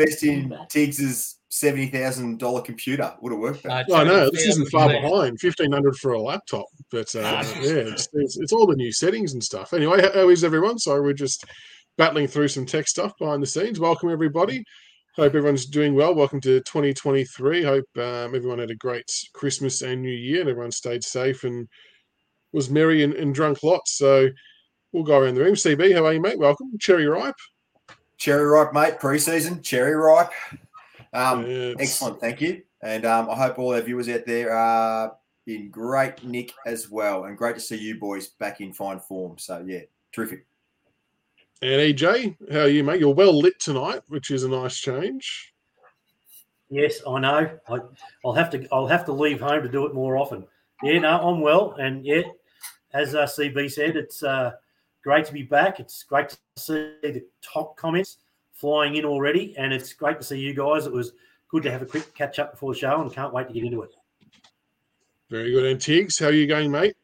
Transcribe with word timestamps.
invest 0.00 0.24
in 0.24 0.56
Tiggs's 0.68 1.38
seventy 1.48 1.86
thousand 1.88 2.38
dollar 2.38 2.62
computer. 2.62 3.14
Would 3.20 3.32
have 3.32 3.40
worked. 3.40 3.66
Uh, 3.66 3.84
better. 3.84 3.94
I 3.94 4.04
know 4.04 4.30
this 4.30 4.46
isn't 4.46 4.68
far 4.70 4.88
behind. 4.88 5.40
Fifteen 5.40 5.72
hundred 5.72 5.96
for 5.96 6.12
a 6.12 6.20
laptop, 6.20 6.66
but 6.90 7.14
uh, 7.14 7.22
Ah. 7.24 7.42
yeah, 7.60 7.72
it's, 7.92 8.08
it's, 8.12 8.38
it's 8.38 8.52
all 8.52 8.66
the 8.66 8.76
new 8.76 8.92
settings 8.92 9.32
and 9.32 9.42
stuff. 9.42 9.72
Anyway, 9.72 10.00
how- 10.00 10.12
how 10.12 10.28
is 10.28 10.44
everyone? 10.44 10.78
Sorry, 10.78 11.00
we're 11.00 11.12
just 11.12 11.44
battling 11.98 12.26
through 12.28 12.48
some 12.48 12.66
tech 12.66 12.88
stuff 12.88 13.12
behind 13.18 13.42
the 13.42 13.46
scenes. 13.46 13.80
Welcome 13.80 14.10
everybody. 14.10 14.64
Hope 15.16 15.34
everyone's 15.34 15.66
doing 15.66 15.94
well. 15.94 16.14
Welcome 16.14 16.40
to 16.42 16.60
2023. 16.60 17.62
Hope 17.64 17.84
um, 17.96 18.34
everyone 18.34 18.60
had 18.60 18.70
a 18.70 18.76
great 18.76 19.10
Christmas 19.34 19.82
and 19.82 20.00
New 20.00 20.08
Year, 20.08 20.40
and 20.40 20.48
everyone 20.48 20.70
stayed 20.72 21.02
safe 21.04 21.42
and 21.44 21.68
was 22.52 22.70
merry 22.70 23.02
and, 23.02 23.12
and 23.14 23.34
drunk 23.34 23.62
lots. 23.62 23.98
So 23.98 24.28
we'll 24.92 25.02
go 25.02 25.18
around 25.18 25.34
the 25.34 25.42
room. 25.42 25.54
CB, 25.54 25.94
how 25.94 26.06
are 26.06 26.12
you, 26.12 26.20
mate? 26.20 26.38
Welcome. 26.38 26.68
Cherry 26.80 27.06
ripe. 27.06 27.34
Cherry 28.20 28.44
ripe, 28.44 28.74
mate. 28.74 29.00
Preseason 29.00 29.62
cherry 29.62 29.94
ripe. 29.94 30.30
Um, 31.14 31.46
It's- 31.46 31.76
excellent, 31.80 32.20
thank 32.20 32.42
you. 32.42 32.62
And 32.82 33.06
um, 33.06 33.30
I 33.30 33.34
hope 33.34 33.58
all 33.58 33.74
our 33.74 33.80
viewers 33.80 34.10
out 34.10 34.26
there 34.26 34.52
are 34.54 35.16
in 35.46 35.70
great 35.70 36.22
nick 36.22 36.52
as 36.66 36.90
well, 36.90 37.24
and 37.24 37.36
great 37.36 37.54
to 37.54 37.60
see 37.60 37.76
you 37.76 37.98
boys 37.98 38.28
back 38.28 38.60
in 38.60 38.74
fine 38.74 39.00
form. 39.00 39.38
So 39.38 39.64
yeah, 39.66 39.80
terrific. 40.12 40.44
And 41.62 41.80
EJ, 41.80 42.36
how 42.52 42.60
are 42.60 42.68
you, 42.68 42.84
mate? 42.84 43.00
You're 43.00 43.14
well 43.14 43.38
lit 43.38 43.58
tonight, 43.58 44.02
which 44.08 44.30
is 44.30 44.44
a 44.44 44.48
nice 44.48 44.78
change. 44.78 45.54
Yes, 46.68 47.00
I 47.06 47.20
know. 47.20 47.58
I, 47.68 47.78
I'll 48.24 48.34
have 48.34 48.50
to. 48.50 48.66
I'll 48.70 48.86
have 48.86 49.04
to 49.06 49.12
leave 49.12 49.40
home 49.40 49.62
to 49.62 49.68
do 49.68 49.86
it 49.86 49.94
more 49.94 50.16
often. 50.18 50.46
Yeah, 50.82 50.98
no, 51.00 51.20
I'm 51.28 51.40
well, 51.40 51.74
and 51.78 52.04
yeah, 52.04 52.22
as 52.92 53.14
uh, 53.14 53.24
CB 53.24 53.70
said, 53.70 53.96
it's 53.96 54.22
uh, 54.22 54.52
great 55.02 55.24
to 55.26 55.32
be 55.32 55.42
back. 55.42 55.80
It's 55.80 56.02
great 56.02 56.28
to 56.30 56.36
see 56.56 56.92
the 57.02 57.24
top 57.42 57.76
comments 57.76 58.18
flying 58.52 58.96
in 58.96 59.04
already, 59.04 59.54
and 59.56 59.72
it's 59.72 59.92
great 59.92 60.18
to 60.18 60.24
see 60.24 60.38
you 60.38 60.54
guys. 60.54 60.86
It 60.86 60.92
was 60.92 61.12
good 61.48 61.62
to 61.64 61.70
have 61.70 61.82
a 61.82 61.86
quick 61.86 62.14
catch 62.14 62.38
up 62.38 62.52
before 62.52 62.72
the 62.74 62.78
show, 62.78 63.00
and 63.00 63.12
can't 63.12 63.32
wait 63.32 63.48
to 63.48 63.54
get 63.54 63.64
into 63.64 63.82
it. 63.82 63.94
Very 65.30 65.52
good. 65.52 65.64
And 65.64 65.80
Tiggs, 65.80 66.18
how 66.18 66.26
are 66.26 66.32
you 66.32 66.46
going, 66.46 66.70
mate? 66.70 66.96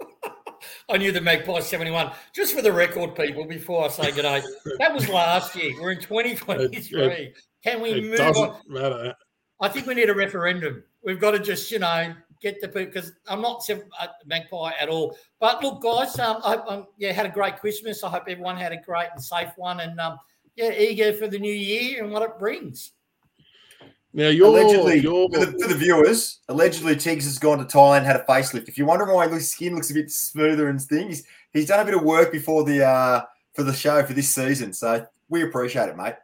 I 0.90 0.98
knew 0.98 1.12
the 1.12 1.20
Magpie 1.20 1.60
71. 1.60 2.12
Just 2.34 2.54
for 2.54 2.62
the 2.62 2.72
record, 2.72 3.14
people, 3.14 3.46
before 3.46 3.84
I 3.84 3.88
say 3.88 4.10
good 4.12 4.22
day, 4.22 4.42
that 4.78 4.92
was 4.92 5.08
last 5.08 5.56
year. 5.56 5.72
We're 5.80 5.92
in 5.92 6.00
2023. 6.00 7.32
Can 7.64 7.80
we 7.80 7.90
It 7.92 8.04
move 8.04 8.16
doesn't 8.18 8.42
on? 8.50 8.60
matter. 8.68 9.14
I 9.60 9.68
think 9.68 9.86
we 9.86 9.94
need 9.94 10.10
a 10.10 10.14
referendum. 10.14 10.82
We've 11.02 11.20
got 11.20 11.32
to 11.32 11.38
just, 11.38 11.70
you 11.70 11.78
know, 11.78 12.14
get 12.40 12.60
the 12.60 12.68
because 12.68 13.12
I'm 13.26 13.40
not 13.40 13.62
sev- 13.62 13.84
uh, 14.00 14.08
Magpie 14.26 14.72
at 14.80 14.88
all. 14.88 15.16
But 15.38 15.62
look, 15.62 15.82
guys, 15.82 16.18
um, 16.18 16.38
I, 16.44 16.54
um, 16.54 16.86
yeah, 16.98 17.12
had 17.12 17.26
a 17.26 17.30
great 17.30 17.58
Christmas. 17.58 18.02
I 18.02 18.10
hope 18.10 18.24
everyone 18.28 18.56
had 18.56 18.72
a 18.72 18.80
great 18.80 19.08
and 19.12 19.22
safe 19.22 19.50
one, 19.56 19.80
and 19.80 19.98
um, 20.00 20.18
yeah, 20.56 20.72
eager 20.72 21.12
for 21.12 21.28
the 21.28 21.38
new 21.38 21.52
year 21.52 22.02
and 22.02 22.12
what 22.12 22.22
it 22.22 22.38
brings. 22.38 22.92
Now 24.12 24.28
you're 24.28 24.48
allegedly, 24.48 24.98
you're 24.98 25.28
for 25.28 25.46
the, 25.46 25.58
for 25.58 25.68
the 25.68 25.74
viewers, 25.76 26.40
allegedly 26.48 26.96
Tiggs 26.96 27.24
has 27.26 27.38
gone 27.38 27.58
to 27.58 27.64
Thailand, 27.64 28.04
had 28.04 28.16
a 28.16 28.24
facelift. 28.24 28.68
If 28.68 28.76
you're 28.76 28.86
wondering 28.86 29.14
why 29.14 29.28
his 29.28 29.52
skin 29.52 29.76
looks 29.76 29.90
a 29.92 29.94
bit 29.94 30.10
smoother 30.10 30.68
and 30.68 30.82
things, 30.82 31.22
he's 31.52 31.66
done 31.66 31.78
a 31.78 31.84
bit 31.84 31.94
of 31.94 32.02
work 32.02 32.32
before 32.32 32.64
the 32.64 32.84
uh, 32.84 33.22
for 33.54 33.62
the 33.62 33.72
show 33.72 34.02
for 34.02 34.12
this 34.12 34.28
season. 34.28 34.72
So 34.72 35.06
we 35.28 35.44
appreciate 35.44 35.88
it, 35.88 35.96
mate. 35.96 36.14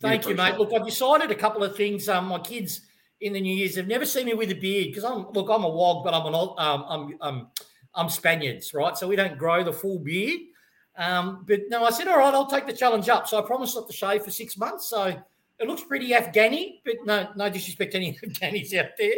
We 0.00 0.08
Thank 0.08 0.24
you, 0.24 0.32
appreciate 0.32 0.52
mate. 0.52 0.58
Look, 0.58 0.72
I've 0.72 0.86
decided 0.86 1.30
a 1.30 1.34
couple 1.34 1.62
of 1.62 1.76
things. 1.76 2.08
Um, 2.08 2.26
my 2.28 2.38
kids 2.38 2.82
in 3.20 3.32
the 3.32 3.40
New 3.40 3.54
Year's 3.54 3.74
They've 3.74 3.86
never 3.86 4.04
seen 4.04 4.26
me 4.26 4.34
with 4.34 4.50
a 4.50 4.54
beard 4.54 4.88
because 4.88 5.04
I'm 5.04 5.30
look, 5.32 5.48
I'm 5.50 5.64
a 5.64 5.68
wog, 5.68 6.04
but 6.04 6.14
I'm 6.14 6.26
an 6.26 6.34
old- 6.34 6.58
um, 6.58 6.84
I'm 6.88 7.16
I'm 7.20 7.46
I'm 7.94 8.10
Spaniards, 8.10 8.74
right? 8.74 8.96
So 8.96 9.08
we 9.08 9.16
don't 9.16 9.38
grow 9.38 9.64
the 9.64 9.72
full 9.72 9.98
beard. 9.98 10.40
Um, 10.98 11.44
but 11.46 11.60
no, 11.68 11.84
I 11.84 11.90
said, 11.90 12.08
all 12.08 12.18
right, 12.18 12.32
I'll 12.32 12.46
take 12.46 12.66
the 12.66 12.72
challenge 12.72 13.08
up. 13.08 13.28
So 13.28 13.38
I 13.42 13.46
promised 13.46 13.74
not 13.76 13.86
to 13.86 13.92
shave 13.92 14.22
for 14.24 14.30
six 14.30 14.56
months. 14.56 14.88
So 14.88 15.14
it 15.58 15.66
looks 15.66 15.82
pretty 15.82 16.10
Afghani, 16.10 16.80
but 16.84 16.94
no, 17.04 17.28
no 17.36 17.48
disrespect 17.50 17.92
to 17.92 17.98
any 17.98 18.12
Afghanis 18.24 18.74
out 18.74 18.90
there. 18.98 19.14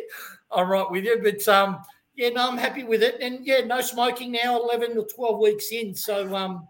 I'm 0.50 0.68
right 0.68 0.90
with 0.90 1.04
you, 1.04 1.20
but 1.22 1.46
um, 1.48 1.78
yeah, 2.14 2.30
no, 2.30 2.48
I'm 2.48 2.56
happy 2.58 2.84
with 2.84 3.02
it. 3.02 3.20
And 3.20 3.44
yeah, 3.46 3.60
no 3.60 3.80
smoking 3.80 4.32
now, 4.32 4.60
eleven 4.60 4.96
or 4.96 5.06
twelve 5.06 5.40
weeks 5.40 5.70
in. 5.72 5.94
So 5.94 6.34
um, 6.34 6.66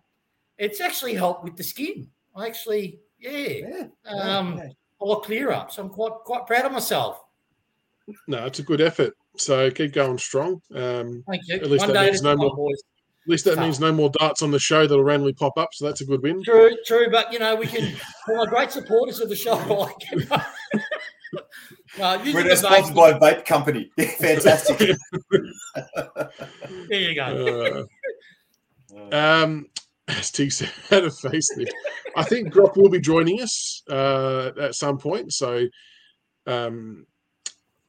it's 0.58 0.80
actually 0.80 1.14
helped 1.14 1.44
with 1.44 1.56
the 1.56 1.64
skin. 1.64 2.08
I 2.34 2.47
actually, 2.47 2.98
yeah, 3.19 3.30
Yeah, 3.30 3.84
um, 4.06 4.58
yeah. 4.58 4.69
A 5.08 5.12
lot 5.12 5.24
clearer. 5.24 5.66
So 5.70 5.82
I'm 5.82 5.88
quite 5.91 6.12
quite 6.24 6.46
proud 6.46 6.66
of 6.66 6.72
myself. 6.72 7.24
no, 8.26 8.46
it's 8.46 8.58
a 8.58 8.62
good 8.62 8.80
effort. 8.80 9.14
So 9.36 9.70
keep 9.70 9.92
going 9.92 10.19
strong. 10.19 10.60
Um, 10.74 11.22
Thank 11.28 11.42
you. 11.48 11.56
At 11.56 11.70
least 11.70 11.84
One 11.86 11.94
that 11.94 12.00
day 12.02 12.06
means 12.10 12.22
no 12.22 12.36
more- 12.36 12.54
boys. 12.56 12.82
at 13.26 13.30
least 13.30 13.44
that 13.44 13.54
Tough. 13.56 13.64
means 13.64 13.80
no 13.80 13.92
more 13.92 14.10
darts 14.10 14.42
on 14.42 14.50
the 14.50 14.58
show 14.58 14.86
that'll 14.86 15.04
randomly 15.04 15.32
pop 15.34 15.56
up. 15.58 15.68
So 15.74 15.84
that's 15.86 16.00
a 16.00 16.04
good 16.04 16.22
win. 16.22 16.42
True, 16.42 16.76
true. 16.86 17.08
But 17.10 17.32
you 17.32 17.38
know, 17.38 17.54
we 17.56 17.66
can. 17.66 17.94
For 18.26 18.36
my 18.36 18.47
great 18.47 18.70
supporters 18.72 19.20
of 19.20 19.28
the 19.28 19.36
show, 19.36 19.54
I 19.82 19.92
can. 20.02 20.26
no, 21.98 22.18
We're 22.32 22.42
the 22.42 22.48
now 22.48 22.54
sponsored 22.54 22.97
by 22.97 23.12
vape, 23.12 23.16
a 23.16 23.20
vape 23.42 23.44
company. 23.47 23.91
Fantastic. 24.18 24.97
there 26.88 27.00
you 27.00 27.14
go. 27.14 27.86
Uh, 29.12 29.14
um, 29.14 29.66
as 30.08 30.30
Tig 30.30 30.52
said, 30.52 30.70
had 30.91 31.04
a 31.04 31.08
facelift. 31.08 31.70
I 32.16 32.24
think 32.24 32.52
Grok 32.52 32.76
will 32.76 32.88
be 32.88 33.00
joining 33.00 33.41
us 33.41 33.82
uh, 33.91 34.50
at 34.60 34.74
some 34.74 34.98
point. 34.98 35.32
So 35.32 35.66
um, 36.46 37.06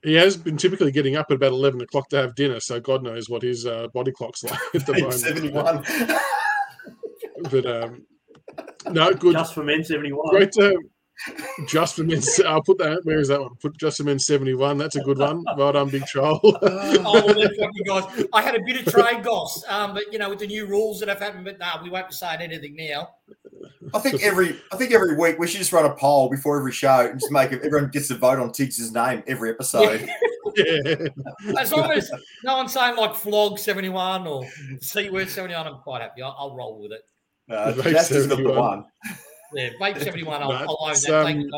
he 0.04 0.14
has 0.16 0.38
been 0.38 0.58
typically 0.58 0.92
getting 0.92 1.16
up 1.16 1.28
at 1.30 1.36
about 1.36 1.52
eleven 1.52 1.82
o'clock 1.82 2.10
to 2.10 2.18
have 2.18 2.36
dinner. 2.36 2.60
So 2.60 2.80
God 2.80 3.04
knows 3.04 3.30
what 3.30 3.42
his 3.42 3.66
uh, 3.66 3.88
body 3.94 4.12
clock's 4.12 4.44
like 4.46 4.60
at 4.76 4.86
the 4.86 4.94
moment. 4.94 5.14
Seventy-one. 5.14 5.84
But 7.50 7.66
um, 7.66 8.06
no, 8.92 9.14
good. 9.14 9.34
Just 9.34 9.54
for 9.54 9.64
men, 9.64 9.84
seventy-one. 9.84 10.30
Great 10.30 10.52
to 10.54 10.78
just 11.68 11.96
for 11.96 12.04
men. 12.04 12.22
I'll 12.46 12.62
put 12.62 12.78
that. 12.80 13.02
Where 13.04 13.20
is 13.20 13.28
that 13.28 13.42
one? 13.42 13.56
Put 13.56 13.78
just 13.78 13.98
for 13.98 14.04
men 14.04 14.20
seventy 14.20 14.54
one. 14.54 14.78
That's 14.78 14.96
a 14.96 15.02
good 15.02 15.18
one. 15.18 15.44
Well 15.58 15.74
done, 15.74 15.90
Big 15.90 16.06
Troll. 16.06 16.40
oh, 16.44 17.24
well, 17.26 17.38
you 17.38 17.84
guys. 17.86 18.26
I 18.34 18.42
had 18.42 18.56
a 18.56 18.62
bit 18.62 18.86
of 18.88 18.94
trade 18.94 19.24
goss, 19.24 19.64
um, 19.68 19.94
but 19.94 20.12
you 20.12 20.20
know, 20.20 20.30
with 20.30 20.40
the 20.40 20.48
new 20.48 20.66
rules 20.66 21.00
that 21.00 21.10
have 21.10 21.20
happened, 21.20 21.46
but 21.46 21.60
no, 21.60 21.68
we 21.84 21.90
won't 21.90 22.08
be 22.08 22.14
saying 22.14 22.42
anything 22.42 22.76
now. 22.76 23.10
I 23.94 24.00
think 24.00 24.22
every 24.24 24.60
I 24.72 24.78
think 24.78 24.92
every 24.92 25.16
week 25.16 25.40
we 25.40 25.48
should 25.48 25.60
just 25.60 25.74
run 25.74 25.86
a 25.86 25.94
poll 25.94 26.30
before 26.30 26.58
every 26.58 26.72
show 26.72 27.08
and 27.10 27.20
just 27.20 27.32
make 27.32 27.52
it 27.52 27.64
everyone 27.64 27.90
gets 27.90 28.08
to 28.10 28.16
vote 28.16 28.40
on 28.40 28.52
Tiggs's 28.52 28.92
name 28.92 29.24
every 29.28 29.50
episode. 29.50 30.08
yeah. 30.56 31.08
As 31.58 31.72
long 31.72 31.92
as 31.92 32.12
no 32.44 32.58
one's 32.58 32.74
saying 32.74 32.96
like 32.96 33.16
flog 33.16 33.60
seventy 33.60 33.90
one 33.90 34.28
or 34.28 34.46
c 34.80 35.10
word 35.10 35.30
seventy 35.30 35.56
one, 35.56 35.68
I'm 35.68 35.80
quite 35.80 36.02
happy. 36.02 36.22
I'll, 36.22 36.36
I'll 36.38 36.56
roll 36.56 36.82
with 36.82 36.92
it. 36.92 37.02
Uh, 37.50 37.72
Vote 37.72 37.84
that's 37.86 38.10
just 38.10 38.30
the 38.30 38.44
one. 38.44 38.86
Yeah, 39.54 39.70
vape 39.82 40.02
seventy 40.02 40.24
one. 40.24 40.42
I'll, 40.42 40.52
I'll 40.52 40.78
own 40.82 40.88
That's, 40.90 41.06
that. 41.08 41.26
Um. 41.26 41.50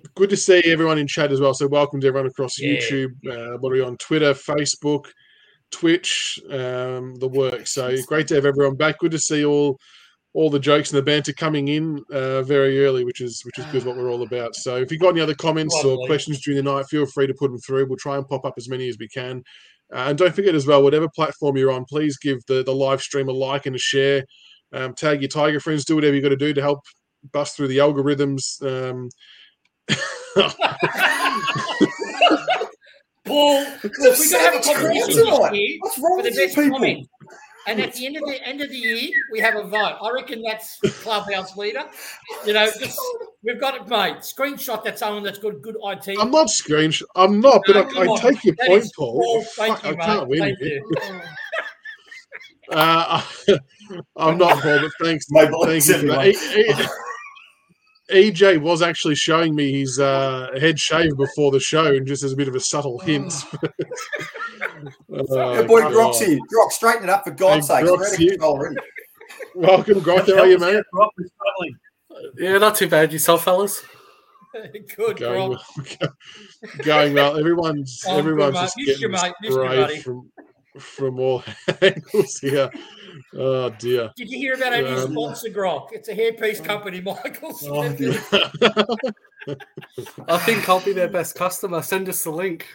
Good 0.14 0.30
to 0.30 0.36
see 0.36 0.62
everyone 0.66 0.98
in 0.98 1.06
chat 1.06 1.32
as 1.32 1.40
well. 1.40 1.52
So 1.52 1.66
welcome 1.66 2.00
to 2.00 2.06
everyone 2.06 2.28
across 2.28 2.58
Yeah. 2.58 2.78
YouTube. 2.78 3.10
Uh, 3.28 3.58
what 3.58 3.70
are 3.70 3.74
we 3.74 3.82
on 3.82 3.96
Twitter, 3.98 4.32
Facebook, 4.32 5.04
Twitch, 5.70 6.38
um, 6.50 7.14
the 7.16 7.28
work. 7.28 7.66
So 7.66 7.94
great 8.06 8.28
to 8.28 8.34
have 8.36 8.46
everyone 8.46 8.76
back. 8.76 8.98
Good 8.98 9.10
to 9.12 9.18
see 9.18 9.44
all 9.44 9.78
all 10.34 10.48
the 10.48 10.58
jokes 10.58 10.90
and 10.90 10.98
the 10.98 11.02
banter 11.02 11.34
coming 11.34 11.68
in 11.68 12.02
uh, 12.10 12.42
very 12.42 12.82
early, 12.86 13.04
which 13.04 13.20
is 13.20 13.42
which 13.44 13.58
is 13.58 13.66
good. 13.66 13.84
What 13.84 13.96
we're 13.96 14.10
all 14.10 14.22
about. 14.22 14.54
So 14.54 14.76
if 14.76 14.90
you've 14.90 15.00
got 15.00 15.10
any 15.10 15.20
other 15.20 15.34
comments 15.34 15.84
or 15.84 16.06
questions 16.06 16.40
during 16.42 16.62
the 16.64 16.72
night, 16.72 16.86
feel 16.86 17.04
free 17.06 17.26
to 17.26 17.34
put 17.34 17.50
them 17.50 17.60
through. 17.60 17.86
We'll 17.86 17.98
try 17.98 18.16
and 18.16 18.26
pop 18.26 18.46
up 18.46 18.54
as 18.56 18.68
many 18.68 18.88
as 18.88 18.96
we 18.98 19.08
can. 19.08 19.42
Uh, 19.92 20.06
and 20.08 20.16
don't 20.16 20.34
forget 20.34 20.54
as 20.54 20.66
well, 20.66 20.82
whatever 20.82 21.06
platform 21.14 21.58
you're 21.58 21.70
on, 21.72 21.84
please 21.86 22.16
give 22.16 22.38
the 22.46 22.62
the 22.62 22.74
live 22.74 23.02
stream 23.02 23.28
a 23.28 23.32
like 23.32 23.66
and 23.66 23.76
a 23.76 23.78
share. 23.78 24.24
Um, 24.72 24.94
tag 24.94 25.20
your 25.20 25.28
tiger 25.28 25.60
friends. 25.60 25.84
Do 25.84 25.94
whatever 25.94 26.14
you 26.14 26.22
got 26.22 26.30
to 26.30 26.36
do 26.36 26.52
to 26.54 26.60
help 26.62 26.80
bust 27.32 27.56
through 27.56 27.68
the 27.68 27.78
algorithms. 27.78 28.60
Um, 28.62 29.08
Paul, 33.24 33.60
look, 33.64 33.82
we've 33.84 33.92
got 33.92 34.02
to 34.02 34.10
have 34.10 34.14
a 34.14 34.16
Savage 34.16 34.64
competition 34.64 35.24
crowd 35.26 35.56
What's 35.80 35.98
wrong 35.98 36.16
for 36.18 36.22
the 36.22 36.30
best 36.34 36.54
people? 36.56 36.78
comment. 36.78 37.08
And 37.68 37.80
at 37.80 37.92
the 37.92 38.06
end 38.06 38.16
of 38.16 38.24
the 38.24 38.44
end 38.44 38.60
of 38.60 38.70
the 38.70 38.76
year, 38.76 39.10
we 39.30 39.38
have 39.38 39.54
a 39.54 39.62
vote. 39.62 39.96
I 40.02 40.10
reckon 40.12 40.42
that's 40.42 40.80
clubhouse 41.02 41.56
leader. 41.56 41.84
You 42.44 42.54
know, 42.54 42.68
just, 42.80 42.98
we've 43.44 43.60
got 43.60 43.76
it, 43.76 43.86
mate. 43.86 44.16
Screenshot 44.16 44.82
that 44.82 44.98
someone 44.98 45.22
that's 45.22 45.38
got 45.38 45.62
good 45.62 45.76
IT. 45.84 46.16
I'm 46.18 46.32
not 46.32 46.48
screenshot. 46.48 47.04
I'm 47.14 47.40
not, 47.40 47.62
but 47.64 47.76
I, 47.76 48.00
I 48.00 48.16
take 48.18 48.42
your 48.44 48.56
That 48.56 48.66
point, 48.66 48.82
is- 48.82 48.92
Paul. 48.96 49.20
Paul, 49.22 49.42
thank 49.56 49.78
Fuck, 49.78 49.84
you, 49.84 49.90
I 49.90 49.94
mate. 49.94 50.04
can't 50.04 50.28
win. 50.28 51.22
Thank 52.70 53.26
here. 53.46 53.58
you. 53.88 53.94
Uh, 53.94 53.98
I'm 54.16 54.38
not, 54.38 54.62
Paul, 54.62 54.80
but 54.80 54.90
thanks. 55.04 55.26
My 55.30 55.42
thank 55.42 55.52
boy's 55.52 55.88
you 55.88 55.98
for 55.98 56.06
that. 56.06 56.26
E- 56.26 56.70
E- 56.70 56.74
EJ 58.32 58.60
was 58.60 58.82
actually 58.82 59.14
showing 59.14 59.54
me 59.54 59.80
his 59.80 59.98
uh, 59.98 60.48
head 60.60 60.78
shave 60.78 61.16
before 61.16 61.50
the 61.50 61.60
show, 61.60 61.86
and 61.94 62.06
just 62.06 62.22
as 62.22 62.32
a 62.32 62.36
bit 62.36 62.48
of 62.48 62.54
a 62.54 62.60
subtle 62.60 62.98
hint. 62.98 63.32
Oh, 65.30 65.54
Your 65.54 65.64
boy 65.64 65.80
God. 65.82 65.92
Grok's 65.92 66.20
here. 66.20 66.38
Grok, 66.38 66.70
straighten 66.72 67.04
it 67.04 67.10
up 67.10 67.24
for 67.24 67.30
God's 67.30 67.68
Hey, 67.68 67.76
sake. 67.80 67.84
Grok's 67.86 68.00
We're 68.00 68.06
out 68.06 68.12
of 68.12 68.18
here. 68.18 68.30
control 68.32 68.52
already. 68.52 68.76
Welcome, 69.54 70.00
Grok. 70.00 70.26
How 70.34 70.42
are 70.42 70.46
you, 70.46 70.58
mate? 70.58 70.82
Rock 70.92 71.12
was 71.16 71.30
struggling. 71.34 71.76
Yeah, 72.38 72.58
not 72.58 72.74
too 72.74 72.88
bad. 72.88 73.12
Yourself, 73.12 73.44
fellas? 73.44 73.82
good, 74.96 75.16
Going 75.16 75.50
well. 75.50 75.64
Going 76.82 77.14
well. 77.14 77.38
Everyone's 77.38 78.02
Oh, 78.06 78.18
everyone's 78.18 78.54
mate. 78.54 78.60
just 78.62 78.76
Miss 78.76 79.00
you, 79.00 79.08
getting 79.08 79.10
mate. 79.12 79.34
Miss 79.40 79.54
you, 79.54 80.02
from 80.02 80.30
from 80.78 81.20
all 81.20 81.42
angles 81.82 82.38
here. 82.38 82.70
Oh 83.34 83.70
dear. 83.70 84.10
Did 84.16 84.30
you 84.30 84.38
hear 84.38 84.54
about 84.54 84.72
our 84.72 84.82
new 84.82 84.88
Um, 84.88 85.12
sponsor, 85.12 85.48
Grok? 85.48 85.88
It's 85.92 86.08
a 86.08 86.14
hairpiece 86.14 86.64
company, 86.64 87.00
Michael. 87.04 87.56
Oh, 87.64 87.92
dear. 87.92 88.20
I 90.28 90.38
think 90.38 90.68
I'll 90.68 90.80
be 90.80 90.92
their 90.92 91.08
best 91.08 91.34
customer. 91.34 91.82
Send 91.82 92.08
us 92.08 92.24
the 92.24 92.30
link. 92.30 92.66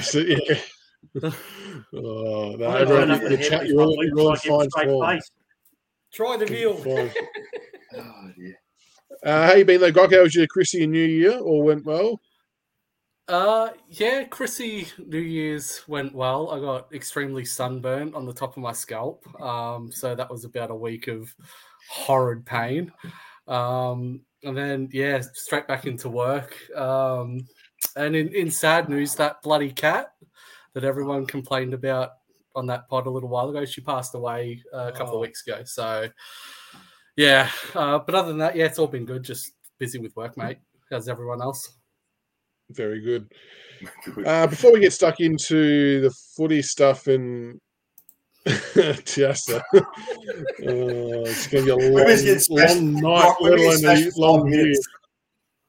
So, 0.00 0.18
yeah. 0.18 0.60
Oh, 1.94 2.56
no, 2.56 2.66
I 2.66 2.80
everyone, 2.80 3.08
don't 3.08 3.28
the 3.28 3.36
chat, 3.38 3.66
you're 3.66 3.82
all, 3.82 4.04
you're 4.04 4.18
all 4.18 4.26
in 4.26 4.26
like 4.28 4.38
it's 4.38 4.46
fine 4.46 4.70
straight 4.70 4.86
form. 4.88 5.20
Try 6.12 6.36
the 6.36 6.46
veal. 6.46 6.82
Oh, 7.94 8.30
dear. 8.36 8.58
Uh, 9.24 9.46
how 9.46 9.54
you 9.54 9.64
been 9.64 9.80
though, 9.80 9.92
Grok? 9.92 10.12
How 10.14 10.22
was 10.22 10.34
your 10.34 10.46
Chrissy 10.46 10.82
and 10.84 10.92
New 10.92 11.04
Year? 11.04 11.38
All 11.38 11.62
went 11.62 11.84
well? 11.84 12.20
Uh, 13.32 13.70
yeah, 13.88 14.24
Chrissy 14.24 14.86
New 15.06 15.18
Year's 15.18 15.80
went 15.88 16.14
well. 16.14 16.50
I 16.50 16.60
got 16.60 16.92
extremely 16.92 17.46
sunburnt 17.46 18.14
on 18.14 18.26
the 18.26 18.32
top 18.34 18.58
of 18.58 18.62
my 18.62 18.72
scalp. 18.72 19.24
Um, 19.40 19.90
so 19.90 20.14
that 20.14 20.30
was 20.30 20.44
about 20.44 20.70
a 20.70 20.74
week 20.74 21.08
of 21.08 21.34
horrid 21.88 22.44
pain. 22.44 22.92
Um, 23.48 24.20
and 24.42 24.54
then 24.54 24.90
yeah, 24.92 25.22
straight 25.32 25.66
back 25.66 25.86
into 25.86 26.10
work. 26.10 26.54
Um, 26.76 27.46
and 27.96 28.14
in, 28.14 28.28
in 28.34 28.50
sad 28.50 28.90
news, 28.90 29.14
that 29.14 29.40
bloody 29.40 29.72
cat 29.72 30.12
that 30.74 30.84
everyone 30.84 31.24
complained 31.24 31.72
about 31.72 32.10
on 32.54 32.66
that 32.66 32.86
pod 32.90 33.06
a 33.06 33.10
little 33.10 33.30
while 33.30 33.48
ago, 33.48 33.64
she 33.64 33.80
passed 33.80 34.14
away 34.14 34.62
uh, 34.74 34.88
a 34.88 34.92
couple 34.92 35.14
Oh. 35.14 35.16
of 35.16 35.20
weeks 35.22 35.46
ago. 35.46 35.62
So 35.64 36.06
yeah, 37.16 37.48
uh, 37.74 37.98
but 37.98 38.14
other 38.14 38.28
than 38.28 38.38
that, 38.38 38.56
yeah, 38.56 38.66
it's 38.66 38.78
all 38.78 38.86
been 38.88 39.06
good. 39.06 39.22
Just 39.24 39.52
busy 39.78 39.98
with 39.98 40.14
work, 40.16 40.36
mate. 40.36 40.58
How's 40.90 41.08
everyone 41.08 41.40
else? 41.40 41.72
Very 42.74 43.00
good. 43.00 43.32
Good. 44.14 44.26
Uh, 44.26 44.46
before 44.46 44.72
we 44.72 44.80
get 44.80 44.92
stuck 44.92 45.20
into 45.20 46.00
the 46.02 46.10
footy 46.36 46.62
stuff 46.62 47.06
and 47.08 47.60
Tiasa, 48.46 49.60
uh, 49.74 49.82
it's 50.60 51.46
going 51.48 51.64
to 51.66 51.66
be 51.66 51.70
a 51.70 51.76
long, 51.76 51.92
Women's 51.94 52.22
getting 52.22 52.38
smashed. 52.40 52.76
long 52.76 52.92
night, 52.94 53.34
let 53.40 53.58
alone 53.58 53.76
smashed 53.78 54.16
a 54.16 54.20
long 54.20 54.42
five 54.44 54.52
year. 54.52 54.74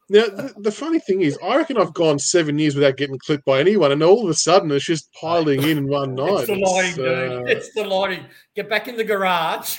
Now, 0.10 0.26
the, 0.26 0.54
the 0.60 0.72
funny 0.72 1.00
thing 1.00 1.22
is, 1.22 1.40
I 1.44 1.56
reckon 1.58 1.78
I've 1.78 1.94
gone 1.94 2.20
seven 2.20 2.60
years 2.60 2.76
without 2.76 2.98
getting 2.98 3.18
clipped 3.18 3.46
by 3.46 3.60
anyone, 3.60 3.92
and 3.92 4.04
all 4.04 4.24
of 4.24 4.30
a 4.30 4.34
sudden 4.34 4.70
it's 4.72 4.86
just 4.86 5.12
piling 5.20 5.64
in 5.64 5.78
in 5.78 5.88
one 5.88 6.14
night. 6.16 6.42
It's 6.42 6.48
the 6.48 6.56
lighting, 6.56 6.90
It's, 6.90 6.96
dude. 6.98 7.08
uh, 7.32 7.44
It's 7.48 7.74
the 7.74 7.84
lighting. 7.86 8.26
Get 8.56 8.70
back 8.70 8.88
in 8.88 8.98
the 8.98 9.04
garage. 9.04 9.78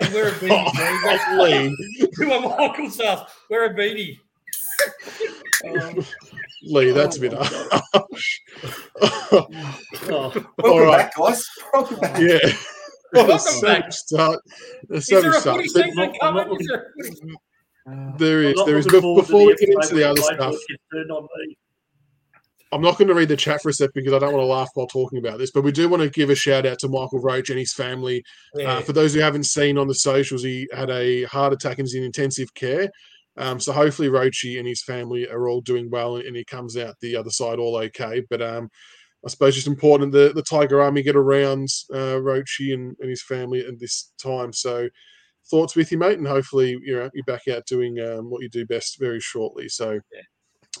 and 0.00 0.14
wear 0.14 0.28
a 0.28 0.30
oh, 0.30 0.34
beanie, 0.34 1.70
dude. 1.70 1.72
Lee, 2.00 2.08
Do 2.16 2.28
what 2.28 2.58
Michael 2.58 2.90
says. 2.90 3.20
Wear 3.50 3.64
a 3.64 3.74
beanie. 3.74 4.18
Lee, 6.62 6.90
that's 6.92 7.18
a 7.18 7.18
Oh, 7.18 7.22
bit 7.22 7.32
my 7.32 7.80
harsh. 7.92 8.40
Oh, 9.30 9.46
Welcome 10.08 10.46
All 10.64 10.80
right. 10.80 10.98
back, 10.98 11.14
guys. 11.16 11.46
Welcome 11.72 11.98
back. 12.00 12.20
yeah. 12.20 12.38
Welcome 13.12 13.28
Well, 13.28 13.38
so 13.38 13.66
back. 13.66 13.84
much 13.86 13.94
start. 13.94 14.40
There's 14.88 15.02
Is 15.02 15.08
so 15.08 15.20
there 15.20 15.30
much 15.30 15.38
a 15.38 15.40
start. 15.40 15.56
footy 15.58 15.68
But 15.74 15.84
season 15.84 15.98
I'm 16.00 16.06
not 16.06 16.20
coming? 16.20 16.48
looking- 16.48 16.60
Is 16.60 16.66
there 16.68 16.76
a 16.78 17.04
footy- 17.04 17.34
there 18.18 18.38
I'm 18.40 18.44
is, 18.46 18.54
not 18.56 18.66
there 18.66 18.76
is. 18.78 18.84
looking 18.86 19.00
Bef- 19.00 19.02
forward 19.02 19.22
to 19.22 19.26
Before 19.26 19.46
we 19.46 19.54
get 19.56 19.68
into 19.70 19.94
the 19.94 20.04
other 20.10 20.20
stuff, 20.20 20.38
where 20.38 20.48
it 20.50 20.68
gets 20.68 20.82
turned 20.92 21.10
on 21.10 21.22
me. 21.22 21.56
I'm 22.70 22.82
not 22.82 22.98
going 22.98 23.08
to 23.08 23.14
read 23.14 23.28
the 23.30 23.36
chat 23.36 23.62
for 23.62 23.70
a 23.70 23.72
sec 23.72 23.88
because 23.94 24.12
I 24.12 24.18
don't 24.18 24.34
want 24.34 24.42
to 24.42 24.46
laugh 24.46 24.68
while 24.74 24.86
talking 24.86 25.18
about 25.18 25.38
this, 25.38 25.50
but 25.50 25.62
we 25.62 25.72
do 25.72 25.88
want 25.88 26.02
to 26.02 26.10
give 26.10 26.28
a 26.28 26.34
shout 26.34 26.66
out 26.66 26.78
to 26.80 26.88
Michael 26.88 27.18
Roach 27.20 27.48
and 27.48 27.58
his 27.58 27.72
family. 27.72 28.22
Yeah. 28.54 28.74
Uh, 28.74 28.80
for 28.82 28.92
those 28.92 29.14
who 29.14 29.20
haven't 29.20 29.44
seen 29.44 29.78
on 29.78 29.88
the 29.88 29.94
socials, 29.94 30.42
he 30.42 30.68
had 30.70 30.90
a 30.90 31.24
heart 31.24 31.54
attack 31.54 31.78
and 31.78 31.86
is 31.86 31.94
in 31.94 32.02
intensive 32.04 32.52
care. 32.52 32.90
Um, 33.38 33.60
so 33.60 33.72
hopefully 33.72 34.08
Roachy 34.08 34.58
and 34.58 34.66
his 34.66 34.82
family 34.82 35.28
are 35.28 35.48
all 35.48 35.60
doing 35.60 35.88
well 35.90 36.16
and 36.16 36.36
he 36.36 36.44
comes 36.44 36.76
out 36.76 36.96
the 37.00 37.16
other 37.16 37.30
side 37.30 37.58
all 37.58 37.76
okay. 37.76 38.22
But 38.28 38.42
um, 38.42 38.68
I 39.24 39.28
suppose 39.28 39.56
it's 39.56 39.66
important 39.66 40.12
the 40.12 40.32
the 40.34 40.42
Tiger 40.42 40.80
Army 40.80 41.02
get 41.02 41.16
around 41.16 41.68
uh, 41.92 42.18
Roachy 42.18 42.74
and, 42.74 42.96
and 43.00 43.08
his 43.08 43.22
family 43.22 43.60
at 43.66 43.78
this 43.78 44.12
time. 44.22 44.52
So 44.52 44.88
thoughts 45.50 45.76
with 45.76 45.90
you, 45.90 45.98
mate, 45.98 46.18
and 46.18 46.26
hopefully 46.26 46.76
you're 46.82 47.10
you're 47.14 47.24
back 47.24 47.48
out 47.48 47.66
doing 47.66 47.98
um, 48.00 48.30
what 48.30 48.42
you 48.42 48.48
do 48.48 48.66
best 48.66 48.98
very 49.00 49.20
shortly. 49.20 49.68
So 49.68 50.00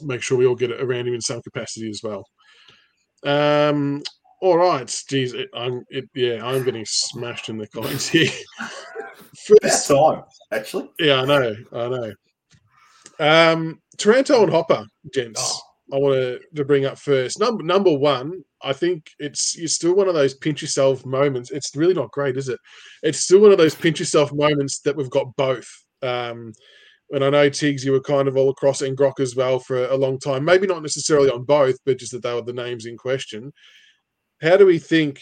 make 0.02 0.22
sure 0.22 0.38
we 0.38 0.46
all 0.46 0.54
get 0.54 0.72
around 0.72 1.08
him 1.08 1.14
in 1.14 1.20
some 1.20 1.42
capacity 1.42 1.88
as 1.88 2.00
well. 2.02 2.24
Um, 3.24 4.02
all 4.40 4.56
right, 4.56 5.02
geez, 5.08 5.32
it, 5.34 5.48
I'm 5.54 5.84
it, 5.88 6.08
yeah, 6.14 6.44
I'm 6.44 6.64
getting 6.64 6.84
smashed 6.86 7.48
in 7.48 7.58
the 7.58 7.66
comments 7.68 8.08
here. 8.08 8.30
About 9.50 9.62
First, 9.62 9.88
time, 9.88 10.22
actually. 10.52 10.90
yeah, 10.98 11.22
I 11.22 11.24
know, 11.24 11.54
I 11.72 11.88
know. 11.88 12.12
Um, 13.18 13.80
Taranto 13.96 14.42
and 14.42 14.52
Hopper, 14.52 14.86
gents. 15.12 15.40
Oh. 15.42 15.60
I 15.90 15.96
want 15.96 16.40
to, 16.54 16.64
bring 16.64 16.84
up 16.84 16.98
first. 16.98 17.40
Number 17.40 17.62
number 17.62 17.92
one, 17.92 18.44
I 18.62 18.74
think 18.74 19.10
it's 19.18 19.56
you're 19.56 19.68
still 19.68 19.94
one 19.94 20.06
of 20.06 20.14
those 20.14 20.34
pinch 20.34 20.60
yourself 20.60 21.06
moments. 21.06 21.50
It's 21.50 21.74
really 21.74 21.94
not 21.94 22.12
great, 22.12 22.36
is 22.36 22.50
it? 22.50 22.58
It's 23.02 23.20
still 23.20 23.40
one 23.40 23.52
of 23.52 23.58
those 23.58 23.74
pinch 23.74 23.98
yourself 23.98 24.30
moments 24.32 24.80
that 24.80 24.94
we've 24.94 25.08
got 25.08 25.34
both. 25.36 25.68
Um, 26.02 26.52
and 27.10 27.24
I 27.24 27.30
know 27.30 27.48
Tiggs, 27.48 27.84
you 27.84 27.92
were 27.92 28.00
kind 28.00 28.28
of 28.28 28.36
all 28.36 28.50
across 28.50 28.82
and 28.82 28.96
Grok 28.96 29.18
as 29.18 29.34
well 29.34 29.58
for 29.58 29.86
a 29.86 29.96
long 29.96 30.18
time. 30.18 30.44
Maybe 30.44 30.66
not 30.66 30.82
necessarily 30.82 31.30
on 31.30 31.44
both, 31.44 31.78
but 31.86 31.98
just 31.98 32.12
that 32.12 32.22
they 32.22 32.34
were 32.34 32.42
the 32.42 32.52
names 32.52 32.84
in 32.84 32.98
question. 32.98 33.50
How 34.42 34.58
do 34.58 34.66
we 34.66 34.78
think 34.78 35.20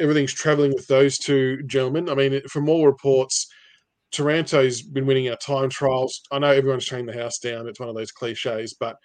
everything's 0.00 0.32
traveling 0.32 0.72
with 0.74 0.88
those 0.88 1.16
two 1.16 1.62
gentlemen? 1.64 2.08
I 2.08 2.14
mean, 2.16 2.42
from 2.48 2.68
all 2.68 2.86
reports, 2.86 3.46
Taranto's 4.12 4.82
been 4.82 5.06
winning 5.06 5.28
our 5.30 5.36
time 5.36 5.70
trials. 5.70 6.22
I 6.30 6.38
know 6.38 6.48
everyone's 6.48 6.86
turning 6.86 7.06
the 7.06 7.20
house 7.20 7.38
down. 7.38 7.66
It's 7.66 7.80
one 7.80 7.88
of 7.88 7.94
those 7.94 8.12
cliches, 8.12 8.74
but 8.78 8.96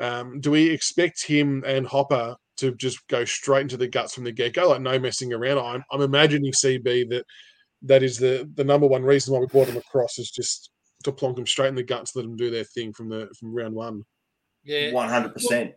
um, 0.00 0.40
do 0.40 0.50
we 0.50 0.70
expect 0.70 1.24
him 1.24 1.62
and 1.66 1.86
Hopper 1.86 2.34
to 2.56 2.74
just 2.76 3.06
go 3.08 3.24
straight 3.24 3.62
into 3.62 3.76
the 3.76 3.86
guts 3.88 4.14
from 4.14 4.24
the 4.24 4.32
get 4.32 4.54
go, 4.54 4.70
like 4.70 4.80
no 4.80 4.98
messing 4.98 5.32
around? 5.32 5.58
I'm, 5.58 5.84
I'm 5.92 6.00
imagining 6.00 6.52
CB 6.52 7.10
that 7.10 7.24
that 7.82 8.02
is 8.02 8.16
the 8.16 8.50
the 8.54 8.64
number 8.64 8.86
one 8.86 9.02
reason 9.04 9.34
why 9.34 9.40
we 9.40 9.46
brought 9.46 9.68
him 9.68 9.76
across 9.76 10.18
is 10.18 10.30
just 10.30 10.70
to 11.04 11.12
plonk 11.12 11.36
them 11.36 11.46
straight 11.46 11.68
in 11.68 11.74
the 11.74 11.82
guts, 11.82 12.16
let 12.16 12.22
them 12.22 12.34
do 12.36 12.50
their 12.50 12.64
thing 12.64 12.92
from 12.92 13.10
the 13.10 13.28
from 13.38 13.54
round 13.54 13.74
one. 13.74 14.02
yeah. 14.64 14.90
One 14.92 15.08
hundred 15.08 15.34
percent. 15.34 15.74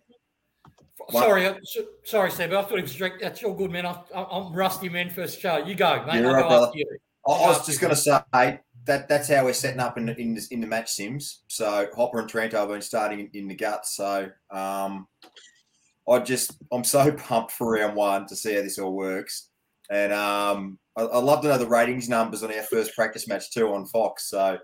What? 1.10 1.24
Sorry, 1.24 1.46
uh, 1.46 1.56
so- 1.64 1.86
sorry, 2.06 2.32
Seb. 2.32 2.54
I 2.54 2.62
thought 2.64 2.80
it 2.80 2.84
was 2.84 2.96
direct. 2.96 3.22
That's 3.22 3.44
all 3.44 3.54
good, 3.54 3.72
man. 3.72 3.86
I, 3.86 4.02
I- 4.16 4.24
I'm 4.24 4.54
rusty, 4.54 4.90
man. 4.90 5.10
First 5.10 5.40
show. 5.40 5.58
You 5.58 5.76
go, 5.76 6.04
mate. 6.06 6.22
You're 6.22 6.28
I'll 6.28 6.34
right, 6.34 6.50
go 6.50 6.66
after 6.66 6.78
you. 6.80 6.86
I, 7.28 7.32
I 7.32 7.48
was 7.50 7.66
just 7.66 7.80
going 7.82 7.94
to 7.94 7.96
say 8.00 8.20
that 8.88 9.08
that's 9.08 9.30
how 9.30 9.46
we're 9.46 9.54
setting 9.54 9.80
up 9.80 9.98
in 9.98 10.10
in, 10.10 10.34
this, 10.34 10.48
in 10.48 10.62
the 10.62 10.68
match 10.68 10.92
sims. 10.92 11.44
So 11.48 11.88
Hopper 11.96 12.20
and 12.20 12.30
Taranto 12.30 12.58
have 12.58 12.70
been 12.70 12.82
starting 12.82 13.30
in, 13.34 13.48
the 13.48 13.56
guts. 13.56 13.96
So 13.96 14.30
um, 14.50 15.08
I 16.10 16.20
just 16.20 16.58
I'm 16.72 16.84
so 16.84 17.12
pumped 17.18 17.52
for 17.52 17.74
round 17.74 17.96
one 17.96 18.26
to 18.28 18.36
see 18.36 18.56
how 18.56 18.62
this 18.62 18.80
all 18.80 18.94
works, 18.94 19.50
and 19.92 20.12
um, 20.12 20.80
I, 20.96 21.20
love 21.20 21.42
to 21.44 21.50
know 21.50 21.58
the 21.58 21.68
ratings 21.68 22.10
numbers 22.10 22.44
on 22.44 22.52
our 22.52 22.64
first 22.64 22.96
practice 22.96 23.28
match 23.28 23.52
too 23.52 23.74
on 23.74 23.86
Fox. 23.86 24.30
So. 24.30 24.58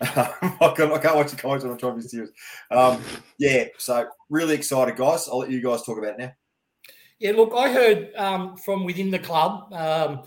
I, 0.00 0.74
can't, 0.76 0.92
I 0.92 0.98
can't 0.98 1.16
watch 1.16 1.32
the 1.32 1.36
comments 1.36 1.64
when 1.64 1.72
I'm 1.72 1.78
trying 1.78 1.96
to 1.96 2.02
be 2.02 2.06
serious. 2.06 2.30
Um, 2.70 3.02
yeah, 3.36 3.64
so 3.78 4.06
really 4.30 4.54
excited, 4.54 4.94
guys. 4.94 5.26
I'll 5.26 5.38
let 5.40 5.50
you 5.50 5.60
guys 5.60 5.82
talk 5.82 5.98
about 5.98 6.12
it 6.12 6.18
now. 6.20 6.32
Yeah, 7.18 7.32
look, 7.32 7.52
I 7.52 7.72
heard 7.72 8.14
um, 8.14 8.56
from 8.56 8.84
within 8.84 9.10
the 9.10 9.18
club 9.18 9.72
um, 9.72 10.22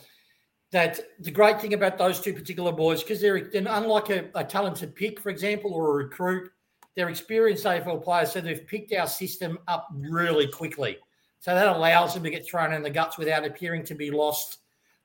that 0.72 1.00
the 1.20 1.32
great 1.32 1.62
thing 1.62 1.74
about 1.74 1.98
those 1.98 2.20
two 2.20 2.34
particular 2.34 2.72
boys, 2.72 3.04
because 3.04 3.20
they're, 3.20 3.50
unlike 3.54 4.10
a, 4.10 4.30
a 4.36 4.44
talented 4.44 4.96
pick, 4.96 5.20
for 5.20 5.30
example, 5.30 5.74
or 5.74 5.92
a 5.92 6.04
recruit, 6.06 6.50
they're 6.96 7.10
experienced 7.10 7.66
AFL 7.66 8.04
players, 8.04 8.32
so 8.32 8.42
they've 8.42 8.66
picked 8.68 8.94
our 8.94 9.08
system 9.08 9.60
up 9.68 9.88
really 9.94 10.48
quickly. 10.48 10.98
So 11.40 11.54
that 11.56 11.68
allows 11.68 12.14
them 12.14 12.24
to 12.24 12.30
get 12.30 12.46
thrown 12.46 12.74
in 12.74 12.84
the 12.84 12.90
guts 12.90 13.18
without 13.18 13.46
appearing 13.46 13.84
to 13.86 13.96
be 13.96 14.12
lost. 14.12 14.60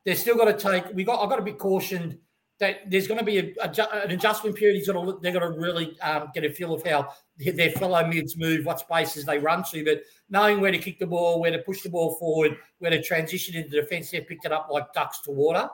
They're 0.04 0.14
still 0.14 0.37
got 0.37 0.44
to 0.44 0.52
take. 0.52 0.92
We 0.94 1.02
got. 1.02 1.23
I've 1.23 1.30
got 1.30 1.37
to 1.37 1.42
be 1.42 1.52
cautioned 1.52 2.18
that 2.58 2.90
there's 2.90 3.06
going 3.06 3.18
to 3.18 3.25
be 3.25 3.38
a, 3.38 3.54
a, 3.62 4.04
an 4.04 4.10
adjustment 4.10 4.56
period. 4.56 4.76
He's 4.76 4.86
got 4.86 4.94
to. 4.94 5.18
They're 5.20 5.32
going 5.32 5.52
to 5.52 5.58
really 5.58 5.98
um, 6.00 6.30
get 6.34 6.44
a 6.44 6.50
feel 6.50 6.72
of 6.72 6.86
how 6.86 7.12
their 7.38 7.70
fellow 7.72 8.06
mids 8.06 8.36
move, 8.36 8.64
what 8.64 8.80
spaces 8.80 9.25
they 9.25 9.38
run 9.38 9.62
to, 9.64 9.84
but 9.84 10.02
knowing 10.30 10.60
where 10.60 10.72
to 10.72 10.78
kick 10.78 10.98
the 10.98 11.06
ball, 11.06 11.40
where 11.40 11.50
to 11.50 11.58
push 11.58 11.82
the 11.82 11.90
ball 11.90 12.16
forward, 12.16 12.56
where 12.78 12.90
to 12.90 13.02
transition 13.02 13.54
into 13.54 13.70
defence, 13.70 14.10
they've 14.10 14.26
picked 14.26 14.46
it 14.46 14.52
up 14.52 14.68
like 14.70 14.92
ducks 14.94 15.20
to 15.20 15.30
water, 15.30 15.68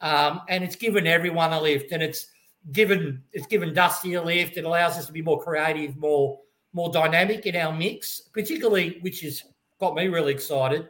um, 0.00 0.40
and 0.48 0.64
it's 0.64 0.76
given 0.76 1.06
everyone 1.06 1.52
a 1.52 1.60
lift, 1.60 1.92
and 1.92 2.02
it's 2.02 2.26
given 2.72 3.22
it's 3.32 3.46
given 3.46 3.72
Dusty 3.72 4.14
a 4.14 4.22
lift. 4.22 4.56
It 4.56 4.64
allows 4.64 4.98
us 4.98 5.06
to 5.06 5.12
be 5.12 5.22
more 5.22 5.40
creative, 5.40 5.96
more 5.96 6.40
more 6.72 6.90
dynamic 6.90 7.46
in 7.46 7.54
our 7.54 7.72
mix, 7.72 8.20
particularly 8.32 8.98
which 9.02 9.20
has 9.20 9.44
got 9.78 9.94
me 9.94 10.08
really 10.08 10.32
excited. 10.32 10.88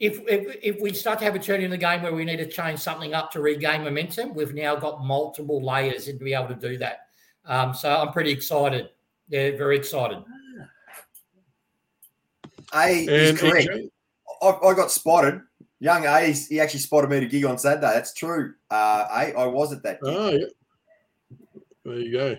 If, 0.00 0.20
if, 0.28 0.56
if 0.62 0.80
we 0.80 0.92
start 0.92 1.18
to 1.18 1.24
have 1.24 1.34
a 1.34 1.40
turn 1.40 1.60
in 1.60 1.70
the 1.70 1.76
game 1.76 2.02
where 2.02 2.14
we 2.14 2.24
need 2.24 2.36
to 2.36 2.46
change 2.46 2.78
something 2.78 3.14
up 3.14 3.32
to 3.32 3.40
regain 3.40 3.82
momentum, 3.82 4.32
we've 4.34 4.54
now 4.54 4.76
got 4.76 5.04
multiple 5.04 5.60
layers 5.60 6.04
to 6.06 6.12
be 6.12 6.34
able 6.34 6.48
to 6.48 6.54
do 6.54 6.78
that. 6.78 7.06
Um, 7.44 7.74
so 7.74 7.90
I'm 7.90 8.12
pretty 8.12 8.30
excited. 8.30 8.90
Yeah, 9.28 9.56
very 9.56 9.76
excited. 9.76 10.18
A 12.74 13.06
is 13.06 13.40
correct. 13.40 13.68
AJ? 13.68 13.90
I, 14.42 14.48
I 14.68 14.74
got 14.74 14.90
spotted. 14.90 15.40
Young 15.80 16.06
A, 16.06 16.20
he's- 16.20 16.48
he 16.48 16.60
actually 16.60 16.80
spotted 16.80 17.10
me 17.10 17.16
at 17.18 17.22
a 17.24 17.26
gig 17.26 17.44
on 17.44 17.58
Saturday. 17.58 17.86
That's 17.92 18.12
true. 18.12 18.54
Uh, 18.70 19.06
A, 19.10 19.34
I 19.38 19.46
was 19.46 19.72
at 19.72 19.82
that 19.84 20.00
gig. 20.02 20.14
Oh, 20.16 20.30
yeah. 20.30 20.46
There 21.84 21.98
you 21.98 22.12
go. 22.12 22.36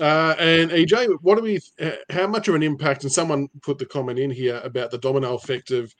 Uh, 0.00 0.34
and 0.38 0.70
EJ, 0.70 1.08
what 1.22 1.36
do 1.36 1.42
we? 1.42 1.58
uh, 1.80 1.92
How 2.10 2.26
much 2.26 2.48
of 2.48 2.54
an 2.54 2.62
impact? 2.62 3.02
And 3.02 3.12
someone 3.12 3.48
put 3.62 3.78
the 3.78 3.86
comment 3.86 4.18
in 4.18 4.30
here 4.30 4.60
about 4.62 4.90
the 4.90 4.98
domino 4.98 5.34
effect 5.34 5.70
of 5.70 5.94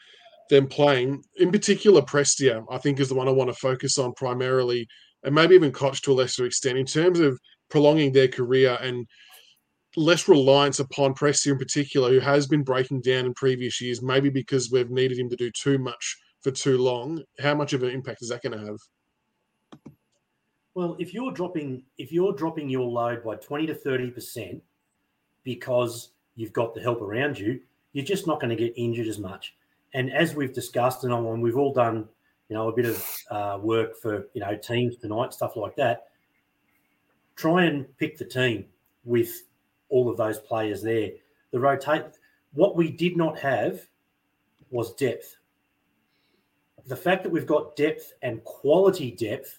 them 0.50 0.66
playing. 0.66 1.22
In 1.36 1.50
particular, 1.50 2.02
Prestia, 2.02 2.64
I 2.70 2.76
think, 2.76 3.00
is 3.00 3.08
the 3.08 3.14
one 3.14 3.28
I 3.28 3.32
want 3.32 3.48
to 3.48 3.54
focus 3.54 3.96
on 3.96 4.12
primarily, 4.12 4.86
and 5.22 5.34
maybe 5.34 5.54
even 5.54 5.72
Cotch 5.72 6.02
to 6.02 6.12
a 6.12 6.14
lesser 6.14 6.44
extent, 6.44 6.76
in 6.76 6.84
terms 6.84 7.20
of 7.20 7.38
prolonging 7.70 8.12
their 8.12 8.28
career 8.28 8.76
and 8.82 9.06
less 9.96 10.28
reliance 10.28 10.80
upon 10.80 11.14
Prestia 11.14 11.52
in 11.52 11.58
particular, 11.58 12.10
who 12.10 12.20
has 12.20 12.46
been 12.46 12.62
breaking 12.62 13.00
down 13.00 13.26
in 13.26 13.34
previous 13.34 13.80
years, 13.80 14.02
maybe 14.02 14.28
because 14.28 14.70
we've 14.70 14.90
needed 14.90 15.18
him 15.18 15.30
to 15.30 15.36
do 15.36 15.50
too 15.52 15.78
much 15.78 16.16
for 16.42 16.50
too 16.50 16.78
long. 16.78 17.22
How 17.38 17.54
much 17.54 17.72
of 17.72 17.82
an 17.82 17.90
impact 17.90 18.22
is 18.22 18.28
that 18.28 18.42
going 18.42 18.58
to 18.58 18.66
have? 18.66 19.82
Well, 20.74 20.96
if 20.98 21.12
you're 21.12 21.32
dropping 21.32 21.82
if 21.98 22.12
you're 22.12 22.32
dropping 22.32 22.68
your 22.68 22.86
load 22.86 23.24
by 23.24 23.36
20 23.36 23.66
to 23.66 23.74
30 23.74 24.10
percent 24.10 24.62
because 25.42 26.10
you've 26.36 26.52
got 26.52 26.74
the 26.74 26.80
help 26.80 27.02
around 27.02 27.38
you, 27.38 27.60
you're 27.92 28.04
just 28.04 28.26
not 28.26 28.40
going 28.40 28.56
to 28.56 28.62
get 28.62 28.72
injured 28.76 29.08
as 29.08 29.18
much. 29.18 29.54
And 29.94 30.12
as 30.12 30.34
we've 30.34 30.52
discussed, 30.52 31.04
and 31.04 31.42
we've 31.42 31.56
all 31.56 31.72
done, 31.72 32.08
you 32.48 32.54
know, 32.54 32.68
a 32.68 32.72
bit 32.72 32.86
of 32.86 33.16
uh, 33.30 33.58
work 33.60 33.96
for 33.96 34.28
you 34.34 34.40
know 34.40 34.56
teams 34.56 34.96
tonight, 34.96 35.32
stuff 35.32 35.56
like 35.56 35.76
that. 35.76 36.08
Try 37.36 37.64
and 37.64 37.86
pick 37.96 38.18
the 38.18 38.24
team 38.24 38.66
with 39.04 39.42
all 39.88 40.08
of 40.08 40.16
those 40.16 40.38
players 40.38 40.82
there. 40.82 41.10
The 41.52 41.60
rotate. 41.60 42.04
What 42.52 42.76
we 42.76 42.90
did 42.90 43.16
not 43.16 43.38
have 43.38 43.86
was 44.70 44.94
depth. 44.94 45.36
The 46.86 46.96
fact 46.96 47.22
that 47.22 47.30
we've 47.30 47.46
got 47.46 47.76
depth 47.76 48.14
and 48.22 48.42
quality 48.44 49.12
depth 49.12 49.58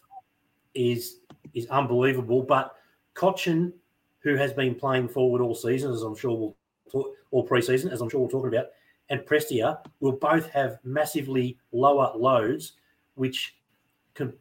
is 0.74 1.20
is 1.54 1.68
unbelievable. 1.68 2.44
But 2.44 2.76
Cotchin, 3.16 3.74
who 4.20 4.36
has 4.36 4.54
been 4.54 4.76
playing 4.76 5.10
forward 5.10 5.42
all 5.42 5.56
season, 5.56 5.92
as 5.92 6.02
I'm 6.02 6.16
sure 6.16 6.36
we'll 6.38 6.56
talk, 6.92 7.14
all 7.32 7.48
preseason, 7.48 7.92
as 7.92 8.02
I'm 8.02 8.10
sure 8.10 8.20
we'll 8.20 8.30
talk 8.30 8.48
about, 8.48 8.68
and 9.12 9.20
Prestia 9.22 9.78
will 10.00 10.14
both 10.14 10.50
have 10.50 10.80
massively 10.84 11.60
lower 11.74 12.14
loads, 12.16 12.74
which 13.16 13.58
can, 14.14 14.34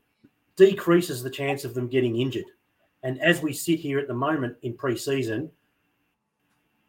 decreases 0.56 1.22
the 1.22 1.28
chance 1.28 1.64
of 1.64 1.74
them 1.74 1.88
getting 1.88 2.20
injured. 2.20 2.44
And 3.02 3.20
as 3.20 3.42
we 3.42 3.52
sit 3.52 3.80
here 3.80 3.98
at 3.98 4.06
the 4.06 4.14
moment 4.14 4.56
in 4.62 4.74
pre-season, 4.74 5.50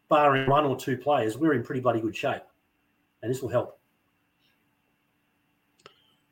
barring 0.08 0.48
one 0.48 0.64
or 0.64 0.76
two 0.76 0.96
players, 0.96 1.36
we're 1.36 1.54
in 1.54 1.64
pretty 1.64 1.80
bloody 1.80 2.00
good 2.00 2.16
shape, 2.16 2.42
and 3.22 3.30
this 3.30 3.42
will 3.42 3.48
help. 3.48 3.80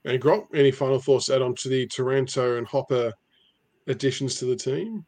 And 0.04 0.20
Grant, 0.20 0.44
any 0.54 0.70
final 0.70 1.00
thoughts 1.00 1.30
add 1.30 1.42
on 1.42 1.54
to 1.56 1.68
the 1.68 1.86
Taranto 1.88 2.58
and 2.58 2.66
Hopper 2.66 3.12
additions 3.88 4.36
to 4.36 4.44
the 4.44 4.56
team? 4.56 5.04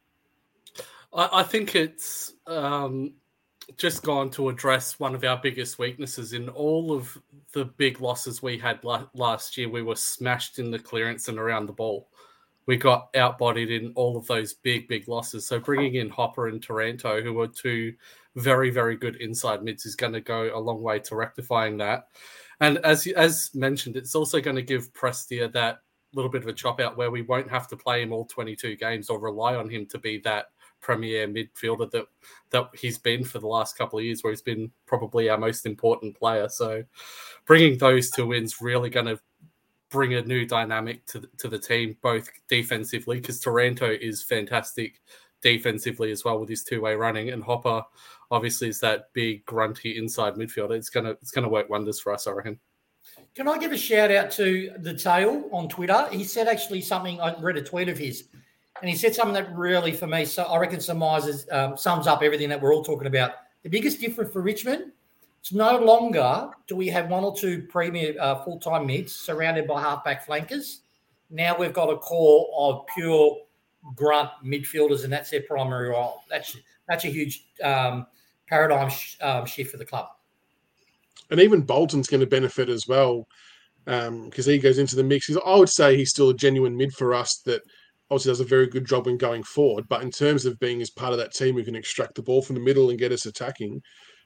I, 1.13 1.29
I 1.39 1.43
think 1.43 1.75
it's 1.75 2.33
um, 2.47 3.13
just 3.77 4.03
gone 4.03 4.29
to 4.31 4.49
address 4.49 4.99
one 4.99 5.15
of 5.15 5.23
our 5.23 5.39
biggest 5.41 5.79
weaknesses 5.79 6.33
in 6.33 6.49
all 6.49 6.93
of 6.93 7.17
the 7.53 7.65
big 7.65 8.01
losses 8.01 8.41
we 8.41 8.57
had 8.57 8.83
la- 8.83 9.07
last 9.13 9.57
year. 9.57 9.69
We 9.69 9.81
were 9.81 9.95
smashed 9.95 10.59
in 10.59 10.71
the 10.71 10.79
clearance 10.79 11.27
and 11.27 11.39
around 11.39 11.67
the 11.67 11.73
ball. 11.73 12.09
We 12.65 12.77
got 12.77 13.11
outbodied 13.13 13.69
in 13.77 13.91
all 13.95 14.15
of 14.17 14.25
those 14.27 14.53
big, 14.53 14.87
big 14.87 15.07
losses. 15.07 15.45
So 15.45 15.59
bringing 15.59 15.95
in 15.95 16.09
Hopper 16.09 16.47
and 16.47 16.63
Taranto, 16.63 17.21
who 17.21 17.39
are 17.41 17.47
two 17.47 17.93
very, 18.35 18.69
very 18.69 18.95
good 18.95 19.17
inside 19.17 19.63
mids, 19.63 19.85
is 19.85 19.95
going 19.95 20.13
to 20.13 20.21
go 20.21 20.51
a 20.53 20.59
long 20.59 20.81
way 20.81 20.99
to 20.99 21.15
rectifying 21.15 21.77
that. 21.77 22.07
And 22.61 22.77
as 22.79 23.05
as 23.07 23.51
mentioned, 23.53 23.97
it's 23.97 24.15
also 24.15 24.39
going 24.39 24.55
to 24.55 24.61
give 24.61 24.93
Prestia 24.93 25.51
that 25.53 25.79
little 26.13 26.31
bit 26.31 26.43
of 26.43 26.47
a 26.47 26.53
chop 26.53 26.79
out 26.79 26.95
where 26.95 27.11
we 27.11 27.23
won't 27.23 27.49
have 27.49 27.67
to 27.67 27.75
play 27.75 28.01
him 28.01 28.13
all 28.13 28.25
22 28.25 28.75
games 28.75 29.09
or 29.09 29.19
rely 29.19 29.55
on 29.55 29.69
him 29.69 29.85
to 29.87 29.97
be 29.97 30.19
that 30.19 30.47
premier 30.83 31.27
midfielder 31.27 31.89
that 31.89 32.05
that 32.51 32.69
he's 32.75 32.99
been 32.99 33.23
for 33.23 33.39
the 33.39 33.47
last 33.47 33.75
couple 33.75 33.97
of 33.97 34.05
years, 34.05 34.23
where 34.23 34.31
he's 34.31 34.43
been 34.43 34.69
probably 34.85 35.29
our 35.29 35.37
most 35.37 35.65
important 35.65 36.15
player. 36.15 36.47
So, 36.47 36.83
bringing 37.45 37.79
those 37.79 38.11
two 38.11 38.27
wins 38.27 38.61
really 38.61 38.91
going 38.91 39.07
to 39.07 39.19
bring 39.89 40.13
a 40.13 40.21
new 40.21 40.45
dynamic 40.45 41.05
to 41.07 41.27
to 41.37 41.47
the 41.47 41.57
team, 41.57 41.97
both 42.01 42.29
defensively 42.47 43.19
because 43.19 43.39
Taranto 43.39 43.89
is 43.89 44.21
fantastic 44.21 45.01
defensively 45.41 46.11
as 46.11 46.23
well 46.23 46.39
with 46.39 46.49
his 46.49 46.63
two 46.63 46.81
way 46.81 46.95
running, 46.95 47.29
and 47.29 47.43
Hopper 47.43 47.83
obviously 48.29 48.67
is 48.67 48.79
that 48.81 49.13
big 49.13 49.45
grunty 49.45 49.97
inside 49.97 50.35
midfielder. 50.35 50.77
It's 50.77 50.89
gonna 50.89 51.11
it's 51.21 51.31
gonna 51.31 51.49
work 51.49 51.69
wonders 51.69 51.99
for 51.99 52.13
us, 52.13 52.27
I 52.27 52.31
reckon. 52.31 52.59
Can 53.35 53.47
I 53.47 53.57
give 53.57 53.71
a 53.71 53.77
shout 53.77 54.11
out 54.11 54.31
to 54.31 54.71
the 54.77 54.93
tail 54.93 55.49
on 55.51 55.67
Twitter? 55.67 56.07
He 56.11 56.23
said 56.23 56.47
actually 56.47 56.81
something. 56.81 57.19
I 57.19 57.39
read 57.39 57.57
a 57.57 57.63
tweet 57.63 57.89
of 57.89 57.97
his, 57.97 58.29
and 58.83 58.89
he 58.89 58.97
said 58.97 59.15
something 59.15 59.33
that 59.33 59.55
really, 59.55 59.93
for 59.93 60.07
me, 60.07 60.25
so 60.25 60.43
I 60.43 60.57
reckon 60.59 60.81
surmises 60.81 61.47
um, 61.53 61.77
sums 61.77 62.05
up 62.05 62.21
everything 62.21 62.49
that 62.49 62.61
we're 62.61 62.75
all 62.75 62.83
talking 62.83 63.07
about. 63.07 63.35
The 63.61 63.69
biggest 63.69 64.01
difference 64.01 64.33
for 64.33 64.41
Richmond, 64.41 64.91
it's 65.39 65.53
no 65.53 65.77
longer 65.77 66.49
do 66.67 66.75
we 66.75 66.89
have 66.89 67.07
one 67.07 67.23
or 67.23 67.33
two 67.33 67.65
premier 67.69 68.13
uh, 68.19 68.43
full 68.43 68.59
time 68.59 68.85
mids 68.85 69.15
surrounded 69.15 69.69
by 69.69 69.79
halfback 69.79 70.25
flankers. 70.25 70.81
Now 71.29 71.57
we've 71.57 71.71
got 71.71 71.91
a 71.91 71.95
core 71.95 72.49
of 72.57 72.85
pure 72.93 73.37
grunt 73.95 74.31
midfielders, 74.43 75.05
and 75.05 75.13
that's 75.13 75.29
their 75.29 75.43
primary 75.43 75.87
role. 75.87 76.23
That's 76.29 76.57
that's 76.89 77.05
a 77.05 77.09
huge 77.09 77.45
um, 77.63 78.05
paradigm 78.49 78.89
sh- 78.89 79.15
um, 79.21 79.45
shift 79.45 79.71
for 79.71 79.77
the 79.77 79.85
club. 79.85 80.09
And 81.31 81.39
even 81.39 81.61
Bolton's 81.61 82.09
going 82.09 82.19
to 82.19 82.27
benefit 82.27 82.67
as 82.67 82.85
well 82.85 83.29
because 83.85 84.47
um, 84.47 84.51
he 84.51 84.59
goes 84.59 84.77
into 84.77 84.97
the 84.97 85.05
mix. 85.05 85.31
I 85.33 85.55
would 85.55 85.69
say 85.69 85.95
he's 85.95 86.09
still 86.09 86.31
a 86.31 86.33
genuine 86.33 86.75
mid 86.75 86.91
for 86.91 87.13
us 87.13 87.37
that 87.45 87.61
obviously 88.13 88.31
does 88.31 88.39
a 88.39 88.45
very 88.45 88.67
good 88.67 88.85
job 88.85 89.07
in 89.07 89.17
going 89.17 89.43
forward. 89.43 89.87
But 89.89 90.03
in 90.03 90.11
terms 90.11 90.45
of 90.45 90.59
being 90.59 90.81
as 90.81 90.89
part 90.89 91.13
of 91.13 91.19
that 91.19 91.33
team 91.33 91.55
who 91.55 91.63
can 91.63 91.75
extract 91.75 92.15
the 92.15 92.21
ball 92.21 92.41
from 92.41 92.55
the 92.55 92.61
middle 92.61 92.89
and 92.89 92.99
get 92.99 93.11
us 93.11 93.25
attacking, 93.25 93.81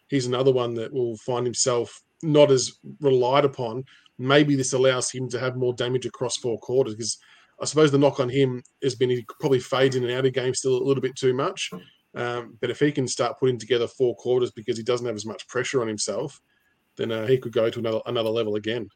he's 0.08 0.28
another 0.28 0.52
one 0.52 0.74
that 0.76 0.92
will 0.94 1.16
find 1.18 1.46
himself 1.46 2.02
not 2.22 2.52
as 2.52 2.80
relied 3.00 3.46
upon. 3.46 3.84
Maybe 4.18 4.56
this 4.56 4.74
allows 4.74 5.10
him 5.12 5.30
to 5.30 5.40
have 5.40 5.56
more 5.56 5.74
damage 5.74 6.06
across 6.06 6.38
four 6.38 6.60
quarters 6.60 6.96
because 6.96 7.18
I 7.62 7.66
suppose 7.66 7.92
the 7.92 7.98
knock 7.98 8.20
on 8.20 8.30
him 8.30 8.62
has 8.84 8.96
been 8.96 9.10
he 9.10 9.26
probably 9.40 9.60
fades 9.60 9.96
in 9.96 10.04
and 10.04 10.12
out 10.12 10.26
of 10.26 10.34
games 10.34 10.60
still 10.60 10.78
a 10.78 10.84
little 10.84 11.02
bit 11.02 11.16
too 11.16 11.34
much. 11.34 11.72
Um, 12.16 12.58
but 12.60 12.70
if 12.70 12.80
he 12.80 12.92
can 12.92 13.08
start 13.08 13.40
putting 13.40 13.60
together 13.60 13.88
four 13.88 14.16
quarters 14.16 14.52
because 14.52 14.78
he 14.78 14.84
doesn't 14.84 15.06
have 15.06 15.16
as 15.16 15.26
much 15.26 15.48
pressure 15.48 15.82
on 15.82 15.88
himself, 15.88 16.42
then 16.98 17.12
uh, 17.12 17.28
he 17.28 17.38
could 17.38 17.54
go 17.54 17.70
to 17.70 17.80
another 17.80 18.02
another 18.06 18.30
level 18.30 18.56
again. 18.56 18.90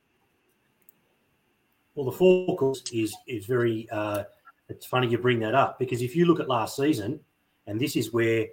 Well, 1.95 2.05
the 2.05 2.17
four 2.17 2.57
quarters 2.57 2.83
is 2.91 3.15
is 3.27 3.45
very. 3.45 3.87
Uh, 3.91 4.23
it's 4.71 4.85
funny 4.85 5.07
you 5.07 5.17
bring 5.17 5.39
that 5.39 5.55
up 5.55 5.77
because 5.77 6.01
if 6.01 6.15
you 6.15 6.25
look 6.25 6.39
at 6.39 6.49
last 6.49 6.75
season, 6.75 7.19
and 7.67 7.79
this 7.79 7.95
is 7.95 8.13
where, 8.13 8.47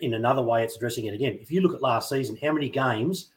in 0.00 0.14
another 0.14 0.42
way, 0.42 0.62
it's 0.62 0.76
addressing 0.76 1.06
it 1.06 1.14
again. 1.14 1.38
If 1.40 1.50
you 1.50 1.60
look 1.60 1.74
at 1.74 1.82
last 1.82 2.08
season, 2.08 2.38
how 2.40 2.52
many 2.52 2.68
games 2.68 3.30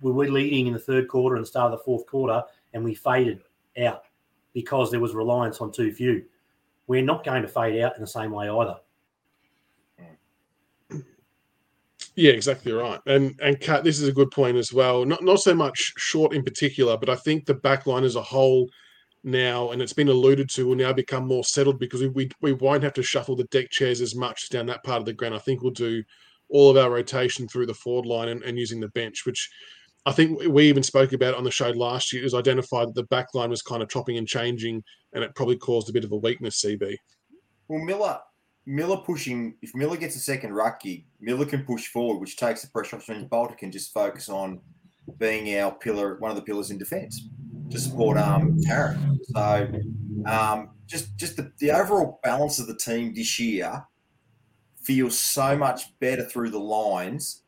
were 0.00 0.12
we 0.12 0.28
leading 0.28 0.66
in 0.66 0.72
the 0.72 0.78
third 0.78 1.08
quarter 1.08 1.36
and 1.36 1.46
start 1.46 1.72
of 1.72 1.78
the 1.78 1.84
fourth 1.84 2.06
quarter, 2.06 2.42
and 2.72 2.84
we 2.84 2.94
faded 2.94 3.42
out 3.82 4.04
because 4.52 4.90
there 4.90 5.00
was 5.00 5.14
reliance 5.14 5.60
on 5.60 5.72
too 5.72 5.92
few? 5.92 6.24
We're 6.86 7.02
not 7.02 7.24
going 7.24 7.42
to 7.42 7.48
fade 7.48 7.80
out 7.82 7.96
in 7.96 8.00
the 8.00 8.06
same 8.06 8.30
way 8.30 8.48
either. 8.48 8.76
Yeah, 12.16 12.32
exactly 12.32 12.72
right. 12.72 12.98
And 13.06 13.38
and 13.42 13.60
Kat, 13.60 13.84
this 13.84 14.00
is 14.00 14.08
a 14.08 14.12
good 14.12 14.30
point 14.30 14.56
as 14.56 14.72
well. 14.72 15.04
Not 15.04 15.22
not 15.22 15.40
so 15.40 15.54
much 15.54 15.92
short 15.98 16.34
in 16.34 16.42
particular, 16.42 16.96
but 16.96 17.10
I 17.10 17.14
think 17.14 17.44
the 17.44 17.54
back 17.54 17.86
line 17.86 18.04
as 18.04 18.16
a 18.16 18.22
whole 18.22 18.70
now, 19.26 19.72
and 19.72 19.82
it's 19.82 19.92
been 19.92 20.08
alluded 20.08 20.48
to, 20.50 20.66
will 20.66 20.76
now 20.76 20.92
become 20.92 21.26
more 21.26 21.44
settled 21.44 21.78
because 21.78 22.00
we, 22.00 22.08
we, 22.08 22.30
we 22.40 22.52
won't 22.52 22.84
have 22.84 22.94
to 22.94 23.02
shuffle 23.02 23.36
the 23.36 23.44
deck 23.44 23.70
chairs 23.70 24.00
as 24.00 24.14
much 24.14 24.48
down 24.48 24.66
that 24.66 24.84
part 24.84 25.00
of 25.00 25.04
the 25.04 25.12
ground. 25.12 25.34
I 25.34 25.38
think 25.38 25.60
we'll 25.60 25.72
do 25.72 26.02
all 26.48 26.70
of 26.70 26.76
our 26.76 26.90
rotation 26.90 27.48
through 27.48 27.66
the 27.66 27.74
forward 27.74 28.06
line 28.06 28.28
and, 28.28 28.42
and 28.44 28.58
using 28.58 28.80
the 28.80 28.88
bench, 28.88 29.26
which 29.26 29.50
I 30.06 30.12
think 30.12 30.40
we 30.48 30.68
even 30.68 30.84
spoke 30.84 31.12
about 31.12 31.34
on 31.34 31.42
the 31.42 31.50
show 31.50 31.70
last 31.70 32.12
year. 32.12 32.22
It 32.22 32.24
was 32.24 32.34
identified 32.34 32.88
that 32.88 32.94
the 32.94 33.02
back 33.04 33.34
line 33.34 33.50
was 33.50 33.62
kind 33.62 33.82
of 33.82 33.88
chopping 33.88 34.16
and 34.16 34.28
changing, 34.28 34.82
and 35.12 35.24
it 35.24 35.34
probably 35.34 35.56
caused 35.56 35.90
a 35.90 35.92
bit 35.92 36.04
of 36.04 36.12
a 36.12 36.16
weakness, 36.16 36.64
CB. 36.64 36.96
Well, 37.68 37.84
Miller 37.84 38.20
Miller 38.68 38.96
pushing, 38.96 39.54
if 39.62 39.72
Miller 39.74 39.96
gets 39.96 40.16
a 40.16 40.20
second 40.20 40.52
ruck 40.52 40.80
gig, 40.80 41.04
Miller 41.20 41.46
can 41.46 41.64
push 41.64 41.86
forward, 41.86 42.18
which 42.18 42.36
takes 42.36 42.62
the 42.62 42.68
pressure 42.68 42.96
off. 42.96 43.08
And 43.08 43.30
Balta 43.30 43.54
can 43.54 43.70
just 43.70 43.92
focus 43.92 44.28
on 44.28 44.60
being 45.18 45.56
our 45.60 45.72
pillar, 45.72 46.16
one 46.18 46.32
of 46.32 46.36
the 46.36 46.42
pillars 46.42 46.72
in 46.72 46.78
defence 46.78 47.28
to 47.70 47.78
support 47.78 48.18
um 48.18 48.60
Tarrant. 48.62 48.98
So 49.26 49.68
um, 50.26 50.70
just 50.86 51.16
just 51.16 51.36
the, 51.36 51.52
the 51.58 51.70
overall 51.70 52.20
balance 52.22 52.58
of 52.58 52.66
the 52.66 52.76
team 52.76 53.14
this 53.14 53.38
year 53.38 53.84
feels 54.82 55.18
so 55.18 55.56
much 55.56 55.98
better 55.98 56.24
through 56.24 56.50
the 56.50 56.60
lines 56.60 57.42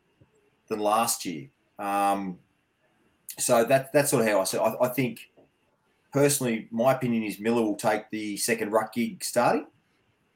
than 0.68 0.80
last 0.80 1.24
year. 1.24 1.48
Um, 1.78 2.38
so 3.38 3.64
that 3.64 3.92
that's 3.92 4.10
sort 4.10 4.22
of 4.22 4.28
how 4.28 4.40
I 4.40 4.44
see. 4.44 4.58
I, 4.58 4.74
I 4.80 4.88
think 4.88 5.20
personally, 6.12 6.68
my 6.70 6.92
opinion 6.92 7.22
is 7.22 7.38
Miller 7.38 7.62
will 7.62 7.76
take 7.76 8.10
the 8.10 8.36
second 8.36 8.72
ruck 8.72 8.92
gig 8.92 9.22
starting 9.22 9.66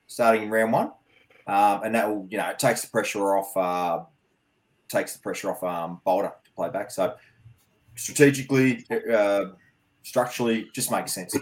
starting 0.07 0.45
in 0.45 0.51
round 0.51 0.73
one, 0.73 0.93
um, 1.47 1.83
and 1.85 1.95
that 1.95 2.09
will 2.09 2.27
you 2.31 2.39
know 2.39 2.49
it 2.49 2.59
takes 2.59 2.83
the 2.83 2.89
pressure 2.89 3.37
off 3.37 3.57
uh, 3.57 4.05
takes 4.89 5.15
the 5.15 5.19
pressure 5.19 5.51
off 5.51 5.63
um, 5.65 6.01
Balta 6.05 6.33
to 6.45 6.51
play 6.53 6.71
back. 6.71 6.91
So 6.91 7.15
strategically, 7.97 8.85
uh, 8.91 9.47
structurally, 10.03 10.69
just 10.73 10.91
makes 10.91 11.13
sense. 11.15 11.35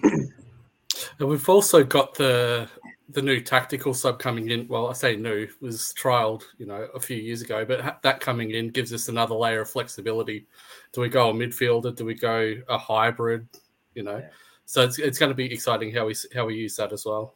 And 1.18 1.28
we've 1.28 1.48
also 1.48 1.84
got 1.84 2.14
the 2.14 2.68
the 3.12 3.22
new 3.22 3.40
tactical 3.40 3.92
sub 3.92 4.18
coming 4.18 4.50
in. 4.50 4.68
Well, 4.68 4.88
I 4.88 4.92
say 4.92 5.16
new 5.16 5.48
was 5.60 5.92
trialed, 5.98 6.44
you 6.58 6.66
know, 6.66 6.88
a 6.94 7.00
few 7.00 7.16
years 7.16 7.42
ago, 7.42 7.64
but 7.64 8.00
that 8.02 8.20
coming 8.20 8.52
in 8.52 8.70
gives 8.70 8.92
us 8.92 9.08
another 9.08 9.34
layer 9.34 9.62
of 9.62 9.70
flexibility. 9.70 10.46
Do 10.92 11.00
we 11.00 11.08
go 11.08 11.30
a 11.30 11.32
midfielder? 11.32 11.94
Do 11.94 12.04
we 12.04 12.14
go 12.14 12.54
a 12.68 12.78
hybrid? 12.78 13.48
You 13.94 14.04
know, 14.04 14.22
so 14.64 14.82
it's, 14.82 14.98
it's 14.98 15.18
going 15.18 15.30
to 15.30 15.34
be 15.34 15.52
exciting 15.52 15.92
how 15.92 16.06
we 16.06 16.14
how 16.34 16.46
we 16.46 16.54
use 16.54 16.76
that 16.76 16.92
as 16.92 17.04
well. 17.04 17.34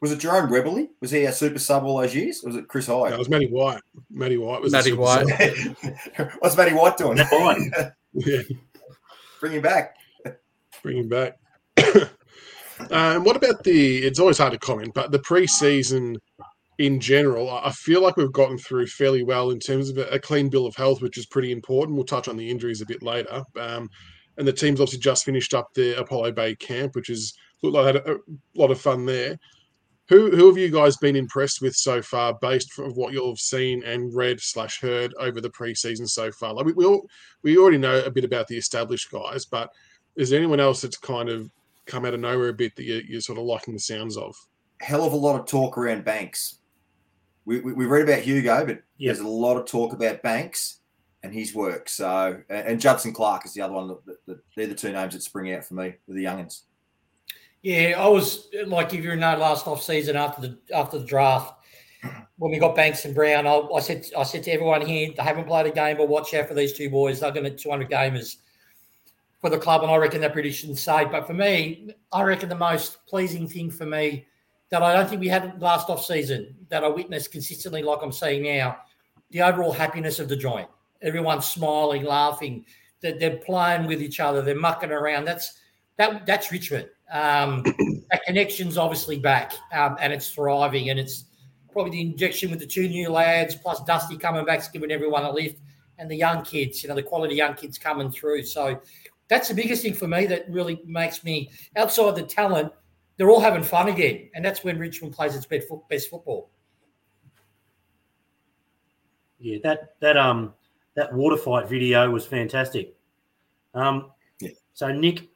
Was 0.00 0.12
it 0.12 0.18
Jerome 0.18 0.50
Weberly? 0.50 0.90
Was 1.00 1.10
he 1.10 1.24
a 1.24 1.32
super 1.32 1.58
sub 1.58 1.84
all 1.84 1.98
those 1.98 2.14
years? 2.14 2.44
Or 2.44 2.48
was 2.48 2.56
it 2.56 2.68
Chris 2.68 2.86
Hyde? 2.86 3.14
It 3.14 3.18
was 3.18 3.30
Matty 3.30 3.46
White. 3.46 3.80
Matty 4.10 4.36
White 4.36 4.60
was 4.60 4.72
Matty 4.72 4.92
White. 4.92 5.26
What's 6.40 6.56
Matty 6.56 6.74
White 6.74 6.98
doing? 6.98 7.16
yeah. 8.12 8.42
Bring 9.40 9.54
him 9.54 9.62
back. 9.62 9.95
Bring 10.82 10.98
him 10.98 11.08
back. 11.08 11.36
Um, 12.90 13.24
what 13.24 13.36
about 13.36 13.64
the? 13.64 13.98
It's 13.98 14.20
always 14.20 14.36
hard 14.36 14.52
to 14.52 14.58
comment, 14.58 14.92
but 14.94 15.10
the 15.10 15.18
preseason 15.18 16.16
in 16.78 17.00
general, 17.00 17.50
I 17.50 17.70
feel 17.70 18.02
like 18.02 18.16
we've 18.16 18.32
gotten 18.32 18.58
through 18.58 18.86
fairly 18.88 19.22
well 19.22 19.50
in 19.50 19.58
terms 19.58 19.88
of 19.88 19.96
a 19.96 20.18
clean 20.18 20.50
bill 20.50 20.66
of 20.66 20.76
health, 20.76 21.00
which 21.00 21.16
is 21.16 21.26
pretty 21.26 21.52
important. 21.52 21.96
We'll 21.96 22.04
touch 22.04 22.28
on 22.28 22.36
the 22.36 22.50
injuries 22.50 22.82
a 22.82 22.86
bit 22.86 23.02
later. 23.02 23.42
Um, 23.58 23.88
and 24.36 24.46
the 24.46 24.52
team's 24.52 24.80
obviously 24.80 25.00
just 25.00 25.24
finished 25.24 25.54
up 25.54 25.72
the 25.74 25.98
Apollo 25.98 26.32
Bay 26.32 26.54
camp, 26.54 26.94
which 26.94 27.08
is 27.08 27.32
looked 27.62 27.76
like 27.76 27.86
had 27.86 27.96
a, 27.96 28.16
a 28.16 28.18
lot 28.54 28.70
of 28.70 28.80
fun 28.80 29.06
there. 29.06 29.38
Who 30.08 30.30
who 30.30 30.46
have 30.46 30.58
you 30.58 30.70
guys 30.70 30.98
been 30.98 31.16
impressed 31.16 31.62
with 31.62 31.74
so 31.74 32.02
far, 32.02 32.36
based 32.40 32.78
on 32.78 32.90
what 32.90 33.12
you'll 33.12 33.30
have 33.30 33.38
seen 33.38 33.82
and 33.84 34.14
read 34.14 34.38
slash 34.40 34.78
heard 34.80 35.14
over 35.18 35.40
the 35.40 35.50
preseason 35.50 36.08
so 36.08 36.30
far? 36.30 36.52
Like 36.54 36.66
we 36.66 36.74
we, 36.74 36.84
all, 36.84 37.08
we 37.42 37.56
already 37.56 37.78
know 37.78 38.04
a 38.04 38.10
bit 38.10 38.24
about 38.24 38.46
the 38.46 38.56
established 38.58 39.10
guys, 39.10 39.46
but 39.46 39.70
is 40.16 40.30
there 40.30 40.38
anyone 40.38 40.60
else 40.60 40.80
that's 40.80 40.96
kind 40.96 41.28
of 41.28 41.50
come 41.86 42.04
out 42.04 42.14
of 42.14 42.20
nowhere 42.20 42.48
a 42.48 42.54
bit 42.54 42.74
that 42.76 42.84
you're, 42.84 43.02
you're 43.02 43.20
sort 43.20 43.38
of 43.38 43.44
liking 43.44 43.74
the 43.74 43.80
sounds 43.80 44.16
of? 44.16 44.34
Hell 44.80 45.04
of 45.04 45.12
a 45.12 45.16
lot 45.16 45.38
of 45.38 45.46
talk 45.46 45.78
around 45.78 46.04
Banks. 46.04 46.58
We, 47.44 47.60
we, 47.60 47.72
we 47.72 47.86
read 47.86 48.08
about 48.08 48.22
Hugo, 48.22 48.66
but 48.66 48.82
yep. 48.98 49.14
there's 49.14 49.20
a 49.20 49.28
lot 49.28 49.56
of 49.56 49.66
talk 49.66 49.92
about 49.92 50.22
Banks 50.22 50.80
and 51.22 51.32
his 51.32 51.54
work. 51.54 51.88
So, 51.88 52.42
and 52.48 52.80
Judson 52.80 53.12
Clarke 53.12 53.46
is 53.46 53.54
the 53.54 53.62
other 53.62 53.74
one. 53.74 53.88
That, 53.88 54.26
that, 54.26 54.38
they're 54.56 54.66
the 54.66 54.74
two 54.74 54.92
names 54.92 55.14
that 55.14 55.22
spring 55.22 55.52
out 55.52 55.64
for 55.64 55.74
me, 55.74 55.94
the 56.08 56.24
youngins. 56.24 56.62
Yeah, 57.62 57.94
I 57.98 58.08
was 58.08 58.48
like, 58.66 58.94
if 58.94 59.02
you 59.02 59.16
know, 59.16 59.36
last 59.36 59.66
off 59.66 59.82
season 59.82 60.16
after 60.16 60.40
the 60.40 60.58
after 60.74 60.98
the 60.98 61.04
draft, 61.04 61.54
when 62.38 62.52
we 62.52 62.58
got 62.58 62.76
Banks 62.76 63.04
and 63.04 63.14
Brown, 63.14 63.46
I, 63.46 63.58
I, 63.74 63.80
said 63.80 64.06
I 64.16 64.22
said 64.22 64.44
to 64.44 64.52
everyone 64.52 64.86
here, 64.86 65.10
they 65.16 65.22
haven't 65.22 65.46
played 65.46 65.66
a 65.66 65.72
game, 65.72 65.96
but 65.96 66.08
watch 66.08 66.32
out 66.34 66.48
for 66.48 66.54
these 66.54 66.72
two 66.74 66.90
boys. 66.90 67.20
They're 67.20 67.32
going 67.32 67.44
to 67.44 67.50
200 67.50 67.90
gamers 67.90 68.36
for 69.46 69.50
the 69.50 69.58
club, 69.58 69.82
and 69.82 69.92
I 69.92 69.96
reckon 69.96 70.20
that 70.22 70.34
shouldn't 70.52 70.78
say. 70.78 71.04
But 71.04 71.24
for 71.24 71.32
me, 71.32 71.90
I 72.10 72.22
reckon 72.24 72.48
the 72.48 72.56
most 72.56 73.06
pleasing 73.06 73.46
thing 73.46 73.70
for 73.70 73.86
me 73.86 74.26
that 74.70 74.82
I 74.82 74.92
don't 74.92 75.08
think 75.08 75.20
we 75.20 75.28
had 75.28 75.62
last 75.62 75.88
off 75.88 76.04
season 76.04 76.56
that 76.68 76.82
I 76.82 76.88
witnessed 76.88 77.30
consistently, 77.30 77.80
like 77.80 78.00
I'm 78.02 78.10
seeing 78.10 78.42
now, 78.42 78.78
the 79.30 79.42
overall 79.42 79.70
happiness 79.70 80.18
of 80.18 80.28
the 80.28 80.34
joint. 80.34 80.66
Everyone's 81.00 81.46
smiling, 81.46 82.02
laughing. 82.02 82.64
They're, 83.00 83.16
they're 83.16 83.36
playing 83.36 83.86
with 83.86 84.02
each 84.02 84.18
other. 84.18 84.42
They're 84.42 84.56
mucking 84.56 84.90
around. 84.90 85.26
That's 85.26 85.60
that. 85.96 86.26
That's 86.26 86.50
Richmond. 86.50 86.88
Um, 87.12 87.62
that 88.10 88.24
connection's 88.26 88.76
obviously 88.76 89.20
back, 89.20 89.52
um, 89.72 89.96
and 90.00 90.12
it's 90.12 90.28
thriving. 90.28 90.90
And 90.90 90.98
it's 90.98 91.26
probably 91.70 91.92
the 91.92 92.00
injection 92.00 92.50
with 92.50 92.58
the 92.58 92.66
two 92.66 92.88
new 92.88 93.10
lads, 93.10 93.54
plus 93.54 93.80
Dusty 93.84 94.16
coming 94.16 94.44
back's 94.44 94.66
giving 94.66 94.90
everyone 94.90 95.22
a 95.22 95.30
lift, 95.30 95.60
and 95.98 96.10
the 96.10 96.16
young 96.16 96.42
kids. 96.42 96.82
You 96.82 96.88
know, 96.88 96.96
the 96.96 97.04
quality 97.04 97.36
young 97.36 97.54
kids 97.54 97.78
coming 97.78 98.10
through. 98.10 98.42
So 98.46 98.80
that's 99.28 99.48
the 99.48 99.54
biggest 99.54 99.82
thing 99.82 99.94
for 99.94 100.06
me 100.06 100.26
that 100.26 100.48
really 100.48 100.80
makes 100.86 101.24
me 101.24 101.50
outside 101.76 102.14
the 102.14 102.22
talent. 102.22 102.72
They're 103.16 103.30
all 103.30 103.40
having 103.40 103.62
fun 103.62 103.88
again, 103.88 104.28
and 104.34 104.44
that's 104.44 104.62
when 104.62 104.78
Richmond 104.78 105.14
plays 105.14 105.34
its 105.34 105.46
best, 105.46 105.66
best 105.88 106.10
football. 106.10 106.50
Yeah, 109.38 109.58
that 109.62 109.94
that 110.00 110.16
um 110.16 110.54
that 110.94 111.12
water 111.12 111.36
fight 111.36 111.68
video 111.68 112.10
was 112.10 112.26
fantastic. 112.26 112.94
Um, 113.74 114.10
yeah. 114.40 114.50
so 114.72 114.90
Nick, 114.90 115.28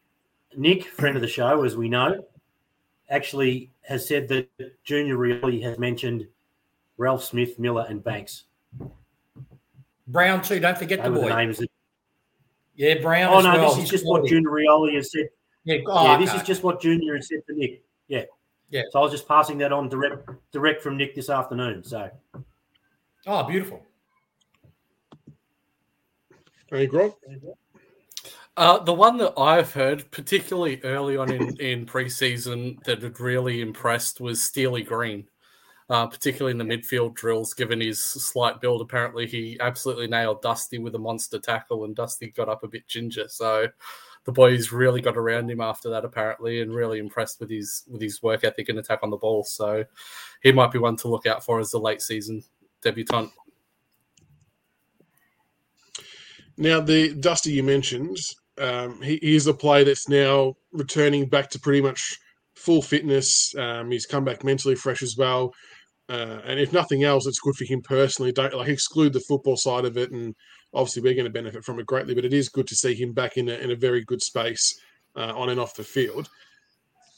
Nick, 0.57 0.85
friend 0.85 1.17
of 1.17 1.23
the 1.23 1.29
show, 1.29 1.65
as 1.65 1.77
we 1.77 1.89
know, 1.89 2.25
actually 3.11 3.71
has 3.83 4.07
said 4.07 4.29
that 4.29 4.49
Junior 4.85 5.17
really 5.17 5.61
has 5.61 5.79
mentioned 5.79 6.27
Ralphsmith, 6.97 7.59
Miller, 7.59 7.87
and 7.89 8.03
Banks. 8.03 8.45
Brown 10.07 10.43
too. 10.43 10.61
Don't 10.61 10.79
forget 10.79 11.03
they 11.03 11.09
the 11.09 11.15
boy. 11.15 11.29
The 11.29 11.37
names 11.37 11.59
that 11.59 11.71
yeah, 12.75 13.01
Brown. 13.01 13.33
Oh 13.33 13.41
no, 13.41 13.59
well. 13.59 13.75
this 13.75 13.85
is 13.85 13.91
just 13.91 14.07
what 14.07 14.27
Junior 14.27 14.51
Rioli 14.51 14.95
has 14.97 15.13
said. 15.13 15.29
Yeah, 15.65 15.79
oh, 15.87 16.05
yeah 16.05 16.19
this 16.19 16.35
is 16.35 16.43
just 16.43 16.63
what 16.63 16.81
Junior 16.81 17.17
has 17.17 17.29
said 17.29 17.41
to 17.49 17.55
Nick. 17.55 17.85
Yeah, 18.09 18.25
yeah. 18.71 18.83
So 18.91 19.01
I 19.01 19.03
was 19.03 19.13
just 19.13 19.29
passing 19.29 19.59
that 19.59 19.73
on 19.73 19.89
direct, 19.89 20.29
direct 20.53 20.83
from 20.83 20.97
Nick 20.97 21.15
this 21.15 21.31
afternoon. 21.31 21.85
So, 21.85 22.11
oh, 23.27 23.43
beautiful. 23.45 23.85
Any 26.73 26.87
Grok? 26.87 27.15
Uh, 28.57 28.79
the 28.79 28.93
one 28.93 29.17
that 29.19 29.33
I've 29.39 29.73
heard, 29.73 30.11
particularly 30.11 30.81
early 30.85 31.17
on 31.17 31.33
in, 31.33 31.57
in 31.59 31.87
preseason, 31.87 32.83
that 32.85 33.03
had 33.03 33.19
really 33.19 33.61
impressed 33.61 34.21
was 34.21 34.43
Steely 34.43 34.83
Green 34.83 35.27
uh, 35.91 36.07
particularly 36.07 36.53
in 36.53 36.59
the 36.59 36.77
midfield 36.77 37.15
drills, 37.15 37.53
given 37.53 37.81
his 37.81 38.03
slight 38.03 38.61
build. 38.61 38.81
Apparently, 38.81 39.27
he 39.27 39.59
absolutely 39.61 40.07
nailed 40.07 40.41
Dusty 40.41 40.79
with 40.79 40.95
a 40.95 40.99
monster 40.99 41.41
tackle, 41.41 41.85
and 41.85 41.97
Dusty 41.97 42.31
got 42.31 42.49
up 42.49 42.63
a 42.63 42.69
bit 42.69 42.87
ginger. 42.87 43.27
So 43.29 43.67
the 44.25 44.33
boys 44.33 44.71
really 44.71 45.01
got 45.01 45.17
around 45.17 45.51
him 45.51 45.61
after 45.61 45.91
that, 45.91 46.05
apparently, 46.05 46.61
and 46.61 46.73
really 46.73 47.01
impressed 47.01 47.41
with 47.41 47.51
his 47.51 47.83
with 47.89 48.01
his 48.01 48.23
work 48.23 48.45
ethic 48.45 48.69
and 48.69 48.79
attack 48.79 49.01
on 49.03 49.11
the 49.11 49.17
ball. 49.17 49.43
So 49.43 49.85
he 50.43 50.53
might 50.53 50.71
be 50.71 50.79
one 50.79 50.97
to 50.99 51.09
look 51.09 51.27
out 51.27 51.45
for 51.45 51.59
as 51.59 51.73
a 51.73 51.79
late 51.79 52.01
season 52.01 52.45
debutant. 52.83 53.31
Now, 56.57 56.81
the 56.81 57.15
Dusty 57.15 57.53
you 57.53 57.65
mentioned, 57.65 58.19
um, 58.59 59.03
he, 59.03 59.19
he's 59.23 59.49
a 59.49 59.55
player 59.55 59.83
that's 59.83 60.09
now 60.09 60.57
returning 60.73 61.27
back 61.27 61.51
to 61.51 61.59
pretty 61.59 61.81
much 61.81 62.17
full 62.55 62.83
fitness. 62.83 63.55
Um, 63.57 63.91
he's 63.91 64.07
come 64.07 64.25
back 64.25 64.45
mentally 64.45 64.75
fresh 64.75 65.03
as 65.03 65.17
well. 65.17 65.53
Uh, 66.11 66.41
and 66.45 66.59
if 66.59 66.73
nothing 66.73 67.05
else, 67.05 67.25
it's 67.27 67.39
good 67.39 67.55
for 67.55 67.65
him 67.65 67.81
personally. 67.81 68.33
Don't 68.33 68.53
like 68.53 68.69
exclude 68.69 69.13
the 69.13 69.21
football 69.21 69.57
side 69.57 69.85
of 69.85 69.97
it, 69.97 70.11
and 70.11 70.35
obviously 70.75 71.03
we're 71.03 71.15
going 71.15 71.25
to 71.25 71.31
benefit 71.31 71.65
from 71.65 71.79
it 71.79 71.87
greatly. 71.87 72.15
But 72.15 72.25
it 72.25 72.35
is 72.35 72.49
good 72.49 72.67
to 72.67 72.75
see 72.75 72.95
him 72.95 73.13
back 73.13 73.37
in 73.37 73.49
a, 73.49 73.55
in 73.55 73.71
a 73.71 73.77
very 73.77 74.05
good 74.05 74.21
space 74.21 74.79
uh, 75.15 75.33
on 75.37 75.51
and 75.51 75.61
off 75.61 75.77
the 75.77 75.85
field. 75.85 76.29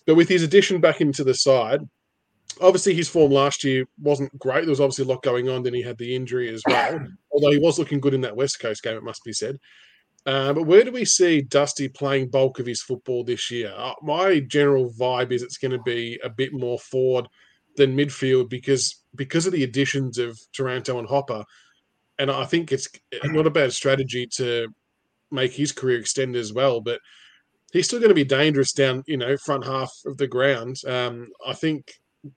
But 0.07 0.17
with 0.17 0.29
his 0.29 0.43
addition 0.43 0.79
back 0.83 1.01
into 1.01 1.25
the 1.25 1.33
side, 1.33 1.81
obviously 2.61 2.93
his 2.93 3.09
form 3.09 3.33
last 3.33 3.65
year 3.65 3.87
wasn't 3.99 4.39
great. 4.39 4.63
There 4.63 4.71
was 4.71 4.81
obviously 4.81 5.07
a 5.07 5.09
lot 5.09 5.23
going 5.23 5.49
on. 5.49 5.63
Then 5.63 5.73
he 5.73 5.83
had 5.83 5.97
the 5.97 6.15
injury 6.15 6.53
as 6.53 6.63
well. 6.69 7.01
Although 7.33 7.53
he 7.53 7.59
was 7.59 7.79
looking 7.79 8.01
good 8.01 8.13
in 8.13 8.21
that 8.21 8.37
West 8.37 8.61
Coast 8.61 8.83
game, 8.83 8.97
it 8.99 9.03
must 9.03 9.25
be 9.25 9.33
said. 9.33 9.59
Uh, 10.27 10.53
but 10.53 10.67
where 10.67 10.85
do 10.85 10.93
we 10.93 11.07
see 11.07 11.41
Dusty 11.41 11.89
playing 11.89 12.29
bulk 12.29 12.59
of 12.59 12.67
his 12.67 12.83
football 12.83 13.25
this 13.25 13.51
year? 13.51 13.73
Uh, 13.75 13.95
my 14.03 14.41
general 14.41 14.93
vibe 14.93 15.33
is 15.33 15.43
it's 15.43 15.57
going 15.57 15.73
to 15.73 15.83
be 15.83 16.21
a 16.23 16.29
bit 16.29 16.53
more 16.53 16.79
forward 16.79 17.27
than 17.77 17.97
midfield 17.97 18.49
because 18.49 19.03
because 19.15 19.47
of 19.47 19.53
the 19.53 19.65
additions 19.65 20.19
of 20.19 20.39
Taranto 20.53 20.99
and 20.99 21.09
Hopper, 21.09 21.45
and 22.19 22.31
I 22.31 22.45
think 22.45 22.73
it's 22.73 22.89
not 23.25 23.47
a 23.47 23.51
bad 23.51 23.73
strategy 23.73 24.27
to 24.35 24.69
make 25.31 25.53
his 25.53 25.73
career 25.73 25.99
extend 25.99 26.37
as 26.37 26.53
well. 26.53 26.81
But 26.81 27.01
he's 27.73 27.87
still 27.87 27.99
going 27.99 28.11
to 28.11 28.15
be 28.15 28.25
dangerous 28.25 28.73
down, 28.73 29.03
you 29.07 29.17
know, 29.17 29.37
front 29.37 29.65
half 29.65 29.93
of 30.07 30.17
the 30.17 30.27
ground. 30.27 30.77
Um, 30.87 31.29
I 31.47 31.55
think 31.55 31.93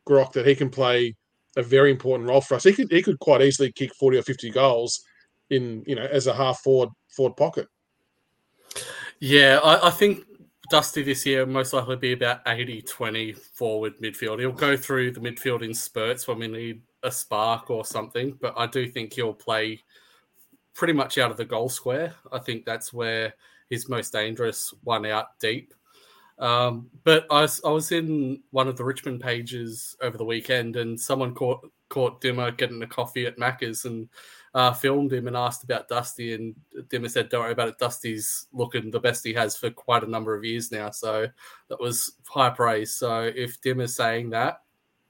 Grok 0.07 0.33
that 0.33 0.47
he 0.47 0.55
can 0.55 0.69
play 0.69 1.15
a 1.57 1.63
very 1.63 1.91
important 1.91 2.29
role 2.29 2.41
for 2.41 2.55
us. 2.55 2.63
He 2.63 2.73
could 2.73 2.91
he 2.91 3.01
could 3.01 3.19
quite 3.19 3.41
easily 3.41 3.71
kick 3.71 3.93
forty 3.95 4.17
or 4.17 4.23
fifty 4.23 4.49
goals 4.49 5.01
in 5.49 5.83
you 5.85 5.95
know 5.95 6.05
as 6.05 6.27
a 6.27 6.33
half 6.33 6.59
forward 6.59 6.89
forward 7.15 7.37
pocket. 7.37 7.67
Yeah, 9.19 9.59
I, 9.63 9.87
I 9.87 9.91
think 9.91 10.25
Dusty 10.69 11.03
this 11.03 11.25
year 11.25 11.45
most 11.45 11.73
likely 11.73 11.95
be 11.95 12.13
about 12.13 12.41
80 12.47 12.81
20 12.81 13.33
forward 13.33 13.97
midfield. 13.99 14.39
He'll 14.39 14.51
go 14.51 14.75
through 14.75 15.11
the 15.11 15.19
midfield 15.19 15.61
in 15.61 15.73
spurts 15.73 16.27
when 16.27 16.39
we 16.39 16.47
need 16.47 16.81
a 17.03 17.11
spark 17.11 17.69
or 17.69 17.85
something, 17.85 18.37
but 18.41 18.53
I 18.57 18.65
do 18.65 18.87
think 18.87 19.13
he'll 19.13 19.33
play 19.33 19.81
pretty 20.73 20.93
much 20.93 21.17
out 21.17 21.31
of 21.31 21.37
the 21.37 21.45
goal 21.45 21.69
square. 21.69 22.13
I 22.31 22.39
think 22.39 22.65
that's 22.65 22.91
where 22.91 23.33
he's 23.69 23.89
most 23.89 24.11
dangerous, 24.11 24.73
one 24.83 25.05
out 25.05 25.39
deep. 25.39 25.73
Um, 26.37 26.89
but 27.03 27.25
I 27.31 27.47
I 27.65 27.69
was 27.69 27.91
in 27.91 28.41
one 28.51 28.67
of 28.67 28.75
the 28.75 28.83
Richmond 28.83 29.21
pages 29.21 29.95
over 30.01 30.17
the 30.17 30.25
weekend, 30.25 30.75
and 30.75 30.99
someone 30.99 31.33
caught 31.33 31.65
caught 31.89 32.21
Dimma 32.21 32.57
getting 32.57 32.81
a 32.81 32.87
coffee 32.87 33.25
at 33.25 33.37
Macca's, 33.37 33.85
and 33.85 34.09
uh, 34.55 34.71
filmed 34.71 35.11
him 35.11 35.27
and 35.27 35.35
asked 35.35 35.65
about 35.65 35.89
Dusty, 35.89 36.33
and 36.33 36.55
Dimma 36.87 37.11
said, 37.11 37.27
"Don't 37.27 37.41
worry 37.41 37.51
about 37.51 37.67
it. 37.67 37.77
Dusty's 37.77 38.47
looking 38.53 38.89
the 38.89 39.01
best 39.01 39.25
he 39.25 39.33
has 39.33 39.57
for 39.57 39.69
quite 39.69 40.03
a 40.03 40.09
number 40.09 40.33
of 40.33 40.45
years 40.45 40.71
now." 40.71 40.89
So 40.91 41.27
that 41.67 41.79
was 41.79 42.13
high 42.25 42.49
praise. 42.49 42.95
So 42.95 43.31
if 43.35 43.59
Dimma's 43.59 43.97
saying 43.97 44.29
that, 44.29 44.61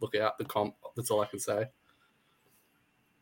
look 0.01 0.15
out 0.15 0.39
the 0.39 0.45
comp. 0.45 0.73
That's 0.95 1.11
all 1.11 1.21
I 1.21 1.27
can 1.27 1.39
say. 1.39 1.67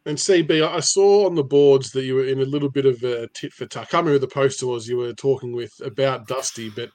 And 0.06 0.18
CB, 0.18 0.66
I 0.66 0.80
saw 0.80 1.26
on 1.26 1.36
the 1.36 1.44
boards 1.44 1.92
that 1.92 2.04
you 2.04 2.16
were 2.16 2.26
in 2.26 2.40
a 2.40 2.46
little 2.46 2.70
bit 2.70 2.86
of 2.86 3.04
a 3.04 3.28
tit 3.28 3.54
for 3.54 3.66
tat. 3.66 3.84
I 3.84 3.86
can't 3.86 4.06
remember 4.06 4.14
who 4.14 4.20
the 4.20 4.28
poster 4.28 4.68
was 4.68 4.88
you 4.88 4.98
were 4.98 5.14
talking 5.14 5.54
with 5.54 5.74
about 5.84 6.28
Dusty, 6.28 6.70
but 6.70 6.90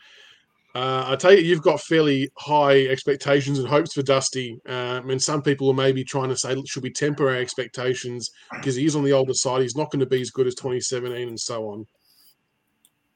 Uh, 0.74 1.04
I 1.06 1.16
tell 1.16 1.32
you, 1.32 1.40
you've 1.40 1.62
got 1.62 1.80
fairly 1.80 2.30
high 2.36 2.86
expectations 2.86 3.58
and 3.58 3.66
hopes 3.66 3.94
for 3.94 4.02
Dusty, 4.02 4.60
um, 4.66 5.08
and 5.10 5.20
some 5.20 5.42
people 5.42 5.70
are 5.70 5.74
maybe 5.74 6.04
trying 6.04 6.28
to 6.28 6.36
say 6.36 6.54
should 6.66 6.82
we 6.82 6.90
temper 6.90 7.28
our 7.28 7.36
expectations 7.36 8.30
because 8.52 8.76
he 8.76 8.84
is 8.84 8.94
on 8.94 9.02
the 9.02 9.12
older 9.12 9.34
side. 9.34 9.62
He's 9.62 9.76
not 9.76 9.90
going 9.90 10.00
to 10.00 10.06
be 10.06 10.20
as 10.20 10.30
good 10.30 10.46
as 10.46 10.54
2017 10.54 11.28
and 11.28 11.40
so 11.40 11.70
on. 11.70 11.86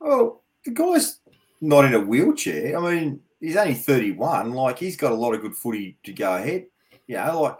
Well, 0.01 0.43
the 0.65 0.71
guy's 0.71 1.21
not 1.61 1.85
in 1.85 1.95
a 1.95 2.01
wheelchair. 2.01 2.77
I 2.77 2.95
mean, 2.95 3.21
he's 3.41 3.57
only 3.57 3.75
31. 3.75 4.53
Like, 4.53 4.79
he's 4.79 4.97
got 4.97 5.13
a 5.13 5.17
lot 5.17 5.35
of 5.35 5.43
good 5.43 5.55
footy 5.55 5.99
to 6.05 6.13
go 6.13 6.35
ahead. 6.35 6.67
You 7.07 7.17
know, 7.17 7.43
like, 7.43 7.59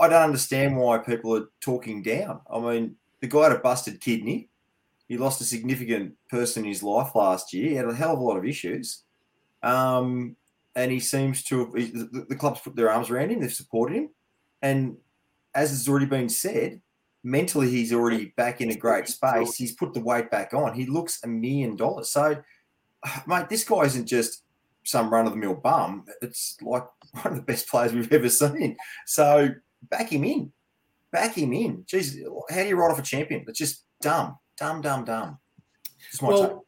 I 0.00 0.08
don't 0.08 0.22
understand 0.22 0.76
why 0.76 0.98
people 0.98 1.36
are 1.36 1.48
talking 1.60 2.02
down. 2.02 2.40
I 2.50 2.58
mean, 2.58 2.96
the 3.20 3.26
guy 3.26 3.44
had 3.44 3.52
a 3.52 3.58
busted 3.58 4.00
kidney. 4.00 4.48
He 5.08 5.16
lost 5.16 5.40
a 5.40 5.44
significant 5.44 6.14
person 6.28 6.64
in 6.64 6.68
his 6.68 6.82
life 6.82 7.14
last 7.14 7.52
year. 7.52 7.70
He 7.70 7.74
had 7.76 7.88
a 7.88 7.94
hell 7.94 8.14
of 8.14 8.18
a 8.18 8.22
lot 8.22 8.36
of 8.36 8.44
issues. 8.44 9.02
Um, 9.62 10.36
and 10.74 10.92
he 10.92 11.00
seems 11.00 11.42
to 11.44 11.60
have, 11.60 11.72
the, 11.72 12.26
the 12.28 12.36
club's 12.36 12.60
put 12.60 12.76
their 12.76 12.90
arms 12.90 13.08
around 13.08 13.30
him, 13.30 13.40
they've 13.40 13.52
supported 13.52 13.96
him. 13.96 14.10
And 14.62 14.96
as 15.54 15.70
has 15.70 15.88
already 15.88 16.06
been 16.06 16.28
said, 16.28 16.80
mentally 17.24 17.70
he's 17.70 17.92
already 17.92 18.26
back 18.36 18.60
in 18.60 18.70
a 18.70 18.76
great 18.76 19.08
space. 19.08 19.56
He's 19.56 19.74
put 19.74 19.94
the 19.94 20.00
weight 20.00 20.30
back 20.30 20.54
on. 20.54 20.74
He 20.74 20.86
looks 20.86 21.22
a 21.24 21.26
million 21.26 21.76
dollars. 21.76 22.10
So, 22.10 22.36
mate, 23.26 23.48
this 23.48 23.64
guy 23.64 23.82
isn't 23.82 24.06
just 24.06 24.42
some 24.84 25.10
run 25.10 25.26
of 25.26 25.32
the 25.32 25.38
mill 25.38 25.54
bum. 25.54 26.04
It's 26.20 26.56
like 26.62 26.84
one 27.22 27.32
of 27.32 27.36
the 27.36 27.42
best 27.42 27.68
players 27.68 27.92
we've 27.92 28.12
ever 28.12 28.28
seen. 28.28 28.76
So, 29.06 29.50
back 29.82 30.10
him 30.10 30.24
in. 30.24 30.52
Back 31.10 31.36
him 31.36 31.52
in. 31.52 31.84
Jeez, 31.84 32.16
how 32.50 32.62
do 32.62 32.68
you 32.68 32.76
write 32.76 32.90
off 32.92 32.98
a 32.98 33.02
champion? 33.02 33.44
It's 33.48 33.58
just 33.58 33.84
dumb. 34.00 34.38
Dumb, 34.56 34.80
dumb, 34.80 35.04
dumb. 35.04 35.38
well, 36.22 36.64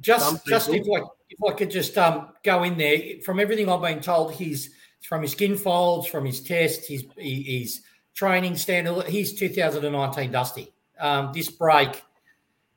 just 0.00 0.46
just 0.46 0.68
if 0.70 0.86
I 0.86 1.06
if 1.30 1.38
I 1.46 1.52
could 1.52 1.70
just 1.70 1.96
um 1.98 2.30
go 2.42 2.62
in 2.64 2.76
there 2.76 3.20
from 3.24 3.40
everything 3.40 3.68
I've 3.68 3.82
been 3.82 4.00
told, 4.00 4.32
he's 4.32 4.70
from 5.02 5.22
his 5.22 5.32
skin 5.32 5.56
folds, 5.56 6.06
from 6.06 6.24
his 6.24 6.40
test, 6.40 6.86
his 6.86 7.04
his 7.16 7.82
training 8.14 8.56
standard. 8.56 9.06
He's 9.06 9.34
2019 9.34 10.32
Dusty. 10.32 10.72
Um, 10.98 11.32
this 11.32 11.48
break 11.48 12.02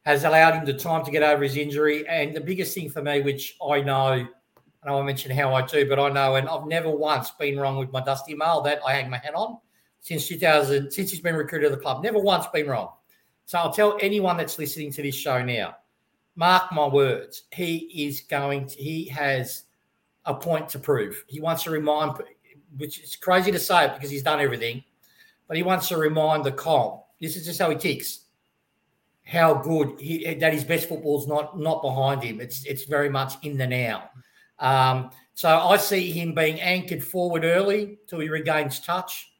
has 0.06 0.24
allowed 0.24 0.54
him 0.54 0.66
the 0.66 0.74
time 0.74 1.04
to 1.06 1.12
get 1.12 1.24
over 1.24 1.44
his 1.44 1.58
injury, 1.58 2.08
and 2.08 2.36
the 2.36 2.42
biggest 2.42 2.76
thing 2.76 2.90
for 2.90 3.02
me, 3.02 3.22
which 3.22 3.58
I 3.68 3.82
know, 3.82 4.12
and 4.14 4.28
I 4.84 5.02
mention 5.02 5.32
how 5.32 5.54
I 5.54 5.66
do, 5.66 5.88
but 5.88 6.00
I 6.00 6.10
know, 6.10 6.36
and 6.36 6.48
I've 6.48 6.66
never 6.66 6.90
once 6.90 7.32
been 7.32 7.60
wrong 7.60 7.78
with 7.78 7.92
my 7.92 8.02
Dusty 8.02 8.36
mail 8.36 8.62
that 8.62 8.82
I 8.86 8.94
hang 8.94 9.10
my 9.10 9.18
hat 9.18 9.36
on 9.36 9.58
since 10.00 10.28
2000, 10.28 10.92
since 10.92 11.12
he's 11.12 11.20
been 11.20 11.36
recruited 11.36 11.70
to 11.70 11.76
the 11.76 11.82
club. 11.82 12.04
Never 12.04 12.20
once 12.20 12.48
been 12.48 12.68
wrong. 12.68 12.94
So 13.46 13.58
I'll 13.58 13.74
tell 13.74 13.98
anyone 14.02 14.38
that's 14.38 14.58
listening 14.58 14.92
to 14.94 15.02
this 15.02 15.16
show 15.16 15.44
now, 15.44 15.76
mark 16.36 16.72
my 16.72 16.88
words, 16.88 17.44
he 17.52 18.06
is 18.08 18.22
going 18.22 18.68
to, 18.68 18.76
he 18.78 19.06
has 19.10 19.64
a 20.26 20.34
point 20.34 20.70
to 20.70 20.80
prove. 20.80 21.24
He 21.28 21.40
wants 21.42 21.64
to 21.64 21.72
remind, 21.72 22.14
which 22.78 23.00
is 23.00 23.16
crazy 23.16 23.52
to 23.52 23.60
say 23.60 23.86
it 23.86 23.94
because 23.94 24.10
he's 24.10 24.24
done 24.24 24.40
everything, 24.40 24.84
but 25.48 25.58
he 25.58 25.64
wants 25.64 25.88
to 25.90 25.98
remind 25.98 26.46
the 26.46 26.52
comp. 26.52 27.02
This 27.20 27.36
is 27.36 27.46
just 27.46 27.60
how 27.60 27.70
he 27.70 27.76
ticks. 27.76 28.22
How 29.24 29.54
good 29.54 30.00
he, 30.00 30.34
that 30.34 30.54
his 30.54 30.64
best 30.64 30.90
football 30.90 31.22
is 31.22 31.28
not 31.28 31.58
not 31.58 31.84
behind 31.84 32.24
him. 32.24 32.42
It's 32.42 32.66
it's 32.66 32.86
very 32.86 33.08
much 33.08 33.34
in 33.44 33.56
the 33.56 33.68
now. 33.68 34.10
Um, 34.60 35.12
so 35.36 35.48
I 35.48 35.78
see 35.78 36.12
him 36.12 36.34
being 36.34 36.60
anchored 36.60 37.04
forward 37.04 37.46
early 37.46 38.00
till 38.08 38.20
he 38.20 38.30
regains 38.30 38.80
touch. 38.80 39.32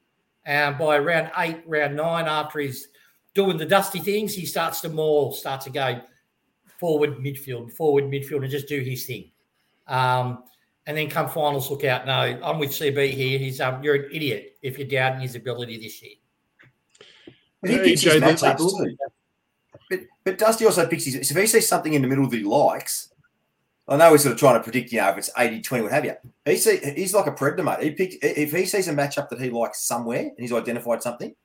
And 0.46 0.78
by 0.78 1.00
round 1.00 1.32
eight, 1.38 1.64
round 1.66 1.96
nine, 1.96 2.28
after 2.28 2.60
he's 2.60 2.90
doing 3.34 3.58
the 3.58 3.66
dusty 3.66 4.00
things, 4.00 4.34
he 4.34 4.46
starts 4.46 4.82
to 4.82 4.90
more 4.90 5.34
start 5.34 5.62
to 5.62 5.70
go 5.70 6.02
forward 6.80 7.18
midfield, 7.18 7.72
forward 7.74 8.06
midfield, 8.06 8.42
and 8.42 8.50
just 8.50 8.68
do 8.68 8.80
his 8.80 9.06
thing. 9.06 9.32
Um, 9.88 10.44
and 10.88 10.98
then 10.98 11.10
come 11.10 11.30
finals, 11.30 11.70
look 11.70 11.84
out. 11.84 12.06
No, 12.06 12.14
I'm 12.14 12.60
with 12.60 12.72
CB 12.72 13.12
here. 13.12 13.38
He's 13.38 13.62
um, 13.62 13.84
you're 13.84 13.96
an 13.96 14.10
idiot 14.12 14.58
if 14.62 14.78
you're 14.78 14.88
doubting 14.88 15.22
his 15.22 15.36
ability 15.36 15.78
this 15.78 16.02
year. 16.02 16.16
But 17.62 17.70
he 17.70 17.78
picks 17.78 18.02
his 18.02 18.16
matchups 18.16 18.58
too. 18.58 18.98
But, 19.90 20.00
but 20.24 20.38
Dusty 20.38 20.66
also 20.66 20.88
picks 20.88 21.06
his. 21.06 21.28
So 21.28 21.36
if 21.36 21.42
he 21.42 21.48
sees 21.48 21.68
something 21.68 21.94
in 21.94 22.02
the 22.02 22.08
middle 22.08 22.28
that 22.28 22.36
he 22.36 22.44
likes, 22.44 23.14
I 23.88 23.98
know 23.98 24.12
he's 24.12 24.24
sort 24.24 24.34
of 24.34 24.40
trying 24.40 24.56
to 24.56 24.64
predict, 24.64 24.92
you 24.92 25.02
know, 25.02 25.10
if 25.10 25.18
it's 25.18 25.30
80 25.38 25.62
20, 25.62 25.84
what 25.84 25.92
have 25.92 26.06
you. 26.06 26.16
He 26.46 26.56
see, 26.58 26.78
he's 26.96 27.14
like 27.14 27.28
a 27.28 27.32
predator, 27.32 27.64
mate. 27.64 27.82
He 27.82 27.92
picked, 27.92 28.24
if 28.24 28.52
he 28.52 28.66
sees 28.66 28.88
a 28.88 28.94
matchup 28.94 29.30
that 29.30 29.40
he 29.40 29.50
likes 29.50 29.84
somewhere 29.84 30.20
and 30.20 30.40
he's 30.40 30.54
identified 30.54 31.04
something, 31.04 31.36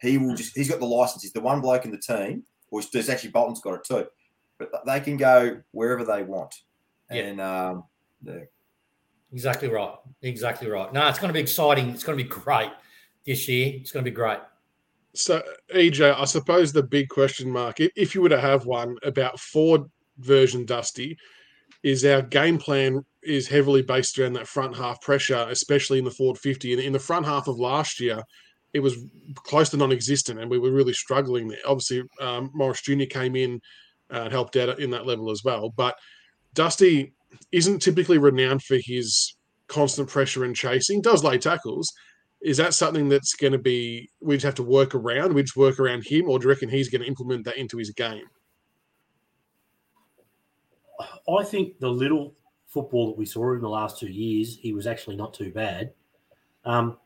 he 0.00 0.18
will 0.18 0.34
just, 0.34 0.56
he's 0.56 0.68
got 0.68 0.80
the 0.80 0.86
license. 0.86 1.22
He's 1.22 1.32
the 1.32 1.40
one 1.40 1.60
bloke 1.60 1.84
in 1.84 1.90
the 1.90 1.98
team, 1.98 2.44
or 2.70 2.80
there's 2.92 3.08
actually 3.08 3.30
Bolton's 3.30 3.60
got 3.60 3.74
it 3.74 3.84
too, 3.84 4.06
but 4.58 4.70
they 4.86 5.00
can 5.00 5.16
go 5.16 5.60
wherever 5.72 6.04
they 6.04 6.22
want. 6.22 6.54
Yeah. 7.10 7.22
And, 7.22 7.40
um, 7.40 7.84
yeah. 8.22 8.40
Exactly 9.32 9.68
right. 9.68 9.94
Exactly 10.22 10.68
right. 10.68 10.92
No, 10.92 11.08
it's 11.08 11.18
going 11.18 11.28
to 11.28 11.34
be 11.34 11.40
exciting. 11.40 11.90
It's 11.90 12.04
going 12.04 12.16
to 12.16 12.24
be 12.24 12.30
great 12.30 12.70
this 13.26 13.48
year. 13.48 13.72
It's 13.74 13.90
going 13.90 14.04
to 14.04 14.10
be 14.10 14.14
great. 14.14 14.38
So, 15.14 15.42
EJ, 15.74 16.14
I 16.18 16.24
suppose 16.24 16.72
the 16.72 16.82
big 16.82 17.08
question 17.08 17.50
mark, 17.50 17.76
if 17.80 18.14
you 18.14 18.22
were 18.22 18.28
to 18.28 18.40
have 18.40 18.66
one 18.66 18.96
about 19.02 19.40
Ford 19.40 19.82
version 20.18 20.64
Dusty, 20.64 21.16
is 21.82 22.04
our 22.04 22.22
game 22.22 22.58
plan 22.58 23.04
is 23.22 23.48
heavily 23.48 23.82
based 23.82 24.18
around 24.18 24.34
that 24.34 24.46
front 24.46 24.76
half 24.76 25.00
pressure, 25.00 25.46
especially 25.48 25.98
in 25.98 26.04
the 26.04 26.10
Ford 26.10 26.38
50. 26.38 26.74
And 26.74 26.82
in 26.82 26.92
the 26.92 26.98
front 26.98 27.26
half 27.26 27.48
of 27.48 27.58
last 27.58 28.00
year, 28.00 28.22
it 28.76 28.82
was 28.82 28.94
close 29.34 29.70
to 29.70 29.78
non-existent, 29.78 30.38
and 30.38 30.50
we 30.50 30.58
were 30.58 30.70
really 30.70 30.92
struggling 30.92 31.48
there. 31.48 31.58
Obviously, 31.66 32.02
um, 32.20 32.50
Maurice 32.52 32.82
Jr. 32.82 33.04
came 33.08 33.34
in 33.34 33.58
uh, 34.12 34.24
and 34.24 34.32
helped 34.32 34.54
out 34.56 34.78
in 34.78 34.90
that 34.90 35.06
level 35.06 35.30
as 35.30 35.42
well. 35.42 35.70
But 35.70 35.94
Dusty 36.52 37.14
isn't 37.52 37.80
typically 37.80 38.18
renowned 38.18 38.62
for 38.62 38.76
his 38.78 39.34
constant 39.66 40.10
pressure 40.10 40.44
and 40.44 40.54
chasing. 40.54 41.00
Does 41.00 41.24
lay 41.24 41.38
tackles. 41.38 41.90
Is 42.42 42.58
that 42.58 42.74
something 42.74 43.08
that's 43.08 43.34
going 43.34 43.54
to 43.54 43.58
be 43.58 44.10
we 44.20 44.36
just 44.36 44.44
have 44.44 44.54
to 44.56 44.62
work 44.62 44.94
around? 44.94 45.32
We 45.32 45.42
just 45.42 45.56
work 45.56 45.80
around 45.80 46.06
him, 46.06 46.28
or 46.28 46.38
do 46.38 46.44
you 46.44 46.50
reckon 46.50 46.68
he's 46.68 46.90
going 46.90 47.00
to 47.00 47.08
implement 47.08 47.46
that 47.46 47.56
into 47.56 47.78
his 47.78 47.90
game? 47.92 48.26
I 51.00 51.44
think 51.44 51.78
the 51.78 51.88
little 51.88 52.34
football 52.66 53.06
that 53.06 53.16
we 53.16 53.24
saw 53.24 53.54
in 53.54 53.62
the 53.62 53.70
last 53.70 53.98
two 53.98 54.12
years, 54.12 54.58
he 54.60 54.74
was 54.74 54.86
actually 54.86 55.16
not 55.16 55.32
too 55.32 55.50
bad. 55.50 55.94
Um, 56.66 56.98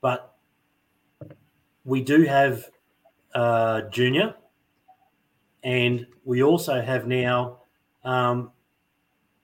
but 0.00 0.33
we 1.84 2.02
do 2.02 2.22
have 2.22 2.68
uh, 3.34 3.82
Junior, 3.82 4.34
and 5.62 6.06
we 6.24 6.42
also 6.42 6.80
have 6.80 7.06
now 7.06 7.58
um, 8.04 8.52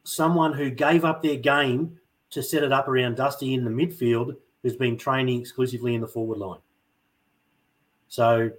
someone 0.04 0.52
who 0.52 0.70
gave 0.70 1.04
up 1.04 1.22
their 1.22 1.36
game 1.36 1.98
to 2.30 2.42
set 2.42 2.62
it 2.62 2.72
up 2.72 2.88
around 2.88 3.16
Dusty 3.16 3.54
in 3.54 3.64
the 3.64 3.70
midfield, 3.70 4.36
who's 4.62 4.76
been 4.76 4.96
training 4.96 5.40
exclusively 5.40 5.94
in 5.94 6.00
the 6.00 6.06
forward 6.06 6.38
line. 6.38 6.60
So 8.08 8.50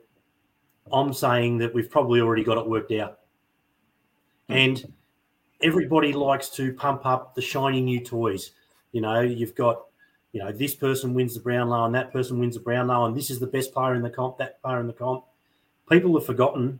I'm 0.91 1.13
saying 1.13 1.57
that 1.59 1.73
we've 1.73 1.89
probably 1.89 2.21
already 2.21 2.43
got 2.43 2.57
it 2.57 2.67
worked 2.67 2.91
out. 2.91 3.19
And 4.49 4.93
everybody 5.61 6.11
likes 6.11 6.49
to 6.49 6.73
pump 6.73 7.05
up 7.05 7.35
the 7.35 7.41
shiny 7.41 7.81
new 7.81 8.03
toys. 8.03 8.51
You 8.91 9.01
know, 9.01 9.21
you've 9.21 9.55
got 9.55 9.83
you 10.33 10.41
know, 10.41 10.51
this 10.51 10.73
person 10.73 11.13
wins 11.13 11.33
the 11.33 11.41
Brownlow 11.41 11.85
and 11.85 11.95
that 11.95 12.11
person 12.13 12.39
wins 12.39 12.55
the 12.55 12.61
Brownlow, 12.61 13.05
and 13.05 13.15
this 13.15 13.29
is 13.29 13.39
the 13.39 13.47
best 13.47 13.73
player 13.73 13.95
in 13.95 14.01
the 14.01 14.09
comp, 14.09 14.37
that 14.37 14.61
player 14.61 14.79
in 14.79 14.87
the 14.87 14.93
comp. 14.93 15.25
People 15.89 16.13
have 16.17 16.25
forgotten, 16.25 16.79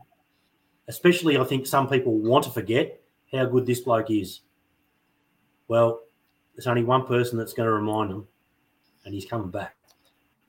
especially 0.88 1.36
I 1.36 1.44
think 1.44 1.66
some 1.66 1.88
people 1.88 2.18
want 2.18 2.44
to 2.44 2.50
forget 2.50 3.02
how 3.32 3.44
good 3.44 3.66
this 3.66 3.80
bloke 3.80 4.10
is. 4.10 4.40
Well, 5.68 6.00
there's 6.54 6.66
only 6.66 6.84
one 6.84 7.06
person 7.06 7.38
that's 7.38 7.52
going 7.52 7.66
to 7.66 7.72
remind 7.72 8.10
them, 8.10 8.26
and 9.04 9.14
he's 9.14 9.26
coming 9.26 9.50
back. 9.50 9.76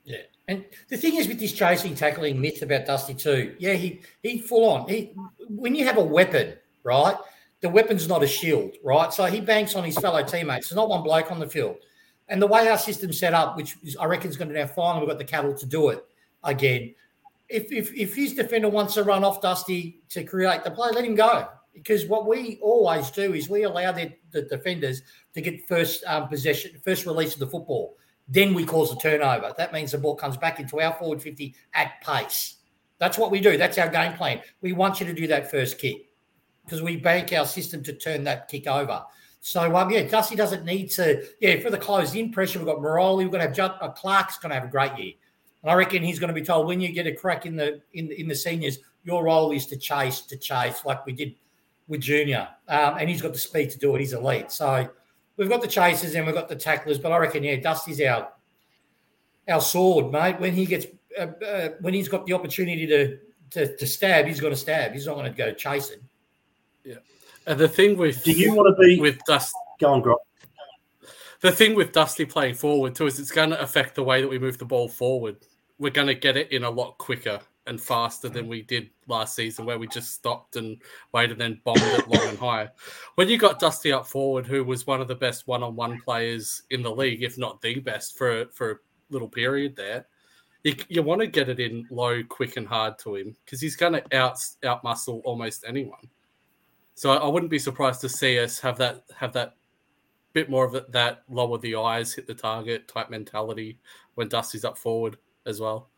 Yeah. 0.04 0.18
And 0.48 0.64
the 0.88 0.96
thing 0.96 1.16
is 1.16 1.26
with 1.26 1.40
this 1.40 1.52
chasing 1.52 1.94
tackling 1.94 2.38
myth 2.38 2.60
about 2.62 2.84
Dusty 2.84 3.14
too, 3.14 3.54
yeah, 3.58 3.72
he 3.72 4.00
he 4.22 4.38
full 4.38 4.68
on. 4.68 4.88
He 4.88 5.14
when 5.48 5.74
you 5.74 5.86
have 5.86 5.96
a 5.96 6.04
weapon, 6.04 6.54
right? 6.82 7.16
The 7.60 7.70
weapon's 7.70 8.06
not 8.08 8.22
a 8.22 8.26
shield, 8.26 8.76
right? 8.84 9.10
So 9.12 9.24
he 9.24 9.40
banks 9.40 9.74
on 9.74 9.84
his 9.84 9.96
fellow 9.96 10.22
teammates. 10.22 10.68
There's 10.68 10.76
not 10.76 10.90
one 10.90 11.02
bloke 11.02 11.32
on 11.32 11.40
the 11.40 11.48
field. 11.48 11.76
And 12.28 12.40
the 12.40 12.46
way 12.46 12.68
our 12.68 12.78
system's 12.78 13.18
set 13.18 13.34
up, 13.34 13.56
which 13.56 13.76
I 14.00 14.06
reckon 14.06 14.30
is 14.30 14.36
going 14.36 14.48
to 14.48 14.54
now 14.54 14.66
finally 14.66 15.00
we've 15.00 15.10
got 15.10 15.18
the 15.18 15.24
cattle 15.24 15.54
to 15.54 15.66
do 15.66 15.90
it 15.90 16.04
again. 16.42 16.94
If, 17.48 17.70
if 17.70 17.92
if 17.94 18.14
his 18.14 18.34
defender 18.34 18.68
wants 18.68 18.94
to 18.94 19.02
run 19.02 19.24
off 19.24 19.42
Dusty 19.42 20.02
to 20.10 20.24
create 20.24 20.64
the 20.64 20.70
play, 20.70 20.90
let 20.92 21.04
him 21.04 21.14
go. 21.14 21.48
Because 21.74 22.06
what 22.06 22.26
we 22.26 22.58
always 22.62 23.10
do 23.10 23.34
is 23.34 23.48
we 23.48 23.64
allow 23.64 23.92
the, 23.92 24.12
the 24.30 24.42
defenders 24.42 25.02
to 25.34 25.40
get 25.40 25.66
first 25.68 26.04
um, 26.06 26.28
possession, 26.28 26.80
first 26.84 27.04
release 27.04 27.34
of 27.34 27.40
the 27.40 27.46
football. 27.46 27.96
Then 28.28 28.54
we 28.54 28.64
cause 28.64 28.92
a 28.92 28.96
turnover. 28.96 29.52
That 29.58 29.72
means 29.72 29.92
the 29.92 29.98
ball 29.98 30.14
comes 30.14 30.36
back 30.36 30.60
into 30.60 30.80
our 30.80 30.94
forward 30.94 31.20
50 31.20 31.54
at 31.74 32.00
pace. 32.00 32.56
That's 32.98 33.18
what 33.18 33.30
we 33.30 33.40
do. 33.40 33.58
That's 33.58 33.76
our 33.76 33.88
game 33.88 34.14
plan. 34.14 34.40
We 34.62 34.72
want 34.72 35.00
you 35.00 35.06
to 35.06 35.12
do 35.12 35.26
that 35.26 35.50
first 35.50 35.78
kick 35.78 36.08
because 36.64 36.80
we 36.80 36.96
bank 36.96 37.32
our 37.32 37.44
system 37.44 37.82
to 37.82 37.92
turn 37.92 38.24
that 38.24 38.48
kick 38.48 38.66
over. 38.66 39.02
So 39.46 39.76
um, 39.76 39.90
yeah, 39.90 40.04
Dusty 40.04 40.36
doesn't 40.36 40.64
need 40.64 40.90
to. 40.92 41.22
Yeah, 41.38 41.60
for 41.60 41.68
the 41.68 41.76
closed 41.76 42.16
in 42.16 42.32
pressure, 42.32 42.58
we've 42.58 42.66
got 42.66 42.78
Moroli. 42.78 43.24
We're 43.24 43.28
going 43.28 43.52
to 43.52 43.62
have 43.62 43.76
uh, 43.78 43.90
Clarke's 43.90 44.38
going 44.38 44.48
to 44.48 44.54
have 44.54 44.64
a 44.64 44.70
great 44.70 44.96
year. 44.96 45.12
And 45.62 45.70
I 45.70 45.74
reckon 45.74 46.02
he's 46.02 46.18
going 46.18 46.28
to 46.28 46.34
be 46.34 46.40
told 46.40 46.66
when 46.66 46.80
you 46.80 46.90
get 46.92 47.06
a 47.06 47.12
crack 47.12 47.44
in 47.44 47.54
the 47.54 47.82
in 47.92 48.10
in 48.12 48.26
the 48.26 48.34
seniors, 48.34 48.78
your 49.04 49.22
role 49.24 49.50
is 49.50 49.66
to 49.66 49.76
chase, 49.76 50.22
to 50.22 50.38
chase, 50.38 50.86
like 50.86 51.04
we 51.04 51.12
did 51.12 51.34
with 51.88 52.00
Junior, 52.00 52.48
um, 52.68 52.96
and 52.98 53.06
he's 53.10 53.20
got 53.20 53.34
the 53.34 53.38
speed 53.38 53.68
to 53.68 53.78
do 53.78 53.94
it. 53.94 54.00
He's 54.00 54.14
elite. 54.14 54.50
So 54.50 54.88
we've 55.36 55.50
got 55.50 55.60
the 55.60 55.68
chasers 55.68 56.14
and 56.14 56.24
we've 56.24 56.34
got 56.34 56.48
the 56.48 56.56
tacklers, 56.56 56.98
but 56.98 57.12
I 57.12 57.18
reckon 57.18 57.44
yeah, 57.44 57.56
Dusty's 57.56 58.00
our 58.00 58.32
our 59.46 59.60
sword, 59.60 60.10
mate. 60.10 60.40
When 60.40 60.54
he 60.54 60.64
gets 60.64 60.86
uh, 61.20 61.26
uh, 61.46 61.68
when 61.80 61.92
he's 61.92 62.08
got 62.08 62.24
the 62.24 62.32
opportunity 62.32 62.86
to, 62.86 63.18
to 63.50 63.76
to 63.76 63.86
stab, 63.86 64.24
he's 64.24 64.40
going 64.40 64.54
to 64.54 64.58
stab. 64.58 64.94
He's 64.94 65.06
not 65.06 65.16
going 65.16 65.30
to 65.30 65.36
go 65.36 65.52
chasing. 65.52 66.00
And 67.46 67.58
the 67.58 67.68
thing 67.68 67.96
with 67.96 68.24
Do 68.24 68.32
you 68.32 68.54
want 68.54 68.74
to 68.74 68.82
be 68.82 69.00
with 69.00 69.18
Dust, 69.26 69.52
go 69.80 69.92
on, 69.92 70.02
Grok? 70.02 70.18
the 71.40 71.52
thing 71.52 71.74
with 71.74 71.92
Dusty 71.92 72.24
playing 72.24 72.54
forward 72.54 72.94
too 72.94 73.06
is 73.06 73.18
it's 73.18 73.30
going 73.30 73.50
to 73.50 73.60
affect 73.60 73.94
the 73.94 74.02
way 74.02 74.22
that 74.22 74.28
we 74.28 74.38
move 74.38 74.56
the 74.56 74.64
ball 74.64 74.88
forward. 74.88 75.36
We're 75.78 75.90
going 75.90 76.06
to 76.06 76.14
get 76.14 76.36
it 76.36 76.50
in 76.52 76.64
a 76.64 76.70
lot 76.70 76.96
quicker 76.96 77.38
and 77.66 77.80
faster 77.80 78.28
than 78.28 78.46
we 78.46 78.62
did 78.62 78.90
last 79.08 79.36
season, 79.36 79.66
where 79.66 79.78
we 79.78 79.86
just 79.88 80.14
stopped 80.14 80.56
and 80.56 80.80
waited 81.12 81.32
and 81.32 81.40
then 81.40 81.60
bombed 81.64 81.80
it 81.80 82.08
long 82.08 82.28
and 82.28 82.38
high. 82.38 82.68
When 83.16 83.28
you 83.28 83.38
got 83.38 83.58
Dusty 83.58 83.92
up 83.92 84.06
forward, 84.06 84.46
who 84.46 84.64
was 84.64 84.86
one 84.86 85.00
of 85.00 85.08
the 85.08 85.14
best 85.14 85.46
one-on-one 85.46 86.00
players 86.02 86.62
in 86.70 86.82
the 86.82 86.94
league, 86.94 87.22
if 87.22 87.36
not 87.38 87.60
the 87.60 87.78
best 87.80 88.16
for 88.16 88.46
for 88.52 88.70
a 88.70 88.76
little 89.10 89.28
period 89.28 89.76
there, 89.76 90.06
you, 90.62 90.74
you 90.88 91.02
want 91.02 91.20
to 91.20 91.26
get 91.26 91.48
it 91.48 91.60
in 91.60 91.86
low, 91.90 92.22
quick, 92.22 92.56
and 92.56 92.66
hard 92.66 92.98
to 93.00 93.16
him 93.16 93.36
because 93.44 93.60
he's 93.60 93.76
going 93.76 93.92
to 93.92 94.16
out 94.16 94.38
outmuscle 94.62 95.20
almost 95.24 95.64
anyone. 95.66 96.08
So 96.94 97.10
I, 97.10 97.16
I 97.16 97.28
wouldn't 97.28 97.50
be 97.50 97.58
surprised 97.58 98.00
to 98.02 98.08
see 98.08 98.38
us 98.38 98.60
have 98.60 98.78
that 98.78 99.04
have 99.16 99.32
that 99.32 99.56
bit 100.32 100.48
more 100.50 100.64
of 100.64 100.74
it, 100.74 100.90
that 100.92 101.22
lower 101.28 101.58
the 101.58 101.76
eyes, 101.76 102.12
hit 102.12 102.26
the 102.26 102.34
target 102.34 102.88
type 102.88 103.10
mentality 103.10 103.78
when 104.14 104.28
Dusty's 104.28 104.64
up 104.64 104.76
forward 104.78 105.16
as 105.46 105.60
well. 105.60 105.88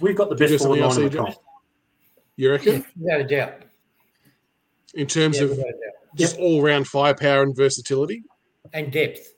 We've 0.00 0.16
got 0.16 0.28
the 0.28 0.36
best 0.36 0.58
forward 0.58 0.80
line 0.80 0.96
in 1.00 1.02
the 1.04 1.10
AJ? 1.10 1.16
comp. 1.16 1.36
You 2.36 2.50
reckon? 2.50 2.84
Without 3.00 3.20
a 3.20 3.24
doubt. 3.24 3.54
In 4.94 5.06
terms 5.06 5.38
Yeah, 5.38 5.44
of 5.44 5.50
without 5.50 5.66
just 6.16 6.38
all 6.38 6.62
round 6.62 6.86
firepower 6.88 7.42
and 7.42 7.54
versatility? 7.54 8.22
And 8.72 8.90
depth. 8.92 9.34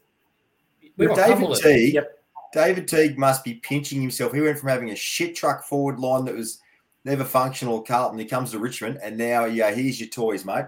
We've 0.96 1.08
But 1.08 1.16
got 1.16 1.38
David 1.38 1.56
Teague, 1.56 1.94
Yep. 1.94 2.12
David 2.54 2.88
Teague 2.88 3.18
must 3.18 3.44
be 3.44 3.54
pinching 3.54 4.00
himself. 4.00 4.32
He 4.32 4.40
went 4.40 4.58
from 4.58 4.70
having 4.70 4.90
a 4.90 4.96
shit 4.96 5.34
truck 5.36 5.64
forward 5.64 5.98
line 5.98 6.24
that 6.24 6.34
was 6.34 6.60
never 7.06 7.24
functional 7.24 7.78
at 7.78 7.86
Carlton. 7.86 8.18
He 8.18 8.26
comes 8.26 8.50
to 8.50 8.58
Richmond, 8.58 8.98
and 9.02 9.16
now, 9.16 9.46
yeah, 9.46 9.70
here's 9.70 9.98
your 9.98 10.10
toys, 10.10 10.44
mate. 10.44 10.66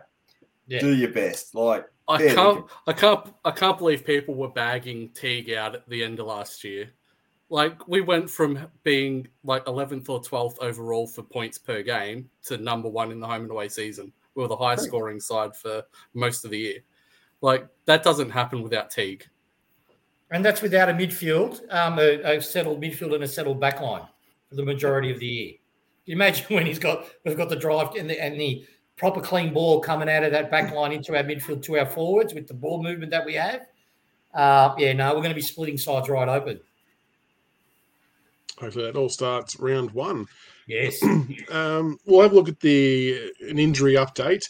Yeah. 0.68 0.80
Do 0.80 0.94
your 0.94 1.10
best. 1.10 1.54
Like, 1.54 1.86
I 2.06 2.28
can't, 2.28 2.64
I 2.86 2.92
can't, 2.92 3.34
I 3.44 3.50
can't 3.50 3.76
believe 3.76 4.06
people 4.06 4.34
were 4.34 4.48
bagging 4.48 5.10
Teague 5.10 5.50
out 5.50 5.74
at 5.74 5.88
the 5.88 6.02
end 6.02 6.20
of 6.20 6.26
last 6.26 6.64
year. 6.64 6.90
Like 7.50 7.88
we 7.88 8.02
went 8.02 8.28
from 8.28 8.66
being 8.82 9.26
like 9.42 9.64
11th 9.64 10.08
or 10.10 10.20
12th 10.20 10.58
overall 10.60 11.06
for 11.06 11.22
points 11.22 11.56
per 11.56 11.82
game 11.82 12.28
to 12.44 12.58
number 12.58 12.88
one 12.90 13.10
in 13.10 13.20
the 13.20 13.26
home 13.26 13.42
and 13.42 13.50
away 13.50 13.68
season. 13.68 14.12
We 14.34 14.42
were 14.42 14.48
the 14.48 14.56
highest 14.56 14.84
scoring 14.84 15.18
side 15.18 15.56
for 15.56 15.82
most 16.12 16.44
of 16.44 16.50
the 16.50 16.58
year. 16.58 16.78
Like 17.40 17.66
that 17.86 18.02
doesn't 18.02 18.30
happen 18.30 18.62
without 18.62 18.90
Teague. 18.90 19.26
And 20.30 20.44
that's 20.44 20.60
without 20.60 20.90
a 20.90 20.92
midfield, 20.92 21.60
um, 21.72 21.98
a, 21.98 22.36
a 22.36 22.42
settled 22.42 22.82
midfield 22.82 23.14
and 23.14 23.24
a 23.24 23.28
settled 23.28 23.60
back 23.60 23.80
line 23.80 24.06
for 24.50 24.56
the 24.56 24.64
majority 24.64 25.10
of 25.10 25.18
the 25.18 25.26
year. 25.26 25.52
You 26.08 26.14
imagine 26.14 26.46
when 26.48 26.66
he's 26.66 26.78
got 26.78 27.06
we've 27.24 27.36
got 27.36 27.50
the 27.50 27.56
drive 27.56 27.94
and 27.94 28.08
the, 28.08 28.20
and 28.20 28.40
the 28.40 28.66
proper 28.96 29.20
clean 29.20 29.52
ball 29.52 29.80
coming 29.80 30.08
out 30.08 30.24
of 30.24 30.32
that 30.32 30.50
back 30.50 30.74
line 30.74 30.90
into 30.90 31.14
our 31.16 31.22
midfield 31.22 31.62
to 31.64 31.78
our 31.78 31.86
forwards 31.86 32.34
with 32.34 32.48
the 32.48 32.54
ball 32.54 32.82
movement 32.82 33.12
that 33.12 33.24
we 33.24 33.34
have? 33.34 33.66
Uh, 34.34 34.74
yeah, 34.78 34.92
no, 34.92 35.08
we're 35.08 35.20
going 35.20 35.28
to 35.28 35.34
be 35.34 35.40
splitting 35.40 35.78
sides 35.78 36.08
right 36.08 36.28
open. 36.28 36.60
Hopefully 38.58 38.86
that 38.86 38.96
all 38.96 39.08
starts 39.08 39.58
round 39.60 39.90
one. 39.92 40.26
Yes. 40.66 41.00
Um, 41.50 41.98
we'll 42.04 42.20
have 42.20 42.32
a 42.32 42.34
look 42.34 42.48
at 42.48 42.60
the 42.60 43.32
an 43.48 43.58
injury 43.58 43.94
update. 43.94 44.44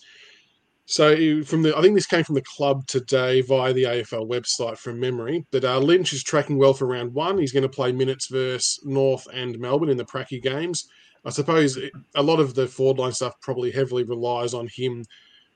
So 0.86 1.44
from 1.44 1.62
the, 1.62 1.76
I 1.76 1.82
think 1.82 1.94
this 1.94 2.06
came 2.06 2.24
from 2.24 2.34
the 2.34 2.42
club 2.42 2.86
today 2.86 3.40
via 3.42 3.72
the 3.72 3.84
AFL 3.84 4.28
website 4.28 4.78
from 4.78 4.98
memory. 4.98 5.46
But 5.52 5.64
uh, 5.64 5.78
Lynch 5.78 6.12
is 6.12 6.24
tracking 6.24 6.56
well 6.56 6.74
for 6.74 6.86
round 6.86 7.14
one. 7.14 7.38
He's 7.38 7.52
going 7.52 7.62
to 7.62 7.68
play 7.68 7.92
minutes 7.92 8.26
versus 8.26 8.80
North 8.84 9.28
and 9.32 9.58
Melbourne 9.60 9.90
in 9.90 9.96
the 9.96 10.04
Pracky 10.04 10.42
games. 10.42 10.88
I 11.28 11.30
suppose 11.30 11.78
a 12.14 12.22
lot 12.22 12.40
of 12.40 12.54
the 12.54 12.66
forward 12.66 12.98
line 12.98 13.12
stuff 13.12 13.38
probably 13.42 13.70
heavily 13.70 14.02
relies 14.02 14.54
on 14.54 14.66
him 14.66 15.04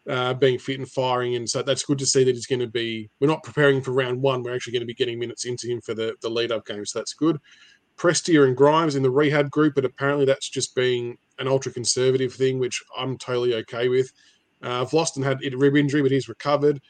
uh, 0.07 0.35
being 0.35 0.59
fit 0.59 0.79
and 0.79 0.89
firing, 0.89 1.37
and 1.37 1.49
so 1.49 1.63
that's 1.63 1.83
good 1.83 1.99
to 2.01 2.05
see 2.05 2.25
that 2.25 2.35
he's 2.35 2.45
going 2.45 2.61
to 2.61 2.67
be. 2.67 3.09
We're 3.21 3.29
not 3.29 3.43
preparing 3.43 3.81
for 3.81 3.93
round 3.93 4.21
one. 4.21 4.43
We're 4.43 4.55
actually 4.55 4.75
going 4.75 4.83
to 4.83 4.87
be 4.87 4.93
getting 4.93 5.19
minutes 5.19 5.47
into 5.47 5.69
him 5.69 5.81
for 5.81 5.95
the 5.95 6.15
the 6.21 6.29
lead 6.29 6.53
up 6.53 6.67
game, 6.67 6.85
so 6.85 6.99
that's 6.99 7.15
good. 7.15 7.39
Prestia 7.97 8.47
and 8.47 8.55
Grimes 8.55 8.97
in 8.97 9.03
the 9.03 9.11
rehab 9.11 9.51
group, 9.51 9.75
but 9.75 9.87
apparently 9.87 10.27
that's 10.27 10.51
just 10.51 10.75
being 10.75 11.17
an 11.39 11.49
ultra 11.49 11.73
conservative 11.73 12.35
thing, 12.35 12.59
which 12.59 12.83
I'm 12.95 13.17
totally 13.17 13.55
okay 13.55 13.89
with. 13.89 14.13
Uh, 14.63 14.85
Vlastuin 14.85 15.25
had 15.25 15.43
a 15.43 15.57
rib 15.57 15.77
injury, 15.77 16.03
but 16.03 16.11
he's 16.11 16.29
recovered. 16.29 16.83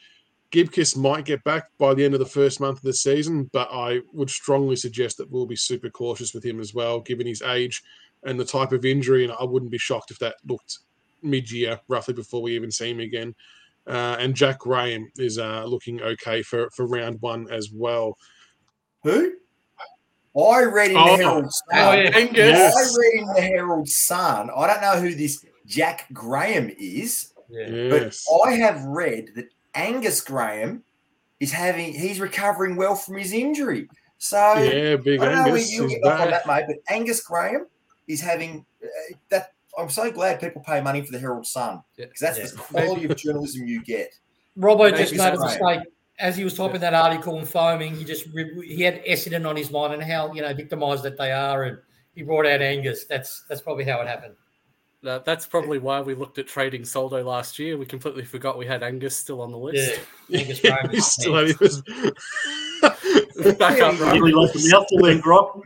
Gibcus 0.51 0.97
might 0.97 1.23
get 1.23 1.41
back 1.45 1.69
by 1.77 1.93
the 1.93 2.03
end 2.03 2.15
of 2.15 2.19
the 2.19 2.25
first 2.25 2.59
month 2.59 2.79
of 2.79 2.83
the 2.83 2.93
season, 2.93 3.49
but 3.53 3.69
I 3.71 4.01
would 4.11 4.29
strongly 4.29 4.75
suggest 4.75 5.17
that 5.17 5.31
we'll 5.31 5.45
be 5.45 5.55
super 5.55 5.89
cautious 5.89 6.33
with 6.33 6.43
him 6.43 6.59
as 6.59 6.73
well, 6.73 6.99
given 6.99 7.25
his 7.25 7.41
age 7.41 7.81
and 8.25 8.39
the 8.39 8.45
type 8.45 8.71
of 8.71 8.85
injury. 8.85 9.23
And 9.23 9.33
I 9.39 9.43
wouldn't 9.43 9.71
be 9.71 9.77
shocked 9.77 10.11
if 10.11 10.19
that 10.19 10.35
looked 10.47 10.79
mid 11.21 11.49
year, 11.51 11.79
roughly 11.87 12.13
before 12.13 12.41
we 12.41 12.55
even 12.55 12.71
see 12.71 12.91
him 12.91 12.99
again. 12.99 13.33
Uh, 13.85 14.15
and 14.19 14.33
Jack 14.35 14.59
Graham 14.59 15.09
is 15.17 15.37
uh, 15.37 15.65
looking 15.65 16.01
okay 16.01 16.41
for, 16.41 16.69
for 16.71 16.85
round 16.87 17.21
one 17.21 17.49
as 17.51 17.71
well. 17.73 18.17
who? 19.03 19.33
I 20.35 20.63
read 20.63 20.91
in 20.91 20.97
Oh. 20.97 21.15
the 21.17 21.23
Herald 21.23 21.51
Sun. 21.51 21.79
Oh, 21.79 21.91
yeah. 21.91 22.11
Angus. 22.15 22.37
Yes. 22.37 22.75
I 22.75 22.99
read 22.99 23.13
in 23.21 23.27
the 23.35 23.41
Herald 23.41 23.87
Sun. 23.87 24.49
I 24.55 24.67
don't 24.67 24.81
know 24.81 24.99
who 24.99 25.13
this 25.13 25.45
Jack 25.65 26.07
Graham 26.11 26.71
is, 26.79 27.33
Yeah. 27.49 27.67
Yes. 27.67 28.25
but 28.27 28.47
I 28.47 28.53
have 28.53 28.83
read 28.85 29.29
that 29.35 29.45
Angus 29.75 30.21
Graham 30.21 30.83
is 31.39 31.51
having 31.51 31.93
he's 31.93 32.19
recovering 32.19 32.75
well 32.77 32.95
from 32.95 33.17
his 33.17 33.33
injury. 33.33 33.87
So 34.17 34.37
Yeah, 34.55 34.95
big 34.95 35.19
I 35.21 35.25
don't 35.25 35.35
know 35.35 35.41
where 35.43 35.51
Angus 35.55 35.71
you 35.71 35.89
get 35.89 36.03
off 36.03 36.21
on 36.21 36.31
that, 36.31 36.47
mate, 36.47 36.63
but 36.67 36.77
Angus 36.93 37.21
Graham 37.21 37.67
is 38.07 38.21
having 38.21 38.65
uh, 38.83 38.87
that. 39.29 39.53
I'm 39.77 39.89
so 39.89 40.11
glad 40.11 40.39
people 40.39 40.61
pay 40.61 40.81
money 40.81 41.01
for 41.01 41.11
the 41.11 41.19
Herald 41.19 41.47
Sun 41.47 41.81
Yeah. 41.97 42.05
because 42.05 42.19
that's 42.19 42.37
Yeah. 42.37 42.45
the 42.45 42.57
quality 42.57 43.05
of 43.05 43.15
journalism 43.17 43.65
you 43.67 43.83
get. 43.83 44.13
Robbo 44.57 44.83
Thank 44.91 44.97
just 44.97 45.15
made 45.15 45.33
a 45.33 45.39
mistake 45.39 45.91
as 46.19 46.37
he 46.37 46.43
was 46.43 46.53
typing 46.53 46.81
that 46.81 46.93
article 46.93 47.39
and 47.39 47.47
foaming. 47.47 47.95
He 47.95 48.03
just 48.05 48.25
he 48.27 48.81
had 48.83 49.03
Essendon 49.03 49.47
on 49.49 49.55
his 49.55 49.71
mind 49.71 49.93
and 49.95 50.03
how 50.03 50.31
you 50.33 50.41
know 50.43 50.53
victimised 50.53 51.01
that 51.03 51.17
they 51.17 51.31
are, 51.31 51.63
and 51.63 51.77
he 52.13 52.21
brought 52.21 52.45
out 52.45 52.61
Angus. 52.61 53.05
That's 53.05 53.43
that's 53.49 53.61
probably 53.61 53.83
how 53.83 53.99
it 54.01 54.07
happened. 54.07 54.35
That, 55.01 55.25
that's 55.25 55.45
probably 55.45 55.79
why 55.79 55.99
we 55.99 56.13
looked 56.15 56.37
at 56.37 56.47
trading 56.47 56.85
Soldo 56.85 57.21
last 57.23 57.59
year. 57.59 57.77
We 57.77 57.85
completely 57.85 58.23
forgot 58.23 58.57
we 58.57 58.65
had 58.65 58.83
Angus 58.83 59.17
still 59.17 59.41
on 59.41 59.51
the 59.51 59.57
list. 59.57 59.99
Yeah, 60.29 60.39
Angus 60.39 60.61
Graham. 60.61 60.89
He's 60.91 60.99
is- 61.07 61.11
still 61.11 61.35
had 61.35 61.47
his- 61.59 61.81
Back 63.57 63.81
up, 63.81 63.95
Yeah, 63.99 64.03
right? 64.03 64.21
Really 64.21 64.31
left 64.33 64.53
the 64.53 64.69
mouthful 64.71 64.99
then, 65.01 65.21
Grok. 65.21 65.61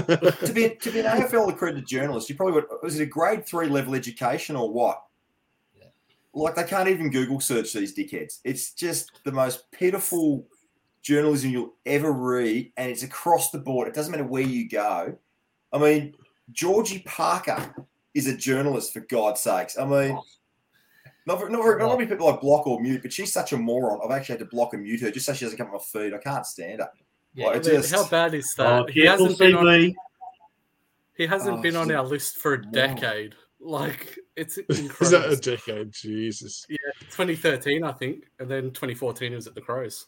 To 0.00 0.52
be 0.54 0.76
to 0.76 0.90
be 0.90 1.00
an 1.00 1.06
AFL 1.06 1.50
accredited 1.50 1.86
journalist, 1.86 2.28
you 2.28 2.34
probably 2.34 2.54
would, 2.54 2.66
was 2.82 2.98
it 2.98 3.02
a 3.02 3.06
grade 3.06 3.46
three 3.46 3.68
level 3.68 3.94
education 3.94 4.56
or 4.56 4.70
what? 4.70 5.02
Yeah. 5.76 5.86
Like 6.32 6.56
they 6.56 6.64
can't 6.64 6.88
even 6.88 7.10
Google 7.10 7.40
search 7.40 7.72
these 7.72 7.94
dickheads. 7.96 8.40
It's 8.44 8.72
just 8.72 9.20
the 9.24 9.32
most 9.32 9.70
pitiful 9.70 10.46
journalism 11.02 11.50
you'll 11.50 11.74
ever 11.86 12.12
read, 12.12 12.72
and 12.76 12.90
it's 12.90 13.02
across 13.02 13.50
the 13.50 13.58
board. 13.58 13.88
It 13.88 13.94
doesn't 13.94 14.10
matter 14.10 14.24
where 14.24 14.42
you 14.42 14.68
go. 14.68 15.16
I 15.72 15.78
mean, 15.78 16.14
Georgie 16.52 17.02
Parker 17.06 17.74
is 18.14 18.26
a 18.26 18.36
journalist 18.36 18.92
for 18.92 19.00
God's 19.00 19.40
sakes. 19.40 19.78
I 19.78 19.86
mean. 19.86 20.18
Not, 21.26 21.40
for, 21.40 21.48
not, 21.48 21.62
for, 21.62 21.78
not 21.78 21.96
many 21.96 22.06
people 22.06 22.28
I 22.28 22.36
block 22.36 22.66
or 22.66 22.82
mute, 22.82 23.00
but 23.00 23.10
she's 23.10 23.32
such 23.32 23.54
a 23.54 23.56
moron. 23.56 23.98
I've 24.04 24.10
actually 24.14 24.34
had 24.34 24.40
to 24.40 24.54
block 24.54 24.74
and 24.74 24.82
mute 24.82 25.00
her 25.00 25.10
just 25.10 25.24
so 25.24 25.32
she 25.32 25.46
doesn't 25.46 25.56
come 25.56 25.68
on 25.68 25.72
my 25.72 25.78
feed. 25.78 26.12
I 26.12 26.18
can't 26.18 26.44
stand 26.44 26.80
her. 26.80 26.90
Yeah. 27.34 27.46
Like, 27.46 27.54
I 27.56 27.58
mean, 27.70 27.80
just- 27.82 27.92
how 27.94 28.08
bad 28.08 28.34
is 28.34 28.52
that? 28.56 28.66
Oh, 28.66 28.86
he 28.86 29.04
hasn't 29.04 29.38
been 29.38 29.54
on. 29.54 29.94
He 31.16 31.26
hasn't 31.26 31.58
Oh, 31.58 31.62
been 31.62 31.76
on 31.76 31.90
our 31.92 32.04
list 32.04 32.36
for 32.38 32.54
a 32.54 32.58
Wow. 32.58 32.70
decade. 32.72 33.34
Like 33.60 34.18
it's 34.36 34.58
Is 34.68 35.10
that 35.10 35.30
a 35.30 35.36
decade? 35.36 35.92
Jesus. 35.92 36.66
Yeah, 36.68 36.76
2013, 37.10 37.82
I 37.84 37.92
think, 37.92 38.24
and 38.38 38.48
then 38.50 38.64
2014 38.72 39.30
he 39.30 39.36
was 39.36 39.46
at 39.46 39.54
the 39.54 39.60
Crows. 39.60 40.06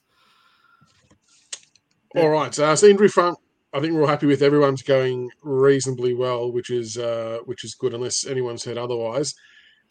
All 2.17 2.29
right. 2.29 2.55
So, 2.55 2.65
uh, 2.67 2.77
so 2.77 2.87
injury 2.87 3.09
front, 3.09 3.39
I 3.73 3.81
think 3.81 3.93
we're 3.93 4.03
all 4.03 4.07
happy 4.07 4.27
with 4.27 4.43
everyone's 4.43 4.83
going 4.83 5.31
reasonably 5.43 6.15
well, 6.15 6.51
which 6.53 6.71
is 6.71 6.97
uh, 6.99 7.39
which 7.45 7.65
is 7.65 7.75
good, 7.75 7.95
unless 7.95 8.27
anyone's 8.27 8.63
said 8.63 8.79
otherwise. 8.79 9.35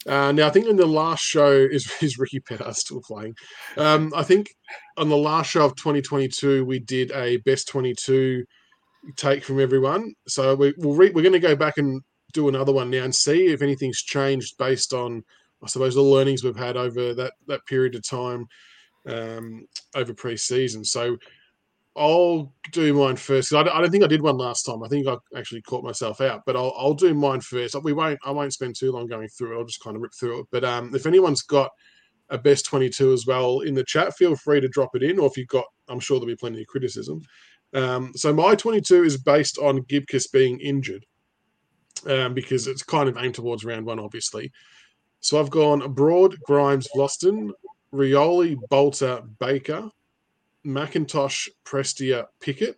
Uh, 0.06 0.32
now, 0.32 0.46
I 0.46 0.50
think 0.50 0.66
in 0.66 0.76
the 0.76 0.86
last 0.86 1.22
show 1.22 1.50
is 1.70 1.90
is 2.00 2.18
Ricky 2.18 2.40
Petterd 2.40 2.74
still 2.74 3.00
playing. 3.00 3.34
Um, 3.76 4.12
I 4.14 4.22
think 4.22 4.48
on 4.96 5.08
the 5.08 5.16
last 5.16 5.50
show 5.50 5.64
of 5.64 5.76
2022, 5.76 6.64
we 6.64 6.78
did 6.78 7.10
a 7.12 7.38
best 7.38 7.68
22 7.68 8.44
take 9.16 9.44
from 9.44 9.60
everyone. 9.60 10.14
So 10.26 10.54
we, 10.54 10.74
we'll 10.78 10.94
re- 10.94 11.10
we're 11.10 11.22
going 11.22 11.32
to 11.32 11.38
go 11.38 11.56
back 11.56 11.78
and 11.78 12.00
do 12.32 12.48
another 12.48 12.72
one 12.72 12.90
now 12.90 13.04
and 13.04 13.14
see 13.14 13.46
if 13.46 13.62
anything's 13.62 14.02
changed 14.02 14.56
based 14.58 14.92
on, 14.92 15.22
I 15.62 15.68
suppose, 15.68 15.94
the 15.94 16.02
learnings 16.02 16.42
we've 16.42 16.56
had 16.56 16.76
over 16.76 17.14
that 17.14 17.34
that 17.46 17.64
period 17.66 17.94
of 17.94 18.06
time 18.06 18.46
um, 19.08 19.66
over 19.94 20.12
pre-season. 20.12 20.84
So 20.84 21.16
I'll 21.96 22.52
do 22.72 22.92
mine 22.92 23.16
first. 23.16 23.54
I 23.54 23.62
don't, 23.62 23.90
think 23.90 24.04
I 24.04 24.06
did 24.06 24.20
one 24.20 24.36
last 24.36 24.64
time. 24.64 24.82
I 24.82 24.88
think 24.88 25.06
I 25.06 25.16
actually 25.36 25.62
caught 25.62 25.82
myself 25.82 26.20
out, 26.20 26.42
but 26.44 26.54
I'll, 26.54 26.74
I'll 26.76 26.94
do 26.94 27.14
mine 27.14 27.40
first. 27.40 27.74
We 27.82 27.92
won't. 27.92 28.18
I 28.24 28.30
won't 28.30 28.52
spend 28.52 28.76
too 28.76 28.92
long 28.92 29.06
going 29.06 29.28
through 29.28 29.54
it. 29.54 29.58
I'll 29.58 29.64
just 29.64 29.82
kind 29.82 29.96
of 29.96 30.02
rip 30.02 30.12
through 30.14 30.40
it. 30.40 30.46
But 30.50 30.64
um, 30.64 30.94
if 30.94 31.06
anyone's 31.06 31.42
got 31.42 31.70
a 32.28 32.36
best 32.36 32.66
twenty-two 32.66 33.12
as 33.12 33.24
well 33.26 33.60
in 33.60 33.74
the 33.74 33.84
chat, 33.84 34.16
feel 34.16 34.36
free 34.36 34.60
to 34.60 34.68
drop 34.68 34.90
it 34.94 35.02
in. 35.02 35.18
Or 35.18 35.26
if 35.26 35.36
you've 35.36 35.48
got, 35.48 35.64
I'm 35.88 36.00
sure 36.00 36.18
there'll 36.18 36.34
be 36.34 36.36
plenty 36.36 36.60
of 36.60 36.66
criticism. 36.66 37.22
Um, 37.72 38.12
so 38.14 38.32
my 38.32 38.54
twenty-two 38.54 39.04
is 39.04 39.16
based 39.16 39.58
on 39.58 39.82
Gibcus 39.82 40.26
being 40.26 40.60
injured, 40.60 41.06
um, 42.06 42.34
because 42.34 42.66
it's 42.66 42.82
kind 42.82 43.08
of 43.08 43.16
aimed 43.16 43.36
towards 43.36 43.64
round 43.64 43.86
one, 43.86 43.98
obviously. 44.00 44.52
So 45.20 45.40
I've 45.40 45.50
gone 45.50 45.92
Broad, 45.92 46.36
Grimes, 46.42 46.88
Vlastuin, 46.94 47.50
Rioli, 47.92 48.56
Balta, 48.68 49.24
Baker, 49.40 49.88
McIntosh, 50.66 51.48
Prestia, 51.64 52.26
Pickett. 52.40 52.76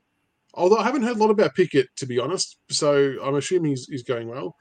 Although 0.54 0.78
I 0.78 0.84
haven't 0.84 1.02
heard 1.02 1.16
a 1.16 1.20
lot 1.20 1.30
about 1.30 1.54
Pickett, 1.54 1.88
to 1.96 2.06
be 2.06 2.18
honest. 2.18 2.58
So 2.70 3.16
I'm 3.22 3.36
assuming 3.36 3.70
he's, 3.70 3.86
he's 3.86 4.02
going 4.02 4.28
well. 4.28 4.56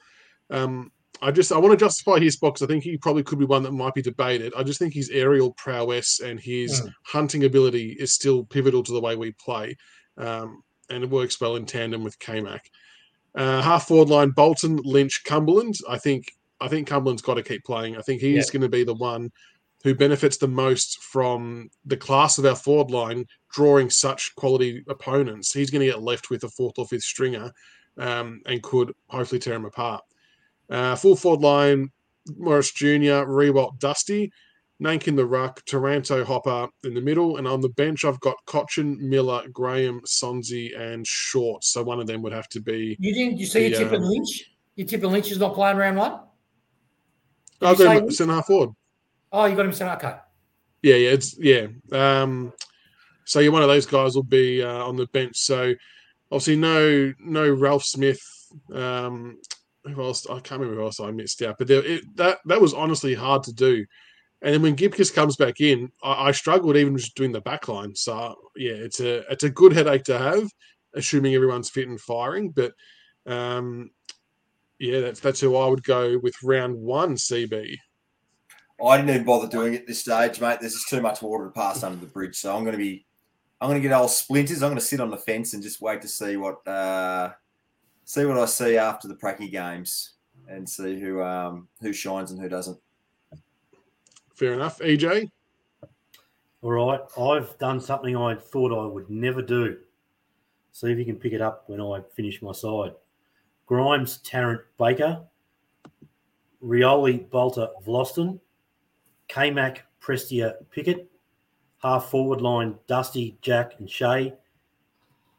Um, 0.49 0.91
I 1.21 1.31
just 1.31 1.51
I 1.51 1.57
want 1.57 1.77
to 1.77 1.83
justify 1.85 2.19
his 2.19 2.37
box. 2.37 2.61
I 2.61 2.67
think 2.67 2.83
he 2.83 2.97
probably 2.97 3.23
could 3.23 3.39
be 3.39 3.45
one 3.45 3.63
that 3.63 3.71
might 3.71 3.95
be 3.95 4.03
debated. 4.03 4.53
I 4.55 4.63
just 4.63 4.77
think 4.79 4.93
his 4.93 5.09
aerial 5.09 5.51
prowess 5.53 6.19
and 6.19 6.39
his 6.39 6.81
Mm. 6.81 6.93
hunting 7.03 7.43
ability 7.45 7.97
is 7.99 8.13
still 8.13 8.45
pivotal 8.45 8.83
to 8.83 8.91
the 8.91 9.01
way 9.01 9.15
we 9.15 9.31
play, 9.31 9.75
um, 10.17 10.61
and 10.91 11.03
it 11.03 11.09
works 11.09 11.41
well 11.41 11.55
in 11.55 11.65
tandem 11.65 12.03
with 12.03 12.19
K-Mac. 12.19 12.69
Uh, 13.33 13.61
half 13.63 13.87
forward 13.87 14.09
line: 14.09 14.29
Bolton, 14.29 14.79
Lynch, 14.83 15.23
Cumberland. 15.23 15.75
I 15.89 15.97
think 15.97 16.31
I 16.61 16.67
think 16.67 16.87
Cumberland's 16.87 17.23
got 17.23 17.35
to 17.35 17.43
keep 17.43 17.63
playing. 17.65 17.97
I 17.97 18.01
think 18.01 18.21
he's 18.21 18.51
going 18.51 18.61
to 18.61 18.69
be 18.69 18.83
the 18.83 18.93
one 18.93 19.31
who 19.83 19.93
benefits 19.93 20.37
the 20.37 20.47
most 20.47 21.01
from 21.03 21.69
the 21.85 21.97
class 21.97 22.37
of 22.37 22.45
our 22.45 22.55
forward 22.55 22.91
line 22.91 23.25
drawing 23.51 23.89
such 23.89 24.33
quality 24.35 24.83
opponents. 24.89 25.53
He's 25.53 25.69
going 25.69 25.85
to 25.85 25.91
get 25.91 26.01
left 26.01 26.29
with 26.29 26.43
a 26.43 26.49
fourth 26.49 26.77
or 26.77 26.87
fifth 26.87 27.03
stringer 27.03 27.51
um, 27.97 28.41
and 28.45 28.61
could 28.63 28.93
hopefully 29.07 29.39
tear 29.39 29.55
him 29.55 29.65
apart. 29.65 30.03
Uh, 30.69 30.95
full 30.95 31.15
forward 31.15 31.41
line 31.41 31.89
Maurice 32.35 32.71
Jr., 32.71 33.23
Riewoldt, 33.25 33.79
Dusty, 33.79 34.31
Nank 34.81 35.07
in 35.07 35.15
the 35.15 35.25
ruck, 35.25 35.63
Taranto, 35.65 36.23
Hopper 36.23 36.67
in 36.83 36.93
the 36.93 37.01
middle. 37.01 37.37
And 37.37 37.47
on 37.47 37.61
the 37.61 37.69
bench, 37.69 38.05
I've 38.05 38.19
got 38.19 38.37
Cotchin, 38.45 38.99
Miller, 38.99 39.43
Graham, 39.51 40.01
Sonsie, 40.05 40.77
and 40.79 41.05
Short. 41.05 41.63
So 41.63 41.83
one 41.83 41.99
of 41.99 42.07
them 42.07 42.21
would 42.21 42.33
have 42.33 42.47
to 42.49 42.59
be. 42.59 42.95
You 42.99 43.13
didn't. 43.13 43.39
You 43.39 43.45
see, 43.45 43.63
The, 43.63 43.69
you 43.69 43.77
tipping 43.77 44.03
um, 44.03 44.09
Lynch. 44.09 44.51
You 44.75 44.85
tipping 44.85 45.11
Lynch 45.11 45.31
is 45.31 45.39
not 45.39 45.55
playing 45.55 45.77
round 45.77 45.97
one. 45.97 46.19
I'll 47.61 47.75
go 47.75 48.07
centre 48.09 48.33
half 48.33 48.45
forward. 48.45 48.69
Oh, 49.31 49.45
you 49.45 49.55
got 49.55 49.65
him 49.65 49.73
saying 49.73 49.91
okay. 49.91 50.15
Yeah, 50.81 50.95
yeah, 50.95 51.09
it's 51.09 51.37
yeah. 51.37 51.67
Um, 51.91 52.53
so 53.25 53.39
yeah, 53.39 53.49
one 53.49 53.61
of 53.61 53.67
those 53.67 53.85
guys 53.85 54.15
will 54.15 54.23
be 54.23 54.63
uh, 54.63 54.85
on 54.85 54.95
the 54.95 55.07
bench. 55.07 55.37
So 55.37 55.73
obviously, 56.31 56.55
no, 56.55 57.13
no 57.19 57.49
Ralphsmith. 57.53 58.21
Um, 58.73 59.37
who 59.83 60.01
else? 60.01 60.27
I 60.29 60.39
can't 60.39 60.61
remember 60.61 60.75
who 60.79 60.85
else 60.85 60.99
I 60.99 61.11
missed 61.11 61.41
out. 61.41 61.57
But 61.57 61.67
there, 61.67 61.83
it, 61.83 62.15
that 62.15 62.39
that 62.45 62.61
was 62.61 62.73
honestly 62.73 63.13
hard 63.13 63.43
to 63.43 63.53
do. 63.53 63.85
And 64.41 64.53
then 64.53 64.61
when 64.61 64.75
Gibcus 64.75 65.09
comes 65.09 65.35
back 65.35 65.61
in, 65.61 65.91
I, 66.03 66.27
I 66.27 66.31
struggled 66.31 66.77
even 66.77 66.97
just 66.97 67.15
doing 67.15 67.31
the 67.31 67.41
back 67.41 67.67
line. 67.67 67.95
So 67.95 68.35
yeah, 68.55 68.73
it's 68.73 68.99
a 68.99 69.29
it's 69.31 69.43
a 69.43 69.49
good 69.49 69.73
headache 69.73 70.03
to 70.05 70.17
have, 70.17 70.49
assuming 70.95 71.33
everyone's 71.33 71.69
fit 71.69 71.87
and 71.87 71.99
firing. 71.99 72.51
But 72.51 72.73
um, 73.25 73.91
yeah, 74.79 75.01
that's 75.01 75.19
that's 75.19 75.39
who 75.39 75.55
I 75.55 75.67
would 75.67 75.83
go 75.83 76.17
with 76.19 76.35
round 76.43 76.77
one. 76.77 77.15
CB. 77.15 77.77
I 78.83 78.97
didn't 78.97 79.09
even 79.09 79.25
bother 79.25 79.47
doing 79.47 79.73
it 79.73 79.87
this 79.87 79.99
stage, 79.99 80.39
mate. 80.39 80.59
There's 80.59 80.73
just 80.73 80.89
too 80.89 81.01
much 81.01 81.21
water 81.21 81.45
to 81.45 81.51
pass 81.51 81.83
under 81.83 81.99
the 81.99 82.05
bridge. 82.05 82.35
So 82.35 82.55
I'm 82.55 82.63
going 82.63 82.73
to 82.73 82.77
be, 82.77 83.05
I'm 83.59 83.69
going 83.69 83.81
to 83.81 83.87
get 83.87 83.95
old 83.95 84.11
splinters. 84.11 84.61
I'm 84.61 84.69
going 84.69 84.79
to 84.79 84.85
sit 84.85 84.99
on 84.99 85.09
the 85.09 85.17
fence 85.17 85.53
and 85.53 85.63
just 85.63 85.81
wait 85.81 86.01
to 86.03 86.07
see 86.07 86.37
what, 86.37 86.65
uh, 86.67 87.31
see 88.05 88.25
what 88.25 88.37
I 88.37 88.45
see 88.45 88.77
after 88.77 89.07
the 89.07 89.15
Pracky 89.15 89.51
games 89.51 90.13
and 90.47 90.69
see 90.69 90.99
who, 90.99 91.21
um, 91.23 91.67
who 91.81 91.91
shines 91.91 92.31
and 92.31 92.39
who 92.39 92.49
doesn't. 92.49 92.77
Fair 94.35 94.53
enough. 94.53 94.77
EJ. 94.79 95.31
All 96.61 96.71
right, 96.71 96.99
I've 97.19 97.57
done 97.59 97.79
something 97.79 98.15
I 98.15 98.35
thought 98.35 98.71
I 98.71 98.85
would 98.85 99.09
never 99.09 99.41
do. 99.41 99.77
See 100.71 100.91
if 100.91 100.97
you 100.97 101.05
can 101.05 101.15
pick 101.15 101.33
it 101.33 101.41
up 101.41 101.63
when 101.67 101.79
I 101.79 102.01
finish 102.15 102.41
my 102.41 102.51
side. 102.51 102.93
Grimes, 103.67 104.17
Tarrant, 104.17 104.61
Baker, 104.77 105.21
Rioli, 106.63 107.29
Balta, 107.29 107.71
Vlastuin, 107.85 108.39
K-Mac, 109.27 109.85
Prestia, 110.01 110.55
Pickett, 110.71 111.09
half 111.81 112.09
forward 112.09 112.41
line, 112.41 112.75
Dusty, 112.87 113.37
Jack, 113.41 113.73
and 113.79 113.89
Shai, 113.89 114.33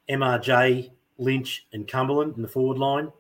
MRJ, 0.09 0.91
Lynch, 1.19 1.67
and 1.73 1.87
Cumberland 1.87 2.37
in 2.37 2.43
the 2.43 2.49
forward 2.49 2.79
line, 2.79 3.11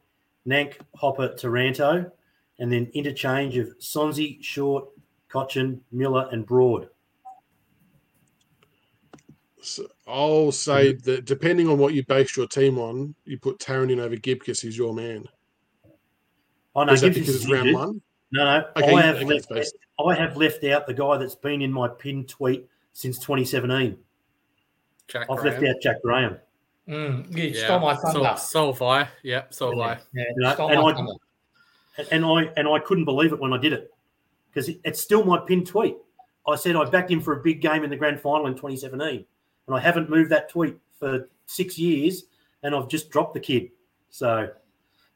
Nank, 0.46 0.74
Hopper, 0.94 1.34
Taranto, 1.34 2.10
and 2.58 2.72
then 2.72 2.90
interchange 2.94 3.56
of 3.56 3.76
Sonsie, 3.78 4.42
Short, 4.42 4.88
Cotchin, 5.28 5.80
Miller, 5.92 6.28
and 6.32 6.46
Broad. 6.46 6.88
So 9.60 9.86
I'll 10.06 10.52
say 10.52 10.94
mm-hmm. 10.94 11.10
that 11.10 11.24
depending 11.24 11.68
on 11.68 11.78
what 11.78 11.92
you 11.92 12.04
base 12.04 12.36
your 12.36 12.46
team 12.46 12.78
on, 12.78 13.14
you 13.24 13.38
put 13.38 13.58
Taron 13.58 13.92
in 13.92 14.00
over 14.00 14.16
Gibcus, 14.16 14.60
who's 14.60 14.78
your 14.78 14.94
man. 14.94 15.28
Oh, 16.74 16.82
I 16.82 16.84
know 16.84 16.92
Is 16.92 17.00
that 17.00 17.14
because 17.14 17.34
it's 17.34 17.50
round 17.50 17.74
one? 17.74 18.00
No, 18.32 18.44
no. 18.44 18.64
Okay, 18.76 18.94
I 18.94 19.02
have 19.02 19.16
okay, 19.16 19.24
left. 19.24 19.48
based- 19.48 19.76
I 20.04 20.14
have 20.14 20.36
left 20.36 20.62
out 20.64 20.86
the 20.86 20.94
guy 20.94 21.16
that's 21.16 21.34
been 21.34 21.60
in 21.62 21.72
my 21.72 21.88
pinned 21.88 22.28
tweet 22.28 22.66
since 22.92 23.18
2017. 23.18 23.98
Jack 25.08 25.26
I've 25.30 25.38
Graham. 25.38 25.54
left 25.62 25.66
out 25.66 25.82
Jack 25.82 26.02
Graham. 26.02 26.38
Mm, 26.86 27.36
you 27.36 27.44
Yeah, 27.48 27.64
stole 27.64 27.80
my 27.80 27.94
thunder. 27.96 28.34
so 28.38 28.72
have 28.72 28.82
I. 28.82 29.08
Yep, 29.22 29.54
so 29.54 29.70
have 29.70 29.78
I. 29.80 29.98
Yeah, 30.14 30.24
You 30.36 30.42
know, 30.42 30.54
stole 30.54 30.70
and 30.70 30.80
my 30.82 30.88
I- 30.90 30.94
thunder. 30.94 31.12
And 32.12 32.24
I 32.24 32.42
and 32.56 32.68
I 32.68 32.78
couldn't 32.78 33.06
believe 33.06 33.32
it 33.32 33.40
when 33.40 33.52
I 33.52 33.58
did 33.58 33.72
it 33.72 33.92
because 34.50 34.68
it's 34.84 35.00
still 35.02 35.24
my 35.24 35.38
pinned 35.38 35.66
tweet. 35.66 35.96
I 36.46 36.54
said 36.54 36.76
I 36.76 36.84
backed 36.84 37.10
him 37.10 37.20
for 37.20 37.38
a 37.38 37.42
big 37.42 37.60
game 37.60 37.82
in 37.82 37.90
the 37.90 37.96
grand 37.96 38.20
final 38.20 38.46
in 38.46 38.54
2017, 38.54 39.24
and 39.66 39.76
I 39.76 39.80
haven't 39.80 40.08
moved 40.08 40.30
that 40.30 40.48
tweet 40.48 40.76
for 40.98 41.28
six 41.46 41.76
years, 41.76 42.24
and 42.62 42.74
I've 42.74 42.88
just 42.88 43.10
dropped 43.10 43.34
the 43.34 43.40
kid. 43.40 43.70
So, 44.10 44.48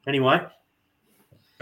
anyway, 0.09 0.41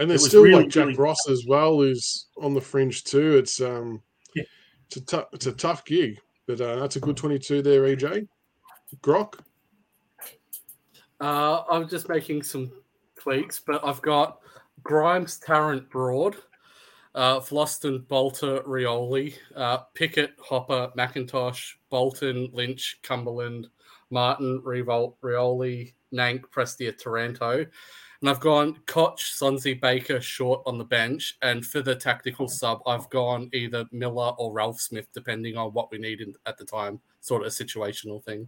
And 0.01 0.09
there's 0.09 0.25
still 0.27 0.41
really, 0.43 0.63
like 0.63 0.69
Jack 0.71 0.87
really- 0.87 0.97
Ross 0.97 1.29
as 1.29 1.45
well, 1.47 1.77
who's 1.77 2.25
on 2.41 2.53
the 2.55 2.61
fringe 2.61 3.03
too. 3.03 3.37
It's 3.37 3.61
um, 3.61 4.01
Yeah. 4.35 4.43
it's 4.87 4.97
a 4.97 5.01
tough, 5.05 5.25
it's 5.33 5.45
a 5.45 5.51
tough 5.51 5.85
gig, 5.85 6.19
but 6.47 6.59
uh, 6.59 6.77
that's 6.77 6.95
a 6.95 6.99
good 6.99 7.15
22 7.15 7.61
there, 7.61 7.83
EJ. 7.83 8.27
Grok. 9.01 9.39
Uh, 11.19 11.63
I'm 11.69 11.87
just 11.87 12.09
making 12.09 12.41
some 12.41 12.71
tweaks, 13.19 13.59
but 13.59 13.85
I've 13.85 14.01
got 14.01 14.39
Grimes, 14.83 15.37
Tarrant, 15.37 15.87
Broad, 15.91 16.35
uh, 17.13 17.39
Vlastuin, 17.39 18.07
Balta, 18.07 18.63
Rioli, 18.65 19.35
uh, 19.55 19.79
Pickett, 19.93 20.31
Hopper, 20.43 20.91
McIntosh, 20.97 21.73
Bolton, 21.91 22.49
Lynch, 22.53 22.99
Cumberland, 23.03 23.67
Martin, 24.09 24.61
Riewoldt, 24.65 25.13
Rioli, 25.21 25.93
Nank, 26.11 26.41
Prestia, 26.51 26.91
Taranto. 26.97 27.67
And 28.21 28.29
I've 28.29 28.39
gone 28.39 28.77
Cotch, 28.85 29.33
Sonsie, 29.39 29.79
Baker, 29.79 30.21
Short 30.21 30.61
on 30.67 30.77
the 30.77 30.83
bench. 30.83 31.37
And 31.41 31.65
for 31.65 31.81
the 31.81 31.95
tactical 31.95 32.47
sub, 32.47 32.79
I've 32.85 33.09
gone 33.09 33.49
either 33.51 33.85
Miller 33.91 34.33
or 34.37 34.53
Ralphsmith, 34.53 35.07
depending 35.11 35.57
on 35.57 35.71
what 35.73 35.91
we 35.91 35.97
need 35.97 36.21
in, 36.21 36.35
at 36.45 36.57
the 36.57 36.65
time, 36.65 36.99
sort 37.21 37.41
of 37.41 37.47
a 37.47 37.49
situational 37.49 38.23
thing. 38.23 38.47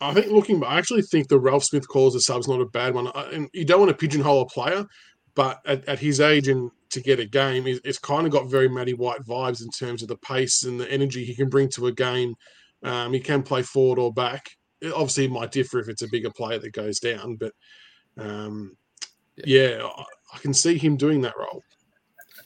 I 0.00 0.14
think 0.14 0.28
looking, 0.28 0.64
I 0.64 0.78
actually 0.78 1.02
think 1.02 1.28
the 1.28 1.38
Ralphsmith 1.38 1.86
call 1.86 2.08
as 2.08 2.14
a 2.14 2.20
sub's 2.20 2.48
not 2.48 2.60
a 2.60 2.66
bad 2.66 2.94
one. 2.94 3.08
I- 3.08 3.30
And 3.32 3.50
you 3.52 3.64
don't 3.64 3.80
want 3.80 3.90
to 3.90 3.96
pigeonhole 3.96 4.42
a 4.42 4.46
player, 4.46 4.86
but 5.34 5.60
at, 5.66 5.86
at 5.86 5.98
his 5.98 6.20
age 6.20 6.48
and 6.48 6.70
to 6.90 7.00
get 7.00 7.20
a 7.20 7.26
game, 7.26 7.66
it- 7.66 7.82
it's 7.84 7.98
kind 7.98 8.26
of 8.26 8.32
got 8.32 8.50
very 8.50 8.68
Matty 8.68 8.94
White 8.94 9.22
vibes 9.24 9.62
in 9.62 9.70
terms 9.70 10.02
of 10.02 10.08
the 10.08 10.16
pace 10.16 10.64
and 10.64 10.80
the 10.80 10.90
energy 10.90 11.24
he 11.24 11.34
can 11.34 11.50
bring 11.50 11.68
to 11.70 11.86
a 11.86 11.92
game. 11.92 12.34
Um, 12.82 13.12
he 13.12 13.20
can 13.20 13.42
play 13.42 13.62
forward 13.62 13.98
or 13.98 14.12
back. 14.12 14.56
It 14.82 14.92
obviously, 14.92 15.24
it 15.26 15.30
might 15.30 15.52
differ 15.52 15.78
if 15.78 15.88
it's 15.88 16.02
a 16.02 16.08
bigger 16.08 16.30
player 16.30 16.58
that 16.58 16.72
goes 16.72 16.98
down, 17.00 17.36
but 17.36 17.52
um, 18.18 18.76
yeah, 19.44 19.78
I, 19.82 20.04
I 20.34 20.38
can 20.38 20.52
see 20.52 20.76
him 20.76 20.96
doing 20.96 21.20
that 21.22 21.38
role. 21.38 21.62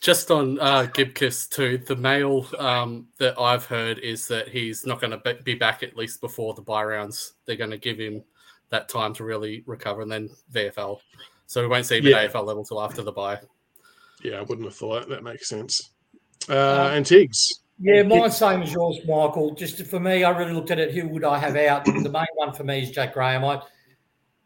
Just 0.01 0.31
on 0.31 0.61
uh, 0.61 0.83
Gibcus 0.92 1.49
too, 1.49 1.79
the 1.79 1.96
mail 1.96 2.46
um, 2.59 3.07
that 3.18 3.40
I've 3.40 3.64
heard 3.64 3.99
is 4.01 4.29
that 4.29 4.49
he's 4.49 4.85
not 4.87 5.01
going 5.01 5.18
to 5.18 5.35
be 5.42 5.55
back 5.55 5.83
at 5.83 5.96
least 5.96 6.20
before 6.20 6.53
the 6.53 6.61
buy 6.62 6.85
rounds. 6.85 7.33
They're 7.46 7.57
going 7.57 7.70
to 7.70 7.79
give 7.79 7.99
him 7.99 8.22
that 8.68 8.88
time 8.90 9.14
to 9.14 9.25
really 9.25 9.64
recover, 9.66 10.03
and 10.03 10.12
then 10.12 10.29
VFL. 10.53 10.99
So 11.46 11.62
we 11.62 11.68
won't 11.68 11.87
see 11.87 11.99
him 11.99 12.07
Yeah. 12.07 12.18
at 12.18 12.33
AFL 12.33 12.44
level 12.44 12.64
till 12.64 12.83
after 12.83 13.03
the 13.03 13.12
buy. 13.12 13.40
Yeah, 14.22 14.38
I 14.38 14.42
wouldn't 14.42 14.66
have 14.66 14.77
thought 14.77 15.09
that 15.09 15.22
makes 15.25 15.49
sense. 15.49 15.91
Uh, 16.49 16.89
Um, 16.89 16.97
and 16.99 17.07
Tiggs. 17.07 17.62
Yeah, 17.79 18.03
mine's 18.03 18.37
same 18.37 18.62
as 18.62 18.72
yours, 18.72 18.99
Michael. 19.07 19.55
Just 19.55 19.85
for 19.87 20.01
me, 20.01 20.24
I 20.24 20.37
really 20.37 20.53
looked 20.53 20.70
at 20.70 20.79
it. 20.79 20.95
Who 20.95 21.09
would 21.09 21.24
I 21.24 21.39
have 21.39 21.57
out? 21.57 21.85
the 21.85 22.09
main 22.09 22.27
one 22.35 22.55
for 22.55 22.64
me 22.64 22.83
is 22.83 22.91
Jack 22.91 23.12
Graham. 23.12 23.45
I, 23.45 23.61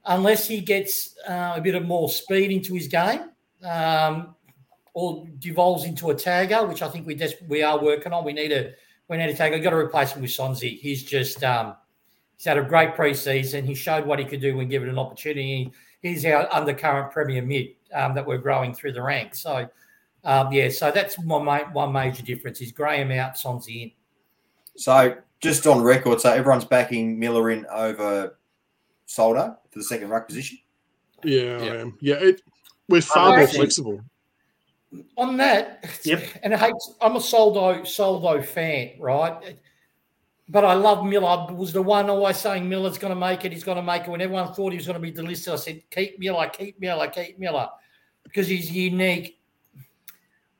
unless 0.04 0.48
he 0.48 0.60
gets 0.60 1.14
uh, 1.28 1.54
a 1.56 1.60
bit 1.60 1.74
of 1.74 1.84
more 1.84 2.08
speed 2.08 2.50
into 2.50 2.74
his 2.74 2.88
game, 2.88 3.30
um, 3.64 4.34
or 4.94 5.26
devolves 5.38 5.84
into 5.84 6.10
a 6.10 6.14
tagger, 6.14 6.68
which 6.68 6.82
I 6.82 6.88
think 6.88 7.06
we 7.06 7.14
des- 7.14 7.44
we 7.46 7.62
are 7.62 7.80
working 7.80 8.12
on. 8.12 8.24
We 8.24 8.32
need 8.32 8.50
a 8.50 8.72
when 9.06 9.20
Eddie 9.20 9.34
Tago 9.34 9.62
got 9.62 9.70
to 9.70 9.76
replace 9.76 10.12
him 10.12 10.22
with 10.22 10.30
Sonsie. 10.32 10.78
He's 10.80 11.04
just 11.04 11.44
um, 11.44 11.76
he's 12.36 12.46
had 12.46 12.58
a 12.58 12.62
great 12.62 12.94
preseason. 12.94 13.64
He 13.64 13.74
showed 13.74 14.06
what 14.06 14.18
he 14.18 14.24
could 14.24 14.40
do 14.40 14.56
when 14.56 14.68
given 14.68 14.88
an 14.88 14.98
opportunity. 14.98 15.72
He's 16.02 16.24
our 16.24 16.52
undercurrent 16.52 17.12
premier 17.12 17.42
mid 17.42 17.68
um, 17.94 18.14
that 18.14 18.26
we're 18.26 18.38
growing 18.38 18.74
through 18.74 18.92
the 18.92 19.02
ranks. 19.02 19.40
So 19.40 19.68
um, 20.24 20.52
yeah, 20.52 20.68
so 20.68 20.90
that's 20.90 21.18
one 21.18 21.44
ma- 21.44 21.70
one 21.72 21.92
major 21.92 22.22
difference 22.22 22.60
is 22.60 22.72
Graham 22.72 23.10
out, 23.12 23.34
Sonsie 23.34 23.82
in. 23.84 23.90
So 24.76 25.16
just 25.40 25.66
on 25.66 25.82
record, 25.82 26.20
so 26.20 26.30
everyone's 26.32 26.64
backing 26.64 27.18
Miller 27.18 27.50
in 27.50 27.66
over 27.66 28.38
Soldo 29.06 29.56
for 29.70 29.78
the 29.78 29.84
second 29.84 30.08
ruck 30.08 30.28
position. 30.28 30.58
Yeah, 31.24 31.58
I 31.60 31.64
Yeah. 31.64 31.72
am. 31.80 31.98
Yeah, 32.00 32.14
it, 32.16 32.42
we're 32.88 33.00
far 33.00 33.36
more 33.36 33.46
flexible. 33.46 34.00
on 35.16 35.36
that, 35.36 35.84
Yep. 36.04 36.22
and 36.42 36.54
I 36.54 36.56
hate, 36.58 36.74
I'm 37.00 37.16
a 37.16 37.20
Soldo 37.20 37.84
Soldo 37.84 38.42
fan, 38.42 38.92
right? 38.98 39.56
But 40.48 40.64
I 40.64 40.74
love 40.74 41.04
Miller. 41.06 41.28
I 41.28 41.52
was 41.52 41.72
the 41.72 41.80
one 41.82 42.10
always 42.10 42.36
saying 42.36 42.68
Miller's 42.68 42.98
going 42.98 43.12
to 43.14 43.18
make 43.20 43.44
it. 43.44 43.52
He's 43.52 43.62
going 43.62 43.76
to 43.76 43.82
make 43.84 44.02
it. 44.02 44.10
When 44.10 44.20
everyone 44.20 44.52
thought 44.52 44.72
he 44.72 44.78
was 44.78 44.86
going 44.86 45.00
to 45.00 45.00
be 45.00 45.12
delisted, 45.12 45.52
I 45.52 45.56
said, 45.56 45.82
keep 45.90 46.18
Miller, 46.18 46.48
keep 46.48 46.80
Miller, 46.80 47.06
keep 47.06 47.38
Miller, 47.38 47.68
because 48.24 48.48
he's 48.48 48.68
unique. 48.70 49.38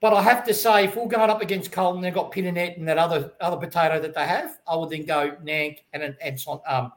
But 0.00 0.14
I 0.14 0.22
have 0.22 0.44
to 0.44 0.54
say, 0.54 0.84
if 0.84 0.96
we're 0.96 1.06
going 1.06 1.28
up 1.28 1.42
against 1.42 1.72
Carlton, 1.72 2.00
they've 2.00 2.14
got 2.14 2.32
Pittonet 2.32 2.78
and 2.78 2.88
that 2.88 2.96
other 2.96 3.32
other 3.40 3.58
potato 3.58 4.00
that 4.00 4.14
they 4.14 4.26
have, 4.26 4.58
I 4.66 4.74
would 4.74 4.88
then 4.88 5.04
go 5.04 5.36
Nank 5.44 5.80
and 5.92 6.16
and 6.20 6.40
Son- 6.40 6.60
um, 6.66 6.92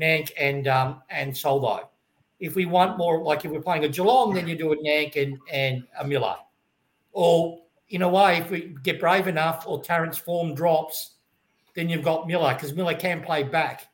Nank 0.00 0.30
and 0.38 0.68
um, 0.68 1.02
and 1.10 1.36
Soldo. 1.36 1.88
If 2.38 2.54
we 2.54 2.66
want 2.66 2.96
more, 2.96 3.22
like 3.22 3.44
if 3.44 3.50
we're 3.50 3.60
playing 3.60 3.84
a 3.84 3.88
Geelong, 3.88 4.34
then 4.34 4.46
you 4.46 4.56
do 4.56 4.72
a 4.72 4.76
Nank 4.76 5.20
and 5.20 5.38
and 5.52 5.84
a 5.98 6.06
Miller. 6.06 6.36
Or 7.10 7.60
in 7.88 8.02
a 8.02 8.08
way, 8.08 8.38
if 8.38 8.50
we 8.50 8.76
get 8.82 9.00
brave 9.00 9.26
enough, 9.26 9.64
or 9.66 9.82
Tarrant's 9.82 10.18
form 10.18 10.54
drops, 10.54 11.14
then 11.74 11.88
you've 11.88 12.04
got 12.04 12.28
Miller 12.28 12.54
because 12.54 12.72
Miller 12.72 12.94
can 12.94 13.20
play 13.20 13.42
back, 13.42 13.88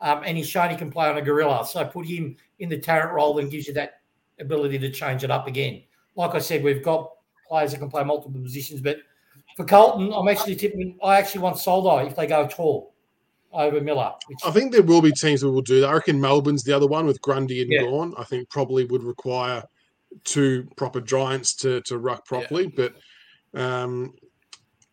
um, 0.00 0.22
and 0.24 0.38
he's 0.38 0.48
shown 0.48 0.70
he 0.70 0.76
can 0.76 0.90
play 0.90 1.06
on 1.08 1.18
a 1.18 1.22
gorilla. 1.22 1.66
So 1.66 1.84
put 1.84 2.06
him 2.06 2.36
in 2.60 2.70
the 2.70 2.78
Tarrant 2.78 3.12
role 3.12 3.38
and 3.38 3.50
gives 3.50 3.68
you 3.68 3.74
that 3.74 4.00
ability 4.40 4.78
to 4.78 4.90
change 4.90 5.22
it 5.22 5.30
up 5.30 5.46
again. 5.46 5.82
Like 6.14 6.34
I 6.34 6.38
said, 6.38 6.64
we've 6.64 6.82
got 6.82 7.10
players 7.48 7.72
that 7.72 7.78
can 7.78 7.90
play 7.90 8.04
multiple 8.04 8.40
positions, 8.40 8.80
but 8.80 8.98
for 9.56 9.64
Carlton, 9.64 10.12
I'm 10.12 10.28
actually 10.28 10.56
tipping. 10.56 10.98
I 11.02 11.18
actually 11.18 11.40
want 11.42 11.58
Soldo 11.58 11.98
if 12.06 12.14
they 12.16 12.26
go 12.26 12.46
tall 12.46 12.94
over 13.52 13.80
Miller. 13.80 14.12
Which, 14.26 14.38
I 14.44 14.50
think 14.50 14.72
there 14.72 14.82
will 14.82 15.00
be 15.00 15.12
teams 15.12 15.40
that 15.40 15.50
will 15.50 15.62
do 15.62 15.80
that. 15.80 15.88
I 15.88 15.94
reckon 15.94 16.20
Melbourne's 16.20 16.62
the 16.62 16.72
other 16.74 16.86
one 16.86 17.06
with 17.06 17.20
Grundy 17.22 17.62
and 17.62 17.70
Yeah. 17.70 17.82
Gawn. 17.82 18.14
I 18.18 18.24
think 18.24 18.50
probably 18.50 18.84
would 18.84 19.02
require 19.02 19.62
two 20.24 20.68
proper 20.76 21.00
giants 21.00 21.54
to 21.56 21.80
to 21.82 21.98
ruck 21.98 22.26
properly. 22.26 22.66
But 22.66 22.94
um, 23.54 24.12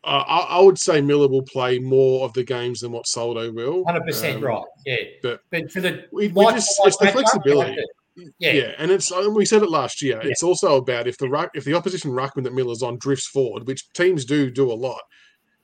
I, 0.06 0.18
I 0.18 0.62
would 0.62 0.78
say 0.78 1.02
Miller 1.02 1.28
will 1.28 1.44
play 1.44 1.80
more 1.80 2.26
of 2.26 2.34
the 2.34 2.44
games 2.44 2.82
than 2.82 2.92
what 2.92 3.08
Soldo 3.08 3.52
will. 3.52 3.84
Hundred 3.86 4.06
percent 4.06 4.38
Um, 4.38 4.44
right. 4.44 4.64
Yeah, 4.86 4.96
but 5.22 5.42
but 5.52 5.72
for 5.72 5.82
the 5.82 6.06
we- 6.12 6.28
we 6.30 6.46
just- 6.46 6.80
it's 6.86 6.98
the 6.98 7.08
flexibility. 7.08 7.76
to- 7.76 7.88
Yeah. 8.16 8.52
Yeah. 8.52 8.72
and 8.78 8.92
it's 8.92 9.12
and 9.12 9.36
we 9.36 9.46
said 9.46 9.64
it 9.64 9.70
last 9.70 10.02
year. 10.02 10.20
Yeah. 10.24 10.30
It's 10.30 10.44
also 10.44 10.78
about 10.78 11.08
if 11.08 11.18
the 11.18 11.30
ruck, 11.30 11.52
if 11.54 11.64
the 11.66 11.74
opposition 11.74 12.12
ruckman 12.12 12.44
that 12.44 12.54
Miller's 12.54 12.84
on 12.84 12.98
drifts 12.98 13.28
forward, 13.28 13.68
which 13.68 13.90
teams 13.94 14.26
do 14.26 14.50
do 14.52 14.72
a 14.72 14.74
lot. 14.74 15.02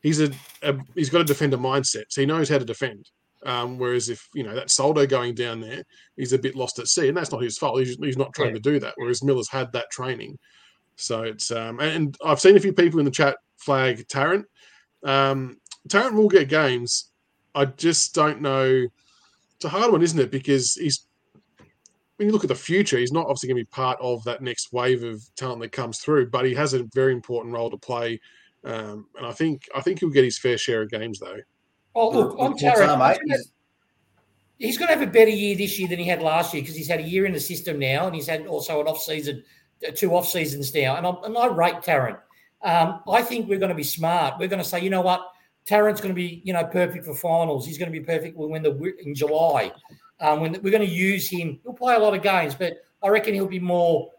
He's 0.01 0.21
a, 0.21 0.31
a 0.63 0.75
he's 0.95 1.09
got 1.09 1.21
a 1.21 1.25
defender 1.25 1.57
mindset, 1.57 2.05
so 2.09 2.21
he 2.21 2.27
knows 2.27 2.49
how 2.49 2.57
to 2.57 2.65
defend. 2.65 3.09
Um, 3.45 3.77
whereas 3.77 4.09
if 4.09 4.27
you 4.33 4.43
know 4.43 4.55
that 4.55 4.71
Soldo 4.71 5.05
going 5.05 5.35
down 5.35 5.59
there, 5.61 5.83
he's 6.17 6.33
a 6.33 6.39
bit 6.39 6.55
lost 6.55 6.79
at 6.79 6.87
sea, 6.87 7.07
and 7.09 7.17
that's 7.17 7.31
not 7.31 7.43
his 7.43 7.57
fault. 7.57 7.79
He's, 7.79 7.95
he's 7.97 8.17
not 8.17 8.33
trying 8.33 8.49
Yeah. 8.49 8.55
to 8.55 8.59
do 8.61 8.79
that. 8.79 8.93
Whereas 8.97 9.23
Miller's 9.23 9.49
had 9.49 9.71
that 9.73 9.89
training, 9.91 10.37
so 10.95 11.23
it's 11.23 11.51
um, 11.51 11.79
and, 11.79 11.91
and 11.91 12.17
I've 12.25 12.39
seen 12.39 12.55
a 12.57 12.59
few 12.61 12.73
people 12.73 12.99
in 12.99 13.05
the 13.05 13.11
chat 13.11 13.37
flag 13.57 14.07
Tarrant. 14.07 14.45
Um, 15.03 15.57
Tarrant 15.87 16.15
will 16.15 16.29
get 16.29 16.49
games. 16.49 17.11
I 17.55 17.65
just 17.65 18.13
don't 18.15 18.41
know. 18.41 18.87
It's 19.55 19.65
a 19.65 19.69
hard 19.69 19.91
one, 19.91 20.01
isn't 20.01 20.19
it? 20.19 20.31
Because 20.31 20.75
he's 20.75 21.05
when 22.19 22.27
you 22.27 22.33
look 22.33 22.43
at 22.43 22.49
the 22.49 22.55
future, 22.55 22.97
he's 22.97 23.13
not 23.13 23.27
obviously 23.27 23.47
going 23.47 23.59
to 23.59 23.63
be 23.63 23.69
part 23.71 23.97
of 24.01 24.21
that 24.25 24.41
next 24.41 24.73
wave 24.73 25.03
of 25.03 25.23
talent 25.37 25.61
that 25.61 25.71
comes 25.71 25.99
through, 25.99 26.29
but 26.29 26.45
he 26.45 26.53
has 26.53 26.73
a 26.73 26.83
very 26.93 27.13
important 27.13 27.53
role 27.53 27.69
to 27.69 27.77
play. 27.77 28.19
Um, 28.65 29.07
and 29.17 29.25
I 29.25 29.31
think 29.31 29.69
I 29.73 29.79
think 29.79 30.01
he'll 30.01 30.09
get 30.09 30.25
his 30.25 30.37
fair 30.37 30.57
share 30.57 30.81
of 30.81 30.91
games 30.91 31.19
though. 31.19 31.37
Oh, 31.95 32.09
look, 32.09 32.37
on 32.37 32.51
What's 32.51 32.61
that, 32.61 32.71
he's 32.77 33.37
gonna- 33.37 33.43
he's 34.57 34.77
going 34.77 34.89
to 34.89 34.99
have 34.99 35.07
a 35.07 35.09
better 35.09 35.31
year 35.31 35.55
this 35.55 35.79
year 35.79 35.87
than 35.87 35.97
he 35.97 36.05
had 36.05 36.21
last 36.21 36.53
year 36.53 36.61
because 36.61 36.75
he's 36.75 36.89
had 36.89 36.99
a 36.99 37.03
year 37.03 37.25
in 37.25 37.31
the 37.31 37.39
system 37.39 37.79
now, 37.79 38.05
and 38.05 38.13
he's 38.13 38.27
had 38.27 38.45
also 38.47 38.81
an 38.81 38.87
off 38.87 39.01
season, 39.01 39.41
uh, 39.87 39.91
two 39.95 40.13
off 40.13 40.27
seasons 40.27 40.75
now. 40.75 40.97
And 40.97 41.07
I, 41.07 41.13
and 41.23 41.37
I 41.37 41.47
rate 41.47 41.81
Tarrant. 41.81 42.17
Um, 42.61 43.01
I 43.07 43.21
think 43.21 43.47
we're 43.47 43.59
going 43.59 43.69
to 43.69 43.75
be 43.75 43.83
smart. 43.83 44.37
We're 44.39 44.49
going 44.49 44.61
to 44.61 44.67
say, 44.67 44.81
you 44.81 44.89
know 44.89 44.99
what, 44.99 45.21
Tarrant's 45.65 46.01
going 46.01 46.13
to 46.13 46.21
be, 46.21 46.41
you 46.43 46.51
know, 46.51 46.65
perfect 46.65 47.05
for 47.05 47.15
finals. 47.15 47.65
He's 47.65 47.77
going 47.77 47.89
to 47.89 47.97
be 47.97 48.05
perfect 48.05 48.35
when 48.35 48.49
when 48.49 48.61
the 48.61 48.93
in 49.05 49.15
July. 49.15 49.71
Um, 50.21 50.41
when 50.41 50.53
we're 50.61 50.71
going 50.71 50.87
to 50.87 50.93
use 50.93 51.29
him, 51.29 51.59
he'll 51.63 51.73
play 51.73 51.95
a 51.95 51.99
lot 51.99 52.13
of 52.13 52.21
games, 52.21 52.55
but 52.55 52.83
I 53.01 53.07
reckon 53.09 53.33
he'll 53.33 53.47
be 53.47 53.59
more 53.59 54.11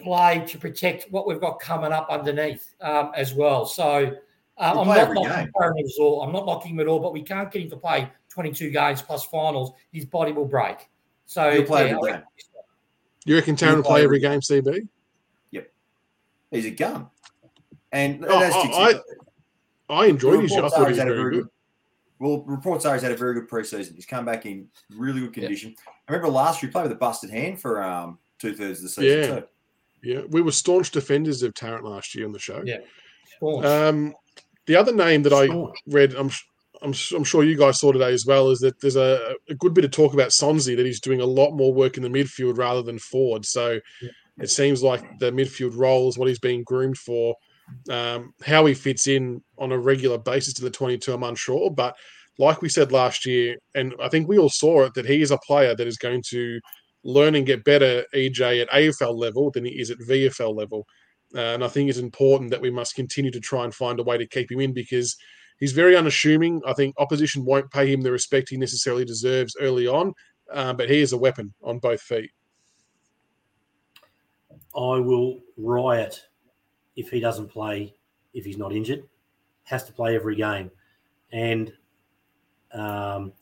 played 0.00 0.46
to 0.48 0.58
protect 0.58 1.10
what 1.10 1.26
we've 1.26 1.40
got 1.40 1.60
coming 1.60 1.92
up 1.92 2.08
underneath 2.10 2.74
um, 2.80 3.12
as 3.14 3.34
well. 3.34 3.66
So. 3.66 4.16
Uh, 4.60 4.74
I'm 4.80 4.88
not 4.88 4.98
every 4.98 5.14
knocking 5.14 5.30
game. 5.44 5.52
At 5.62 6.00
all. 6.00 6.22
I'm 6.22 6.32
not 6.32 6.44
knocking 6.44 6.72
him 6.72 6.80
at 6.80 6.88
all, 6.88 6.98
but 6.98 7.12
we 7.12 7.22
can't 7.22 7.48
get 7.48 7.62
him 7.62 7.70
to 7.70 7.76
play 7.76 8.10
22 8.28 8.72
games 8.72 9.00
plus 9.00 9.24
finals. 9.26 9.70
His 9.92 10.04
body 10.04 10.32
will 10.32 10.46
break. 10.46 10.88
So 11.26 11.48
He'll 11.52 11.62
play 11.62 11.90
yeah, 11.90 11.96
every 11.96 12.12
game. 12.12 12.22
You 13.24 13.34
reckon 13.36 13.54
Tarrant 13.54 13.76
will 13.78 13.84
play 13.84 14.00
play 14.00 14.04
every 14.04 14.24
every 14.24 14.40
game, 14.40 14.40
CB? 14.40 14.88
Yep, 15.52 15.70
he's 16.50 16.66
a 16.66 16.70
gun. 16.70 17.06
And 17.92 18.24
Oh, 18.24 18.40
that's 18.40 18.54
oh, 18.56 18.88
sticks- 18.88 19.04
I 19.88 20.06
enjoyed 20.06 20.42
his. 20.42 20.52
I 20.52 20.68
thought 20.68 20.80
he 20.80 20.84
was 20.88 20.98
had 20.98 21.08
a 21.08 21.10
very 21.10 21.22
very 21.22 21.34
good. 21.36 21.42
good. 21.44 21.50
Well, 22.20 22.42
reports 22.46 22.84
are 22.84 22.94
he's 22.94 23.02
had 23.02 23.12
a 23.12 23.16
very 23.16 23.34
good 23.34 23.48
preseason. 23.48 23.94
He's 23.94 24.06
come 24.06 24.24
back 24.24 24.44
in 24.46 24.68
really 24.96 25.20
good 25.20 25.34
condition. 25.34 25.74
I 26.08 26.12
remember 26.12 26.28
last 26.30 26.62
year 26.62 26.68
he 26.68 26.72
played 26.72 26.82
with 26.84 26.92
a 26.92 26.96
busted 26.96 27.30
hand 27.30 27.60
for 27.60 27.82
um, 27.82 28.18
two 28.38 28.54
thirds 28.54 28.80
of 28.80 28.84
the 28.84 28.88
season 28.88 29.18
Yeah. 29.18 29.40
too. 29.40 29.46
Yeah, 30.00 30.20
we 30.30 30.42
were 30.42 30.52
staunch 30.52 30.92
defenders 30.92 31.42
of 31.42 31.54
Tarrant 31.54 31.84
last 31.84 32.14
year 32.14 32.24
on 32.24 32.32
the 32.32 32.38
show. 32.38 32.62
Yeah. 32.64 32.78
Um, 33.42 34.14
the 34.66 34.76
other 34.76 34.94
name 34.94 35.22
that 35.24 35.32
I 35.32 35.48
read, 35.86 36.14
I'm, 36.14 36.30
I'm, 36.82 36.94
I'm 37.14 37.24
sure 37.24 37.42
you 37.42 37.56
guys 37.56 37.80
saw 37.80 37.90
today 37.90 38.12
as 38.12 38.24
well, 38.24 38.50
is 38.50 38.60
that 38.60 38.80
there's 38.80 38.94
a, 38.96 39.34
a 39.48 39.54
good 39.54 39.74
bit 39.74 39.84
of 39.84 39.90
talk 39.90 40.14
about 40.14 40.28
Sonsie 40.28 40.76
that 40.76 40.86
he's 40.86 41.00
doing 41.00 41.20
a 41.20 41.26
lot 41.26 41.50
more 41.52 41.72
work 41.74 41.96
in 41.96 42.04
the 42.04 42.08
midfield 42.08 42.58
rather 42.58 42.82
than 42.82 42.98
forward. 43.00 43.44
So 43.44 43.80
it 44.38 44.50
seems 44.50 44.84
like 44.84 45.18
the 45.18 45.32
midfield 45.32 45.76
role 45.76 46.08
is 46.08 46.16
what 46.16 46.28
he's 46.28 46.38
being 46.38 46.62
groomed 46.62 46.98
for. 46.98 47.34
Um, 47.90 48.34
how 48.44 48.66
he 48.66 48.74
fits 48.74 49.06
in 49.06 49.42
on 49.58 49.72
a 49.72 49.78
regular 49.78 50.18
basis 50.18 50.54
to 50.54 50.62
the 50.62 50.70
22, 50.70 51.12
I'm 51.12 51.22
unsure. 51.22 51.70
But 51.70 51.96
like 52.38 52.62
we 52.62 52.68
said 52.68 52.92
last 52.92 53.26
year, 53.26 53.56
and 53.74 53.94
I 54.00 54.08
think 54.08 54.28
we 54.28 54.38
all 54.38 54.50
saw 54.50 54.84
it, 54.84 54.94
that 54.94 55.06
he 55.06 55.22
is 55.22 55.30
a 55.30 55.38
player 55.38 55.74
that 55.74 55.86
is 55.86 55.98
going 55.98 56.22
to 56.28 56.60
learn 57.04 57.34
and 57.34 57.46
get 57.46 57.64
better, 57.64 58.04
EJ, 58.14 58.62
at 58.62 58.70
AFL 58.70 59.16
level 59.16 59.50
than 59.50 59.64
he 59.64 59.80
is 59.80 59.90
at 59.90 59.98
VFL 59.98 60.54
level. 60.54 60.86
Uh, 61.34 61.40
and 61.40 61.64
I 61.64 61.68
think 61.68 61.90
it's 61.90 61.98
important 61.98 62.50
that 62.50 62.60
we 62.60 62.70
must 62.70 62.94
continue 62.94 63.30
to 63.30 63.40
try 63.40 63.64
and 63.64 63.74
find 63.74 64.00
a 64.00 64.04
way 64.04 64.16
to 64.16 64.26
keep 64.26 64.50
him 64.50 64.60
in 64.60 64.72
because 64.72 65.16
he's 65.58 65.72
very 65.72 65.96
unassuming. 65.96 66.62
I 66.66 66.72
think 66.72 66.94
opposition 66.98 67.44
won't 67.44 67.70
pay 67.70 67.92
him 67.92 68.00
the 68.00 68.12
respect 68.12 68.48
he 68.48 68.56
necessarily 68.56 69.04
deserves 69.04 69.56
early 69.60 69.86
on, 69.86 70.14
uh, 70.52 70.72
but 70.72 70.88
he 70.88 71.00
is 71.00 71.12
a 71.12 71.18
weapon 71.18 71.52
on 71.62 71.78
both 71.78 72.00
feet. 72.00 72.30
I 74.74 75.00
will 75.00 75.40
riot 75.56 76.22
if 76.98 77.10
he 77.10 77.20
doesn't 77.20 77.48
play, 77.48 77.94
if 78.34 78.44
he's 78.44 78.58
not 78.58 78.72
injured. 78.72 79.04
Has 79.64 79.84
to 79.84 79.92
play 79.92 80.14
every 80.16 80.34
game. 80.36 80.70
And 81.32 81.72
um, 82.72 83.32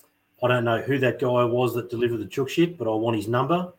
I 0.43 0.49
don't 0.49 0.65
know 0.65 0.81
who 0.83 0.99
that 0.99 1.19
guy 1.19 1.45
was 1.45 1.75
that 1.75 1.89
delivered 1.91 2.19
the 2.19 2.27
chook 2.27 2.49
shit, 2.51 2.77
but 2.79 2.87
I 2.87 2.95
want 2.95 3.17
his 3.17 3.29
number 3.29 3.73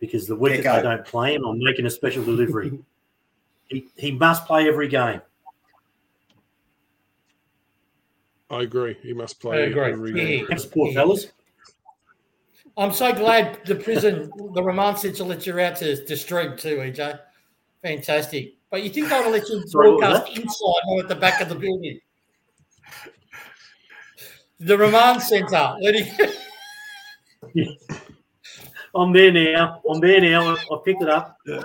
because 0.00 0.26
the 0.26 0.34
week 0.34 0.56
that 0.56 0.62
Gecko. 0.62 0.76
they 0.76 0.82
don't 0.96 1.04
play 1.06 1.34
him, 1.34 1.44
I'm 1.44 1.58
making 1.58 1.86
a 1.86 1.90
special 1.90 2.24
delivery. 2.24 2.78
he, 3.68 3.86
he 3.96 4.10
must 4.10 4.46
play 4.46 4.66
every 4.66 4.88
game. 4.88 5.20
I 8.50 8.62
agree. 8.62 8.96
He 9.02 9.12
must 9.12 9.36
I 9.36 9.40
play 9.42 9.64
agree. 9.70 9.92
every 9.92 10.10
Yeah. 10.10 10.24
game. 10.38 10.46
Thanks, 10.48 10.64
poor 10.66 10.92
fellas. 10.92 11.28
I'm 12.76 12.92
so 12.92 13.12
glad 13.12 13.60
the 13.66 13.74
prison, 13.76 14.30
the 14.54 14.62
remand 14.62 14.98
centre 14.98 15.24
let 15.24 15.46
you 15.46 15.58
out 15.60 15.76
to, 15.76 16.04
to 16.04 16.16
stream 16.16 16.56
too, 16.56 16.78
EJ. 16.78 17.20
Fantastic. 17.82 18.54
But 18.70 18.82
you 18.84 18.90
think 18.90 19.08
they 19.08 19.20
would 19.20 19.32
let 19.32 19.48
you 19.48 19.66
Sorry, 19.66 19.88
broadcast 19.90 20.28
inside 20.38 20.82
or 20.88 21.00
at 21.00 21.08
the 21.08 21.16
back 21.16 21.40
of 21.40 21.48
the 21.48 21.54
building? 21.56 21.98
The 24.60 24.76
remand 24.78 25.22
centre. 25.22 25.74
letting- 25.80 26.12
I'm 28.94 29.12
there 29.12 29.32
now. 29.32 29.80
I'm 29.88 30.00
there 30.00 30.20
now. 30.20 30.48
I, 30.48 30.52
I 30.54 30.78
picked 30.84 31.02
it 31.02 31.08
up. 31.08 31.36
Uh, 31.48 31.62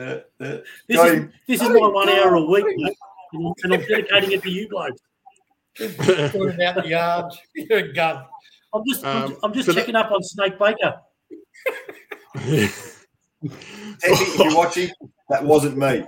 uh, 0.00 0.20
This 0.38 0.96
Got 0.96 1.08
is, 1.08 1.24
this 1.46 1.62
is 1.62 1.68
my 1.68 1.74
one 1.88 2.08
hour 2.08 2.34
a 2.34 2.44
week, 2.44 2.64
mate. 2.76 2.96
And 3.32 3.44
I'm- 3.46 3.54
and 3.64 3.74
I'm 3.74 3.80
dedicating 3.80 4.32
it 4.32 4.42
to 4.42 4.50
you 4.50 4.68
blokes. 4.68 5.00
Putting 5.76 6.62
out 6.62 6.74
the 6.76 6.84
yard. 6.88 7.32
You're 7.54 7.78
a 7.78 7.92
gun. 7.92 8.24
I'm 8.74 8.82
just, 8.88 9.04
I'm, 9.04 9.24
Um, 9.26 9.36
I'm 9.44 9.52
just 9.52 9.66
so 9.66 9.72
that- 9.72 9.80
checking 9.80 9.96
up 9.96 10.10
on 10.10 10.22
Snake 10.22 10.58
Baker. 10.58 11.00
Teddy, 12.34 12.72
if 14.02 14.38
you're 14.38 14.56
watching, 14.56 14.90
that 15.28 15.44
wasn't 15.44 15.76
me. 15.78 16.04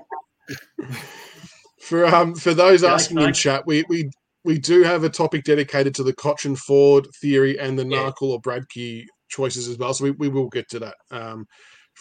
For 1.80 2.06
um 2.06 2.34
for 2.34 2.54
those 2.54 2.82
Yeah, 2.82 2.92
asking 2.94 3.20
in 3.20 3.32
chat, 3.32 3.66
we 3.66 3.84
we 3.88 4.10
we 4.44 4.58
do 4.58 4.82
have 4.82 5.04
a 5.04 5.08
topic 5.08 5.44
dedicated 5.44 5.94
to 5.96 6.02
the 6.02 6.12
Cotchin 6.12 6.56
Ford 6.56 7.06
theory 7.20 7.58
and 7.58 7.78
the 7.78 7.86
Yeah. 7.86 8.10
Narkle 8.10 8.30
or 8.30 8.40
Bradtke 8.40 9.04
choices 9.28 9.68
as 9.68 9.78
well. 9.78 9.92
So 9.94 10.04
we, 10.04 10.10
we 10.12 10.28
will 10.28 10.48
get 10.48 10.68
to 10.70 10.78
that 10.80 10.94
um, 11.10 11.46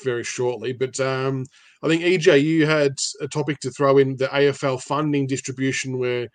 very 0.03 0.23
shortly. 0.23 0.73
But 0.73 0.99
um, 0.99 1.45
I 1.83 1.87
think 1.87 2.03
EJ, 2.03 2.43
you 2.43 2.65
had 2.65 2.93
a 3.21 3.27
topic 3.27 3.59
to 3.61 3.71
throw 3.71 3.97
in 3.97 4.15
the 4.17 4.27
AFL 4.27 4.81
funding 4.81 5.27
distribution, 5.27 5.97
where 5.97 6.27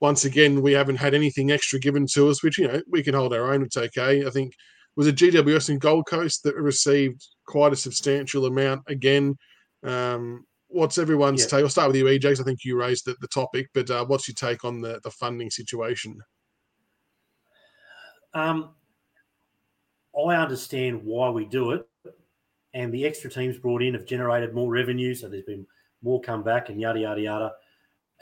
once 0.00 0.24
again 0.24 0.62
we 0.62 0.72
haven't 0.72 0.96
had 0.96 1.14
anything 1.14 1.50
extra 1.50 1.78
given 1.78 2.06
to 2.14 2.28
us, 2.28 2.42
which 2.42 2.58
you 2.58 2.68
know 2.68 2.80
we 2.88 3.02
can 3.02 3.14
hold 3.14 3.34
our 3.34 3.52
own. 3.52 3.62
It's 3.62 3.76
okay. 3.76 4.26
I 4.26 4.30
think 4.30 4.52
it 4.52 4.96
was 4.96 5.06
a 5.06 5.12
GWS 5.12 5.70
and 5.70 5.80
Gold 5.80 6.06
Coast 6.06 6.42
that 6.44 6.56
received 6.56 7.26
quite 7.46 7.72
a 7.72 7.76
substantial 7.76 8.46
amount 8.46 8.82
again. 8.88 9.36
Um, 9.84 10.44
what's 10.72 10.98
everyone's 10.98 11.42
Yeah. 11.42 11.48
take? 11.48 11.62
I'll 11.62 11.68
start 11.68 11.88
with 11.88 11.96
you, 11.96 12.06
EJ, 12.08 12.30
'cause 12.30 12.40
I 12.40 12.44
think 12.44 12.64
you 12.64 12.78
raised 12.78 13.04
the, 13.04 13.14
the 13.20 13.28
topic. 13.28 13.68
But 13.74 13.90
uh, 13.90 14.04
what's 14.06 14.26
your 14.28 14.34
take 14.34 14.64
on 14.64 14.80
the 14.80 15.00
the 15.04 15.10
funding 15.10 15.50
situation? 15.50 16.20
Um, 18.34 18.74
I 20.16 20.34
understand 20.36 21.02
why 21.04 21.30
we 21.30 21.44
do 21.44 21.72
it, 21.72 21.88
and 22.74 22.92
the 22.92 23.04
extra 23.04 23.30
teams 23.30 23.58
brought 23.58 23.82
in 23.82 23.94
have 23.94 24.06
generated 24.06 24.54
more 24.54 24.70
revenue, 24.70 25.14
so 25.14 25.28
there's 25.28 25.44
been 25.44 25.66
more 26.02 26.20
come 26.20 26.42
back 26.42 26.68
and 26.68 26.80
yada 26.80 27.00
yada 27.00 27.20
yada. 27.20 27.52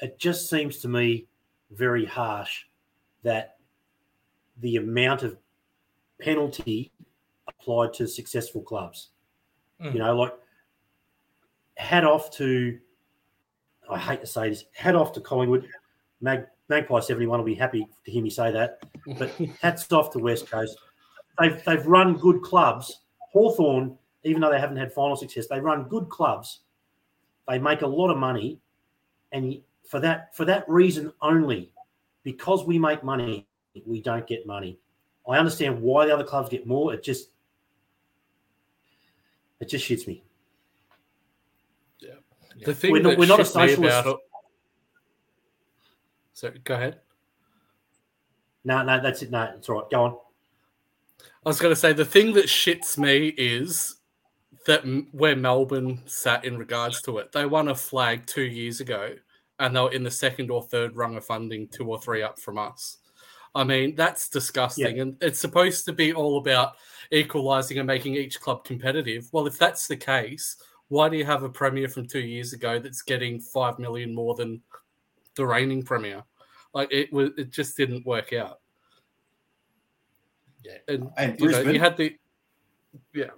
It 0.02 0.18
just 0.18 0.48
seems 0.48 0.78
to 0.78 0.88
me 0.88 1.26
very 1.70 2.04
harsh 2.04 2.64
that 3.22 3.58
the 4.58 4.76
amount 4.76 5.22
of 5.22 5.36
penalty 6.20 6.92
applied 7.48 7.92
to 7.94 8.06
successful 8.06 8.62
clubs. 8.62 9.10
Mm. 9.80 9.92
You 9.94 9.98
know, 10.00 10.16
like 10.16 10.34
hat 11.80 12.04
off 12.04 12.30
to 12.30 12.78
I 13.90 13.98
hate 13.98 14.20
to 14.20 14.26
say 14.26 14.50
this, 14.50 14.66
hat 14.72 14.94
off 14.94 15.12
to 15.14 15.20
Collingwood. 15.20 15.66
Mag, 16.20 16.46
Magpie 16.68 17.00
71 17.00 17.38
will 17.38 17.44
be 17.44 17.54
happy 17.54 17.88
to 18.04 18.10
hear 18.10 18.22
me 18.22 18.30
say 18.30 18.52
that. 18.52 18.78
But 19.18 19.30
hats 19.62 19.90
off 19.90 20.12
to 20.12 20.18
West 20.18 20.48
Coast. 20.48 20.78
They've 21.40 21.62
they've 21.64 21.84
run 21.86 22.16
good 22.16 22.42
clubs. 22.42 23.00
Hawthorn, 23.32 23.96
even 24.22 24.40
though 24.40 24.50
they 24.50 24.60
haven't 24.60 24.76
had 24.76 24.92
final 24.92 25.16
success, 25.16 25.46
they 25.48 25.58
run 25.58 25.84
good 25.84 26.08
clubs. 26.08 26.60
They 27.48 27.58
make 27.58 27.82
a 27.82 27.86
lot 27.86 28.10
of 28.10 28.18
money, 28.18 28.60
and 29.32 29.60
for 29.88 29.98
that 30.00 30.36
for 30.36 30.44
that 30.44 30.68
reason 30.68 31.12
only, 31.22 31.72
because 32.22 32.64
we 32.64 32.78
make 32.78 33.02
money, 33.02 33.46
we 33.86 34.02
don't 34.02 34.26
get 34.26 34.46
money. 34.46 34.78
I 35.28 35.38
understand 35.38 35.80
why 35.80 36.06
the 36.06 36.14
other 36.14 36.24
clubs 36.24 36.48
get 36.50 36.66
more. 36.66 36.92
It 36.92 37.02
just 37.02 37.30
it 39.58 39.68
just 39.68 39.88
shits 39.88 40.06
me. 40.06 40.22
The 42.64 42.74
thing 42.74 42.92
We're 42.92 43.02
not- 43.02 43.10
that 43.10 43.18
we're 43.18 43.26
not 43.26 43.40
a 43.40 43.42
shits 43.44 43.56
me 43.60 43.68
socialist. 43.68 44.00
about 44.00 44.06
it. 44.06 44.16
So 46.32 46.52
go 46.64 46.74
ahead. 46.74 47.00
No, 48.64 48.82
no, 48.82 49.00
that's 49.00 49.22
it. 49.22 49.30
No, 49.30 49.42
it's 49.56 49.68
all 49.68 49.80
right. 49.80 49.90
Go 49.90 50.04
on. 50.04 50.18
I 51.22 51.48
was 51.48 51.58
going 51.60 51.72
to 51.72 51.80
say 51.80 51.92
the 51.92 52.04
thing 52.04 52.34
that 52.34 52.46
shits 52.46 52.98
me 52.98 53.28
is 53.28 53.96
that 54.66 54.82
where 55.12 55.36
Melbourne 55.36 56.02
sat 56.06 56.44
in 56.44 56.58
regards 56.58 57.00
to 57.02 57.18
it, 57.18 57.32
they 57.32 57.46
won 57.46 57.68
a 57.68 57.74
flag 57.74 58.26
two 58.26 58.42
years 58.42 58.80
ago, 58.80 59.14
and 59.58 59.74
they 59.74 59.80
were 59.80 59.92
in 59.92 60.02
the 60.02 60.10
second 60.10 60.50
or 60.50 60.62
third 60.62 60.96
rung 60.96 61.16
of 61.16 61.24
funding, 61.24 61.68
two 61.68 61.86
or 61.90 62.00
three 62.00 62.22
up 62.22 62.38
from 62.38 62.58
us. 62.58 62.98
I 63.54 63.64
mean, 63.64 63.94
that's 63.96 64.28
disgusting, 64.28 65.00
and 65.00 65.16
it's 65.22 65.40
supposed 65.40 65.84
to 65.86 65.92
be 65.92 66.12
all 66.12 66.38
about 66.38 66.74
equalising 67.10 67.78
and 67.78 67.86
making 67.86 68.14
each 68.14 68.40
club 68.40 68.64
competitive. 68.64 69.28
Well, 69.32 69.46
if 69.46 69.58
that's 69.58 69.88
the 69.88 69.96
case, 69.96 70.56
why 70.90 71.08
do 71.08 71.16
you 71.16 71.24
have 71.24 71.44
a 71.44 71.48
premier 71.48 71.88
from 71.88 72.06
two 72.06 72.20
years 72.20 72.52
ago 72.52 72.80
that's 72.80 73.02
getting 73.02 73.40
five 73.40 73.78
million 73.78 74.12
more 74.12 74.34
than 74.34 74.60
the 75.36 75.46
reigning 75.46 75.84
premier? 75.84 76.24
Like 76.74 76.92
it 76.92 77.12
was, 77.12 77.30
it 77.38 77.50
just 77.50 77.76
didn't 77.76 78.04
work 78.04 78.32
out. 78.32 78.58
Yeah. 80.64 80.78
and 80.88 81.10
And 81.16 81.40
you 81.40 81.50
know, 81.50 81.60
you 81.60 81.78
had 81.78 81.96
the 81.96 82.16
yeah. 83.14 83.30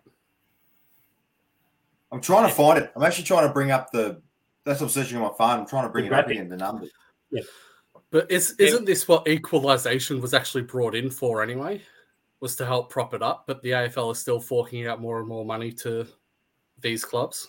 I'm 2.11 2.23
trying 2.23 2.49
to 2.49 2.55
find 2.55 2.79
it. 2.79 2.91
I'm 2.97 3.03
actually 3.03 3.25
trying 3.25 3.47
to 3.47 3.53
bring 3.53 3.71
up 3.71 3.93
the. 3.93 4.21
That's 4.65 4.81
what 4.81 4.87
I'm 4.87 4.91
searching 4.91 5.19
on 5.19 5.25
my 5.25 5.37
phone. 5.37 5.61
I'm 5.61 5.67
trying 5.67 5.85
to 5.85 5.91
bring 5.91 6.07
it 6.07 6.13
up 6.13 6.29
again. 6.29 6.49
The 6.49 6.57
numbers. 6.57 6.91
Yeah. 7.31 7.43
But 8.11 8.31
is 8.31 8.55
isn't 8.59 8.87
this 8.87 9.07
what 9.07 9.29
equalization 9.29 10.23
was 10.23 10.33
actually 10.33 10.63
brought 10.63 10.95
in 10.95 11.11
for 11.11 11.43
anyway? 11.43 11.83
Was 12.41 12.57
to 12.57 12.67
help 12.67 12.91
prop 12.91 13.13
it 13.13 13.23
up, 13.23 13.45
but 13.47 13.63
the 13.63 13.71
AFL 13.71 14.13
is 14.13 14.19
still 14.19 14.41
forking 14.41 14.87
out 14.87 15.03
more 15.03 15.19
and 15.19 15.29
more 15.29 15.45
money 15.45 15.71
to 15.73 16.07
these 16.83 17.05
clubs. 17.05 17.49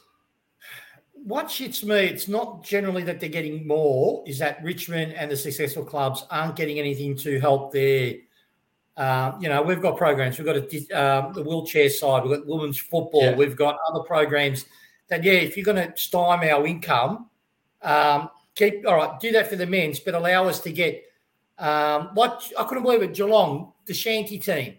what 1.23 1.47
shits 1.47 1.83
me, 1.83 1.95
it's 1.95 2.27
not 2.27 2.63
generally 2.63 3.03
that 3.03 3.19
they're 3.19 3.29
getting 3.29 3.65
more, 3.65 4.23
is 4.27 4.37
that 4.39 4.61
Richmond 4.61 5.13
and 5.13 5.31
the 5.31 5.37
successful 5.37 5.85
clubs 5.85 6.25
aren't 6.29 6.55
getting 6.55 6.79
anything 6.79 7.15
to 7.17 7.39
help 7.39 7.71
their. 7.71 8.15
Uh, 8.95 9.31
you 9.39 9.49
know, 9.49 9.61
we've 9.61 9.81
got 9.81 9.97
programs. 9.97 10.37
We've 10.37 10.45
got 10.45 10.57
a, 10.57 10.89
um, 10.91 11.33
the 11.33 11.41
wheelchair 11.41 11.89
side. 11.89 12.23
We've 12.23 12.37
got 12.37 12.45
women's 12.45 12.77
football. 12.77 13.23
Yeah. 13.23 13.35
We've 13.35 13.55
got 13.55 13.79
other 13.89 14.01
programs 14.01 14.65
that, 15.07 15.23
yeah, 15.23 15.33
if 15.33 15.57
you're 15.57 15.65
going 15.65 15.77
to 15.77 15.97
stymie 15.97 16.51
our 16.51 16.67
income, 16.67 17.29
um, 17.81 18.29
keep 18.53 18.85
all 18.85 18.95
right, 18.95 19.19
do 19.19 19.31
that 19.31 19.47
for 19.47 19.55
the 19.55 19.65
men's, 19.65 19.99
but 19.99 20.13
allow 20.13 20.47
us 20.47 20.59
to 20.59 20.71
get 20.71 21.03
um, 21.57 22.09
like 22.15 22.33
I 22.57 22.63
couldn't 22.65 22.83
believe 22.83 23.01
it. 23.01 23.13
Geelong, 23.13 23.73
the 23.85 23.93
shanty 23.93 24.37
team, 24.37 24.75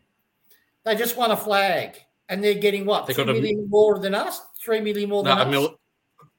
they 0.85 0.95
just 0.95 1.17
won 1.17 1.31
a 1.31 1.37
flag, 1.37 1.97
and 2.35 2.43
they're 2.43 2.55
getting 2.55 2.85
what 2.85 3.07
They 3.07 3.15
got 3.15 3.29
a- 3.29 3.33
million 3.33 3.71
more 3.71 3.99
than 4.01 4.13
us, 4.15 4.43
three 4.61 4.81
million 4.81 5.09
more 5.09 5.23
No, 5.23 5.31
than 5.31 5.39
a, 5.39 5.43
us. 5.45 5.51
mil- 5.51 5.79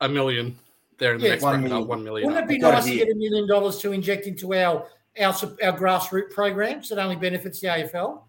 a 0.02 0.10
million. 0.10 0.58
They're 0.98 1.14
in 1.16 1.20
the 1.22 1.26
Yeah, 1.28 1.32
next 1.32 1.44
one 1.44 1.54
bracket, 1.62 1.70
million. 1.72 1.88
one 1.88 2.04
million. 2.04 2.28
Wouldn't 2.30 2.46
it 2.46 2.50
be 2.50 2.56
I've 2.56 2.62
got 2.62 2.70
it 2.74 2.76
nice 2.76 2.86
to 2.86 2.96
get 2.98 3.10
a 3.10 3.16
million 3.16 3.48
dollars 3.48 3.78
to 3.80 3.92
inject 3.94 4.28
into 4.28 4.54
our 4.54 4.88
our 5.20 5.34
our 5.64 5.78
grassroots 5.80 6.32
programs 6.32 6.90
that 6.90 7.00
only 7.00 7.16
benefits 7.16 7.62
the 7.62 7.68
AFL? 7.68 8.24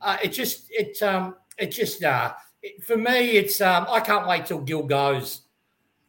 Uh, 0.00 0.16
it 0.22 0.28
just 0.28 0.66
it 0.70 1.00
um 1.02 1.36
it 1.58 1.68
just 1.68 2.02
uh 2.02 2.32
it, 2.60 2.82
for 2.84 2.96
me 2.96 3.30
it's 3.40 3.60
um 3.60 3.86
I 3.88 4.00
can't 4.00 4.26
wait 4.26 4.46
till 4.46 4.60
Gil 4.60 4.82
goes, 4.82 5.42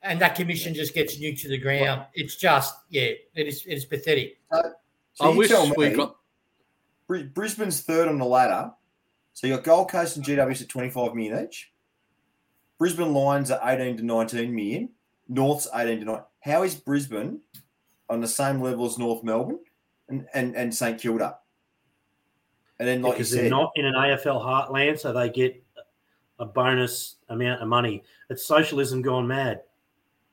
and 0.02 0.20
that 0.22 0.34
commission 0.36 0.74
just 0.74 0.96
gets 0.96 1.18
nuked 1.20 1.42
to 1.42 1.48
the 1.48 1.60
ground. 1.60 2.06
It's 2.16 2.36
just 2.36 2.74
yeah, 2.90 3.10
it 3.36 3.48
is 3.48 3.64
it 3.68 3.74
is 3.76 3.86
pathetic. 3.86 4.40
So 4.52 5.26
I 5.26 5.30
you 5.32 5.38
wish 5.38 5.50
tell 5.50 5.72
we 5.78 5.90
me, 5.90 5.96
got. 5.96 6.16
Brisbane's 7.08 7.82
third 7.82 8.08
on 8.08 8.18
the 8.18 8.26
ladder. 8.26 8.72
So 9.34 9.48
you 9.48 9.56
got 9.56 9.64
Gold 9.64 9.90
Coast 9.90 10.16
and 10.16 10.26
GWS 10.26 10.62
at 10.62 10.70
25 10.70 11.16
million 11.16 11.46
each. 11.46 11.72
Brisbane 12.78 13.14
Lions 13.14 13.52
are 13.52 13.60
18 13.64 13.98
to 13.98 14.04
19 14.04 14.54
million. 14.54 14.90
North's 15.28 15.68
18 15.74 16.00
to 16.00 16.06
9. 16.06 16.22
How 16.42 16.64
is 16.64 16.76
Brisbane 16.76 17.40
on 18.10 18.22
the 18.22 18.28
same 18.28 18.62
level 18.62 18.86
as 18.86 18.98
North 18.98 19.24
Melbourne 19.24 19.60
and, 20.10 20.28
and, 20.34 20.56
and 20.56 20.74
St 20.74 21.00
Kilda? 21.00 21.38
And 22.80 22.88
then, 22.88 23.02
like 23.02 23.14
because 23.14 23.32
you 23.32 23.38
they're 23.38 23.46
said, 23.46 23.52
not 23.52 23.72
in 23.76 23.86
an 23.86 23.94
AFL 23.94 24.44
heartland, 24.44 25.00
so 25.00 25.14
they 25.14 25.30
get 25.30 25.64
a 26.40 26.46
bonus 26.46 27.16
amount 27.30 27.62
of 27.62 27.68
money. 27.68 28.04
It's 28.30 28.44
socialism 28.44 29.02
gone 29.02 29.28
mad. 29.28 29.62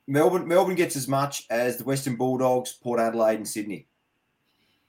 Melbourne 0.07 0.49
Melbourne 0.49 0.75
gets 0.75 0.97
as 0.97 1.07
much 1.07 1.47
as 1.51 1.77
the 1.77 1.85
Western 1.85 2.17
Bulldogs, 2.17 2.73
Port 2.73 2.99
Adelaide, 2.99 3.37
and 3.37 3.47
Sydney 3.47 3.87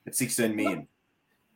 at 0.07 0.15
16 0.15 0.55
million. 0.55 0.87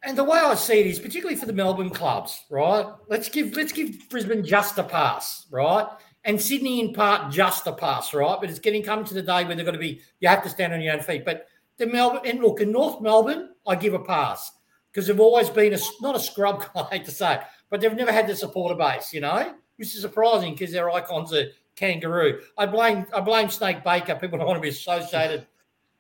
And 0.06 0.16
the 0.16 0.24
way 0.24 0.38
I 0.38 0.54
see 0.54 0.80
it 0.80 0.86
is, 0.86 1.00
particularly 1.00 1.36
for 1.36 1.48
the 1.48 1.54
Melbourne 1.54 1.90
clubs, 1.90 2.46
right? 2.52 2.86
Let's 3.08 3.28
give 3.28 3.56
let's 3.56 3.72
give 3.72 4.08
Brisbane 4.10 4.46
just 4.46 4.78
a 4.78 4.84
pass, 4.84 5.48
right? 5.50 5.88
And 6.24 6.40
Sydney 6.40 6.80
in 6.80 6.94
part 6.94 7.32
just 7.32 7.66
a 7.66 7.74
pass, 7.74 8.14
right? 8.14 8.38
But 8.40 8.50
it's 8.50 8.60
getting 8.60 8.84
coming 8.84 9.06
to 9.06 9.16
the 9.16 9.24
day 9.24 9.46
where 9.46 9.56
they're 9.56 9.66
going 9.66 9.74
to 9.74 9.80
be 9.80 10.02
you 10.20 10.28
have 10.28 10.44
to 10.44 10.50
stand 10.50 10.74
on 10.74 10.82
your 10.82 10.94
own 10.94 11.02
feet. 11.02 11.26
But 11.26 11.48
the 11.78 11.88
Melbourne 11.88 12.22
and 12.26 12.40
look 12.40 12.62
in 12.62 12.72
North 12.72 13.02
Melbourne, 13.02 13.50
I 13.66 13.76
give 13.76 13.96
a 13.96 14.00
pass 14.00 14.52
because 14.92 15.08
they've 15.08 15.20
always 15.20 15.50
been 15.50 15.74
a 15.74 15.80
not 16.02 16.16
a 16.16 16.20
scrub. 16.20 16.64
I 16.76 16.84
hate 16.84 17.06
to 17.06 17.12
say, 17.12 17.40
but 17.72 17.82
they've 17.82 17.94
never 17.94 18.12
had 18.12 18.28
the 18.28 18.36
supporter 18.36 18.76
base, 18.76 19.12
you 19.12 19.22
know, 19.22 19.56
which 19.78 19.96
is 19.96 20.02
surprising 20.02 20.54
because 20.54 20.72
their 20.72 20.92
icons 20.92 21.34
are 21.34 21.48
kangaroo. 21.76 22.42
I 22.60 22.68
blame 22.68 23.08
I 23.12 23.22
blame 23.22 23.50
Snake 23.50 23.84
Baker. 23.84 24.16
People 24.16 24.38
don't 24.38 24.48
want 24.48 24.58
to 24.58 24.62
be 24.62 24.70
associated 24.70 25.48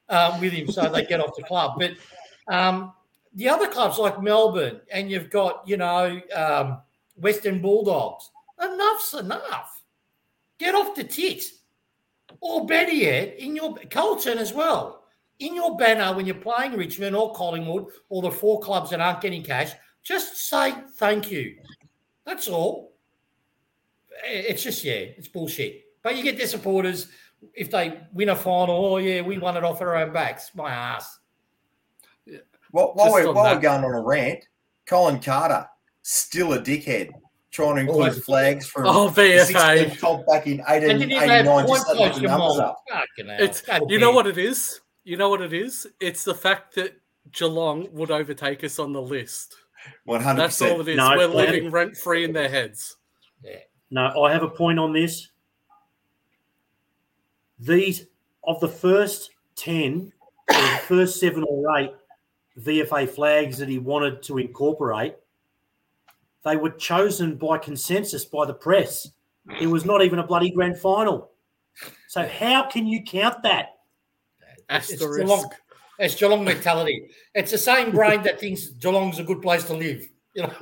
um, 0.10 0.40
with 0.40 0.54
him, 0.54 0.68
so 0.72 0.90
they 0.90 1.06
get 1.06 1.20
off 1.20 1.36
the 1.36 1.44
club. 1.44 1.80
But 1.80 1.94
um, 2.48 2.94
the 3.36 3.50
other 3.50 3.68
clubs 3.68 3.98
like 3.98 4.22
Melbourne, 4.22 4.82
and 4.92 5.12
you've 5.12 5.30
got 5.30 5.68
you 5.68 5.78
know 5.78 6.20
um, 6.36 6.82
Western 7.16 7.62
Bulldogs. 7.62 8.32
Enough's 8.62 9.14
enough. 9.14 9.84
Get 10.58 10.74
off 10.74 10.96
the 10.96 11.04
tit, 11.04 11.44
or 12.40 12.66
better 12.66 12.92
yet, 12.92 13.38
in 13.38 13.56
your 13.56 13.76
Carlton 13.92 14.38
as 14.38 14.54
well. 14.54 15.04
In 15.40 15.54
your 15.54 15.76
banner 15.76 16.16
when 16.16 16.26
you're 16.26 16.36
playing 16.36 16.78
Richmond 16.78 17.14
or 17.14 17.34
Collingwood 17.34 17.88
or 18.08 18.22
the 18.22 18.32
four 18.32 18.62
clubs 18.62 18.90
that 18.92 19.02
aren't 19.02 19.20
getting 19.20 19.44
cash, 19.44 19.74
just 20.02 20.38
say 20.38 20.74
thank 20.96 21.30
you. 21.30 21.58
That's 22.26 22.48
all. 22.48 22.94
It's 24.24 24.64
just 24.64 24.84
yeah, 24.86 24.94
it's 24.94 25.28
bullshit. 25.28 25.84
But 26.02 26.16
you 26.16 26.24
get 26.24 26.38
their 26.38 26.48
supporters 26.48 27.10
if 27.54 27.70
they 27.70 28.00
win 28.14 28.30
a 28.30 28.36
final. 28.36 28.94
Oh 28.94 28.98
yeah, 28.98 29.22
we 29.22 29.38
won 29.38 29.58
it 29.58 29.66
off 29.66 29.82
our 29.82 29.98
own 29.98 30.14
backs. 30.14 30.52
My 30.56 30.72
ass. 30.72 31.20
While, 32.76 32.92
while, 32.94 33.06
Just 33.06 33.14
we're, 33.28 33.34
while 33.34 33.44
that- 33.46 33.56
we're 33.56 33.62
going 33.62 33.86
on 33.86 33.94
a 33.94 34.02
rant, 34.02 34.50
Colin 34.86 35.22
Carter, 35.22 35.66
still 36.02 36.52
a 36.52 36.60
dickhead, 36.60 37.10
trying 37.50 37.76
to 37.76 37.80
oh, 37.80 37.86
include 37.86 38.00
Always 38.02 38.18
a 38.18 38.22
flags 38.22 38.68
from 38.68 38.86
Oh, 38.86 39.08
the 39.08 39.22
VFA. 39.22 39.86
16th 39.86 40.00
comp 40.02 40.28
back 40.28 40.46
in 40.46 40.58
They 40.58 40.76
18, 40.76 40.88
didn't 40.90 41.12
even 41.14 41.30
have 41.30 41.40
89, 41.46 41.66
point 41.66 41.68
just 41.70 41.88
to 41.88 41.96
put 41.96 42.14
the 42.16 42.22
numbers 42.28 42.60
up. 42.60 42.84
It's 43.18 43.64
you 43.88 43.98
know 43.98 44.12
what 44.12 44.28
it 44.28 44.38
is. 44.38 44.82
You 45.06 45.16
know 45.16 45.30
what 45.30 45.40
it 45.40 45.54
is. 45.54 45.88
It's 46.02 46.26
the 46.26 46.36
fact 46.36 46.76
that 46.76 47.00
Geelong 47.32 47.88
would 47.94 48.12
overtake 48.12 48.62
us 48.66 48.78
on 48.78 48.92
the 48.92 49.02
list. 49.02 49.56
One 50.04 50.22
hundred 50.22 50.42
That's 50.42 50.62
all 50.62 50.68
percent. 50.72 50.90
it 50.90 50.92
is. 50.92 50.98
No, 50.98 51.16
We're 51.16 51.28
living 51.28 51.72
rent 51.72 51.96
free 51.96 52.26
in 52.26 52.34
their 52.34 52.50
heads. 52.50 52.98
No, 53.90 54.24
I 54.26 54.34
have 54.34 54.44
a 54.44 54.50
point 54.50 54.80
on 54.80 54.92
this. 54.92 55.30
These 57.58 58.08
of 58.44 58.60
the 58.60 58.68
first 58.68 59.30
ten, 59.56 60.12
or 60.50 60.56
the 60.56 60.80
first 60.88 61.22
seven 61.22 61.46
or 61.48 61.78
eight 61.78 61.92
VFA 62.60 63.10
flags 63.10 63.58
that 63.58 63.70
he 63.70 63.80
wanted 63.80 64.22
to 64.24 64.38
incorporate, 64.38 65.16
they 66.44 66.56
were 66.56 66.70
chosen 66.72 67.36
by 67.36 67.58
consensus 67.58 68.24
by 68.26 68.46
the 68.46 68.54
press. 68.54 69.10
It 69.60 69.68
was 69.68 69.86
not 69.86 70.04
even 70.04 70.20
a 70.20 70.26
bloody 70.26 70.52
grand 70.52 70.78
final. 70.78 71.32
So 72.08 72.26
how 72.28 72.68
can 72.70 72.88
you 72.88 73.04
count 73.04 73.44
that? 73.44 73.80
It's 74.70 74.92
Asterisk. 74.92 75.20
Geelong, 75.22 75.50
it's 76.00 76.16
Geelong 76.16 76.44
mentality. 76.46 77.10
It's 77.34 77.52
the 77.52 77.58
same 77.58 77.92
brain 77.92 78.24
that 78.24 78.40
thinks 78.40 78.68
Geelong's 78.68 79.20
a 79.20 79.24
good 79.24 79.42
place 79.42 79.64
to 79.66 79.74
live. 79.74 80.04
You 80.34 80.44
know, 80.44 80.54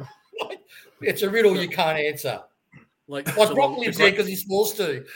it's 1.02 1.22
a 1.22 1.30
riddle 1.30 1.56
you 1.56 1.70
can't 1.70 1.98
answer. 2.00 2.41
Like 3.08 3.28
Like 3.28 3.36
Geelong- 3.36 3.54
Brock 3.56 3.78
lives 3.78 3.98
great- 3.98 4.06
there 4.06 4.12
because 4.12 4.28
he's 4.28 4.44
forced 4.44 4.78
to. 4.78 5.06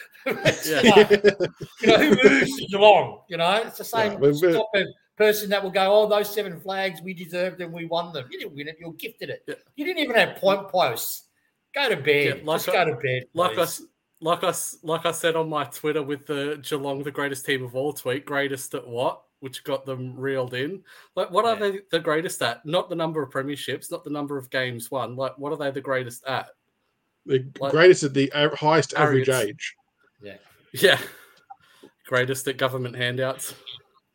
Yeah. 0.65 0.81
you, 1.09 1.17
know, 1.21 1.47
you 1.81 1.87
know, 1.87 1.97
who 1.99 2.29
moves 2.29 2.57
to 2.57 2.65
Geelong? 2.67 3.21
You 3.29 3.37
know, 3.37 3.61
it's 3.65 3.77
the 3.77 3.85
same 3.85 4.21
Yeah, 4.21 4.61
but- 5.17 5.25
but- 5.25 5.27
type 5.27 5.33
of 5.33 5.35
person 5.35 5.49
that 5.49 5.63
will 5.63 5.71
go, 5.71 5.93
"Oh, 5.93 6.07
those 6.07 6.33
seven 6.33 6.59
flags, 6.59 7.01
we 7.01 7.13
deserved 7.13 7.57
them, 7.57 7.71
we 7.71 7.85
won 7.85 8.13
them." 8.13 8.27
You 8.31 8.39
didn't 8.39 8.55
win 8.55 8.67
it, 8.67 8.77
you 8.79 8.87
were 8.87 8.93
gifted 8.93 9.29
it. 9.29 9.43
Yeah. 9.47 9.55
You 9.75 9.85
didn't 9.85 10.03
even 10.03 10.15
have 10.15 10.37
point 10.37 10.67
posts. 10.69 11.23
Go 11.73 11.89
to 11.89 11.97
bed. 11.97 12.37
Yeah, 12.39 12.43
like 12.45 12.57
Just 12.63 12.69
I- 12.69 12.85
go 12.85 12.91
to 12.91 12.97
bed. 13.01 13.23
like 13.33 13.53
please. 13.53 13.59
us 13.59 13.81
like 14.19 14.43
us 14.43 14.77
like 14.83 15.05
I 15.05 15.11
said 15.11 15.35
on 15.35 15.47
my 15.49 15.63
Twitter 15.65 16.01
with 16.01 16.25
the 16.25 16.59
Geelong 16.63 17.03
the 17.03 17.11
greatest 17.11 17.45
team 17.45 17.63
of 17.63 17.75
all 17.75 17.93
tweet, 17.93 18.25
greatest 18.25 18.73
at 18.73 18.87
what? 18.87 19.21
Which 19.41 19.63
got 19.63 19.85
them 19.85 20.15
reeled 20.19 20.55
in. 20.55 20.83
Like 21.15 21.29
what 21.29 21.45
are 21.45 21.55
they 21.55 21.81
the 21.91 21.99
greatest 21.99 22.41
at? 22.41 22.65
Not 22.65 22.89
the 22.89 22.95
number 22.95 23.21
of 23.21 23.29
premierships, 23.29 23.91
not 23.91 24.03
the 24.03 24.09
number 24.09 24.35
of 24.37 24.49
games 24.49 24.89
won. 24.89 25.15
Like 25.15 25.37
what 25.37 25.51
are 25.51 25.57
they 25.57 25.69
the 25.69 25.81
greatest 25.81 26.25
at? 26.25 26.49
The 27.27 27.45
Like- 27.59 27.71
greatest 27.73 28.03
at 28.03 28.13
the 28.15 28.31
a- 28.33 28.55
highest 28.55 28.93
average 28.95 29.29
age. 29.29 29.75
Yeah. 30.21 30.37
Yeah. 30.71 30.99
Greatest 32.07 32.47
at 32.47 32.57
government 32.57 32.95
handouts. 32.95 33.53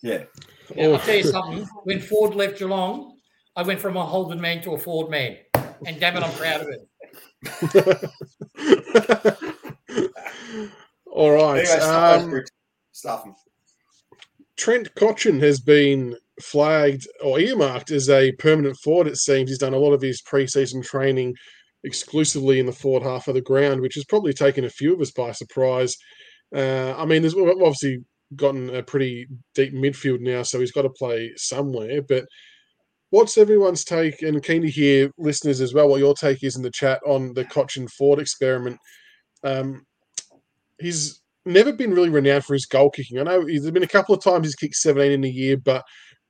Yeah. 0.03 0.25
Yeah, 0.75 0.87
Oh. 0.87 0.93
I'll 0.95 1.01
tell 1.01 1.17
you 1.17 1.23
something. 1.31 1.67
When 1.85 2.01
Ford 2.01 2.35
left 2.35 2.59
Geelong, 2.59 3.17
I 3.57 3.63
went 3.63 3.81
from 3.81 3.97
a 3.97 4.05
Holden 4.05 4.41
man 4.41 4.63
to 4.63 4.73
a 4.73 4.79
Ford 4.79 5.11
man. 5.11 5.37
And 5.87 5.99
damn 6.01 6.17
it, 6.17 6.23
I'm 6.23 6.33
proud 6.33 6.61
of 6.63 6.69
it. 6.69 6.89
All 11.13 11.31
right. 11.31 11.59
Anyway, 11.61 11.65
stuff 11.65 12.23
um, 12.23 12.31
bricks. 12.31 12.51
Trent 14.57 14.95
Cotchin 14.95 15.41
has 15.41 15.61
been 15.61 16.17
flagged 16.41 17.07
or 17.23 17.41
earmarked 17.41 17.91
as 17.91 18.09
a 18.09 18.33
permanent 18.33 18.77
forward, 18.79 19.09
it 19.09 19.17
seems. 19.17 19.51
He's 19.51 19.59
done 19.59 19.75
a 19.75 19.79
lot 19.79 19.93
of 19.93 20.01
his 20.01 20.23
preseason 20.23 20.85
training 20.85 21.35
exclusively 21.85 22.61
in 22.61 22.67
the 22.67 22.73
forward 22.73 23.03
half 23.03 23.29
of 23.29 23.35
the 23.35 23.41
ground, 23.41 23.81
which 23.81 23.95
has 23.95 24.05
probably 24.05 24.33
taken 24.33 24.65
a 24.65 24.71
few 24.71 24.95
of 24.95 25.01
us 25.01 25.11
by 25.11 25.33
surprise. 25.33 25.97
Uh, 26.55 26.95
I 26.97 27.05
mean, 27.07 27.23
there's 27.23 27.35
obviously 27.35 27.99
gotten 28.37 28.75
a 28.75 28.83
pretty 28.83 29.29
deep 29.55 29.75
midfield 29.75 30.21
now, 30.21 30.43
so 30.43 30.61
he's 30.61 30.73
got 30.73 30.83
to 30.83 30.91
play 30.91 31.33
somewhere. 31.37 32.03
But 32.03 32.27
what's 33.11 33.39
everyone's 33.39 33.85
take? 33.85 34.23
And 34.23 34.43
keen 34.43 34.63
to 34.63 34.71
hear 34.71 35.11
listeners 35.19 35.61
as 35.61 35.75
well 35.75 35.89
what 35.89 36.01
your 36.01 36.15
take 36.15 36.43
is 36.43 36.57
in 36.57 36.63
the 36.63 36.71
chat 36.71 37.01
on 37.07 37.35
the 37.35 37.45
Cotchin 37.45 37.91
Ford 37.91 38.19
experiment. 38.19 38.79
Um, 39.45 39.85
he's 40.81 41.21
never 41.45 41.73
been 41.73 41.95
really 41.95 42.09
renowned 42.09 42.45
for 42.45 42.55
his 42.55 42.67
goal 42.67 42.91
kicking. 42.91 43.19
I 43.19 43.25
know 43.25 43.45
there's 43.45 43.71
been 43.71 43.83
a 43.83 43.89
couple 43.89 44.15
of 44.15 44.23
times 44.23 44.47
he's 44.47 44.55
kicked 44.55 44.77
17 44.77 45.13
in 45.13 45.25
a 45.25 45.29
year, 45.29 45.57
but 45.57 45.85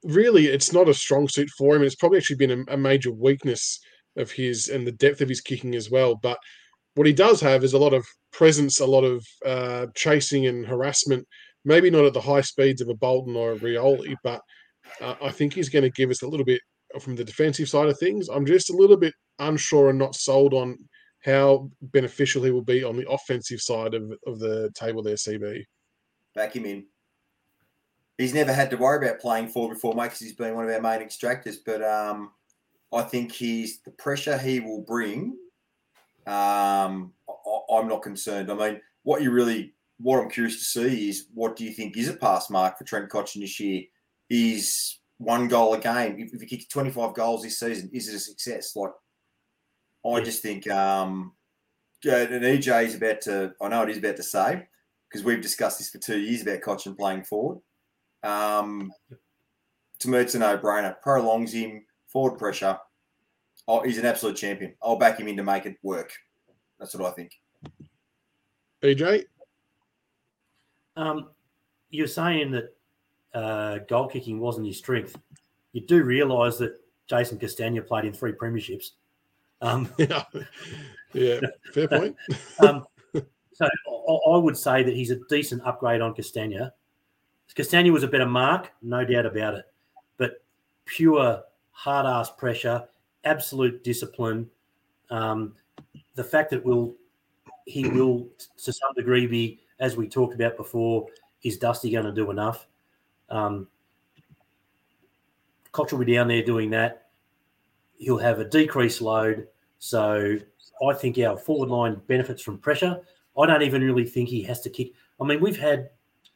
really 0.05 0.47
it's 0.47 0.73
not 0.73 0.89
a 0.89 0.95
strong 0.95 1.29
suit 1.29 1.49
for 1.57 1.75
him. 1.75 1.83
And 1.83 1.87
it's 1.87 1.95
probably 1.95 2.19
actually 2.19 2.37
been 2.37 2.65
a, 2.69 2.75
a 2.75 2.77
major 2.77 3.13
weakness 3.13 3.81
of 4.17 4.31
his 4.31 4.69
and 4.69 4.87
the 4.87 4.93
depth 4.93 5.21
of 5.21 5.29
his 5.29 5.41
kicking 5.41 5.75
as 5.75 5.91
well. 5.91 6.17
But 6.17 6.39
what 6.95 7.07
he 7.07 7.13
does 7.13 7.41
have 7.41 7.65
is 7.65 7.73
a 7.73 7.79
lot 7.79 7.95
of 7.95 8.07
presence, 8.33 8.81
a 8.81 8.87
lot 8.87 9.05
of 9.05 9.25
uh, 9.47 9.87
chasing 9.95 10.47
and 10.47 10.67
harassment. 10.67 11.27
Maybe 11.65 11.91
not 11.91 12.05
at 12.05 12.13
the 12.13 12.21
high 12.21 12.41
speeds 12.41 12.81
of 12.81 12.89
a 12.89 12.95
Bolton 12.95 13.37
or 13.37 13.53
a 13.53 13.59
Rioli, 13.59 14.17
but 14.25 14.41
uh, 15.01 15.15
I 15.23 15.31
think 15.31 15.55
he's 15.55 15.69
going 15.69 15.85
to 15.85 15.91
give 15.91 16.11
us 16.11 16.23
a 16.23 16.29
little 16.29 16.47
bit 16.47 16.61
from 17.01 17.17
the 17.17 17.25
defensive 17.25 17.69
side 17.69 17.89
of 17.89 17.99
things. 17.99 18.29
I'm 18.29 18.47
just 18.47 18.71
a 18.71 18.77
little 18.77 18.97
bit 18.97 19.15
unsure 19.39 19.91
and 19.91 19.99
not 19.99 20.15
sold 20.15 20.55
on 20.55 20.79
how 21.25 21.71
beneficial 21.81 22.43
he 22.43 22.51
will 22.51 22.63
be 22.63 22.83
on 22.83 22.97
the 22.97 23.09
offensive 23.09 23.61
side 23.61 23.95
of, 23.95 24.13
of 24.27 24.39
the 24.39 24.71
table 24.75 25.03
there, 25.03 25.15
CB. 25.15 25.65
Back 26.35 26.57
him 26.57 26.65
in. 26.65 26.87
He's 28.19 28.35
never 28.35 28.53
had 28.53 28.71
to 28.71 28.77
worry 28.77 29.07
about 29.07 29.21
playing 29.21 29.49
forward 29.49 29.75
before, 29.75 29.95
mate, 29.95 30.05
because 30.05 30.21
he's 30.21 30.35
been 30.35 30.55
one 30.55 30.69
of 30.69 30.71
our 30.71 30.81
main 30.81 31.07
extractors. 31.07 31.57
But 31.65 31.83
um, 31.83 32.33
I 32.93 33.03
think 33.03 33.33
he's 33.33 33.81
the 33.83 33.91
pressure 33.93 34.37
he 34.37 34.61
will 34.61 34.83
bring. 34.83 35.37
Um, 36.27 37.13
I, 37.29 37.59
I'm 37.71 37.89
not 37.89 38.03
concerned. 38.03 38.51
I 38.51 38.55
mean, 38.55 38.81
what 39.03 39.23
you 39.23 39.31
really, 39.31 39.75
what 40.03 40.21
I'm 40.21 40.31
curious 40.31 40.59
to 40.59 40.65
see 40.65 41.09
is 41.09 41.27
what 41.33 41.57
do 41.57 41.65
you 41.65 41.73
think 41.73 41.97
is 41.97 42.09
a 42.09 42.15
pass 42.15 42.51
mark 42.51 42.77
for 42.77 42.85
Trent 42.85 43.09
Cotchin 43.09 43.41
this 43.41 43.59
year? 43.61 43.85
Is 44.29 44.99
one 45.19 45.47
goal 45.49 45.75
a 45.75 45.79
game? 45.79 46.17
If, 46.19 46.35
if 46.35 46.41
he 46.41 46.47
kicks 46.47 46.67
25 46.67 47.15
goals 47.15 47.43
this 47.43 47.61
season, 47.61 47.89
is 47.93 48.09
it 48.09 48.17
a 48.17 48.19
success? 48.19 48.75
Like, 48.75 48.91
I 50.05 50.19
Yeah. 50.19 50.25
just 50.25 50.43
think, 50.43 50.69
um, 50.69 51.35
and 52.05 52.45
EJ 52.45 52.85
is 52.85 52.97
about 52.97 53.21
to, 53.23 53.55
I 53.61 53.69
know 53.69 53.81
what 53.81 53.89
he's 53.89 53.99
about 53.99 54.17
to 54.17 54.23
say, 54.25 54.67
because 55.09 55.25
we've 55.25 55.41
discussed 55.41 55.79
this 55.79 55.91
for 55.91 55.99
two 55.99 56.19
years 56.19 56.43
about 56.43 56.61
Cotchin 56.63 56.97
playing 56.97 57.23
forward. 57.25 57.61
Um, 58.25 58.93
to 60.01 60.09
me, 60.09 60.19
it's 60.19 60.35
a 60.35 60.39
no-brainer. 60.41 61.01
Prolongs 61.01 61.53
him, 61.53 61.87
forward 62.09 62.39
pressure. 62.39 62.79
Oh, 63.69 63.83
he's 63.83 63.99
an 63.99 64.07
absolute 64.07 64.37
champion. 64.37 64.75
I'll 64.83 64.97
back 64.97 65.21
him 65.21 65.29
in 65.29 65.37
to 65.37 65.45
make 65.45 65.67
it 65.67 65.77
work. 65.83 66.13
That's 66.81 66.95
what 66.97 67.09
I 67.13 67.15
think. 67.15 67.33
BJ? 68.83 69.27
Um, 70.97 71.29
you're 71.91 72.07
saying 72.07 72.51
that 72.53 72.77
uh, 73.35 73.79
goal 73.89 74.09
kicking 74.09 74.41
wasn't 74.41 74.67
his 74.67 74.79
strength. 74.79 75.19
You 75.73 75.81
do 75.81 76.03
realise 76.03 76.59
that 76.59 76.79
Jason 77.07 77.39
Castagna 77.39 77.83
played 77.83 78.05
in 78.05 78.13
three 78.13 78.33
premierships. 78.33 78.91
Um, 79.61 79.89
Yeah. 79.99 80.25
yeah, 81.13 81.41
fair 81.75 81.89
point. 81.89 82.17
um, 82.61 82.87
so 83.53 83.67
I, 83.67 84.37
would 84.39 84.57
say 84.57 84.83
that 84.83 84.95
he's 84.95 85.11
a 85.11 85.21
decent 85.29 85.63
upgrade 85.67 86.01
on 86.01 86.15
Castagna. 86.15 86.73
Castagna 87.55 87.93
was 87.93 88.03
a 88.03 88.09
better 88.09 88.27
mark, 88.27 88.73
no 88.81 89.05
doubt 89.05 89.27
about 89.27 89.55
it. 89.55 89.67
But 90.17 90.43
pure 90.87 91.43
hard 91.73 92.07
ass 92.07 92.31
pressure, 92.31 92.85
absolute 93.25 93.85
discipline. 93.85 94.49
Um, 95.11 95.55
the 96.15 96.25
fact 96.25 96.51
that 96.51 96.65
will 96.65 96.95
he 97.67 97.89
will 97.89 98.29
to 98.65 98.73
some 98.73 98.93
degree 98.95 99.27
be, 99.27 99.61
as 99.83 99.97
we 99.97 100.09
talked 100.09 100.35
about 100.35 100.57
before, 100.57 101.09
is 101.43 101.59
Dusty 101.59 101.91
going 101.91 102.05
to 102.05 102.13
do 102.13 102.31
enough? 102.31 102.69
Um, 103.29 103.67
Cotch 105.73 105.91
will 105.91 106.05
be 106.05 106.15
down 106.15 106.29
there 106.29 106.45
doing 106.45 106.71
that. 106.71 107.09
He'll 107.99 108.17
have 108.19 108.39
a 108.39 108.45
decreased 108.45 109.03
load. 109.03 109.49
So 109.81 110.39
I 110.89 110.95
think 110.95 111.19
our 111.19 111.37
forward 111.37 111.69
line 111.69 112.01
benefits 112.07 112.43
from 112.43 112.59
pressure. 112.59 113.01
I 113.37 113.47
don't 113.47 113.63
even 113.63 113.83
really 113.83 114.07
think 114.07 114.29
he 114.29 114.43
has 114.45 114.61
to 114.61 114.71
kick. 114.71 114.93
I 115.21 115.25
mean, 115.25 115.41
we've 115.41 115.59
had 115.59 115.91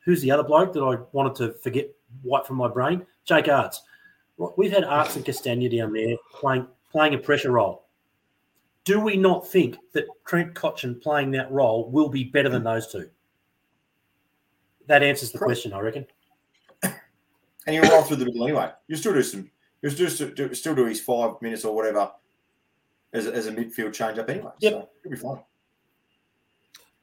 who's 0.05 0.23
the 0.23 0.33
other 0.33 0.43
bloke 0.43 0.73
that 0.73 0.83
I 0.83 0.97
wanted 1.13 1.37
to 1.37 1.53
forget 1.61 1.89
white 2.23 2.47
from 2.47 2.57
my 2.57 2.69
brain? 2.69 3.07
Jake 3.25 3.45
Aarts. 3.45 3.77
We've 4.57 4.73
had 4.73 4.85
Aarts 4.85 5.15
and 5.15 5.25
Castagna 5.25 5.69
down 5.69 5.93
there 5.93 6.17
playing 6.33 6.67
playing 6.91 7.15
a 7.15 7.19
pressure 7.19 7.53
role. 7.53 7.87
Do 8.85 8.99
we 8.99 9.17
not 9.17 9.47
think 9.47 9.77
that 9.93 10.07
Trent 10.27 10.55
Cotchin 10.55 11.01
playing 11.01 11.31
that 11.33 11.51
role 11.53 11.91
will 11.91 12.09
be 12.09 12.25
better 12.25 12.49
than 12.49 12.65
those 12.65 12.91
two? 12.91 13.09
That 14.87 15.03
answers 15.03 15.33
the 15.33 15.39
question, 15.39 15.73
I 15.73 15.81
reckon. 15.81 16.07
And 16.83 16.95
he'll 17.67 17.91
roll 17.91 18.03
through 18.03 18.19
the 18.19 18.25
middle 18.27 18.45
anyway. 18.45 18.71
You'll 18.87 18.99
still 18.99 19.15
do 19.15 19.23
some. 19.23 19.51
You'll 19.83 19.93
still 19.93 20.31
do, 20.31 20.55
still 20.55 20.75
do 20.75 20.85
his 20.87 21.01
five 21.01 21.41
minutes 21.43 21.65
or 21.65 21.75
whatever 21.75 22.13
as 23.13 23.27
a, 23.27 23.35
as 23.35 23.47
a 23.49 23.53
midfield 23.53 23.93
change 23.93 24.19
up 24.19 24.31
anyway. 24.31 24.53
Yep. 24.61 24.73
So 24.73 24.89
he'll 25.03 25.11
be 25.11 25.19
fine. 25.19 25.41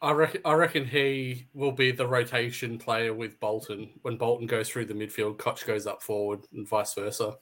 I 0.02 0.12
reckon, 0.12 0.42
I 0.44 0.54
reckon 0.54 0.86
he 0.86 1.48
will 1.54 1.72
be 1.72 1.92
the 1.92 2.08
rotation 2.08 2.78
player 2.78 3.14
with 3.14 3.40
Bolton. 3.40 3.90
When 4.02 4.18
Bolton 4.18 4.48
goes 4.48 4.70
through 4.70 4.86
the 4.86 4.94
midfield, 4.94 5.38
Cotch 5.38 5.66
goes 5.66 5.88
up 5.88 6.02
forward 6.02 6.42
and 6.54 6.68
vice 6.68 6.94
versa. 6.94 7.38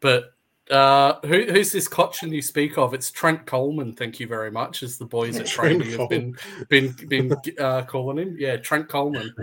But 0.00 0.34
uh, 0.70 1.18
who, 1.24 1.44
who's 1.44 1.72
this 1.72 1.88
Cotchin 1.88 2.32
you 2.32 2.42
speak 2.42 2.78
of? 2.78 2.94
It's 2.94 3.10
Trent 3.10 3.46
Coleman. 3.46 3.94
Thank 3.94 4.20
you 4.20 4.26
very 4.26 4.50
much. 4.50 4.82
As 4.82 4.98
the 4.98 5.04
boys 5.04 5.38
at 5.38 5.46
training 5.46 5.90
have 5.92 6.08
been 6.08 6.36
been 6.68 6.92
been 7.08 7.36
uh, 7.58 7.82
calling 7.82 8.18
him. 8.18 8.36
Yeah, 8.38 8.56
Trent 8.56 8.88
Coleman. 8.88 9.34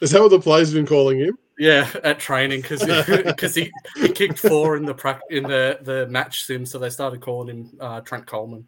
Is 0.00 0.12
that 0.12 0.22
what 0.22 0.30
the 0.30 0.40
players 0.40 0.68
have 0.68 0.76
been 0.76 0.86
calling 0.86 1.20
him? 1.20 1.36
Yeah, 1.58 1.90
at 2.04 2.18
training 2.18 2.62
because 2.62 2.84
because 3.24 3.54
he, 3.56 3.70
he 3.96 4.08
kicked 4.08 4.38
four 4.38 4.76
in 4.76 4.84
the 4.86 4.94
prac- 4.94 5.20
in 5.28 5.44
the 5.44 5.78
the 5.82 6.06
match 6.06 6.44
sim, 6.44 6.64
so 6.64 6.78
they 6.78 6.88
started 6.88 7.20
calling 7.20 7.48
him 7.48 7.70
uh, 7.80 8.00
Trent 8.00 8.26
Coleman. 8.26 8.66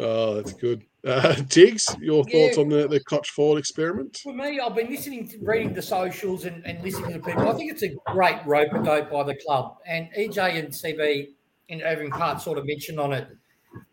Oh, 0.00 0.34
that's 0.34 0.54
good. 0.54 0.84
Uh, 1.06 1.34
Tiggs, 1.48 1.94
your 2.00 2.24
Yeah. 2.26 2.32
thoughts 2.32 2.58
on 2.58 2.68
the, 2.68 2.88
the 2.88 3.00
Cotch 3.00 3.30
Ford 3.30 3.58
experiment? 3.58 4.18
For 4.22 4.32
me, 4.32 4.58
I've 4.58 4.74
been 4.74 4.90
listening, 4.90 5.28
to, 5.28 5.38
reading 5.40 5.74
the 5.74 5.82
socials 5.82 6.46
and, 6.46 6.64
and 6.66 6.82
listening 6.82 7.12
to 7.12 7.18
people. 7.20 7.48
I 7.48 7.52
think 7.52 7.70
it's 7.70 7.82
a 7.82 7.94
great 8.06 8.38
rope 8.46 8.72
a 8.72 8.82
dope 8.82 9.10
by 9.10 9.22
the 9.22 9.34
club. 9.36 9.76
And 9.86 10.08
EJ 10.16 10.58
and 10.58 10.68
CB 10.68 11.28
in 11.68 11.82
Irving 11.82 12.10
Part 12.10 12.40
sort 12.40 12.58
of 12.58 12.66
mentioned 12.66 12.98
on 12.98 13.12
it. 13.12 13.28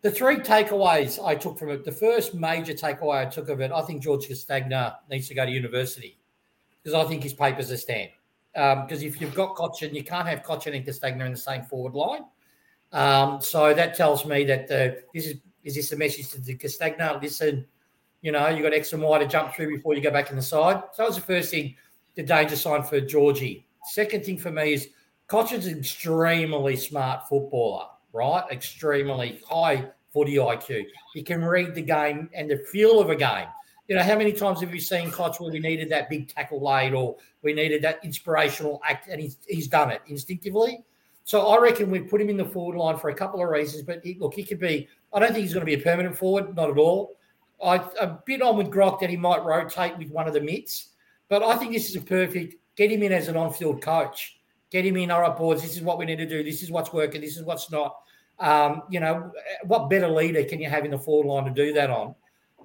The 0.01 0.09
three 0.09 0.37
takeaways 0.37 1.23
I 1.23 1.35
took 1.35 1.59
from 1.59 1.69
it, 1.69 1.85
the 1.85 1.91
first 1.91 2.33
major 2.33 2.73
takeaway 2.73 3.25
I 3.25 3.29
took 3.29 3.49
of 3.49 3.61
it, 3.61 3.71
I 3.71 3.81
think 3.83 4.01
George 4.01 4.27
Castagna 4.27 4.97
needs 5.09 5.27
to 5.27 5.35
go 5.35 5.45
to 5.45 5.51
university 5.51 6.17
because 6.81 6.93
I 6.93 7.07
think 7.07 7.21
his 7.21 7.33
papers 7.33 7.71
are 7.71 7.77
stand. 7.77 8.09
Because 8.53 9.03
if 9.03 9.21
you've 9.21 9.35
got 9.35 9.55
Cotchin, 9.55 9.93
you 9.93 10.03
can't 10.03 10.27
have 10.27 10.41
Cotchin 10.41 10.75
and 10.75 10.83
Castagna 10.83 11.25
in 11.25 11.33
the 11.33 11.37
same 11.37 11.63
forward 11.63 11.93
line. 11.93 12.25
Um, 12.91 13.39
so 13.39 13.73
that 13.73 13.93
tells 13.95 14.25
me 14.25 14.45
that 14.45 14.67
the, 14.67 15.03
this 15.13 15.27
is 15.27 15.35
is 15.67 15.75
this 15.75 15.91
a 15.91 15.97
message 15.97 16.29
to 16.29 16.39
the 16.39 16.55
Castagna? 16.55 17.19
Listen, 17.21 17.65
you 18.21 18.31
know, 18.31 18.47
you've 18.47 18.63
got 18.63 18.73
X 18.73 18.93
and 18.93 19.03
Y 19.03 19.19
to 19.19 19.27
jump 19.27 19.53
through 19.53 19.75
before 19.75 19.93
you 19.93 20.01
go 20.01 20.09
back 20.09 20.29
in 20.29 20.37
the 20.37 20.41
side. 20.41 20.81
So 20.93 21.03
that 21.03 21.09
was 21.09 21.17
the 21.17 21.21
first 21.21 21.51
thing, 21.51 21.75
the 22.15 22.23
danger 22.23 22.55
sign 22.55 22.83
for 22.83 23.01
Georgie. 23.01 23.67
Second 23.83 24.23
thing 24.23 24.37
for 24.37 24.49
me 24.49 24.73
is 24.73 24.87
Cotchin's 25.27 25.65
an 25.65 25.77
extremely 25.77 26.77
smart 26.77 27.27
footballer, 27.27 27.87
right? 28.13 28.45
Extremely 28.49 29.41
high 29.47 29.89
footy 30.13 30.35
IQ. 30.35 30.85
He 31.13 31.21
can 31.21 31.43
read 31.43 31.75
the 31.75 31.81
game 31.81 32.29
and 32.33 32.49
the 32.49 32.57
feel 32.57 33.01
of 33.01 33.09
a 33.09 33.15
game. 33.15 33.47
You 33.89 33.97
know, 33.97 34.03
how 34.03 34.17
many 34.17 34.31
times 34.31 34.61
have 34.61 34.73
you 34.73 34.79
seen 34.79 35.11
Cotch 35.11 35.41
where 35.41 35.51
we 35.51 35.59
needed 35.59 35.89
that 35.89 36.09
big 36.09 36.29
tackle 36.29 36.63
late 36.63 36.93
or 36.93 37.17
we 37.41 37.51
needed 37.51 37.81
that 37.81 37.99
inspirational 38.05 38.81
act 38.85 39.09
and 39.09 39.19
he's, 39.19 39.37
he's 39.47 39.67
done 39.67 39.91
it 39.91 40.01
instinctively? 40.07 40.85
So 41.27 41.47
I 41.47 41.59
reckon 41.59 41.91
we 41.91 41.99
put 41.99 42.21
him 42.21 42.29
in 42.29 42.37
the 42.37 42.45
forward 42.45 42.77
line 42.77 42.95
for 42.95 43.09
a 43.09 43.13
couple 43.13 43.43
of 43.43 43.49
reasons. 43.49 43.83
But 43.83 43.99
he, 44.01 44.15
look, 44.17 44.33
he 44.33 44.45
could 44.45 44.61
be. 44.61 44.87
I 45.13 45.19
don't 45.19 45.33
think 45.33 45.43
he's 45.43 45.53
going 45.53 45.65
to 45.65 45.65
be 45.65 45.73
a 45.73 45.83
permanent 45.83 46.17
forward, 46.17 46.55
not 46.55 46.69
at 46.69 46.77
all. 46.77 47.17
I 47.61 47.83
a 47.99 48.17
bit 48.25 48.41
on 48.41 48.55
with 48.55 48.67
Grok 48.67 49.01
that 49.01 49.09
he 49.09 49.17
might 49.17 49.43
rotate 49.43 49.97
with 49.97 50.09
one 50.09 50.29
of 50.29 50.33
the 50.33 50.39
mitts, 50.39 50.89
but 51.27 51.43
I 51.43 51.57
think 51.57 51.73
this 51.73 51.89
is 51.89 51.97
a 51.97 52.01
perfect. 52.01 52.55
Get 52.77 52.91
him 52.91 53.03
in 53.03 53.11
as 53.11 53.27
an 53.27 53.35
on-field 53.35 53.81
coach. 53.81 54.39
Get 54.69 54.85
him 54.85 54.95
in. 54.95 55.11
All 55.11 55.19
right, 55.19 55.35
boys. 55.35 55.61
This 55.61 55.75
is 55.75 55.81
what 55.81 55.97
we 55.97 56.05
need 56.05 56.15
to 56.19 56.25
do. 56.25 56.43
This 56.43 56.63
is 56.63 56.71
what's 56.71 56.93
working. 56.93 57.19
This 57.19 57.35
is 57.35 57.43
what's 57.43 57.69
not. 57.71 57.97
Um, 58.39 58.83
you 58.89 59.01
know, 59.01 59.33
what 59.63 59.89
better 59.89 60.07
leader 60.07 60.45
can 60.45 60.61
you 60.61 60.69
have 60.69 60.85
in 60.85 60.91
the 60.91 60.97
forward 60.97 61.27
line 61.27 61.43
to 61.43 61.51
do 61.51 61.73
that 61.73 61.89
on? 61.89 62.15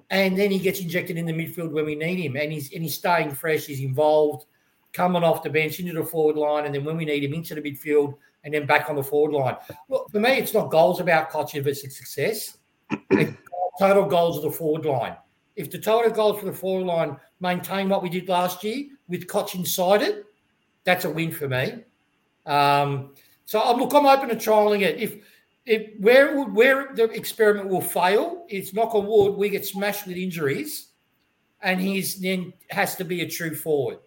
And 0.09 0.39
then 0.39 0.51
he 0.51 0.59
gets 0.59 0.79
injected 0.79 1.17
in 1.17 1.25
the 1.25 1.33
midfield 1.33 1.71
when 1.71 1.85
we 1.85 1.95
need 1.95 2.19
him, 2.19 2.37
and 2.37 2.49
he's 2.49 2.71
and 2.71 2.81
he's 2.81 2.95
staying 2.95 3.31
fresh. 3.31 3.65
He's 3.65 3.81
involved, 3.81 4.45
coming 4.93 5.23
off 5.23 5.43
the 5.43 5.49
bench 5.49 5.81
into 5.81 5.91
the 5.91 6.05
forward 6.05 6.37
line, 6.37 6.65
and 6.65 6.73
then 6.73 6.85
when 6.85 6.95
we 6.95 7.03
need 7.03 7.25
him 7.25 7.33
into 7.33 7.55
the 7.55 7.61
midfield, 7.61 8.15
and 8.43 8.53
then 8.53 8.65
back 8.65 8.89
on 8.89 8.95
the 8.95 9.03
forward 9.03 9.33
line. 9.33 9.55
Look, 9.89 10.11
for 10.11 10.19
me, 10.19 10.31
it's 10.31 10.53
not 10.53 10.69
goals 10.69 10.99
about 10.99 11.29
Cotch 11.29 11.55
if 11.55 11.65
it's 11.67 11.81
success. 11.81 12.57
It's 13.11 13.37
total 13.79 14.05
goals 14.05 14.37
of 14.37 14.43
the 14.43 14.51
forward 14.51 14.85
line. 14.85 15.15
If 15.55 15.71
the 15.71 15.79
total 15.79 16.11
goals 16.11 16.39
for 16.39 16.45
the 16.45 16.53
forward 16.53 16.85
line 16.85 17.17
maintain 17.39 17.89
what 17.89 18.03
we 18.03 18.09
did 18.09 18.27
last 18.27 18.63
year 18.63 18.87
with 19.07 19.27
Cotch 19.27 19.55
inside 19.55 20.01
it, 20.01 20.25
that's 20.83 21.05
a 21.05 21.09
win 21.09 21.31
for 21.31 21.47
me. 21.47 21.83
Um, 22.45 23.13
so 23.45 23.61
I'm 23.61 23.79
look, 23.79 23.93
I'm 23.93 24.05
open 24.05 24.29
to 24.29 24.35
trialing 24.35 24.81
it. 24.81 24.99
If 24.99 25.17
if 25.65 25.93
where 25.99 26.43
where 26.43 26.93
the 26.93 27.05
experiment 27.05 27.69
will 27.69 27.81
fail, 27.81 28.45
it's 28.49 28.73
knock 28.73 28.95
on 28.95 29.07
wood, 29.07 29.37
we 29.37 29.49
get 29.49 29.65
smashed 29.65 30.07
with 30.07 30.17
injuries, 30.17 30.89
and 31.61 31.79
he's 31.79 32.19
then 32.19 32.51
has 32.69 32.95
to 32.97 33.05
be 33.05 33.21
a 33.21 33.29
true 33.29 33.55
forward 33.55 33.99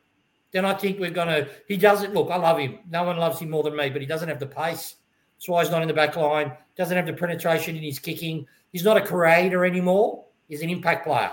then 0.57 0.65
I 0.65 0.73
think 0.73 0.99
we're 0.99 1.11
going 1.11 1.29
to. 1.29 1.49
He 1.69 1.77
doesn't 1.77 2.15
look. 2.15 2.31
I 2.31 2.37
love 2.37 2.59
him. 2.59 2.79
No 2.91 3.05
one 3.05 3.19
loves 3.19 3.41
him 3.41 3.51
more 3.51 3.63
than 3.63 3.77
me, 3.77 3.91
but 3.91 4.01
he 4.01 4.07
doesn't 4.07 4.29
have 4.29 4.41
the 4.41 4.47
pace. 4.47 4.97
That's 5.37 5.49
why 5.49 5.63
he's 5.63 5.71
not 5.71 5.83
in 5.83 5.89
the 5.89 5.95
back 5.95 6.17
line. 6.17 6.53
Doesn't 6.77 6.97
have 6.97 7.07
the 7.07 7.13
penetration 7.13 7.77
in 7.77 7.83
his 7.83 7.99
kicking. 7.99 8.47
He's 8.73 8.83
not 8.85 8.97
a 8.97 9.03
creator 9.03 9.67
anymore. 9.67 10.25
He's 10.49 10.63
an 10.63 10.71
impact 10.71 11.05
player, 11.07 11.33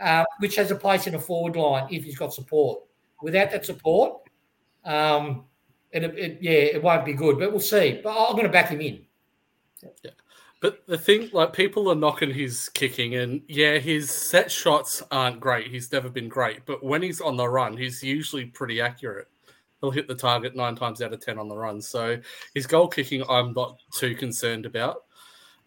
uh, 0.00 0.24
which 0.38 0.54
has 0.54 0.70
a 0.70 0.76
place 0.76 1.08
in 1.08 1.16
a 1.16 1.18
forward 1.18 1.56
line 1.56 1.88
if 1.90 2.04
he's 2.04 2.16
got 2.16 2.32
support. 2.32 2.82
Without 3.22 3.50
that 3.50 3.66
support, 3.66 4.20
um, 4.84 5.44
it, 5.90 6.04
it, 6.04 6.38
yeah, 6.40 6.52
it 6.52 6.82
won't 6.82 7.04
be 7.04 7.12
good. 7.12 7.38
But 7.38 7.50
we'll 7.50 7.60
see. 7.60 8.00
But 8.04 8.16
I'm 8.16 8.32
going 8.32 8.44
to 8.44 8.50
back 8.50 8.68
him 8.68 8.80
in. 8.80 9.04
But 10.64 10.86
the 10.86 10.96
thing, 10.96 11.28
like, 11.34 11.52
people 11.52 11.90
are 11.90 11.94
knocking 11.94 12.32
his 12.32 12.70
kicking, 12.70 13.16
and 13.16 13.42
yeah, 13.48 13.76
his 13.76 14.10
set 14.10 14.50
shots 14.50 15.02
aren't 15.10 15.38
great. 15.38 15.66
He's 15.66 15.92
never 15.92 16.08
been 16.08 16.30
great, 16.30 16.64
but 16.64 16.82
when 16.82 17.02
he's 17.02 17.20
on 17.20 17.36
the 17.36 17.46
run, 17.46 17.76
he's 17.76 18.02
usually 18.02 18.46
pretty 18.46 18.80
accurate. 18.80 19.28
He'll 19.82 19.90
hit 19.90 20.08
the 20.08 20.14
target 20.14 20.56
nine 20.56 20.74
times 20.74 21.02
out 21.02 21.12
of 21.12 21.20
ten 21.20 21.38
on 21.38 21.48
the 21.48 21.54
run. 21.54 21.82
So 21.82 22.18
his 22.54 22.66
goal 22.66 22.88
kicking, 22.88 23.22
I'm 23.28 23.52
not 23.52 23.78
too 23.92 24.14
concerned 24.14 24.64
about. 24.64 25.02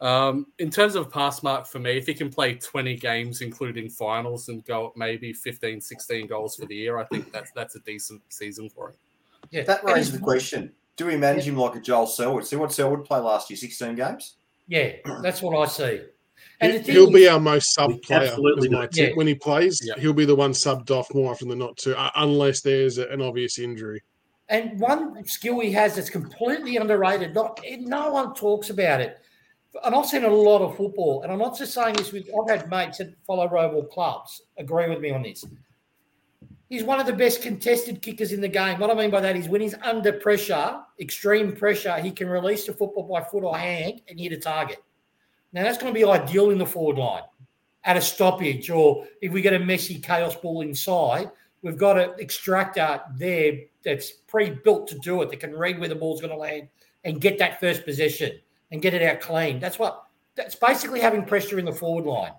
Um, 0.02 0.48
in 0.58 0.72
terms 0.72 0.95
of 0.95 1.12
pass 1.12 1.43
mark 1.43 1.68
for 1.68 1.78
me, 1.78 1.95
if 1.95 2.08
he 2.08 2.16
can 2.16 2.32
play 2.32 2.56
20 2.56 2.95
games, 2.95 3.41
including 3.41 3.91
finals, 3.91 4.50
and 4.50 4.66
go 4.66 4.93
maybe 4.95 5.32
15, 5.32 5.80
16 5.80 6.26
goals 6.26 6.56
for 6.56 6.66
the 6.66 6.76
year, 6.76 6.98
I 6.98 7.04
think 7.04 7.32
that's 7.32 7.52
that's 7.52 7.76
a 7.76 7.82
decent 7.82 8.24
season 8.30 8.68
for 8.68 8.89
him. 8.89 8.95
Yeah, 9.52 9.62
That 9.62 9.84
raises 9.84 10.14
the 10.14 10.18
question: 10.18 10.74
Do 10.95 11.06
we 11.06 11.18
manage 11.18 11.48
him 11.48 11.56
like 11.56 11.76
a 11.76 11.82
Joel 11.82 12.08
Selwood? 12.08 12.48
See 12.48 12.56
what 12.56 12.74
Selwood 12.74 13.06
played 13.06 13.22
last 13.22 13.52
year? 13.52 13.58
Sixteen 13.58 13.93
games. 13.93 14.36
Yeah, 14.68 14.93
that's 15.22 15.41
what 15.41 15.57
I 15.57 15.65
see. 15.68 16.01
And 16.59 16.84
he, 16.86 16.91
he'll 16.91 17.11
be 17.11 17.28
our 17.28 17.39
most 17.39 17.74
sub 17.74 18.01
player. 18.01 18.22
absolutely 18.22 18.70
my 18.70 18.88
tip. 18.88 19.09
Yeah. 19.09 19.15
When 19.15 19.28
he 19.28 19.36
plays, 19.36 19.80
Yeah. 19.84 19.93
he'll 19.99 20.13
be 20.13 20.26
the 20.26 20.36
one 20.36 20.51
subbed 20.51 20.89
off 20.91 21.13
more 21.13 21.32
often 21.32 21.49
than 21.49 21.59
not, 21.59 21.78
too, 21.78 21.95
uh, 21.95 22.09
unless 22.15 22.61
there's 22.61 22.97
an 22.97 23.22
obvious 23.22 23.59
injury. 23.59 24.01
And 24.49 24.80
one 24.80 25.24
skill 25.26 25.59
he 25.59 25.72
has 25.74 25.95
that's 25.95 26.09
completely 26.09 26.78
underrated. 26.78 27.36
Not 27.36 27.59
no 27.80 28.11
one 28.11 28.34
talks 28.34 28.70
about 28.70 29.01
it. 29.01 29.18
And 29.84 29.93
I've 29.93 30.07
seen 30.07 30.24
a 30.24 30.30
lot 30.30 30.61
of 30.61 30.76
football, 30.78 31.22
and 31.22 31.32
I'm 31.32 31.38
not 31.38 31.57
just 31.57 31.74
saying 31.74 31.95
this 31.95 32.11
with 32.11 32.28
I've 32.30 32.59
had 32.59 32.70
mates 32.70 32.97
that 32.97 33.13
follow 33.28 33.47
rival 33.47 33.84
clubs 33.84 34.41
agree 34.57 34.89
with 34.89 34.99
me 34.99 35.11
on 35.11 35.22
this. 35.22 35.43
He's 36.70 36.84
one 36.84 36.99
of 36.99 37.05
the 37.05 37.13
best 37.13 37.41
contested 37.41 38.01
kickers 38.01 38.34
in 38.34 38.41
the 38.41 38.47
game. 38.47 38.80
What 38.80 38.91
I 38.91 38.93
mean 38.93 39.09
by 39.09 39.22
that 39.22 39.38
is 39.38 39.47
when 39.47 39.61
he's 39.61 39.76
under 39.84 40.11
pressure, 40.11 40.82
extreme 40.99 41.55
pressure, 41.55 41.97
he 41.97 42.11
can 42.11 42.28
release 42.28 42.65
the 42.65 42.74
football 42.74 43.03
by 43.03 43.22
foot 43.22 43.43
or 43.43 43.57
hand 43.57 44.01
and 44.09 44.20
hit 44.20 44.34
a 44.34 44.38
target. 44.38 44.84
Now 45.53 45.63
that's 45.63 45.78
going 45.78 45.93
to 45.93 45.97
be 45.97 46.05
ideal 46.05 46.49
in 46.49 46.57
the 46.57 46.65
forward 46.65 46.97
line 46.97 47.24
at 47.86 47.95
a 47.95 48.01
stoppage, 48.01 48.70
or 48.70 49.07
if 49.22 49.32
we 49.32 49.41
get 49.41 49.53
a 49.53 49.59
messy 49.59 49.97
chaos 49.97 50.36
ball 50.36 50.59
inside, 50.59 51.32
we've 51.61 51.78
got 51.78 51.97
an 51.97 52.09
extractor 52.20 53.01
there 53.15 53.59
that's 53.84 54.11
pre-built 54.11 54.88
to 54.89 54.99
do 54.99 55.22
it 55.22 55.30
that 55.30 55.39
can 55.39 55.55
read 55.55 55.80
where 55.80 55.88
the 55.88 55.95
ball's 55.95 56.20
going 56.20 56.34
to 56.34 56.38
land 56.38 56.68
and 57.05 57.22
get 57.22 57.38
that 57.39 57.61
first 57.61 57.86
possession 57.86 58.38
and 58.72 58.82
get 58.82 58.93
it 58.93 59.01
out 59.01 59.22
clean. 59.22 59.59
That's 59.59 59.80
what 59.80 60.03
that's 60.36 60.55
basically 60.55 60.99
having 60.99 61.24
pressure 61.24 61.59
in 61.59 61.65
the 61.65 61.72
forward 61.72 62.05
line. 62.05 62.34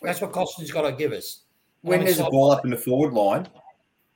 That's 0.00 0.22
what 0.22 0.32
Costin's 0.32 0.70
got 0.70 0.82
to 0.82 0.92
give 0.92 1.12
us. 1.12 1.42
When 1.82 2.04
there's 2.04 2.18
a 2.18 2.24
ball 2.24 2.50
up 2.50 2.64
in 2.64 2.70
the 2.70 2.76
forward 2.76 3.12
line, 3.12 3.46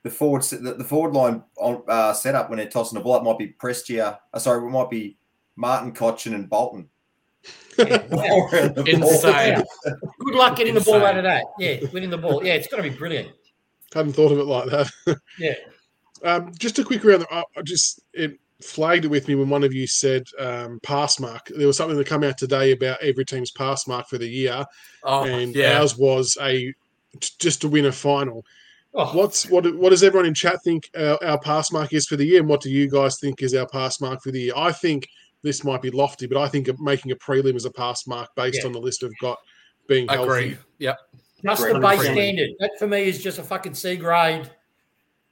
the 0.03 0.11
forward 0.11 0.43
the, 0.43 0.75
the 0.75 0.85
forward 0.85 1.13
line 1.15 1.43
on 1.59 1.83
uh, 1.89 2.13
setup 2.13 2.49
when 2.49 2.59
they're 2.59 2.69
tossing 2.69 2.99
the 2.99 3.05
ball 3.05 3.15
up 3.15 3.23
might 3.25 3.39
be 3.39 3.49
Prestia. 3.49 4.19
Uh, 4.33 4.39
sorry, 4.39 4.65
it 4.67 4.71
might 4.71 4.91
be 4.91 5.17
Martin 5.57 5.93
Cotchin 5.93 6.35
and 6.35 6.49
Bolton. 6.49 6.89
Yeah. 7.79 8.07
Around 8.13 8.75
ball. 8.75 8.87
Insane. 8.87 9.65
Good 9.85 10.35
luck 10.35 10.57
getting 10.57 10.75
the 10.75 10.81
ball 10.81 11.05
out 11.05 11.17
of 11.17 11.25
that. 11.25 11.45
Yeah, 11.59 11.77
winning 11.93 12.11
the 12.11 12.19
ball. 12.19 12.45
Yeah, 12.45 12.55
it's 12.55 12.69
going 12.69 12.83
to 12.83 12.91
be 12.91 12.97
brilliant. 12.97 13.31
Hadn't 13.95 14.13
thought 14.13 14.33
of 14.33 14.39
it 14.39 14.45
like 14.45 14.71
that. 14.71 15.19
Yeah. 15.39 15.55
Um, 16.23 16.53
just 16.59 16.79
a 16.79 16.85
quick 16.85 17.03
round. 17.05 17.25
I 17.31 17.43
I 17.57 17.63
just 17.63 18.01
it 18.13 18.39
flagged 18.63 19.07
it 19.07 19.09
with 19.09 19.27
me 19.27 19.35
when 19.35 19.49
one 19.49 19.65
of 19.65 19.73
you 19.73 19.87
said 19.87 20.25
um, 20.39 20.79
pass 20.83 21.19
mark. 21.19 21.47
There 21.57 21.67
was 21.67 21.79
something 21.79 21.97
that 21.97 22.07
come 22.07 22.23
out 22.23 22.37
today 22.37 22.73
about 22.73 23.03
every 23.03 23.25
team's 23.25 23.51
pass 23.51 23.87
mark 23.89 24.07
for 24.09 24.19
the 24.19 24.29
year, 24.29 24.65
Oh, 25.03 25.25
and 25.25 25.55
yeah. 25.55 25.81
ours 25.81 25.97
was 25.97 26.37
a 26.43 26.75
just 27.39 27.63
to 27.63 27.69
win 27.69 27.87
a 27.87 27.93
final. 27.93 28.45
Oh, 28.93 29.17
What's 29.17 29.49
what? 29.49 29.73
What 29.77 29.91
does 29.91 30.03
everyone 30.03 30.27
in 30.27 30.35
chat 30.35 30.63
think 30.65 30.91
our, 30.97 31.23
our 31.23 31.39
pass 31.39 31.71
mark 31.71 31.93
is 31.93 32.07
for 32.07 32.17
the 32.17 32.25
year? 32.25 32.41
And 32.41 32.49
what 32.49 32.61
do 32.61 32.71
you 32.71 32.91
guys 32.91 33.19
think 33.21 33.41
is 33.43 33.55
our 33.55 33.67
pass 33.67 34.01
mark 34.01 34.21
for 34.23 34.33
the 34.33 34.41
year? 34.41 34.53
I 34.57 34.73
think 34.73 35.09
this 35.43 35.63
might 35.65 35.81
be 35.81 35.91
lofty, 35.91 36.27
but 36.27 36.39
I 36.39 36.49
think 36.49 36.69
making 36.81 37.13
a 37.13 37.17
prelim 37.17 37.55
as 37.55 37.65
a 37.65 37.71
pass 37.71 38.07
mark 38.07 38.29
based 38.35 38.59
Yeah. 38.61 38.67
on 38.67 38.73
the 38.73 38.81
list 38.81 39.03
we've 39.03 39.13
got 39.21 39.39
being 39.87 40.09
healthy. 40.09 40.29
Agree. 40.29 40.57
Yep. 40.79 40.99
just 41.45 41.63
Great. 41.63 41.73
the 41.75 41.79
base 41.81 42.03
standard. 42.03 42.51
That 42.59 42.71
for 42.79 42.87
me 42.89 43.05
is 43.09 43.23
just 43.23 43.39
a 43.39 43.43
fucking 43.43 43.75
C 43.75 43.97
grade. 43.97 44.51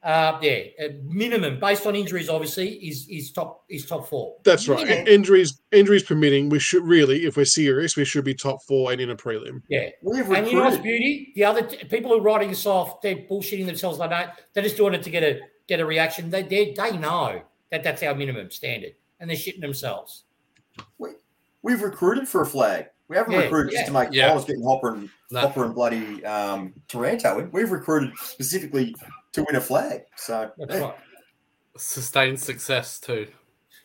Uh, 0.08 0.38
yeah, 0.40 0.62
minimum 1.04 1.60
based 1.60 1.84
on 1.86 1.94
injuries. 1.94 2.30
Obviously, 2.30 2.76
is 2.76 3.06
is 3.10 3.30
top 3.30 3.64
is 3.68 3.84
top 3.84 4.08
four. 4.08 4.36
That's 4.42 4.66
right. 4.66 4.86
Yeah. 4.88 5.04
Injuries, 5.04 5.60
injuries 5.70 6.02
permitting, 6.02 6.48
we 6.48 6.58
should 6.60 6.82
really, 6.82 7.26
if 7.26 7.36
we're 7.36 7.44
serious, 7.44 7.94
we 7.94 8.06
should 8.06 8.24
be 8.24 8.32
top 8.32 8.62
four 8.62 8.90
and 8.90 9.02
in 9.02 9.10
a 9.10 9.16
prelim. 9.16 9.60
Yeah, 9.68 9.90
We've 10.00 10.26
and 10.30 10.46
you 10.46 10.54
know 10.54 10.64
what's 10.64 10.78
beauty? 10.78 11.32
The 11.34 11.44
other 11.44 11.60
t- 11.60 11.84
people 11.84 12.10
who 12.10 12.16
are 12.20 12.22
writing 12.22 12.48
us 12.48 12.64
off, 12.64 13.02
they're 13.02 13.16
bullshitting 13.16 13.66
themselves. 13.66 13.98
They 13.98 14.08
don't. 14.08 14.30
They're 14.54 14.62
just 14.62 14.78
doing 14.78 14.94
it 14.94 15.02
to 15.02 15.10
get 15.10 15.22
a 15.22 15.40
get 15.68 15.78
a 15.78 15.84
reaction. 15.84 16.30
They 16.30 16.42
they, 16.42 16.72
they 16.72 16.96
know 16.96 17.42
that 17.70 17.82
that's 17.84 18.02
our 18.02 18.14
minimum 18.14 18.50
standard, 18.50 18.92
and 19.20 19.28
they're 19.28 19.36
shitting 19.36 19.60
themselves. 19.60 20.24
We, 20.96 21.10
we've 21.60 21.82
recruited 21.82 22.26
for 22.26 22.40
a 22.40 22.46
flag. 22.46 22.86
We 23.08 23.16
haven't 23.16 23.32
Yeah, 23.34 23.40
recruited 23.40 23.72
just 23.72 23.86
to 23.88 23.92
make 23.92 24.08
yeah. 24.12 24.28
finals, 24.28 24.46
getting 24.46 24.62
Hopper 24.62 24.94
and 24.94 25.10
No. 25.30 25.40
Hopper 25.40 25.66
and 25.66 25.74
bloody 25.74 26.24
um, 26.24 26.72
Taranto. 26.88 27.40
in. 27.40 27.50
We've 27.52 27.70
recruited 27.70 28.12
specifically 28.18 28.94
to 29.32 29.44
win 29.44 29.56
a 29.56 29.60
flag. 29.60 30.02
So 30.16 30.50
That's 30.58 30.80
right. 30.80 30.94
Sustained 31.76 32.40
success 32.40 32.98
too. 32.98 33.28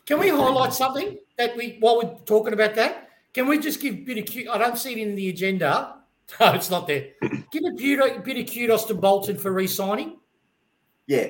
Can 0.06 0.18
we 0.18 0.28
highlight 0.28 0.72
something 0.72 1.18
that 1.38 1.56
we 1.56 1.76
while 1.80 1.98
we're 1.98 2.14
talking 2.24 2.52
about 2.52 2.74
that? 2.74 3.08
Can 3.32 3.46
we 3.46 3.58
just 3.58 3.80
give 3.80 3.94
a 3.94 3.98
bit 3.98 4.18
of 4.18 4.32
ku- 4.32 4.50
I 4.50 4.58
don't 4.58 4.78
see 4.78 4.92
it 4.92 4.98
in 4.98 5.14
the 5.14 5.28
agenda. 5.28 5.96
No, 6.40 6.54
it's 6.54 6.70
not 6.70 6.86
there. 6.86 7.08
Give 7.50 7.62
a 7.70 7.76
bit, 7.76 8.24
bit 8.24 8.38
of 8.38 8.54
kudos 8.54 8.86
to 8.86 8.94
Bolton 8.94 9.36
for 9.36 9.52
re-signing. 9.52 10.16
Yeah. 11.06 11.28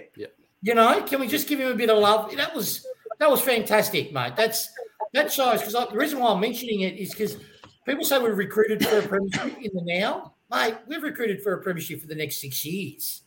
You 0.62 0.74
know, 0.76 1.02
can 1.02 1.18
we 1.18 1.26
just 1.26 1.48
give 1.48 1.58
him 1.58 1.72
a 1.72 1.74
bit 1.74 1.90
of 1.90 1.98
love? 1.98 2.34
That 2.36 2.54
was 2.54 2.86
that 3.18 3.28
was 3.28 3.40
fantastic, 3.40 4.12
mate. 4.12 4.34
That's 4.36 4.70
that 5.12 5.32
shows 5.32 5.60
because 5.60 5.74
the 5.74 5.98
reason 5.98 6.20
why 6.20 6.32
I'm 6.32 6.40
mentioning 6.40 6.82
it 6.82 6.94
is 6.94 7.10
because 7.10 7.36
people 7.84 8.04
say 8.04 8.18
we've 8.18 8.38
recruited 8.38 8.86
for 8.86 8.98
a 8.98 9.02
premiership 9.02 9.58
in 9.60 9.72
the 9.74 9.82
now, 9.84 10.34
mate. 10.50 10.76
We've 10.86 11.02
recruited 11.02 11.42
for 11.42 11.54
a 11.54 11.62
premiership 11.62 12.00
for 12.00 12.06
the 12.06 12.14
next 12.14 12.40
six 12.40 12.64
years. 12.64 13.23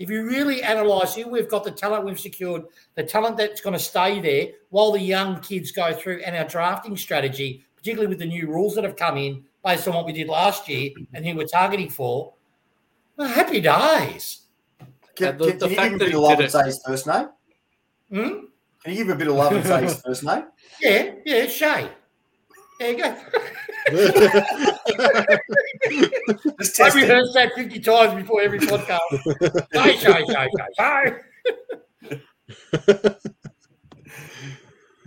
If 0.00 0.08
you 0.08 0.26
really 0.26 0.62
analyse 0.62 1.14
who 1.14 1.28
we've 1.28 1.46
got, 1.46 1.62
the 1.62 1.70
talent 1.70 2.06
we've 2.06 2.18
secured, 2.18 2.62
the 2.94 3.04
talent 3.04 3.36
that's 3.36 3.60
going 3.60 3.74
to 3.74 3.78
stay 3.78 4.18
there 4.18 4.46
while 4.70 4.92
the 4.92 5.00
young 5.00 5.40
kids 5.40 5.72
go 5.72 5.92
through, 5.92 6.22
and 6.24 6.34
our 6.34 6.44
drafting 6.44 6.96
strategy, 6.96 7.66
particularly 7.76 8.08
with 8.08 8.18
the 8.18 8.24
new 8.24 8.46
rules 8.48 8.74
that 8.76 8.84
have 8.84 8.96
come 8.96 9.18
in 9.18 9.44
based 9.62 9.86
on 9.86 9.94
what 9.94 10.06
we 10.06 10.14
did 10.14 10.26
last 10.26 10.66
year 10.70 10.90
and 11.12 11.26
who 11.26 11.36
we're 11.36 11.44
targeting 11.46 11.90
for, 11.90 12.32
well, 13.18 13.28
happy 13.28 13.60
days. 13.60 14.46
Can, 15.14 15.36
the- 15.36 15.48
can, 15.48 15.58
the 15.58 15.66
can 15.66 15.70
you 15.70 15.76
fact 15.76 15.90
give 15.90 16.00
a 16.00 16.04
bit 16.06 16.14
of 16.14 16.20
love 16.22 16.40
and 16.40 16.50
say 16.50 16.64
his 16.64 16.82
first 16.82 17.06
name? 17.06 17.28
Hmm? 18.10 18.28
Can 18.82 18.94
you 18.94 19.04
give 19.04 19.10
a 19.10 19.14
bit 19.16 19.28
of 19.28 19.34
love 19.34 19.52
and 19.52 19.66
say 19.66 19.82
his 19.82 20.00
first 20.00 20.24
name? 20.24 20.44
Yeah, 20.80 21.12
yeah, 21.26 21.46
Shai. 21.46 21.90
There 22.78 22.92
you 22.92 22.96
go. 22.96 23.14
Just 26.58 26.80
I 26.80 26.84
test 26.84 26.96
rehearsed 26.96 27.34
that 27.34 27.52
50 27.56 27.80
times 27.80 28.14
before 28.22 28.40
every 28.42 28.58
podcast. 28.60 29.00
Shai, 29.72 29.96
Shai, 29.96 30.24
Shai, 30.26 30.48
Shai, 30.78 31.12
Shai. 33.00 33.14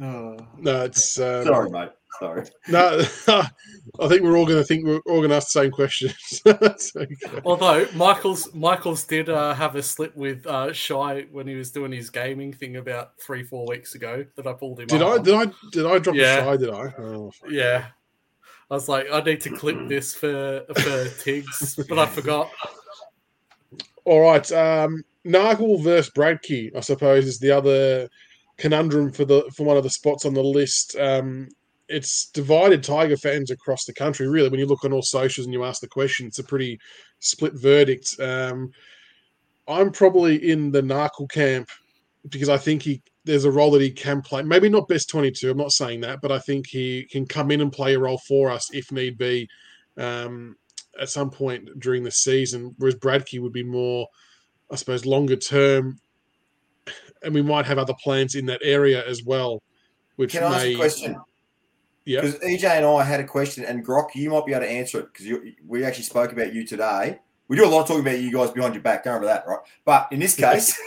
Oh, 0.01 0.37
no, 0.57 0.83
it's 0.85 1.19
um, 1.19 1.43
sorry, 1.45 1.69
mate. 1.69 1.89
Sorry. 2.19 2.43
no. 2.69 3.03
I 3.27 4.07
think 4.07 4.21
we're 4.23 4.37
all 4.37 4.45
going 4.45 4.59
to 4.59 4.63
think 4.63 4.85
we're 4.85 4.99
all 5.07 5.17
going 5.17 5.29
to 5.29 5.35
ask 5.35 5.51
the 5.53 5.61
same 5.61 5.71
questions. 5.71 6.13
Okay. 6.95 7.07
Although 7.45 7.87
Michael's 7.95 8.53
Michael's 8.53 9.03
did 9.03 9.29
uh, 9.29 9.53
have 9.53 9.75
a 9.75 9.81
slip 9.83 10.15
with 10.15 10.45
uh, 10.45 10.71
Shy 10.73 11.25
when 11.31 11.47
he 11.47 11.55
was 11.55 11.71
doing 11.71 11.91
his 11.91 12.09
gaming 12.09 12.53
thing 12.53 12.75
about 12.77 13.19
three 13.19 13.43
four 13.43 13.65
weeks 13.67 13.95
ago 13.95 14.25
that 14.35 14.45
I 14.47 14.53
pulled 14.53 14.79
him. 14.79 14.87
Did 14.87 15.01
up 15.01 15.07
I 15.07 15.11
on. 15.17 15.23
did 15.23 15.33
I 15.35 15.45
did 15.71 15.85
I 15.85 15.99
drop 15.99 16.15
Yeah. 16.15 16.37
a 16.37 16.43
shy? 16.43 16.57
Did 16.57 16.69
I? 16.69 16.93
Oh. 16.99 17.31
Yeah. 17.49 17.85
I 18.73 18.75
was 18.75 18.89
like, 18.89 19.05
I 19.13 19.21
need 19.21 19.39
to 19.41 19.51
clip 19.51 19.87
this 19.87 20.15
for 20.15 20.65
for 20.75 21.07
Tiggs, 21.21 21.75
but 21.87 21.99
I 21.99 22.07
forgot. 22.07 22.49
All 24.03 24.21
right. 24.21 24.51
Um, 24.51 25.03
Narkle 25.23 25.83
versus 25.83 26.11
Bradtke, 26.11 26.75
I 26.75 26.79
suppose, 26.79 27.27
is 27.27 27.37
the 27.37 27.51
other 27.51 28.09
conundrum 28.57 29.11
for 29.11 29.25
the 29.25 29.43
for 29.55 29.63
one 29.63 29.77
of 29.77 29.83
the 29.83 29.91
spots 29.91 30.25
on 30.25 30.33
the 30.33 30.41
list. 30.41 30.95
Um, 30.95 31.49
it's 31.87 32.31
divided 32.31 32.83
Tiger 32.83 33.15
fans 33.15 33.51
across 33.51 33.85
the 33.85 33.93
country. 33.93 34.27
Really, 34.27 34.49
when 34.49 34.59
you 34.59 34.65
look 34.65 34.83
on 34.85 34.91
all 34.91 35.03
socials 35.03 35.45
and 35.45 35.53
you 35.53 35.63
ask 35.63 35.79
the 35.79 35.87
question, 35.87 36.25
it's 36.25 36.39
a 36.39 36.43
pretty 36.43 36.79
split 37.19 37.53
verdict. 37.53 38.15
Um, 38.19 38.71
I'm 39.67 39.91
probably 39.91 40.49
in 40.49 40.71
the 40.71 40.81
Narkle 40.81 41.29
camp 41.29 41.69
because 42.27 42.49
I 42.49 42.57
think 42.57 42.81
he 42.81 43.03
there's 43.25 43.45
a 43.45 43.51
role 43.51 43.71
that 43.71 43.81
he 43.81 43.91
can 43.91 44.21
play. 44.21 44.43
Maybe 44.43 44.69
not 44.69 44.87
best 44.87 45.09
22. 45.09 45.51
I'm 45.51 45.57
not 45.57 45.71
saying 45.71 46.01
that, 46.01 46.21
but 46.21 46.31
I 46.31 46.39
think 46.39 46.67
he 46.67 47.03
can 47.03 47.25
come 47.25 47.51
in 47.51 47.61
and 47.61 47.71
play 47.71 47.93
a 47.93 47.99
role 47.99 48.19
for 48.27 48.49
us 48.49 48.69
if 48.73 48.91
need 48.91 49.17
be 49.17 49.47
um, 49.97 50.55
at 50.99 51.09
some 51.09 51.29
point 51.29 51.79
during 51.79 52.03
the 52.03 52.11
season. 52.11 52.75
Whereas 52.77 52.95
Bradtke 52.95 53.41
would 53.41 53.53
be 53.53 53.63
more, 53.63 54.07
I 54.71 54.75
suppose, 54.75 55.05
longer 55.05 55.37
term, 55.37 55.99
and 57.23 57.33
we 57.33 57.41
might 57.41 57.65
have 57.65 57.77
other 57.77 57.95
plans 58.03 58.35
in 58.35 58.45
that 58.47 58.61
area 58.63 59.07
as 59.07 59.23
well. 59.23 59.63
Which 60.17 60.33
Can 60.33 60.43
I 60.43 60.55
ask 60.55 60.65
a 60.65 60.75
question? 60.75 61.15
Yeah. 62.05 62.21
Because 62.21 62.39
EJ 62.39 62.65
and 62.65 62.85
I 62.85 63.03
had 63.03 63.21
a 63.21 63.25
question, 63.25 63.63
and 63.63 63.85
Grok, 63.85 64.09
you 64.15 64.29
might 64.29 64.45
be 64.45 64.51
able 64.51 64.65
to 64.65 64.69
answer 64.69 64.99
it 64.99 65.13
because 65.13 65.53
we 65.65 65.85
actually 65.85 66.03
spoke 66.03 66.33
about 66.33 66.53
you 66.53 66.65
today. 66.65 67.19
We 67.47 67.55
do 67.55 67.65
a 67.65 67.67
lot 67.67 67.81
of 67.81 67.87
talking 67.87 68.01
about 68.01 68.19
you 68.19 68.31
guys 68.31 68.51
behind 68.51 68.73
your 68.73 68.83
back. 68.83 69.03
Don't 69.03 69.13
remember 69.13 69.33
that, 69.33 69.47
right? 69.47 69.59
But 69.85 70.09
in 70.11 70.19
this 70.19 70.35
case, 70.35 70.77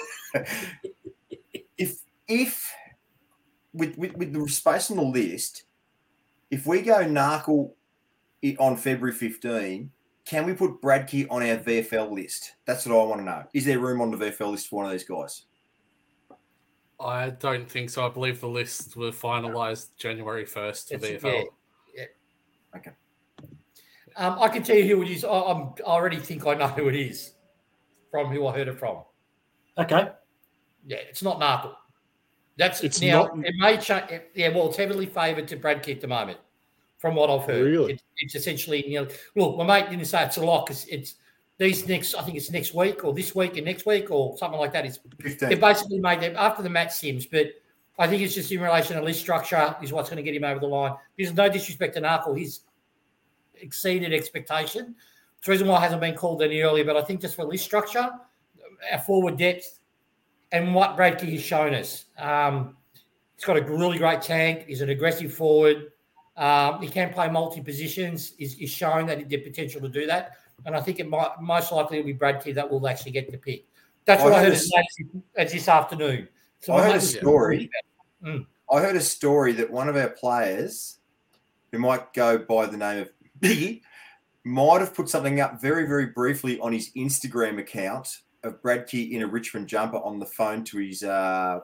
if 2.28 2.38
if 2.38 2.72
with, 3.72 3.96
with 3.98 4.16
with 4.16 4.32
the 4.32 4.48
space 4.48 4.90
on 4.90 4.96
the 4.96 5.02
list, 5.02 5.64
if 6.50 6.66
we 6.66 6.82
go 6.82 7.04
Narkle 7.04 7.72
i- 8.44 8.56
on 8.58 8.76
February 8.76 9.14
15, 9.14 9.90
can 10.24 10.46
we 10.46 10.54
put 10.54 10.80
Bradtke 10.80 11.26
on 11.30 11.42
our 11.42 11.56
VFL 11.58 12.10
list? 12.12 12.54
That's 12.64 12.86
what 12.86 12.98
I 13.00 13.04
want 13.04 13.20
to 13.20 13.24
know. 13.24 13.44
Is 13.52 13.64
there 13.64 13.78
room 13.78 14.00
on 14.00 14.10
the 14.10 14.16
VFL 14.16 14.50
list 14.52 14.68
for 14.68 14.76
one 14.76 14.86
of 14.86 14.92
these 14.92 15.04
guys? 15.04 15.44
I 16.98 17.30
don't 17.30 17.70
think 17.70 17.90
so. 17.90 18.06
I 18.06 18.08
believe 18.08 18.40
the 18.40 18.48
lists 18.48 18.96
were 18.96 19.10
finalised 19.10 19.88
January 19.98 20.46
first 20.46 20.88
for 20.88 20.94
It's- 20.94 21.22
VFL. 21.22 21.44
yeah. 21.94 22.04
Okay. 22.76 22.92
Um, 24.16 24.38
I 24.40 24.48
can 24.48 24.62
tell 24.62 24.76
you 24.76 24.96
who 24.96 25.02
it 25.02 25.08
is. 25.10 25.22
I, 25.24 25.28
I'm, 25.28 25.74
I 25.86 25.90
already 25.90 26.16
think 26.16 26.46
I 26.46 26.54
know 26.54 26.68
who 26.68 26.88
it 26.88 26.94
is 26.94 27.34
from 28.10 28.28
who 28.32 28.46
I 28.46 28.52
heard 28.56 28.68
it 28.68 28.78
from. 28.78 29.02
Okay. 29.76 30.08
Yeah, 30.86 30.96
it's 31.08 31.22
not 31.22 31.38
Narkle. 31.38 31.74
That's 32.56 32.82
It's 32.82 33.00
now. 33.00 33.24
not- 33.24 33.46
It 33.46 33.54
may 33.58 33.76
change. 33.76 34.22
Yeah, 34.34 34.48
well, 34.48 34.68
it's 34.68 34.76
heavily 34.76 35.06
favoured 35.06 35.46
to 35.48 35.56
Bradtke 35.56 35.90
at 35.92 36.00
the 36.00 36.08
moment, 36.08 36.38
from 36.98 37.14
what 37.14 37.28
I've 37.30 37.44
heard. 37.46 37.64
Really? 37.66 37.92
It, 37.94 38.02
it's 38.18 38.34
essentially, 38.34 38.86
you 38.88 39.00
know, 39.02 39.08
look, 39.34 39.56
my 39.58 39.64
mate 39.64 39.90
didn't 39.90 40.06
say 40.06 40.24
it's 40.24 40.38
a 40.38 40.44
lock. 40.44 40.70
It's, 40.70 40.86
it's 40.86 41.16
these 41.58 41.86
next. 41.86 42.14
I 42.14 42.22
think 42.22 42.36
it's 42.36 42.50
next 42.50 42.74
week 42.74 43.04
or 43.04 43.12
this 43.12 43.34
week 43.34 43.56
and 43.56 43.66
next 43.66 43.84
week 43.86 44.10
or 44.10 44.36
something 44.38 44.58
like 44.58 44.72
that. 44.72 44.86
It's 44.86 44.98
15. 45.20 45.48
they 45.50 45.54
basically 45.54 45.98
made 46.00 46.20
them 46.20 46.34
after 46.36 46.62
the 46.62 46.70
Matt 46.70 46.92
Sims, 46.92 47.26
but 47.26 47.48
I 47.98 48.06
think 48.06 48.22
it's 48.22 48.34
just 48.34 48.50
in 48.52 48.60
relation 48.60 48.96
to 48.96 49.02
list 49.02 49.20
structure 49.20 49.74
is 49.82 49.92
what's 49.92 50.08
going 50.10 50.18
to 50.18 50.22
get 50.22 50.34
him 50.34 50.44
over 50.44 50.60
the 50.60 50.66
line. 50.66 50.94
There's 51.16 51.32
no 51.34 51.48
disrespect 51.48 51.94
to 51.94 52.00
Narkle. 52.02 52.36
He's 52.38 52.60
exceeded 53.60 54.12
expectation. 54.12 54.94
It's 55.38 55.46
the 55.46 55.52
reason 55.52 55.66
why 55.66 55.78
it 55.78 55.80
hasn't 55.80 56.00
been 56.00 56.14
called 56.14 56.42
any 56.42 56.60
earlier, 56.60 56.84
but 56.84 56.96
I 56.96 57.02
think 57.02 57.20
just 57.20 57.36
for 57.36 57.44
list 57.44 57.64
structure, 57.64 58.10
our 58.92 58.98
forward 59.00 59.36
depth, 59.38 59.75
and 60.52 60.74
what 60.74 60.96
Bradtke 60.96 61.30
has 61.32 61.42
shown 61.42 61.74
us. 61.74 62.06
Um, 62.18 62.76
he's 63.36 63.44
got 63.44 63.56
a 63.56 63.62
really 63.62 63.98
great 63.98 64.22
tank. 64.22 64.64
He's 64.66 64.80
an 64.80 64.90
aggressive 64.90 65.32
forward. 65.32 65.92
Um, 66.36 66.80
he 66.82 66.88
can 66.88 67.12
play 67.12 67.30
multi 67.30 67.60
positions. 67.60 68.34
He's, 68.38 68.54
he's 68.54 68.70
showing 68.70 69.06
that 69.06 69.18
he 69.18 69.24
the 69.24 69.38
potential 69.38 69.80
to 69.80 69.88
do 69.88 70.06
that. 70.06 70.32
And 70.64 70.74
I 70.74 70.80
think 70.80 71.00
it 71.00 71.08
might 71.08 71.40
most 71.40 71.72
likely 71.72 71.98
it'll 71.98 72.06
be 72.06 72.14
Bradtke 72.14 72.54
that 72.54 72.70
will 72.70 72.86
actually 72.88 73.12
get 73.12 73.30
the 73.30 73.38
pick. 73.38 73.66
That's 74.04 74.22
what 74.22 74.32
I 74.32 74.36
I 74.36 74.44
heard 74.44 74.54
heard 74.54 75.22
as 75.36 75.52
this 75.52 75.68
afternoon. 75.68 76.28
So 76.60 76.74
I 76.74 76.78
my 76.78 76.84
heard 76.86 76.96
a 76.96 77.00
story. 77.00 77.70
Mm. 78.24 78.46
I 78.70 78.80
heard 78.80 78.96
a 78.96 79.00
story 79.00 79.52
that 79.52 79.70
one 79.70 79.88
of 79.88 79.96
our 79.96 80.08
players, 80.08 80.98
who 81.72 81.78
might 81.78 82.12
go 82.12 82.38
by 82.38 82.66
the 82.66 82.76
name 82.76 83.02
of 83.02 83.10
Biggie, 83.40 83.82
might 84.44 84.80
have 84.80 84.94
put 84.94 85.08
something 85.08 85.40
up 85.40 85.60
very, 85.60 85.86
very 85.86 86.06
briefly 86.06 86.58
on 86.60 86.72
his 86.72 86.90
Instagram 86.96 87.58
account 87.58 88.22
of 88.46 88.62
Bradtke 88.62 89.12
in 89.12 89.22
a 89.22 89.26
Richmond 89.26 89.68
jumper 89.68 89.98
on 89.98 90.18
the 90.18 90.26
phone 90.26 90.64
to 90.64 90.78
his 90.78 91.02
uh, 91.02 91.60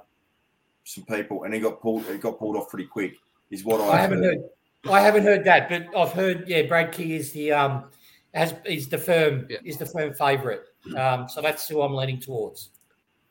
some 0.85 1.05
people, 1.05 1.45
and 1.45 1.55
he 1.55 1.61
got 1.61 1.81
pulled. 1.81 2.07
It 2.07 2.21
got 2.21 2.39
pulled 2.39 2.57
off 2.57 2.69
pretty 2.69 2.87
quick. 2.87 3.15
Is 3.51 3.65
what 3.65 3.81
I, 3.81 3.99
I 3.99 4.01
haven't 4.01 4.23
heard. 4.23 4.39
I 4.91 5.01
haven't 5.01 5.23
heard 5.23 5.45
that, 5.45 5.69
but 5.69 5.97
I've 5.97 6.13
heard. 6.13 6.49
Yeah, 6.49 6.63
Bradtke 6.63 7.11
is 7.17 7.33
the 7.33 7.53
um, 7.53 7.85
has 8.35 8.55
is 8.65 8.89
the 8.89 8.99
firm 8.99 9.47
Yeah. 9.49 9.59
is 9.65 9.77
the 9.79 9.87
firm 9.87 10.13
favourite. 10.15 10.61
Um, 10.97 11.29
so 11.29 11.41
that's 11.41 11.69
who 11.69 11.83
I'm 11.83 11.95
leaning 11.95 12.19
towards. 12.19 12.71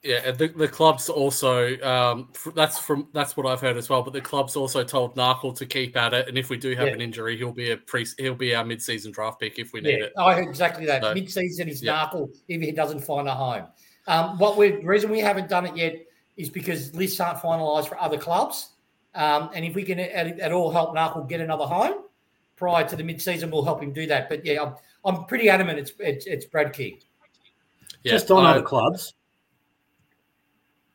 Yeah, 0.03 0.31
the, 0.31 0.47
the 0.47 0.67
club's 0.67 1.09
also 1.09 1.79
um, 1.81 2.29
f- 2.33 2.53
that's 2.55 2.79
from 2.79 3.07
that's 3.13 3.37
what 3.37 3.45
I've 3.45 3.61
heard 3.61 3.77
as 3.77 3.87
well. 3.87 4.01
But 4.01 4.13
the 4.13 4.21
club's 4.21 4.55
also 4.55 4.83
told 4.83 5.15
Narkle 5.15 5.55
to 5.57 5.65
keep 5.67 5.95
at 5.95 6.13
it, 6.15 6.27
and 6.27 6.39
if 6.39 6.49
we 6.49 6.57
do 6.57 6.75
have 6.75 6.87
Yeah. 6.87 6.93
an 6.93 7.01
injury, 7.01 7.37
he'll 7.37 7.51
be 7.51 7.69
a 7.71 7.77
pre 7.77 8.07
he'll 8.17 8.33
be 8.33 8.55
our 8.55 8.65
mid 8.65 8.81
season 8.81 9.11
draft 9.11 9.39
pick 9.39 9.59
if 9.59 9.73
we 9.73 9.81
need 9.81 9.99
Yeah, 9.99 10.05
it. 10.05 10.13
I 10.17 10.33
heard 10.33 10.47
exactly 10.47 10.87
that. 10.87 11.03
So- 11.03 11.13
Mid-season 11.13 11.69
is 11.69 11.83
Yeah. 11.83 12.07
Narkle 12.07 12.29
if 12.47 12.61
he 12.61 12.71
doesn't 12.71 13.01
find 13.01 13.27
a 13.27 13.35
home. 13.35 13.67
Um, 14.07 14.39
what 14.39 14.57
we 14.57 14.71
the 14.71 14.87
reason 14.87 15.11
we 15.11 15.19
haven't 15.19 15.49
done 15.49 15.67
it 15.67 15.77
yet 15.77 15.95
is 16.35 16.49
because 16.49 16.95
lists 16.95 17.19
aren't 17.19 17.37
finalised 17.37 17.87
for 17.87 17.99
other 18.01 18.17
clubs. 18.17 18.69
Um, 19.13 19.51
and 19.53 19.63
if 19.63 19.75
we 19.75 19.83
can 19.83 19.99
at, 19.99 20.39
at 20.39 20.51
all 20.51 20.71
help 20.71 20.95
Narkle 20.95 21.29
get 21.29 21.41
another 21.41 21.65
home 21.65 22.05
prior 22.55 22.87
to 22.87 22.95
the 22.95 23.03
mid-season, 23.03 23.51
we'll 23.51 23.65
help 23.65 23.83
him 23.83 23.93
do 23.93 24.07
that. 24.07 24.29
But 24.29 24.43
yeah, 24.45 24.63
I'm, 24.63 24.75
I'm 25.05 25.25
pretty 25.25 25.47
adamant 25.47 25.77
it's 25.77 25.91
it's, 25.99 26.25
it's 26.25 26.45
Bradtke. 26.47 27.01
Yeah, 28.03 28.13
just 28.13 28.31
on 28.31 28.45
I- 28.45 28.51
other 28.53 28.63
clubs. 28.63 29.13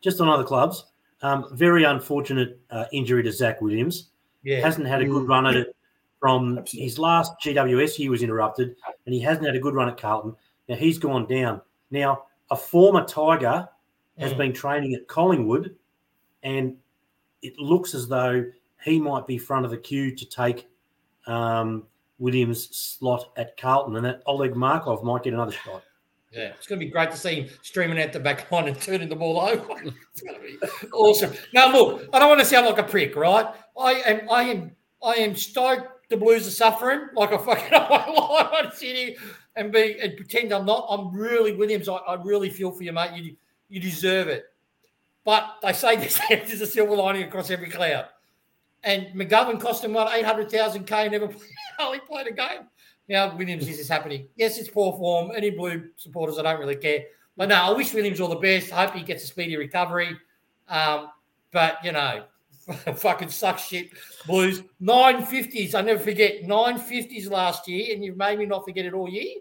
Just 0.07 0.21
on 0.21 0.29
other 0.29 0.45
clubs. 0.45 0.85
Um, 1.23 1.47
very 1.55 1.83
unfortunate 1.83 2.61
uh, 2.71 2.85
injury 2.93 3.25
to 3.25 3.33
Zach 3.33 3.61
Williams. 3.61 4.11
Yeah, 4.45 4.61
Hasn't 4.61 4.87
had 4.87 5.03
a 5.03 5.05
good 5.05 5.25
Mm. 5.25 5.29
run 5.29 5.47
at 5.49 5.57
it 5.57 5.75
from 6.21 6.59
Absolutely. 6.59 6.85
his 6.85 6.99
last 7.01 7.33
GWS 7.43 7.99
year 7.99 8.13
was 8.13 8.23
interrupted, 8.23 8.77
and 9.05 9.13
he 9.13 9.21
hasn't 9.21 9.45
had 9.45 9.57
a 9.57 9.59
good 9.59 9.75
run 9.75 9.89
at 9.89 9.97
Carlton. 10.01 10.37
Now 10.69 10.77
he's 10.77 10.97
gone 11.01 11.27
down. 11.27 11.61
Now 11.91 12.27
a 12.53 12.57
former 12.57 13.05
Tiger 13.05 13.69
has 14.19 14.33
Mm. 14.33 14.37
been 14.39 14.53
training 14.53 14.95
at 14.95 15.09
Collingwood, 15.09 15.75
and 16.45 16.77
it 17.43 17.59
looks 17.59 17.93
as 17.93 18.07
though 18.07 18.45
he 18.85 19.01
might 19.01 19.27
be 19.27 19.39
front 19.39 19.65
of 19.65 19.73
the 19.73 19.77
queue 19.77 20.15
to 20.15 20.25
take 20.25 20.69
um, 21.27 21.83
Williams' 22.21 22.69
slot 22.77 23.33
at 23.37 23.57
Carlton, 23.57 23.97
and 23.97 24.05
that 24.07 24.23
Oleg 24.27 24.55
Markov 24.55 25.03
might 25.03 25.25
get 25.25 25.33
another 25.35 25.51
shot. 25.51 25.83
Yeah, 26.37 26.49
it's 26.49 26.67
going 26.67 26.79
to 26.79 26.85
be 26.85 26.93
great 26.93 27.11
to 27.11 27.17
see 27.17 27.43
him 27.43 27.49
streaming 27.63 28.01
out 28.01 28.13
the 28.13 28.21
back 28.21 28.51
line 28.53 28.69
and 28.69 28.81
turning 28.81 29.09
the 29.09 29.17
ball 29.17 29.41
over. 29.41 29.81
it's 30.13 30.21
going 30.23 30.35
to 30.35 30.41
be 30.41 30.59
awesome. 30.93 31.33
Now, 31.55 31.73
look, 31.73 32.09
I 32.13 32.19
don't 32.19 32.29
want 32.29 32.41
to 32.41 32.47
sound 32.47 32.67
like 32.67 32.79
a 32.79 32.83
prick, 32.83 33.17
right? 33.17 33.47
I 33.79 33.93
am, 33.93 34.31
I 34.31 34.43
am, 34.43 34.77
I 35.03 35.15
am 35.15 35.35
stoked 35.35 36.09
the 36.09 36.17
Blues 36.17 36.47
are 36.47 36.51
suffering, 36.51 37.09
like 37.15 37.33
I 37.33 37.39
fucking, 37.39 37.73
lie 37.73 38.63
on 38.65 38.71
here 38.79 39.17
and 39.57 39.73
be 39.73 39.99
and 40.01 40.17
pretend 40.17 40.53
I'm 40.53 40.67
not. 40.67 40.87
I'm 40.89 41.15
really 41.15 41.53
Williams. 41.53 41.89
I, 41.89 41.95
I 41.95 42.23
really 42.23 42.51
feel 42.51 42.71
for 42.71 42.85
you, 42.85 42.93
mate. 42.93 43.13
You 43.15 43.37
you 43.69 43.81
deserve 43.81 44.29
it. 44.29 44.45
But 45.25 45.57
they 45.63 45.73
say 45.73 45.97
this 45.97 46.21
is 46.53 46.61
a 46.61 46.67
silver 46.67 46.95
lining 46.95 47.25
across 47.25 47.51
every 47.51 47.69
cloud. 47.69 48.07
And 48.85 49.07
McGovern 49.17 49.61
cost 49.61 49.85
him 49.85 49.95
what 49.95 50.15
eight 50.15 50.25
hundred 50.25 50.51
thousand 50.51 50.85
k. 50.87 51.09
Never 51.09 51.29
played, 51.29 52.05
played 52.07 52.27
a 52.29 52.33
game. 52.33 52.69
Now 53.09 53.37
Williams 53.37 53.69
is 53.69 53.79
this 53.79 53.89
happening. 53.89 54.29
Yes, 54.37 54.59
it's 54.59 54.69
poor 54.69 54.93
form. 54.97 55.31
Any 55.35 55.51
blue 55.51 55.91
supporters, 55.97 56.39
I 56.39 56.43
don't 56.43 56.59
really 56.61 56.77
care. 56.77 57.05
But 57.37 57.49
no, 57.51 57.55
I 57.57 57.71
wish 57.73 57.93
Williams 57.95 58.21
all 58.21 58.29
the 58.29 58.37
best. 58.37 58.73
I 58.73 58.87
hope 58.87 58.95
he 58.95 59.03
gets 59.03 59.25
a 59.25 59.27
speedy 59.27 59.57
recovery. 59.57 60.17
Um, 60.69 61.11
but 61.53 61.79
you 61.85 61.93
know, 61.93 62.25
fucking 62.97 63.29
suck 63.31 63.59
shit. 63.59 63.91
Blues 64.27 64.63
nine 64.81 65.25
fifties. 65.25 65.75
I 65.75 65.83
never 65.83 66.01
forget 66.01 66.45
nine 66.45 66.79
fifties 66.79 67.29
last 67.29 67.69
year, 67.69 67.95
and 67.95 68.05
you've 68.05 68.17
made 68.17 68.39
me 68.39 68.47
not 68.47 68.65
forget 68.65 68.87
it 68.87 68.95
all 68.95 69.09
year. 69.09 69.37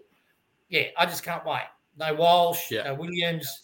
Yeah, 0.68 0.84
I 0.96 1.06
just 1.06 1.22
can't 1.22 1.44
wait. 1.44 1.62
No 1.98 2.14
Walsh, 2.14 2.70
Yeah. 2.70 2.84
no 2.84 2.94
Williams. 2.94 3.62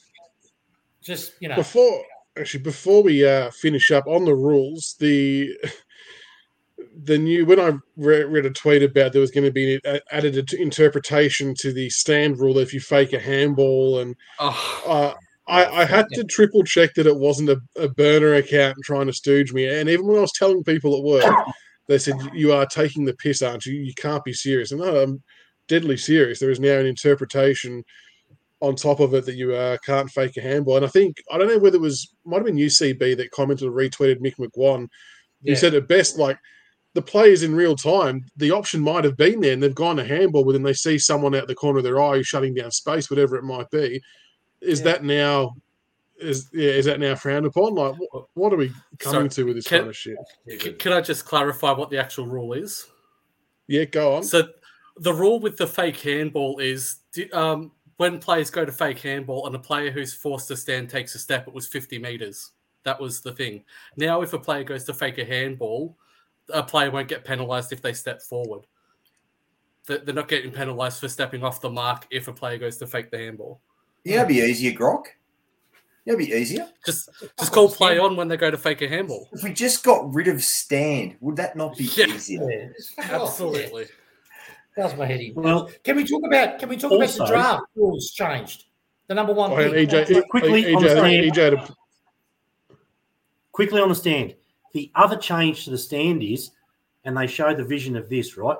Just 1.03 1.35
you 1.41 1.49
know, 1.49 1.57
Before 1.57 2.03
actually, 2.37 2.63
before 2.63 3.03
we 3.03 3.27
uh, 3.27 3.51
finish 3.51 3.91
up 3.91 4.07
on 4.07 4.25
the 4.25 4.35
rules, 4.35 4.95
the 4.99 5.51
the 7.05 7.19
new 7.19 7.47
when 7.47 7.61
I 7.61 7.73
re- 7.97 8.25
read 8.25 8.47
a 8.47 8.51
tweet 8.51 8.83
about 8.83 9.13
there 9.13 9.21
was 9.21 9.31
going 9.31 9.45
to 9.45 9.53
be 9.53 9.81
a, 9.85 10.01
added 10.11 10.53
interpretation 10.55 11.55
to 11.59 11.73
the 11.73 11.89
stand 11.91 12.39
rule 12.39 12.59
if 12.59 12.73
you 12.75 12.81
fake 12.81 13.13
a 13.13 13.19
handball, 13.19 14.01
and 14.01 14.15
Oh, 14.39 14.83
uh, 14.87 15.15
I, 15.49 15.83
I 15.83 15.85
had 15.85 16.07
to 16.15 16.25
triple 16.25 16.63
check 16.63 16.95
that 16.95 17.07
it 17.07 17.17
wasn't 17.17 17.51
a, 17.51 17.61
a 17.77 17.89
burner 17.89 18.35
account 18.35 18.77
trying 18.85 19.07
to 19.07 19.13
stooge 19.13 19.53
me. 19.53 19.67
And 19.67 19.89
even 19.89 20.07
when 20.07 20.19
I 20.19 20.21
was 20.21 20.33
telling 20.33 20.63
people 20.63 20.97
at 20.97 21.03
work, 21.03 21.35
they 21.89 21.99
said 21.99 22.15
you 22.35 22.53
are 22.53 22.67
taking 22.67 23.05
the 23.05 23.15
piss, 23.15 23.43
aren't 23.43 23.67
you? 23.67 23.75
You 23.75 23.93
can't 23.97 24.25
be 24.25 24.33
serious. 24.33 24.71
And 24.71 24.81
no, 24.81 25.03
I'm 25.03 25.23
deadly 25.69 25.97
serious. 25.97 26.39
There 26.39 26.51
is 26.51 26.61
now 26.61 26.79
an 26.79 26.87
interpretation 26.87 27.83
on 28.61 28.77
top 28.77 29.01
of 29.01 29.13
it 29.15 29.27
that 29.27 29.35
you 29.35 29.55
uh, 29.55 29.77
can't 29.85 30.09
fake 30.11 30.37
a 30.37 30.41
handball. 30.41 30.77
And 30.77 30.85
I 30.87 30.89
think 30.89 31.17
I 31.33 31.39
don't 31.39 31.49
know 31.49 31.59
whether 31.59 31.77
it 31.77 31.83
was 31.83 32.15
might 32.25 32.37
have 32.37 32.47
been 32.47 32.57
UCB 32.57 33.17
that 33.17 33.31
commented 33.33 33.69
or 33.69 33.73
retweeted 33.73 34.21
Mick 34.21 34.37
McGuane. 34.39 34.87
He 35.45 35.51
Yeah. 35.51 35.57
said 35.57 35.75
at 35.75 35.89
best 35.89 36.19
like 36.19 36.39
the 36.95 37.03
players 37.03 37.43
in 37.43 37.55
real 37.55 37.75
time, 37.75 38.25
the 38.37 38.51
option 38.51 38.81
might 38.81 39.05
have 39.05 39.17
been 39.17 39.41
there 39.41 39.53
and 39.53 39.63
they've 39.63 39.75
gone 39.75 39.97
to 39.97 40.05
handball, 40.05 40.45
but 40.45 40.53
then 40.53 40.63
they 40.63 40.75
see 40.75 40.99
someone 40.99 41.35
out 41.35 41.47
the 41.49 41.55
corner 41.55 41.79
of 41.79 41.85
their 41.85 42.01
eye 42.01 42.17
who's 42.17 42.27
shutting 42.27 42.55
down 42.55 42.71
space, 42.71 43.09
whatever 43.11 43.37
it 43.37 43.45
might 43.45 43.71
be. 43.71 44.01
Is 44.61 44.81
Yeah. 44.81 44.85
that 44.85 45.05
now 45.05 45.55
is 46.21 46.49
yeah, 46.53 46.71
is 46.71 46.85
that 46.85 47.01
now 47.01 47.15
frowned 47.17 47.47
upon? 47.47 47.75
Like 47.75 47.97
what, 47.99 48.27
what 48.35 48.53
are 48.53 48.57
we 48.57 48.71
coming 48.99 49.29
to 49.31 49.45
with 49.45 49.57
this 49.57 49.67
can- 49.67 49.79
kind 49.79 49.89
of 49.91 49.97
shit? 49.97 50.17
c- 50.61 50.73
can 50.75 50.93
I 50.93 51.01
just 51.01 51.25
clarify 51.25 51.73
what 51.73 51.91
the 51.91 51.99
actual 51.99 52.27
rule 52.27 52.53
is? 52.53 52.87
Yeah, 53.67 53.85
go 53.85 54.17
on. 54.17 54.23
So 54.23 54.49
the 54.99 55.13
rule 55.15 55.41
with 55.41 55.57
the 55.57 55.67
fake 55.67 55.99
handball 55.99 56.59
is 56.59 56.97
um, 57.33 57.73
when 57.97 58.19
players 58.19 58.51
go 58.51 58.65
to 58.65 58.71
fake 58.71 59.01
handball 59.01 59.47
and 59.47 59.57
a 59.57 59.59
player 59.59 59.91
who's 59.91 60.13
forced 60.13 60.47
to 60.49 60.57
stand 60.57 60.91
takes 60.91 61.15
a 61.15 61.19
step, 61.19 61.49
it 61.49 61.55
was 61.55 61.67
50 61.67 61.99
meters. 61.99 62.51
That 62.85 63.01
was 63.01 63.21
the 63.21 63.33
thing. 63.33 63.65
Now, 63.97 64.23
if 64.23 64.33
a 64.33 64.39
player 64.39 64.63
goes 64.65 64.85
to 64.85 64.95
fake 64.95 65.19
a 65.19 65.25
handball, 65.25 65.97
a 66.51 66.63
player 66.63 66.91
won't 66.91 67.09
get 67.09 67.25
penalized 67.25 67.73
if 67.73 67.83
they 67.83 67.93
step 67.93 68.23
forward. 68.23 68.67
They- 69.87 69.99
They're 69.99 70.15
not 70.15 70.29
getting 70.29 70.53
penalized 70.53 71.01
for 71.01 71.09
stepping 71.09 71.43
off 71.45 71.61
the 71.61 71.71
mark 71.71 72.07
if 72.11 72.29
a 72.29 72.33
player 72.33 72.59
goes 72.59 72.77
to 72.79 72.87
fake 72.87 73.11
the 73.11 73.19
handball. 73.19 73.61
Yeah, 74.05 74.17
it'd 74.17 74.29
be 74.29 74.37
easier, 74.39 74.73
Grok. 74.73 75.05
Yeah, 76.05 76.15
it'd 76.15 76.27
be 76.27 76.33
easier. 76.35 76.69
Just 76.85 77.09
just 77.39 77.53
call 77.53 77.69
play 77.71 77.99
on 77.99 78.17
when 78.17 78.27
they 78.27 78.37
go 78.37 78.51
to 78.51 78.59
fake 78.59 78.83
a 78.83 78.89
handball. 78.89 79.29
If 79.33 79.45
we 79.45 79.53
just 79.53 79.85
got 79.85 80.13
rid 80.13 80.27
of 80.29 80.43
stand, 80.43 81.17
would 81.21 81.37
that 81.37 81.57
not 81.57 81.77
be 81.77 81.85
Yeah. 81.85 82.07
easier? 82.07 82.51
Yeah, 82.51 82.69
just 82.77 82.95
fuck 82.95 83.13
off. 83.13 83.29
Absolutely. 83.31 83.87
Yeah, 84.77 84.89
Does 84.89 84.97
my 84.97 85.07
head 85.07 85.21
in. 85.21 85.35
Well, 85.35 85.71
Can 85.85 85.97
we 85.97 86.05
talk 86.05 86.23
about? 86.27 86.59
Can 86.59 86.69
we 86.69 86.77
talk 86.77 86.91
about 86.93 87.09
the 87.09 87.27
draft 87.27 87.63
rules 87.77 88.11
changed? 88.13 88.65
The 89.07 89.15
number 89.15 89.33
one. 89.33 89.51
hang 89.53 89.69
on. 89.69 89.75
EJ, 89.75 90.23
Quickly 90.29 90.65
EJ, 90.65 90.75
on 90.77 90.83
the 90.83 90.89
stand. 90.91 91.25
EJ 91.37 91.59
had 91.59 91.75
quickly 93.53 93.81
on 93.81 93.89
the 93.89 93.95
stand. 93.95 94.35
The 94.73 94.91
other 94.95 95.17
change 95.17 95.65
to 95.65 95.71
the 95.71 95.79
stand 95.79 96.23
is, 96.23 96.51
and 97.05 97.17
they 97.17 97.27
show 97.27 97.55
the 97.55 97.65
vision 97.65 97.97
of 97.97 98.09
this, 98.09 98.37
right? 98.37 98.57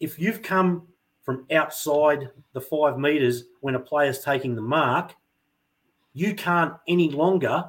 If 0.00 0.18
you've 0.18 0.42
come 0.42 0.86
from 1.22 1.46
outside 1.52 2.30
the 2.52 2.60
five 2.60 2.98
meters 2.98 3.44
when 3.60 3.74
a 3.74 3.80
player's 3.80 4.20
taking 4.24 4.54
the 4.54 4.62
mark, 4.62 5.14
you 6.14 6.34
can't 6.34 6.74
any 6.88 7.10
longer 7.10 7.64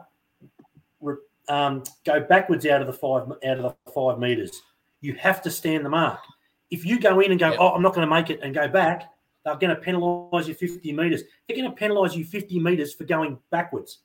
um, 1.49 1.83
go 2.05 2.21
backwards 2.21 2.65
out 2.65 2.81
of 2.81 2.87
the 2.87 2.93
five 2.93 3.29
out 3.45 3.59
of 3.59 3.75
the 3.85 3.91
five 3.91 4.19
meters. 4.19 4.61
You 5.01 5.13
have 5.15 5.41
to 5.41 5.51
stand 5.51 5.85
the 5.85 5.89
mark. 5.89 6.19
If 6.69 6.85
you 6.85 6.99
go 6.99 7.19
in 7.19 7.31
and 7.31 7.39
go, 7.39 7.49
Yep. 7.49 7.57
oh, 7.59 7.69
I'm 7.69 7.81
not 7.81 7.93
going 7.93 8.07
to 8.07 8.13
make 8.13 8.29
it, 8.29 8.39
and 8.41 8.53
go 8.53 8.67
back, 8.67 9.11
they're 9.43 9.55
going 9.55 9.75
to 9.75 9.81
penalise 9.81 10.47
you 10.47 10.53
50 10.53 10.93
meters. 10.93 11.23
They're 11.47 11.57
going 11.57 11.69
to 11.69 11.75
penalise 11.77 12.15
you 12.15 12.23
50 12.23 12.59
meters 12.59 12.93
for 12.93 13.03
going 13.03 13.37
backwards. 13.49 13.99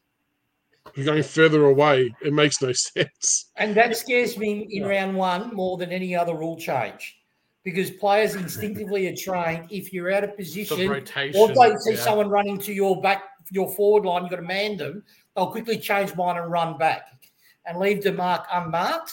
You're 0.94 1.04
going 1.06 1.22
further 1.22 1.66
away. 1.66 2.14
It 2.22 2.32
makes 2.32 2.62
no 2.62 2.72
sense. 2.72 3.46
And 3.56 3.74
that 3.76 3.96
scares 3.96 4.38
me 4.38 4.66
in 4.70 4.82
Yeah. 4.82 4.88
round 4.88 5.16
one 5.16 5.54
more 5.54 5.76
than 5.76 5.90
any 5.92 6.14
other 6.14 6.34
rule 6.34 6.56
change. 6.56 7.18
Because 7.64 7.90
players 7.90 8.34
instinctively 8.36 9.08
are 9.08 9.16
trained 9.16 9.66
if 9.70 9.92
you're 9.92 10.12
out 10.12 10.24
of 10.24 10.36
position 10.36 10.88
rotation. 10.88 11.38
or 11.40 11.50
if 11.50 11.56
they 11.56 11.76
see 11.78 11.96
yeah. 11.96 12.04
someone 12.04 12.28
running 12.28 12.58
to 12.60 12.72
your 12.72 13.00
back, 13.02 13.24
your 13.50 13.68
forward 13.74 14.04
line, 14.04 14.22
you've 14.22 14.30
got 14.30 14.36
to 14.36 14.42
man 14.42 14.76
them, 14.76 15.02
they'll 15.34 15.50
quickly 15.50 15.78
change 15.78 16.14
mine 16.14 16.36
and 16.36 16.50
run 16.50 16.78
back 16.78 17.30
and 17.66 17.78
leave 17.78 18.02
the 18.02 18.12
mark 18.12 18.46
unmarked. 18.52 19.12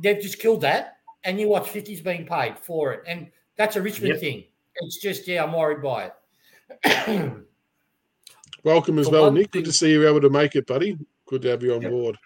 They've 0.00 0.20
just 0.20 0.38
killed 0.38 0.60
that. 0.62 0.98
And 1.24 1.40
you 1.40 1.48
watch 1.48 1.66
50s 1.72 2.02
being 2.04 2.26
paid 2.26 2.58
for 2.58 2.92
it. 2.92 3.02
And 3.06 3.30
that's 3.56 3.76
a 3.76 3.82
Richmond 3.82 4.12
Yep. 4.14 4.20
thing. 4.20 4.44
It's 4.76 4.98
just, 5.00 5.26
yeah, 5.26 5.42
I'm 5.42 5.52
worried 5.52 5.82
by 5.82 6.12
it. 6.84 7.32
Welcome 8.66 8.98
as 8.98 9.08
well, 9.08 9.30
Nick. 9.30 9.52
thing- 9.52 9.62
Good 9.62 9.66
to 9.70 9.72
see 9.72 9.92
you 9.92 10.08
able 10.08 10.20
to 10.20 10.28
make 10.28 10.56
it, 10.56 10.66
buddy. 10.66 10.98
Good 11.28 11.42
to 11.42 11.48
have 11.50 11.62
you 11.62 11.74
on 11.76 11.82
Yep. 11.82 11.90
board. 11.92 12.16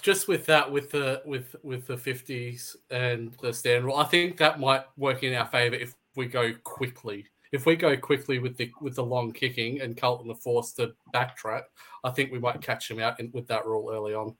Just 0.00 0.28
with 0.28 0.46
that 0.46 0.70
with 0.70 0.90
the 0.90 1.22
with 1.26 1.56
with 1.64 1.88
the 1.88 1.96
50s 1.96 2.76
and 2.90 3.34
the 3.42 3.52
stand 3.52 3.84
rule 3.84 3.96
i 3.96 4.04
think 4.04 4.36
that 4.38 4.60
might 4.60 4.84
work 4.96 5.24
in 5.24 5.34
our 5.34 5.44
favor 5.44 5.74
if 5.74 5.92
we 6.14 6.26
go 6.26 6.54
quickly 6.62 7.26
if 7.50 7.66
we 7.66 7.74
go 7.74 7.96
quickly 7.96 8.38
with 8.38 8.56
the 8.56 8.70
with 8.80 8.94
the 8.94 9.04
long 9.04 9.32
kicking 9.32 9.80
and 9.80 9.96
carlton 9.96 10.30
are 10.30 10.36
forced 10.36 10.76
to 10.76 10.92
backtrack 11.12 11.64
i 12.04 12.10
think 12.10 12.30
we 12.30 12.38
might 12.38 12.62
catch 12.62 12.88
them 12.88 13.00
out 13.00 13.18
in, 13.18 13.28
with 13.32 13.46
that 13.48 13.66
rule 13.66 13.90
early 13.92 14.14
on 14.14 14.34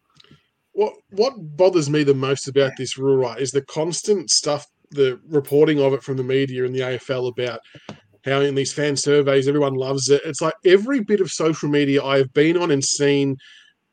What 0.73 0.95
what 1.11 1.35
bothers 1.57 1.91
me 1.91 2.05
the 2.05 2.15
most 2.15 2.47
about 2.47 2.77
this 2.79 2.97
rule, 2.97 3.17
right, 3.17 3.41
is 3.43 3.51
the 3.51 3.63
constant 3.63 4.31
stuff, 4.31 4.69
the 4.91 5.21
reporting 5.29 5.81
of 5.81 5.93
it 5.93 6.05
from 6.05 6.17
the 6.17 6.23
media 6.23 6.65
and 6.65 6.75
the 6.75 6.81
AFL 6.83 7.27
about 7.29 7.61
how 8.25 8.41
in 8.41 8.55
these 8.55 8.73
fan 8.73 8.97
surveys 8.97 9.49
everyone 9.49 9.75
loves 9.75 10.09
it. 10.11 10.23
It's 10.25 10.41
like 10.43 10.55
every 10.65 11.01
bit 11.01 11.21
of 11.21 11.31
social 11.31 11.69
media 11.69 12.03
I 12.03 12.19
have 12.19 12.33
been 12.33 12.57
on 12.57 12.71
and 12.71 12.85
seen 12.85 13.37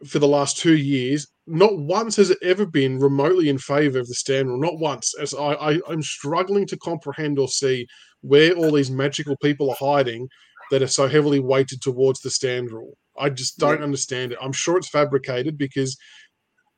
for 0.05 0.19
the 0.19 0.27
last 0.27 0.57
two 0.57 0.75
years, 0.75 1.27
not 1.47 1.77
once 1.77 2.15
has 2.17 2.29
it 2.29 2.37
ever 2.43 2.65
been 2.65 2.99
remotely 2.99 3.49
in 3.49 3.57
favour 3.57 3.99
of 3.99 4.07
the 4.07 4.13
stand 4.13 4.47
rule. 4.47 4.59
Not 4.59 4.77
once. 4.79 5.13
As 5.19 5.33
I, 5.33 5.53
I 5.53 5.79
I'm 5.89 6.03
struggling 6.03 6.67
to 6.67 6.77
comprehend 6.77 7.39
or 7.39 7.47
see 7.47 7.87
where 8.21 8.53
all 8.53 8.71
these 8.71 8.91
magical 8.91 9.37
people 9.37 9.69
are 9.69 9.77
hiding 9.79 10.27
that 10.71 10.81
are 10.81 10.87
so 10.87 11.07
heavily 11.07 11.39
weighted 11.39 11.81
towards 11.81 12.19
the 12.19 12.29
stand 12.29 12.71
rule. 12.71 12.97
I 13.17 13.29
just 13.29 13.57
don't 13.57 13.79
Yeah. 13.79 13.83
understand 13.85 14.33
it. 14.33 14.37
I'm 14.41 14.51
sure 14.51 14.77
it's 14.77 14.89
fabricated 14.89 15.57
because 15.57 15.97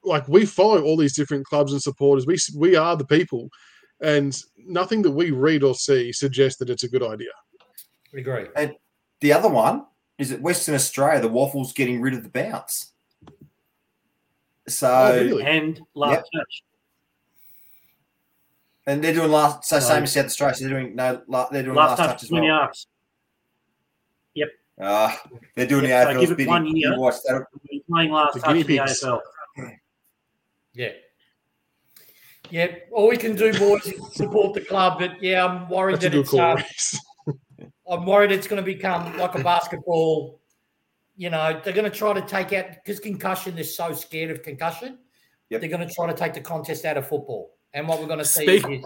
like 0.04 0.28
we 0.28 0.46
follow 0.46 0.82
all 0.84 0.96
these 0.96 1.16
different 1.16 1.46
clubs 1.46 1.74
and 1.74 1.82
supporters. 1.82 2.26
We 2.26 2.38
we 2.56 2.76
are 2.76 2.96
the 2.96 3.06
people, 3.06 3.50
and 4.02 4.42
nothing 4.58 5.02
that 5.04 5.12
we 5.12 5.32
read 5.32 5.64
or 5.64 5.76
see 5.76 6.12
suggests 6.12 6.58
that 6.60 6.70
it's 6.70 6.84
a 6.84 6.90
good 6.90 7.04
idea. 7.04 7.32
Agree. 8.14 8.48
And 8.56 8.76
The 9.22 9.34
other 9.34 9.50
one 9.50 9.86
is 10.18 10.30
that 10.30 10.42
Western 10.42 10.76
Australia, 10.76 11.22
the 11.22 11.30
WAFL's 11.30 11.74
getting 11.74 12.00
rid 12.02 12.14
of 12.14 12.24
the 12.24 12.30
bounce. 12.30 12.94
So, 14.68 14.88
Oh, 14.90 15.16
really? 15.20 15.44
And 15.44 15.82
last 15.96 16.30
touch. 16.36 16.64
and 18.88 19.04
they're 19.04 19.14
doing 19.14 19.30
last. 19.32 19.66
So 19.66 19.76
No. 19.78 19.82
same 19.82 20.04
as 20.04 20.14
South 20.14 20.26
Australia. 20.26 20.56
So 20.56 20.64
they're 20.68 20.80
doing 20.82 20.96
no. 20.96 21.22
la- 21.28 21.50
They're 21.50 21.64
doing 21.64 21.76
Last, 21.76 21.90
last, 21.90 21.98
touch, 22.00 22.08
touch 22.10 22.24
as 22.24 22.30
between 22.30 22.42
the 22.44 22.48
well. 22.50 22.60
arcs. 22.62 22.88
Ah, 24.82 25.22
they're 25.56 25.68
doing 25.68 25.84
Yep, 25.84 26.08
the 26.08 26.14
so 26.14 26.20
AFL's 26.20 26.22
give 26.22 26.32
it 26.32 26.38
bidding. 26.38 26.50
one 26.54 26.66
year. 26.76 26.94
You 26.94 27.00
watch 27.02 27.16
that. 27.26 27.46
Playing 27.92 28.12
last 28.12 28.40
touch 28.40 28.56
in 28.56 28.66
the. 28.66 28.78
AFL. 28.78 29.22
Yeah. 30.74 30.92
Yeah. 32.52 32.68
All 32.92 33.10
we 33.10 33.18
can 33.18 33.36
do, 33.36 33.52
boys, 33.58 33.86
is 33.88 34.14
support 34.14 34.54
the 34.54 34.62
club. 34.62 35.00
But 35.00 35.22
yeah, 35.22 35.46
I'm 35.46 35.70
worried 35.70 35.96
That's 36.02 36.06
a 36.06 36.10
that 36.10 36.16
good 36.16 36.22
it's. 36.22 36.30
call. 36.32 36.58
Uh, 37.28 37.94
I'm 37.96 38.06
worried 38.06 38.32
it's 38.32 38.48
going 38.48 38.62
to 38.62 38.66
become 38.66 39.18
like 39.18 39.36
a 39.36 39.44
basketball. 39.44 40.40
You 41.18 41.30
know, 41.30 41.60
they're 41.64 41.74
going 41.74 41.90
to 41.90 41.96
try 41.96 42.14
to 42.14 42.22
take 42.22 42.54
out 42.54 42.66
because 42.72 43.00
concussion. 43.00 43.56
They're 43.56 43.64
so 43.64 43.94
scared 43.94 44.32
of 44.32 44.42
concussion. 44.44 45.00
Yep. 45.50 45.62
They're 45.62 45.70
going 45.70 45.88
to 45.88 45.94
try 45.94 46.08
to 46.08 46.14
take 46.14 46.34
the 46.34 46.42
contest 46.42 46.86
out 46.86 46.98
of 46.98 47.08
football. 47.08 47.56
And 47.74 47.88
what 47.88 48.00
we're 48.00 48.08
going 48.08 48.20
to 48.20 48.26
see 48.26 48.60
Speak- 48.60 48.80
is 48.80 48.86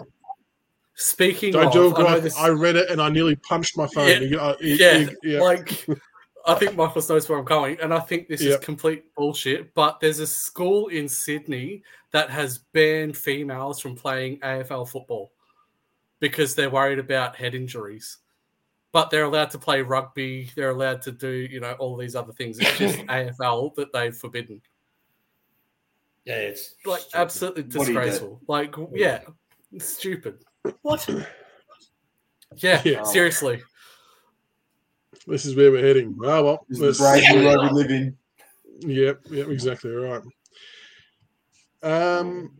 speaking 0.94 1.52
Don't 1.52 1.66
of, 1.66 1.72
do 1.72 1.86
it, 1.90 1.94
I 1.98 2.02
know 2.02 2.18
Grok. 2.18 2.22
this- 2.22 2.36
I 2.38 2.48
read 2.48 2.76
it 2.76 2.90
and 2.90 3.00
I 3.00 3.08
nearly 3.08 3.36
punched 3.36 3.76
my 3.76 3.86
phone. 3.94 4.08
Yeah, 4.08 4.18
You- 4.20 4.40
uh, 4.40 4.56
you- 4.60 4.74
yeah, 4.76 4.96
you- 4.98 5.16
yeah. 5.22 5.40
like 5.40 5.86
I 6.46 6.54
think 6.54 6.76
Michael 6.76 7.02
knows 7.08 7.28
where 7.28 7.38
I'm 7.38 7.44
going, 7.44 7.78
and 7.80 7.92
I 7.94 8.00
think 8.00 8.28
this 8.28 8.42
Yep. 8.42 8.60
is 8.60 8.64
complete 8.64 9.14
bullshit. 9.14 9.72
But 9.74 9.98
there's 10.00 10.18
a 10.18 10.26
school 10.26 10.88
in 10.88 11.08
Sydney 11.08 11.82
that 12.10 12.28
has 12.30 12.58
banned 12.58 13.16
females 13.16 13.80
from 13.80 13.96
playing 13.96 14.40
AFL 14.40 14.84
football 14.84 15.32
because 16.20 16.54
they're 16.54 16.70
worried 16.70 16.98
about 16.98 17.34
head 17.36 17.54
injuries. 17.54 18.18
But 18.92 19.10
they're 19.10 19.24
allowed 19.24 19.50
to 19.52 19.58
play 19.58 19.82
rugby. 19.82 20.50
They're 20.54 20.70
allowed 20.70 21.02
to 21.02 21.12
do, 21.12 21.28
you 21.28 21.60
know, 21.60 21.72
all 21.72 21.96
these 21.96 22.14
other 22.14 22.32
things. 22.32 22.58
It's 22.60 22.78
just 22.78 22.98
AFL 23.08 23.74
that 23.76 23.92
they've 23.92 24.14
forbidden. 24.16 24.60
Yeah, 26.24 26.36
it's 26.36 26.74
Like 26.86 27.00
stupid. 27.00 27.18
absolutely 27.18 27.62
What 27.64 27.72
do 27.72 27.78
you 27.78 27.86
do? 27.86 27.92
disgraceful. 27.94 28.40
Like, 28.46 28.74
yeah, 28.92 29.20
it's 29.72 29.86
stupid. 29.86 30.44
What? 30.82 31.06
Yeah, 32.56 32.80
Yeah. 32.84 33.02
seriously. 33.02 33.62
This 35.26 35.46
is 35.46 35.56
where 35.56 35.70
we're 35.70 35.84
heading. 35.86 36.16
Oh 36.22 36.44
well. 36.44 36.66
This 36.68 36.98
the 36.98 37.04
brave 37.04 37.44
world 37.44 37.72
we 37.72 37.82
live 37.82 37.90
in. 37.90 38.16
Yep, 38.80 39.20
yep, 39.30 39.48
exactly 39.48 39.90
right. 39.90 40.22
Um, 41.82 42.52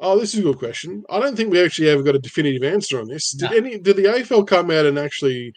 oh, 0.00 0.18
this 0.18 0.34
is 0.34 0.40
a 0.40 0.42
good 0.42 0.58
question. 0.58 1.04
I 1.10 1.18
don't 1.20 1.36
think 1.36 1.50
we 1.50 1.62
actually 1.62 1.88
ever 1.88 2.02
got 2.02 2.14
a 2.14 2.18
definitive 2.20 2.62
answer 2.62 3.00
on 3.00 3.08
this. 3.08 3.32
Did 3.32 3.50
No. 3.50 3.56
any? 3.56 3.78
Did 3.78 3.96
the 3.96 4.04
AFL 4.04 4.46
come 4.46 4.70
out 4.70 4.86
and 4.86 4.98
actually 4.98 5.52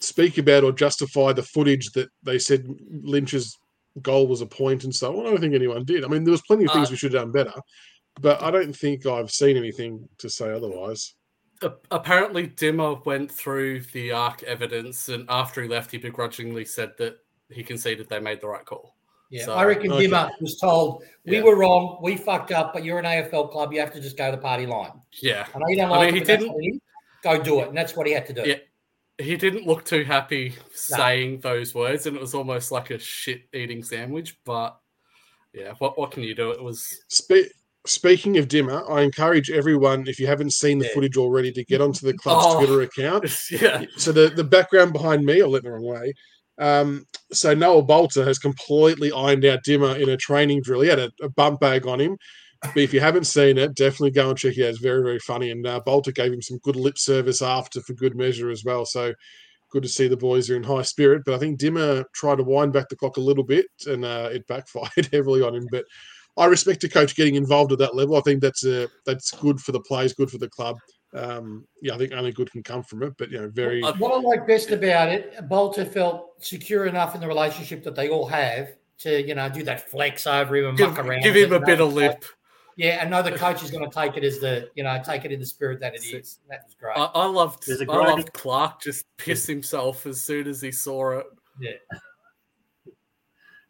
speak 0.00 0.38
about 0.38 0.64
or 0.64 0.72
justify 0.72 1.32
the 1.32 1.42
footage 1.42 1.90
that 1.92 2.08
they 2.22 2.38
said 2.38 2.66
Lynch's 3.02 3.56
goal 4.00 4.26
was 4.26 4.40
a 4.40 4.46
point 4.46 4.84
and 4.84 4.94
so 4.94 5.18
on? 5.20 5.26
I 5.26 5.30
don't 5.30 5.40
think 5.40 5.54
anyone 5.54 5.84
did. 5.84 6.04
I 6.04 6.08
mean, 6.08 6.24
there 6.24 6.32
was 6.32 6.42
plenty 6.42 6.64
of 6.64 6.72
things 6.72 6.88
Uh, 6.88 6.92
we 6.92 6.96
should 6.96 7.12
have 7.12 7.22
done 7.22 7.32
better, 7.32 7.54
but 8.20 8.42
I 8.42 8.50
don't 8.50 8.74
think 8.74 9.06
I've 9.06 9.30
seen 9.30 9.56
anything 9.56 10.08
to 10.18 10.28
say 10.30 10.50
otherwise. 10.50 11.14
A- 11.62 11.74
Apparently, 11.90 12.48
Dimma 12.48 13.04
went 13.04 13.30
through 13.30 13.80
the 13.92 14.12
ARC 14.12 14.42
evidence, 14.42 15.08
and 15.08 15.26
after 15.28 15.62
he 15.62 15.68
left, 15.68 15.90
he 15.90 15.98
begrudgingly 15.98 16.64
said 16.64 16.92
that 16.98 17.18
he 17.50 17.62
conceded 17.62 18.08
they 18.08 18.20
made 18.20 18.40
the 18.40 18.48
right 18.48 18.64
call. 18.64 18.96
Yeah, 19.30 19.46
So- 19.46 19.54
I 19.54 19.64
reckon 19.64 19.92
Okay. 19.92 20.06
Dimma 20.06 20.30
was 20.40 20.58
told 20.58 21.04
we 21.24 21.36
Yeah. 21.38 21.42
were 21.42 21.56
wrong, 21.56 21.98
we 22.02 22.16
fucked 22.16 22.52
up, 22.52 22.72
but 22.74 22.84
you're 22.84 22.98
an 22.98 23.06
AFL 23.06 23.48
club, 23.48 23.72
you 23.72 23.80
have 23.80 23.92
to 23.94 24.00
just 24.00 24.16
go 24.16 24.30
the 24.30 24.36
party 24.38 24.66
line. 24.66 24.92
Yeah, 25.20 25.46
I 25.54 25.58
know 25.58 25.68
you 25.68 25.76
don't 25.76 25.86
I 25.92 25.96
like 25.96 26.06
mean, 26.12 26.16
it, 26.22 26.28
he 26.28 26.36
didn't- 26.36 26.52
what. 26.52 26.62
Go 27.22 27.42
do 27.42 27.60
it, 27.60 27.68
and 27.68 27.76
that's 27.76 27.94
what 27.96 28.06
he 28.06 28.12
had 28.12 28.26
to 28.26 28.32
do. 28.32 28.42
Yeah. 28.44 28.56
he 29.18 29.36
didn't 29.36 29.66
look 29.66 29.84
too 29.84 30.02
happy 30.02 30.54
saying 30.74 31.38
those 31.40 31.74
words, 31.74 32.06
and 32.06 32.16
it 32.16 32.20
was 32.20 32.34
almost 32.34 32.72
like 32.72 32.90
a 32.90 32.98
shit 32.98 33.42
eating 33.52 33.82
sandwich. 33.84 34.36
But 34.44 34.76
yeah, 35.52 35.74
what 35.78 35.96
what 35.96 36.10
can 36.10 36.24
you 36.24 36.34
do? 36.34 36.50
It 36.50 36.60
was 36.62 37.04
Spe- 37.08 37.52
speaking 37.86 38.38
of 38.38 38.48
Dimma, 38.48 38.88
I 38.90 39.02
encourage 39.02 39.50
everyone, 39.50 40.06
if 40.06 40.18
you 40.20 40.26
haven't 40.26 40.52
seen 40.52 40.78
the 40.78 40.86
Yeah. 40.86 40.94
footage 40.94 41.16
already, 41.16 41.52
to 41.52 41.64
get 41.64 41.80
onto 41.80 42.06
the 42.06 42.14
club's 42.16 42.44
Oh. 42.46 42.58
Twitter 42.58 42.80
account. 42.82 43.24
yeah, 43.50 43.84
so 43.96 44.12
the, 44.12 44.28
the 44.28 44.44
background 44.44 44.92
behind 44.92 45.24
me, 45.24 45.42
I 45.42 45.46
went 45.46 45.64
the 45.64 45.70
wrong 45.72 45.84
way. 45.84 46.12
Um, 46.58 47.04
so 47.32 47.54
Noah 47.54 47.82
Balta 47.82 48.24
has 48.24 48.38
completely 48.38 49.10
ironed 49.10 49.44
out 49.44 49.64
Dimma 49.66 50.00
in 50.00 50.10
a 50.10 50.16
training 50.16 50.60
drill. 50.62 50.82
He 50.82 50.88
had 50.88 50.98
a, 51.00 51.10
a 51.22 51.28
bump 51.28 51.60
bag 51.60 51.86
on 51.86 52.00
him. 52.00 52.16
But 52.62 52.76
if 52.76 52.94
you 52.94 53.00
haven't 53.00 53.24
seen 53.24 53.58
it, 53.58 53.74
definitely 53.74 54.12
go 54.12 54.28
and 54.30 54.38
check 54.38 54.56
it 54.56 54.62
out. 54.62 54.68
It's 54.68 54.78
very, 54.78 55.02
very 55.02 55.18
funny. 55.18 55.50
And 55.50 55.66
uh, 55.66 55.80
Balta 55.84 56.12
gave 56.12 56.32
him 56.32 56.40
some 56.42 56.58
good 56.58 56.76
lip 56.76 56.96
service 56.96 57.42
after 57.42 57.80
for 57.80 57.94
good 57.94 58.14
measure 58.14 58.50
as 58.50 58.62
well. 58.64 58.84
So 58.86 59.12
good 59.72 59.82
to 59.82 59.88
see 59.88 60.06
the 60.06 60.16
boys 60.16 60.48
are 60.48 60.54
in 60.56 60.62
high 60.62 60.82
spirit. 60.82 61.22
But 61.26 61.34
I 61.34 61.38
think 61.38 61.58
Dimma 61.58 62.04
tried 62.14 62.36
to 62.36 62.44
wind 62.44 62.72
back 62.72 62.88
the 62.88 62.94
clock 62.94 63.16
a 63.16 63.20
little 63.20 63.42
bit 63.42 63.66
and 63.86 64.04
uh, 64.04 64.28
it 64.30 64.46
backfired 64.46 65.08
heavily 65.12 65.42
on 65.42 65.56
him. 65.56 65.66
But 65.72 65.84
I 66.36 66.46
respect 66.46 66.82
a 66.84 66.88
coach 66.88 67.14
getting 67.14 67.34
involved 67.34 67.72
at 67.72 67.78
that 67.78 67.94
level. 67.94 68.16
I 68.16 68.20
think 68.20 68.40
that's 68.40 68.64
a, 68.64 68.88
that's 69.04 69.30
good 69.32 69.60
for 69.60 69.72
the 69.72 69.80
players, 69.80 70.14
good 70.14 70.30
for 70.30 70.38
the 70.38 70.48
club. 70.48 70.78
Um, 71.14 71.66
yeah, 71.82 71.94
I 71.94 71.98
think 71.98 72.12
only 72.12 72.32
good 72.32 72.50
can 72.50 72.62
come 72.62 72.82
from 72.82 73.02
it. 73.02 73.12
But 73.18 73.30
you 73.30 73.38
know, 73.40 73.48
very 73.50 73.82
I- 73.84 73.90
What 73.92 74.12
I 74.14 74.20
like 74.20 74.46
best 74.46 74.70
about 74.70 75.10
it, 75.10 75.46
Balta 75.48 75.84
felt 75.84 76.42
secure 76.42 76.86
enough 76.86 77.14
in 77.14 77.20
the 77.20 77.28
relationship 77.28 77.84
that 77.84 77.94
they 77.94 78.08
all 78.08 78.26
have 78.28 78.70
to, 79.00 79.22
you 79.26 79.34
know, 79.34 79.48
do 79.50 79.62
that 79.64 79.90
flex 79.90 80.26
over 80.26 80.56
him 80.56 80.66
and 80.70 80.78
give, 80.78 80.90
muck 80.90 81.04
around. 81.04 81.22
give 81.22 81.36
him 81.36 81.52
a 81.52 81.60
bit 81.60 81.80
of 81.80 81.92
lip. 81.92 82.24
Yeah, 82.76 83.02
and 83.02 83.10
know 83.10 83.20
the 83.20 83.32
coach 83.32 83.62
is 83.62 83.70
going 83.70 83.84
to 83.88 83.94
take 83.94 84.16
it 84.16 84.24
as 84.24 84.38
the, 84.38 84.70
you 84.74 84.82
know, 84.82 84.98
take 85.04 85.26
it 85.26 85.32
in 85.32 85.38
the 85.40 85.44
spirit 85.44 85.80
that 85.80 85.94
it 85.94 86.02
is. 86.02 86.30
See- 86.30 86.40
That 86.48 86.62
was 86.64 86.74
great. 86.80 86.96
I, 86.96 87.04
I 87.04 87.26
loved 87.26 87.66
There's 87.66 87.80
a 87.82 87.84
I 87.84 87.86
great- 87.94 88.08
loved 88.08 88.32
Clarke 88.32 88.80
just 88.80 89.04
piss 89.18 89.46
himself 89.46 90.06
as 90.06 90.22
soon 90.22 90.48
as 90.48 90.62
he 90.62 90.72
saw 90.72 91.18
it. 91.18 91.26
Yeah. 91.60 91.72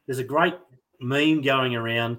There's 0.06 0.20
a 0.20 0.24
great 0.24 0.54
meme 1.00 1.42
going 1.42 1.74
around 1.74 2.18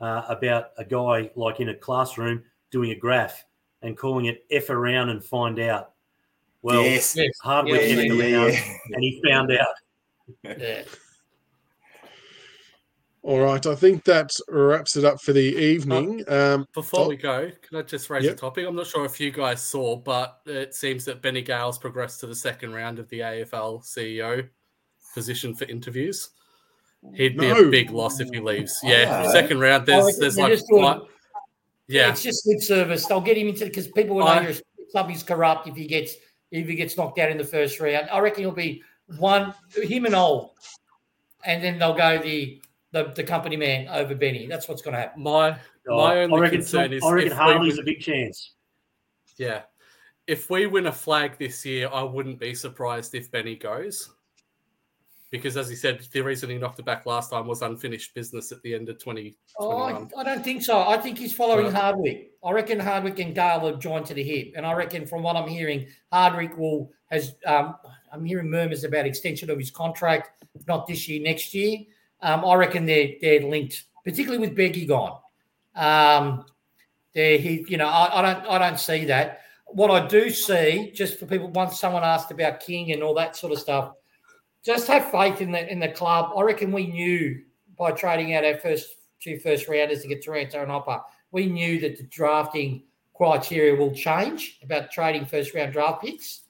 uh, 0.00 0.24
about 0.28 0.70
a 0.78 0.84
guy 0.84 1.30
like 1.36 1.60
in 1.60 1.68
a 1.70 1.74
classroom 1.74 2.42
doing 2.70 2.90
a 2.92 2.94
graph 2.94 3.44
and 3.82 3.96
calling 3.96 4.26
it 4.26 4.44
F 4.50 4.70
around 4.70 5.08
and 5.10 5.24
find 5.24 5.58
out. 5.58 5.92
Well, 6.62 6.82
yes. 6.82 7.14
yes, 7.16 7.32
Hardwick 7.42 7.80
Yeah, 7.80 7.96
F'd 7.96 8.14
yeah, 8.14 8.36
around 8.38 8.52
yeah. 8.52 8.74
and 8.92 9.02
he 9.02 9.22
found 9.26 9.52
out. 9.52 9.66
yeah. 10.58 10.82
All 13.22 13.38
right, 13.40 13.64
I 13.66 13.74
think 13.74 14.04
that 14.04 14.30
wraps 14.48 14.96
it 14.96 15.04
up 15.04 15.20
for 15.20 15.34
the 15.34 15.40
evening. 15.42 16.24
Um, 16.26 16.66
Before 16.72 17.00
Oh. 17.04 17.08
we 17.08 17.16
go, 17.16 17.50
can 17.60 17.76
I 17.78 17.82
just 17.82 18.08
raise 18.08 18.24
Yep. 18.24 18.32
a 18.32 18.36
topic? 18.36 18.66
I'm 18.66 18.74
not 18.74 18.86
sure 18.86 19.04
if 19.04 19.20
you 19.20 19.30
guys 19.30 19.62
saw, 19.62 19.96
but 19.96 20.40
it 20.46 20.74
seems 20.74 21.04
that 21.04 21.20
Benny 21.20 21.42
Gale's 21.42 21.78
progressed 21.78 22.20
to 22.20 22.26
the 22.26 22.34
second 22.34 22.72
round 22.72 22.98
of 22.98 23.08
the 23.10 23.20
AFL 23.20 23.82
CEO 23.82 24.48
position 25.12 25.54
for 25.54 25.64
interviews. 25.66 26.30
He'd 27.14 27.36
be 27.38 27.48
No. 27.48 27.66
a 27.66 27.70
big 27.70 27.90
loss 27.90 28.20
if 28.20 28.28
he 28.30 28.40
leaves. 28.40 28.78
Yeah, 28.82 29.24
Oh. 29.26 29.32
second 29.32 29.58
round. 29.60 29.86
There's 29.86 30.04
reckon 30.04 30.20
there's 30.20 30.36
like 30.36 30.66
doing- 30.68 30.82
what- 30.82 31.06
yeah, 31.88 32.10
It's 32.10 32.22
just 32.22 32.46
lip 32.46 32.60
service. 32.60 33.06
They'll 33.06 33.20
get 33.20 33.36
him 33.38 33.48
into 33.48 33.64
because 33.64 33.88
people 33.88 34.16
will 34.16 34.24
know 34.26 34.32
I- 34.32 34.42
your 34.48 34.54
club's 34.92 35.22
corrupt 35.22 35.66
if 35.66 35.74
he 35.76 35.86
gets 35.86 36.14
if 36.50 36.66
he 36.68 36.74
gets 36.74 36.96
knocked 36.96 37.18
out 37.18 37.30
in 37.30 37.38
the 37.38 37.44
first 37.44 37.80
round. 37.80 38.08
I 38.10 38.18
reckon 38.18 38.42
he'll 38.44 38.52
be 38.52 38.82
one 39.18 39.54
him 39.74 40.04
and 40.04 40.14
old, 40.14 40.50
and 41.44 41.62
then 41.64 41.78
they'll 41.78 41.94
go 41.94 42.18
the 42.18 42.60
the, 42.92 43.04
the 43.14 43.22
company 43.22 43.56
man 43.56 43.86
over 43.88 44.14
Benny. 44.16 44.46
That's 44.48 44.68
what's 44.68 44.82
going 44.82 44.94
to 44.94 45.00
happen. 45.00 45.22
my 45.22 45.56
Oh, 45.88 45.96
my 45.96 46.18
only 46.22 46.36
I 46.36 46.40
reckon, 46.40 46.58
concern 46.58 46.92
is 46.92 47.02
I 47.04 47.12
reckon 47.12 47.30
if 47.32 47.36
Harley's 47.38 47.74
win- 47.76 47.82
a 47.82 47.84
big 47.84 48.00
chance. 48.00 48.54
yeah, 49.36 49.62
if 50.26 50.50
we 50.50 50.66
win 50.66 50.86
a 50.88 50.92
flag 50.92 51.38
this 51.38 51.64
year, 51.64 51.88
I 51.92 52.02
wouldn't 52.02 52.38
be 52.40 52.52
surprised 52.54 53.14
if 53.14 53.30
Benny 53.30 53.54
goes. 53.56 54.10
Because 55.30 55.56
as 55.56 55.68
he 55.68 55.76
said, 55.76 56.04
the 56.12 56.20
reason 56.22 56.50
he 56.50 56.58
knocked 56.58 56.80
it 56.80 56.84
back 56.84 57.06
last 57.06 57.30
time 57.30 57.46
was 57.46 57.62
unfinished 57.62 58.14
business 58.14 58.50
at 58.50 58.60
the 58.62 58.74
end 58.74 58.88
of 58.88 58.98
2021. 58.98 59.36
Oh, 59.58 60.08
I, 60.16 60.20
I 60.20 60.24
don't 60.24 60.42
think 60.42 60.62
so. 60.62 60.80
I 60.88 60.96
think 60.98 61.18
he's 61.18 61.32
following 61.32 61.66
Right. 61.66 61.74
Hardwick. 61.74 62.32
I 62.44 62.50
reckon 62.50 62.80
Hardwick 62.80 63.18
and 63.20 63.34
Gale 63.34 63.60
have 63.60 63.78
joined 63.78 64.06
to 64.06 64.14
the 64.14 64.24
hip, 64.24 64.54
and 64.56 64.66
I 64.66 64.72
reckon 64.72 65.06
from 65.06 65.22
what 65.22 65.36
I'm 65.36 65.48
hearing, 65.48 65.86
Hardwick 66.12 66.56
will 66.58 66.90
has. 67.10 67.34
Um, 67.46 67.76
I'm 68.12 68.24
hearing 68.24 68.50
murmurs 68.50 68.82
about 68.82 69.06
extension 69.06 69.50
of 69.50 69.58
his 69.58 69.70
contract, 69.70 70.44
not 70.66 70.86
this 70.86 71.08
year, 71.08 71.22
next 71.22 71.54
year. 71.54 71.78
Um, 72.22 72.44
I 72.44 72.54
reckon 72.54 72.86
they're 72.86 73.10
they're 73.20 73.42
linked, 73.42 73.84
particularly 74.04 74.38
with 74.38 74.56
Peggy 74.56 74.86
gone. 74.86 75.18
Um, 75.76 76.44
they 77.14 77.38
he, 77.38 77.64
you 77.68 77.76
know, 77.76 77.88
I, 77.88 78.18
I 78.18 78.22
don't 78.22 78.46
I 78.46 78.58
don't 78.58 78.80
see 78.80 79.04
that. 79.06 79.42
What 79.66 79.90
I 79.90 80.06
do 80.08 80.30
see, 80.30 80.90
just 80.92 81.18
for 81.20 81.26
people, 81.26 81.48
once 81.50 81.78
someone 81.78 82.02
asked 82.02 82.32
about 82.32 82.58
King 82.58 82.90
and 82.90 83.02
all 83.04 83.14
that 83.14 83.36
sort 83.36 83.52
of 83.52 83.60
stuff, 83.60 83.92
just 84.64 84.86
have 84.88 85.10
faith 85.10 85.40
in 85.40 85.52
the 85.52 85.70
in 85.70 85.78
the 85.78 85.88
club. 85.88 86.32
I 86.36 86.42
reckon 86.42 86.72
we 86.72 86.86
knew 86.86 87.42
by 87.78 87.92
trading 87.92 88.34
out 88.34 88.44
our 88.44 88.58
first 88.58 88.94
two 89.20 89.38
first 89.38 89.68
rounders 89.68 90.02
to 90.02 90.08
get 90.08 90.22
Taranto 90.22 90.60
and 90.60 90.70
Hopper, 90.70 91.00
we 91.30 91.46
knew 91.46 91.80
that 91.80 91.96
the 91.96 92.04
drafting 92.04 92.82
criteria 93.14 93.74
will 93.74 93.92
change 93.92 94.58
about 94.62 94.90
trading 94.90 95.24
first 95.24 95.54
round 95.54 95.72
draft 95.72 96.02
picks. 96.02 96.42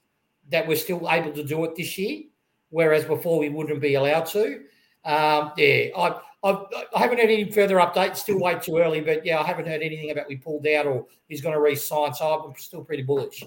That 0.48 0.66
we're 0.66 0.76
still 0.76 1.08
able 1.08 1.32
to 1.32 1.44
do 1.44 1.64
it 1.64 1.76
this 1.76 1.96
year, 1.96 2.22
whereas 2.70 3.04
before 3.04 3.38
we 3.38 3.48
wouldn't 3.48 3.80
be 3.80 3.94
allowed 3.94 4.26
to. 4.26 4.62
Um, 5.04 5.52
yeah, 5.56 5.86
I, 5.96 6.20
I've, 6.42 6.64
I 6.94 6.98
haven't 6.98 7.18
heard 7.18 7.30
any 7.30 7.50
further 7.50 7.76
updates. 7.76 8.16
Still 8.16 8.40
way 8.40 8.58
too 8.58 8.78
early, 8.78 9.00
but 9.00 9.24
yeah, 9.24 9.40
I 9.40 9.44
haven't 9.44 9.68
heard 9.68 9.82
anything 9.82 10.10
about 10.10 10.26
we 10.28 10.36
pulled 10.36 10.66
out 10.66 10.86
or 10.86 11.06
he's 11.28 11.40
going 11.40 11.54
to 11.54 11.60
re-sign. 11.60 12.14
So 12.14 12.26
I'm 12.26 12.54
still 12.56 12.82
pretty 12.82 13.04
bullish. 13.04 13.44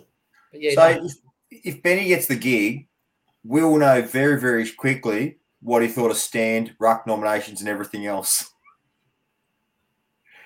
But 0.51 0.61
yeah, 0.61 0.75
So 0.75 0.93
no, 0.93 1.05
if, 1.51 1.59
if 1.65 1.83
Benny 1.83 2.07
gets 2.07 2.27
the 2.27 2.35
gig, 2.35 2.87
we'll 3.43 3.77
know 3.77 4.01
very, 4.01 4.39
very 4.39 4.69
quickly 4.71 5.37
what 5.61 5.81
he 5.81 5.87
thought 5.87 6.11
of 6.11 6.17
stand, 6.17 6.75
ruck 6.79 7.05
nominations, 7.07 7.59
and 7.61 7.69
everything 7.69 8.05
else. 8.05 8.51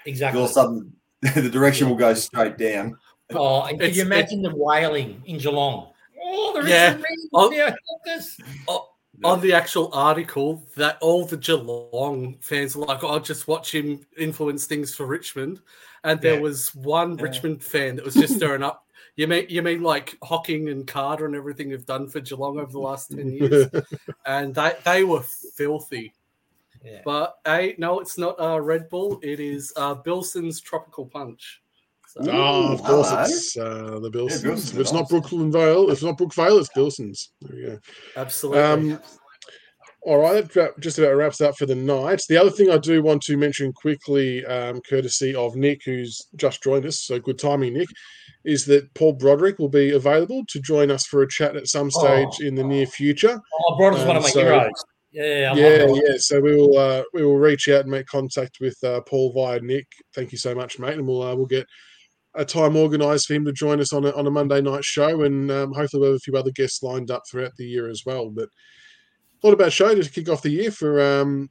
exactly. 0.06 0.40
All 0.40 0.46
of 0.46 0.52
a 0.52 0.54
sudden, 0.54 0.94
the 1.36 1.50
direction 1.50 1.90
will 1.90 1.96
go 1.96 2.14
straight 2.14 2.58
down. 2.58 2.98
Oh, 3.34 3.62
and 3.64 3.72
can 3.80 3.82
It's- 3.82 3.98
you 3.98 4.04
imagine 4.04 4.42
the 4.42 4.56
wailing 4.56 5.22
in 5.26 5.38
Geelong? 5.38 5.92
Oh, 6.24 6.54
there 6.54 6.64
is 6.64 6.70
Yeah. 6.70 6.94
a 6.94 6.98
ring. 6.98 7.28
Oh. 7.34 7.52
Yeah, 7.52 7.76
oh, 7.92 8.00
this. 8.06 8.38
on 9.24 9.42
the 9.42 9.52
actual 9.52 9.90
article 9.94 10.64
that 10.76 10.98
all 11.02 11.26
the 11.26 11.38
Geelong 11.38 12.38
fans 12.40 12.76
were 12.76 12.86
like, 12.86 13.04
oh, 13.04 13.08
"I'll 13.08 13.20
just 13.20 13.48
watch 13.48 13.74
him 13.74 14.06
influence 14.18 14.66
things 14.66 14.94
for 14.94 15.08
Richmond," 15.08 15.60
and 16.04 16.22
there 16.22 16.36
Yeah. 16.36 16.42
was 16.42 16.76
one 16.76 17.18
Yeah. 17.18 17.24
Richmond 17.24 17.64
fan 17.64 17.96
that 17.96 18.06
was 18.06 18.14
just 18.14 18.36
stirring 18.36 18.62
up. 18.64 18.87
You 19.18 19.28
mean 19.28 19.48
you 19.50 19.64
mean 19.64 19.82
like 19.82 20.16
Hocking 20.24 20.70
and 20.70 20.88
Carter 20.88 21.26
and 21.26 21.36
everything 21.36 21.72
have 21.72 21.88
done 21.88 22.08
for 22.08 22.20
Geelong 22.22 22.60
over 22.60 22.72
the 22.72 22.80
last 22.80 23.10
ten 23.10 23.32
years, 23.34 23.68
and 24.26 24.54
they 24.54 24.74
they 24.86 25.04
were 25.04 25.24
filthy. 25.56 26.14
Yeah. 26.86 27.02
But 27.04 27.40
hey, 27.44 27.74
no, 27.80 28.00
it's 28.00 28.20
not 28.20 28.40
uh, 28.40 28.62
Red 28.62 28.90
Bull. 28.90 29.20
It 29.24 29.40
is 29.40 29.74
uh, 29.76 29.96
Bilson's 29.96 30.62
Tropical 30.62 31.08
Punch. 31.08 31.62
So. 32.08 32.22
Oh, 32.32 32.74
of 32.74 32.84
course, 32.84 33.10
hello. 33.10 33.22
it's 33.24 33.58
uh, 33.58 34.00
the 34.00 34.12
Bilsons. 34.12 34.44
Bilsons 34.44 34.74
if 34.74 34.80
it's 34.80 34.92
are 34.92 34.96
not. 34.96 35.10
Brooklyn 35.10 35.52
Vale, 35.52 35.88
if 35.88 35.94
it's 35.94 36.04
not 36.04 36.18
Brook 36.18 36.36
Vale, 36.36 36.60
it's 36.60 36.70
Bilsons. 36.70 37.30
There 37.42 37.56
we 37.56 37.62
go. 37.64 37.80
Absolutely. 38.16 38.62
Um, 38.62 39.00
all 40.08 40.20
right, 40.20 40.50
that 40.54 40.80
just 40.80 40.98
about 40.98 41.16
wraps 41.18 41.42
up 41.42 41.58
for 41.58 41.66
the 41.66 41.76
night. 41.76 42.22
The 42.30 42.38
other 42.38 42.50
thing 42.50 42.70
I 42.72 42.78
do 42.78 43.04
want 43.04 43.22
to 43.24 43.36
mention 43.36 43.74
quickly, 43.74 44.46
um, 44.46 44.80
courtesy 44.90 45.36
of 45.36 45.58
Nick, 45.58 45.82
who's 45.84 46.26
just 46.38 46.64
joined 46.64 46.86
us, 46.86 47.02
so 47.02 47.20
good 47.20 47.38
timing, 47.38 47.74
Nick, 47.74 47.90
is 48.46 48.64
that 48.68 48.94
Paul 48.94 49.14
Broderick 49.14 49.60
will 49.60 49.68
be 49.68 49.92
available 49.92 50.46
to 50.48 50.62
join 50.62 50.92
us 50.92 51.06
for 51.06 51.24
a 51.24 51.28
chat 51.30 51.58
at 51.58 51.68
some 51.68 51.92
stage 51.92 52.40
in 52.40 52.56
the 52.56 52.64
near 52.64 52.86
future. 52.86 53.38
Oh, 53.66 53.76
Brod's 53.78 53.98
one 54.06 54.16
of 54.16 54.24
my 54.24 54.30
Um, 54.30 54.34
so- 54.34 54.40
heroes. 54.42 54.84
Yeah, 55.12 55.24
I 55.24 55.48
love 55.50 55.58
yeah, 55.58 56.02
yeah. 56.06 56.16
So 56.20 56.40
we 56.40 56.56
will 56.56 56.78
uh, 56.78 57.04
we 57.14 57.26
will 57.26 57.38
reach 57.38 57.68
out 57.70 57.82
and 57.82 57.90
make 57.92 58.06
contact 58.06 58.58
with 58.62 58.78
uh, 58.84 59.02
Paul 59.02 59.34
via 59.34 59.60
Nick. 59.62 59.88
Thank 60.14 60.32
you 60.32 60.38
so 60.38 60.54
much, 60.54 60.80
mate, 60.80 60.94
and 60.94 61.08
we'll 61.08 61.24
uh, 61.24 61.36
we'll 61.36 61.46
get 61.48 61.66
a 62.36 62.46
time 62.46 62.78
organised 62.78 63.28
for 63.28 63.34
him 63.34 63.44
to 63.46 63.52
join 63.52 63.80
us 63.82 63.94
on 63.94 64.06
a, 64.06 64.12
on 64.12 64.28
a 64.28 64.32
Monday 64.32 64.62
night 64.62 64.86
show, 64.86 65.24
and 65.24 65.50
um, 65.50 65.74
hopefully 65.74 66.02
we'll 66.02 66.12
have 66.12 66.18
a 66.18 66.20
few 66.20 66.36
other 66.36 66.52
guests 66.52 66.84
lined 66.84 67.10
up 67.10 67.24
throughout 67.30 67.52
the 67.58 67.66
year 67.66 67.90
as 67.90 68.04
well. 68.06 68.30
But 68.30 68.50
what 69.48 69.54
about 69.54 69.72
show 69.72 69.96
to 69.96 70.10
kick 70.10 70.28
off 70.28 70.42
the 70.42 70.50
year 70.50 70.72
for 70.72 71.02
um, 71.22 71.50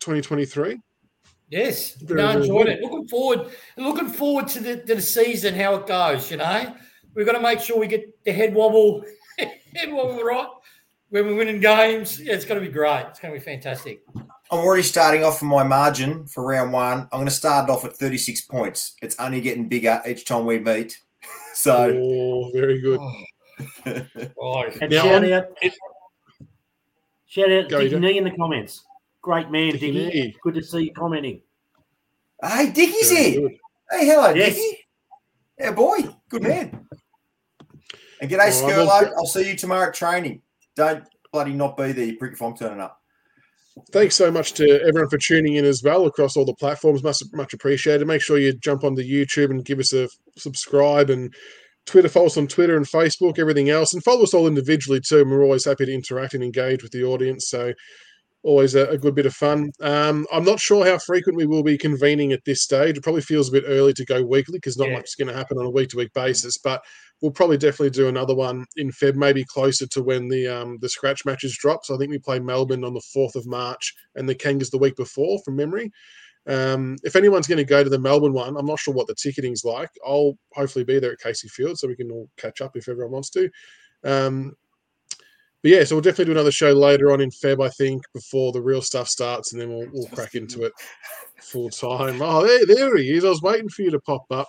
2023? 0.00 0.76
Yes, 1.50 1.92
Very, 1.94 2.20
no, 2.20 2.28
very 2.32 2.40
enjoyed 2.42 2.66
good. 2.66 2.72
it. 2.78 2.82
Looking 2.82 3.08
forward, 3.08 3.46
looking 3.76 4.08
forward 4.08 4.48
to 4.48 4.60
the, 4.60 4.76
to 4.78 4.94
the 4.96 5.00
season, 5.00 5.54
how 5.54 5.76
it 5.76 5.86
goes. 5.86 6.30
You 6.32 6.38
know, 6.38 6.74
we've 7.14 7.24
got 7.24 7.32
to 7.32 7.40
make 7.40 7.60
sure 7.60 7.78
we 7.78 7.86
get 7.86 8.22
the 8.24 8.32
head 8.32 8.52
wobble, 8.54 9.04
head 9.38 9.92
wobble 9.92 10.20
right 10.22 10.48
when 11.10 11.26
we're 11.26 11.36
winning 11.36 11.60
games. 11.60 12.20
Yeah, 12.20 12.34
it's 12.34 12.44
going 12.44 12.60
to 12.60 12.66
be 12.66 12.72
great. 12.72 13.06
It's 13.08 13.20
going 13.20 13.32
to 13.32 13.38
be 13.38 13.44
fantastic. 13.44 14.02
I'm 14.16 14.58
already 14.58 14.82
starting 14.82 15.22
off 15.24 15.38
from 15.38 15.48
my 15.48 15.62
margin 15.62 16.26
for 16.26 16.44
round 16.44 16.72
one. 16.72 17.02
I'm 17.02 17.08
going 17.20 17.26
to 17.26 17.30
start 17.30 17.70
off 17.70 17.84
at 17.84 17.96
36 17.96 18.40
points. 18.42 18.94
It's 19.00 19.14
only 19.20 19.40
getting 19.40 19.68
bigger 19.68 20.02
each 20.06 20.24
time 20.24 20.44
we 20.44 20.58
meet. 20.58 20.98
So, 21.54 21.90
Oh, 21.92 22.50
very 22.52 22.80
good. 22.80 23.00
Oh, 24.40 24.62
And 24.80 24.90
Now, 24.92 25.02
shout 25.02 25.24
on- 25.24 25.32
out, 25.32 25.44
shout 27.28 27.50
out 27.52 27.68
Go, 27.68 27.78
Dicky 27.78 27.84
you 27.94 28.00
go. 28.00 28.06
Nee 28.06 28.18
in 28.18 28.24
the 28.24 28.30
comments. 28.32 28.84
Great 29.22 29.50
man, 29.50 29.72
Dicky 29.72 29.92
Dicky. 29.92 30.20
Nee. 30.20 30.36
Good 30.42 30.54
to 30.54 30.62
see 30.62 30.84
you 30.84 30.92
commenting. 30.92 31.40
hey, 32.42 32.70
Dickie's 32.70 33.10
Very 33.10 33.30
here. 33.30 33.40
good. 33.40 33.52
Hey, 33.90 34.06
hello, 34.06 34.30
Yes. 34.34 34.54
Dickie. 34.56 34.78
Yeah, 35.58 35.72
boy. 35.72 35.98
Good 36.28 36.42
man. 36.42 36.86
And 38.20 38.30
g'day, 38.30 38.32
All 38.32 38.38
right, 38.38 38.52
Skirlo. 38.52 38.86
well- 38.86 39.14
I'll 39.16 39.26
see 39.26 39.48
you 39.48 39.56
tomorrow 39.56 39.88
at 39.88 39.94
training. 39.94 40.42
Don't 40.76 41.04
bloody 41.32 41.52
not 41.52 41.76
be 41.76 41.92
there, 41.92 42.04
you 42.06 42.16
prick, 42.16 42.32
if 42.32 42.42
I'm 42.42 42.56
turning 42.56 42.80
up. 42.80 43.00
Thanks 43.92 44.16
so 44.16 44.28
much 44.30 44.54
to 44.54 44.80
everyone 44.82 45.08
for 45.08 45.18
tuning 45.18 45.54
in 45.54 45.64
as 45.64 45.82
well 45.84 46.06
across 46.06 46.36
all 46.36 46.44
the 46.44 46.54
platforms. 46.54 47.04
Much 47.04 47.22
much 47.32 47.54
appreciated. 47.54 48.04
Make 48.06 48.20
sure 48.22 48.38
you 48.38 48.52
jump 48.54 48.82
onto 48.82 49.02
YouTube 49.02 49.50
and 49.50 49.64
give 49.64 49.78
us 49.78 49.92
a 49.92 50.08
subscribe 50.36 51.10
and 51.10 51.32
Twitter, 51.88 52.08
follow 52.08 52.26
us 52.26 52.36
on 52.36 52.46
Twitter 52.46 52.76
and 52.76 52.86
Facebook, 52.86 53.38
everything 53.38 53.70
else, 53.70 53.92
and 53.94 54.04
follow 54.04 54.22
us 54.22 54.34
all 54.34 54.46
individually 54.46 55.00
too. 55.00 55.24
We're 55.24 55.42
always 55.42 55.64
happy 55.64 55.86
to 55.86 55.92
interact 55.92 56.34
and 56.34 56.44
engage 56.44 56.82
with 56.82 56.92
the 56.92 57.04
audience. 57.04 57.48
So 57.48 57.72
always 58.44 58.74
a, 58.76 58.86
a 58.86 58.98
good 58.98 59.14
bit 59.14 59.26
of 59.26 59.34
fun. 59.34 59.70
Um, 59.80 60.26
I'm 60.32 60.44
not 60.44 60.60
sure 60.60 60.86
how 60.86 60.98
frequent 60.98 61.36
we 61.36 61.46
will 61.46 61.62
be 61.64 61.76
convening 61.76 62.32
at 62.32 62.44
this 62.44 62.62
stage. 62.62 62.96
It 62.96 63.02
probably 63.02 63.22
feels 63.22 63.48
a 63.48 63.52
bit 63.52 63.64
early 63.66 63.92
to 63.94 64.04
go 64.04 64.22
weekly 64.22 64.58
because 64.58 64.76
not 64.78 64.88
Yeah. 64.88 64.94
much 64.98 65.08
is 65.08 65.14
going 65.16 65.28
to 65.28 65.34
happen 65.34 65.58
on 65.58 65.66
a 65.66 65.70
week 65.70 65.88
to 65.90 65.96
week 65.96 66.12
basis. 66.14 66.56
But 66.58 66.80
we'll 67.20 67.32
probably 67.32 67.56
definitely 67.58 67.90
do 67.90 68.08
another 68.08 68.34
one 68.34 68.64
in 68.76 68.92
Feb, 68.92 69.16
maybe 69.16 69.44
closer 69.44 69.86
to 69.88 70.02
when 70.02 70.28
the 70.28 70.46
um, 70.46 70.78
the 70.80 70.88
scratch 70.88 71.24
matches 71.24 71.58
drop. 71.58 71.84
So 71.84 71.94
I 71.94 71.98
think 71.98 72.10
we 72.10 72.18
play 72.18 72.38
Melbourne 72.38 72.84
on 72.84 72.94
the 72.94 73.02
fourth 73.12 73.34
of 73.34 73.46
March 73.46 73.92
and 74.14 74.28
the 74.28 74.36
Kangas 74.36 74.70
the 74.70 74.78
week 74.78 74.96
before, 74.96 75.40
from 75.44 75.56
memory. 75.56 75.90
Um, 76.48 76.96
if 77.04 77.14
anyone's 77.14 77.46
going 77.46 77.58
to 77.58 77.64
go 77.64 77.84
to 77.84 77.90
the 77.90 77.98
Melbourne 77.98 78.32
one, 78.32 78.56
I'm 78.56 78.66
not 78.66 78.78
sure 78.78 78.94
what 78.94 79.06
the 79.06 79.14
ticketing's 79.14 79.64
like. 79.64 79.90
I'll 80.06 80.32
hopefully 80.54 80.84
be 80.84 80.98
there 80.98 81.12
at 81.12 81.20
Casey 81.20 81.46
Field 81.48 81.78
so 81.78 81.86
we 81.86 81.94
can 81.96 82.10
all 82.10 82.28
catch 82.38 82.62
up 82.62 82.74
if 82.74 82.88
everyone 82.88 83.12
wants 83.12 83.30
to. 83.30 83.50
Um, 84.02 84.54
but 85.62 85.72
yeah, 85.72 85.84
so 85.84 85.96
we'll 85.96 86.02
definitely 86.02 86.26
do 86.26 86.32
another 86.32 86.52
show 86.52 86.72
later 86.72 87.10
on 87.10 87.20
in 87.20 87.30
Feb, 87.30 87.62
I 87.64 87.68
think, 87.70 88.02
before 88.14 88.52
the 88.52 88.62
real 88.62 88.80
stuff 88.80 89.08
starts, 89.08 89.52
and 89.52 89.60
then 89.60 89.68
we'll, 89.68 89.88
we'll 89.92 90.06
crack 90.08 90.34
into 90.34 90.62
it 90.64 90.72
full 91.42 91.68
time. 91.68 92.22
Oh, 92.22 92.46
there, 92.46 92.64
there 92.64 92.96
he 92.96 93.10
is. 93.10 93.24
I 93.24 93.28
was 93.28 93.42
waiting 93.42 93.68
for 93.68 93.82
you 93.82 93.90
to 93.90 94.00
pop 94.00 94.24
up. 94.30 94.48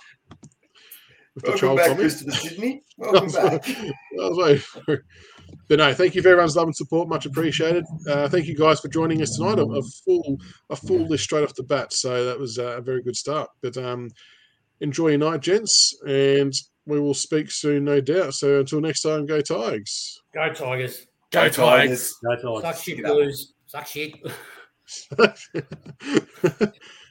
With 1.35 1.43
the 1.43 1.49
Welcome 1.51 1.59
troll 1.59 1.75
back, 1.75 1.85
comment. 1.87 1.99
Christopher 2.01 2.31
Sydney. 2.31 2.83
Welcome 2.97 3.31
back. 3.31 3.67
I 3.69 3.91
was 4.13 4.37
waiting 4.37 4.59
for- 4.59 5.05
But 5.67 5.79
no, 5.79 5.93
thank 5.93 6.15
you 6.15 6.21
for 6.21 6.29
everyone's 6.29 6.55
love 6.55 6.67
and 6.67 6.75
support. 6.75 7.07
Much 7.07 7.25
appreciated. 7.25 7.85
Uh, 8.07 8.27
thank 8.27 8.47
you 8.47 8.55
guys 8.55 8.79
for 8.79 8.87
joining 8.87 9.21
us 9.21 9.35
tonight. 9.35 9.59
A, 9.59 9.63
a 9.63 9.81
full 10.05 10.37
a 10.69 10.75
full 10.75 11.05
list 11.07 11.25
straight 11.25 11.43
off 11.43 11.55
the 11.55 11.63
bat. 11.63 11.93
So 11.93 12.25
that 12.25 12.39
was 12.39 12.57
uh, 12.57 12.77
a 12.77 12.81
very 12.81 13.01
good 13.01 13.15
start. 13.15 13.49
But 13.61 13.77
um, 13.77 14.09
enjoy 14.81 15.09
your 15.09 15.19
night, 15.19 15.41
gents, 15.41 15.95
and 16.07 16.53
we 16.85 16.99
will 16.99 17.13
speak 17.13 17.51
soon, 17.51 17.85
no 17.85 18.01
doubt. 18.01 18.33
So 18.33 18.59
until 18.59 18.81
next 18.81 19.01
time, 19.01 19.25
go 19.25 19.41
Tigers. 19.41 20.21
go 20.33 20.51
Tigers. 20.53 21.05
Go 21.31 21.49
Tigers. 21.49 22.15
No 22.23 22.35
time. 22.35 22.73
Suck 22.73 22.83
shit, 22.83 23.03
Blues. 23.03 23.53
Suck 23.67 23.87
shit. 23.87 24.15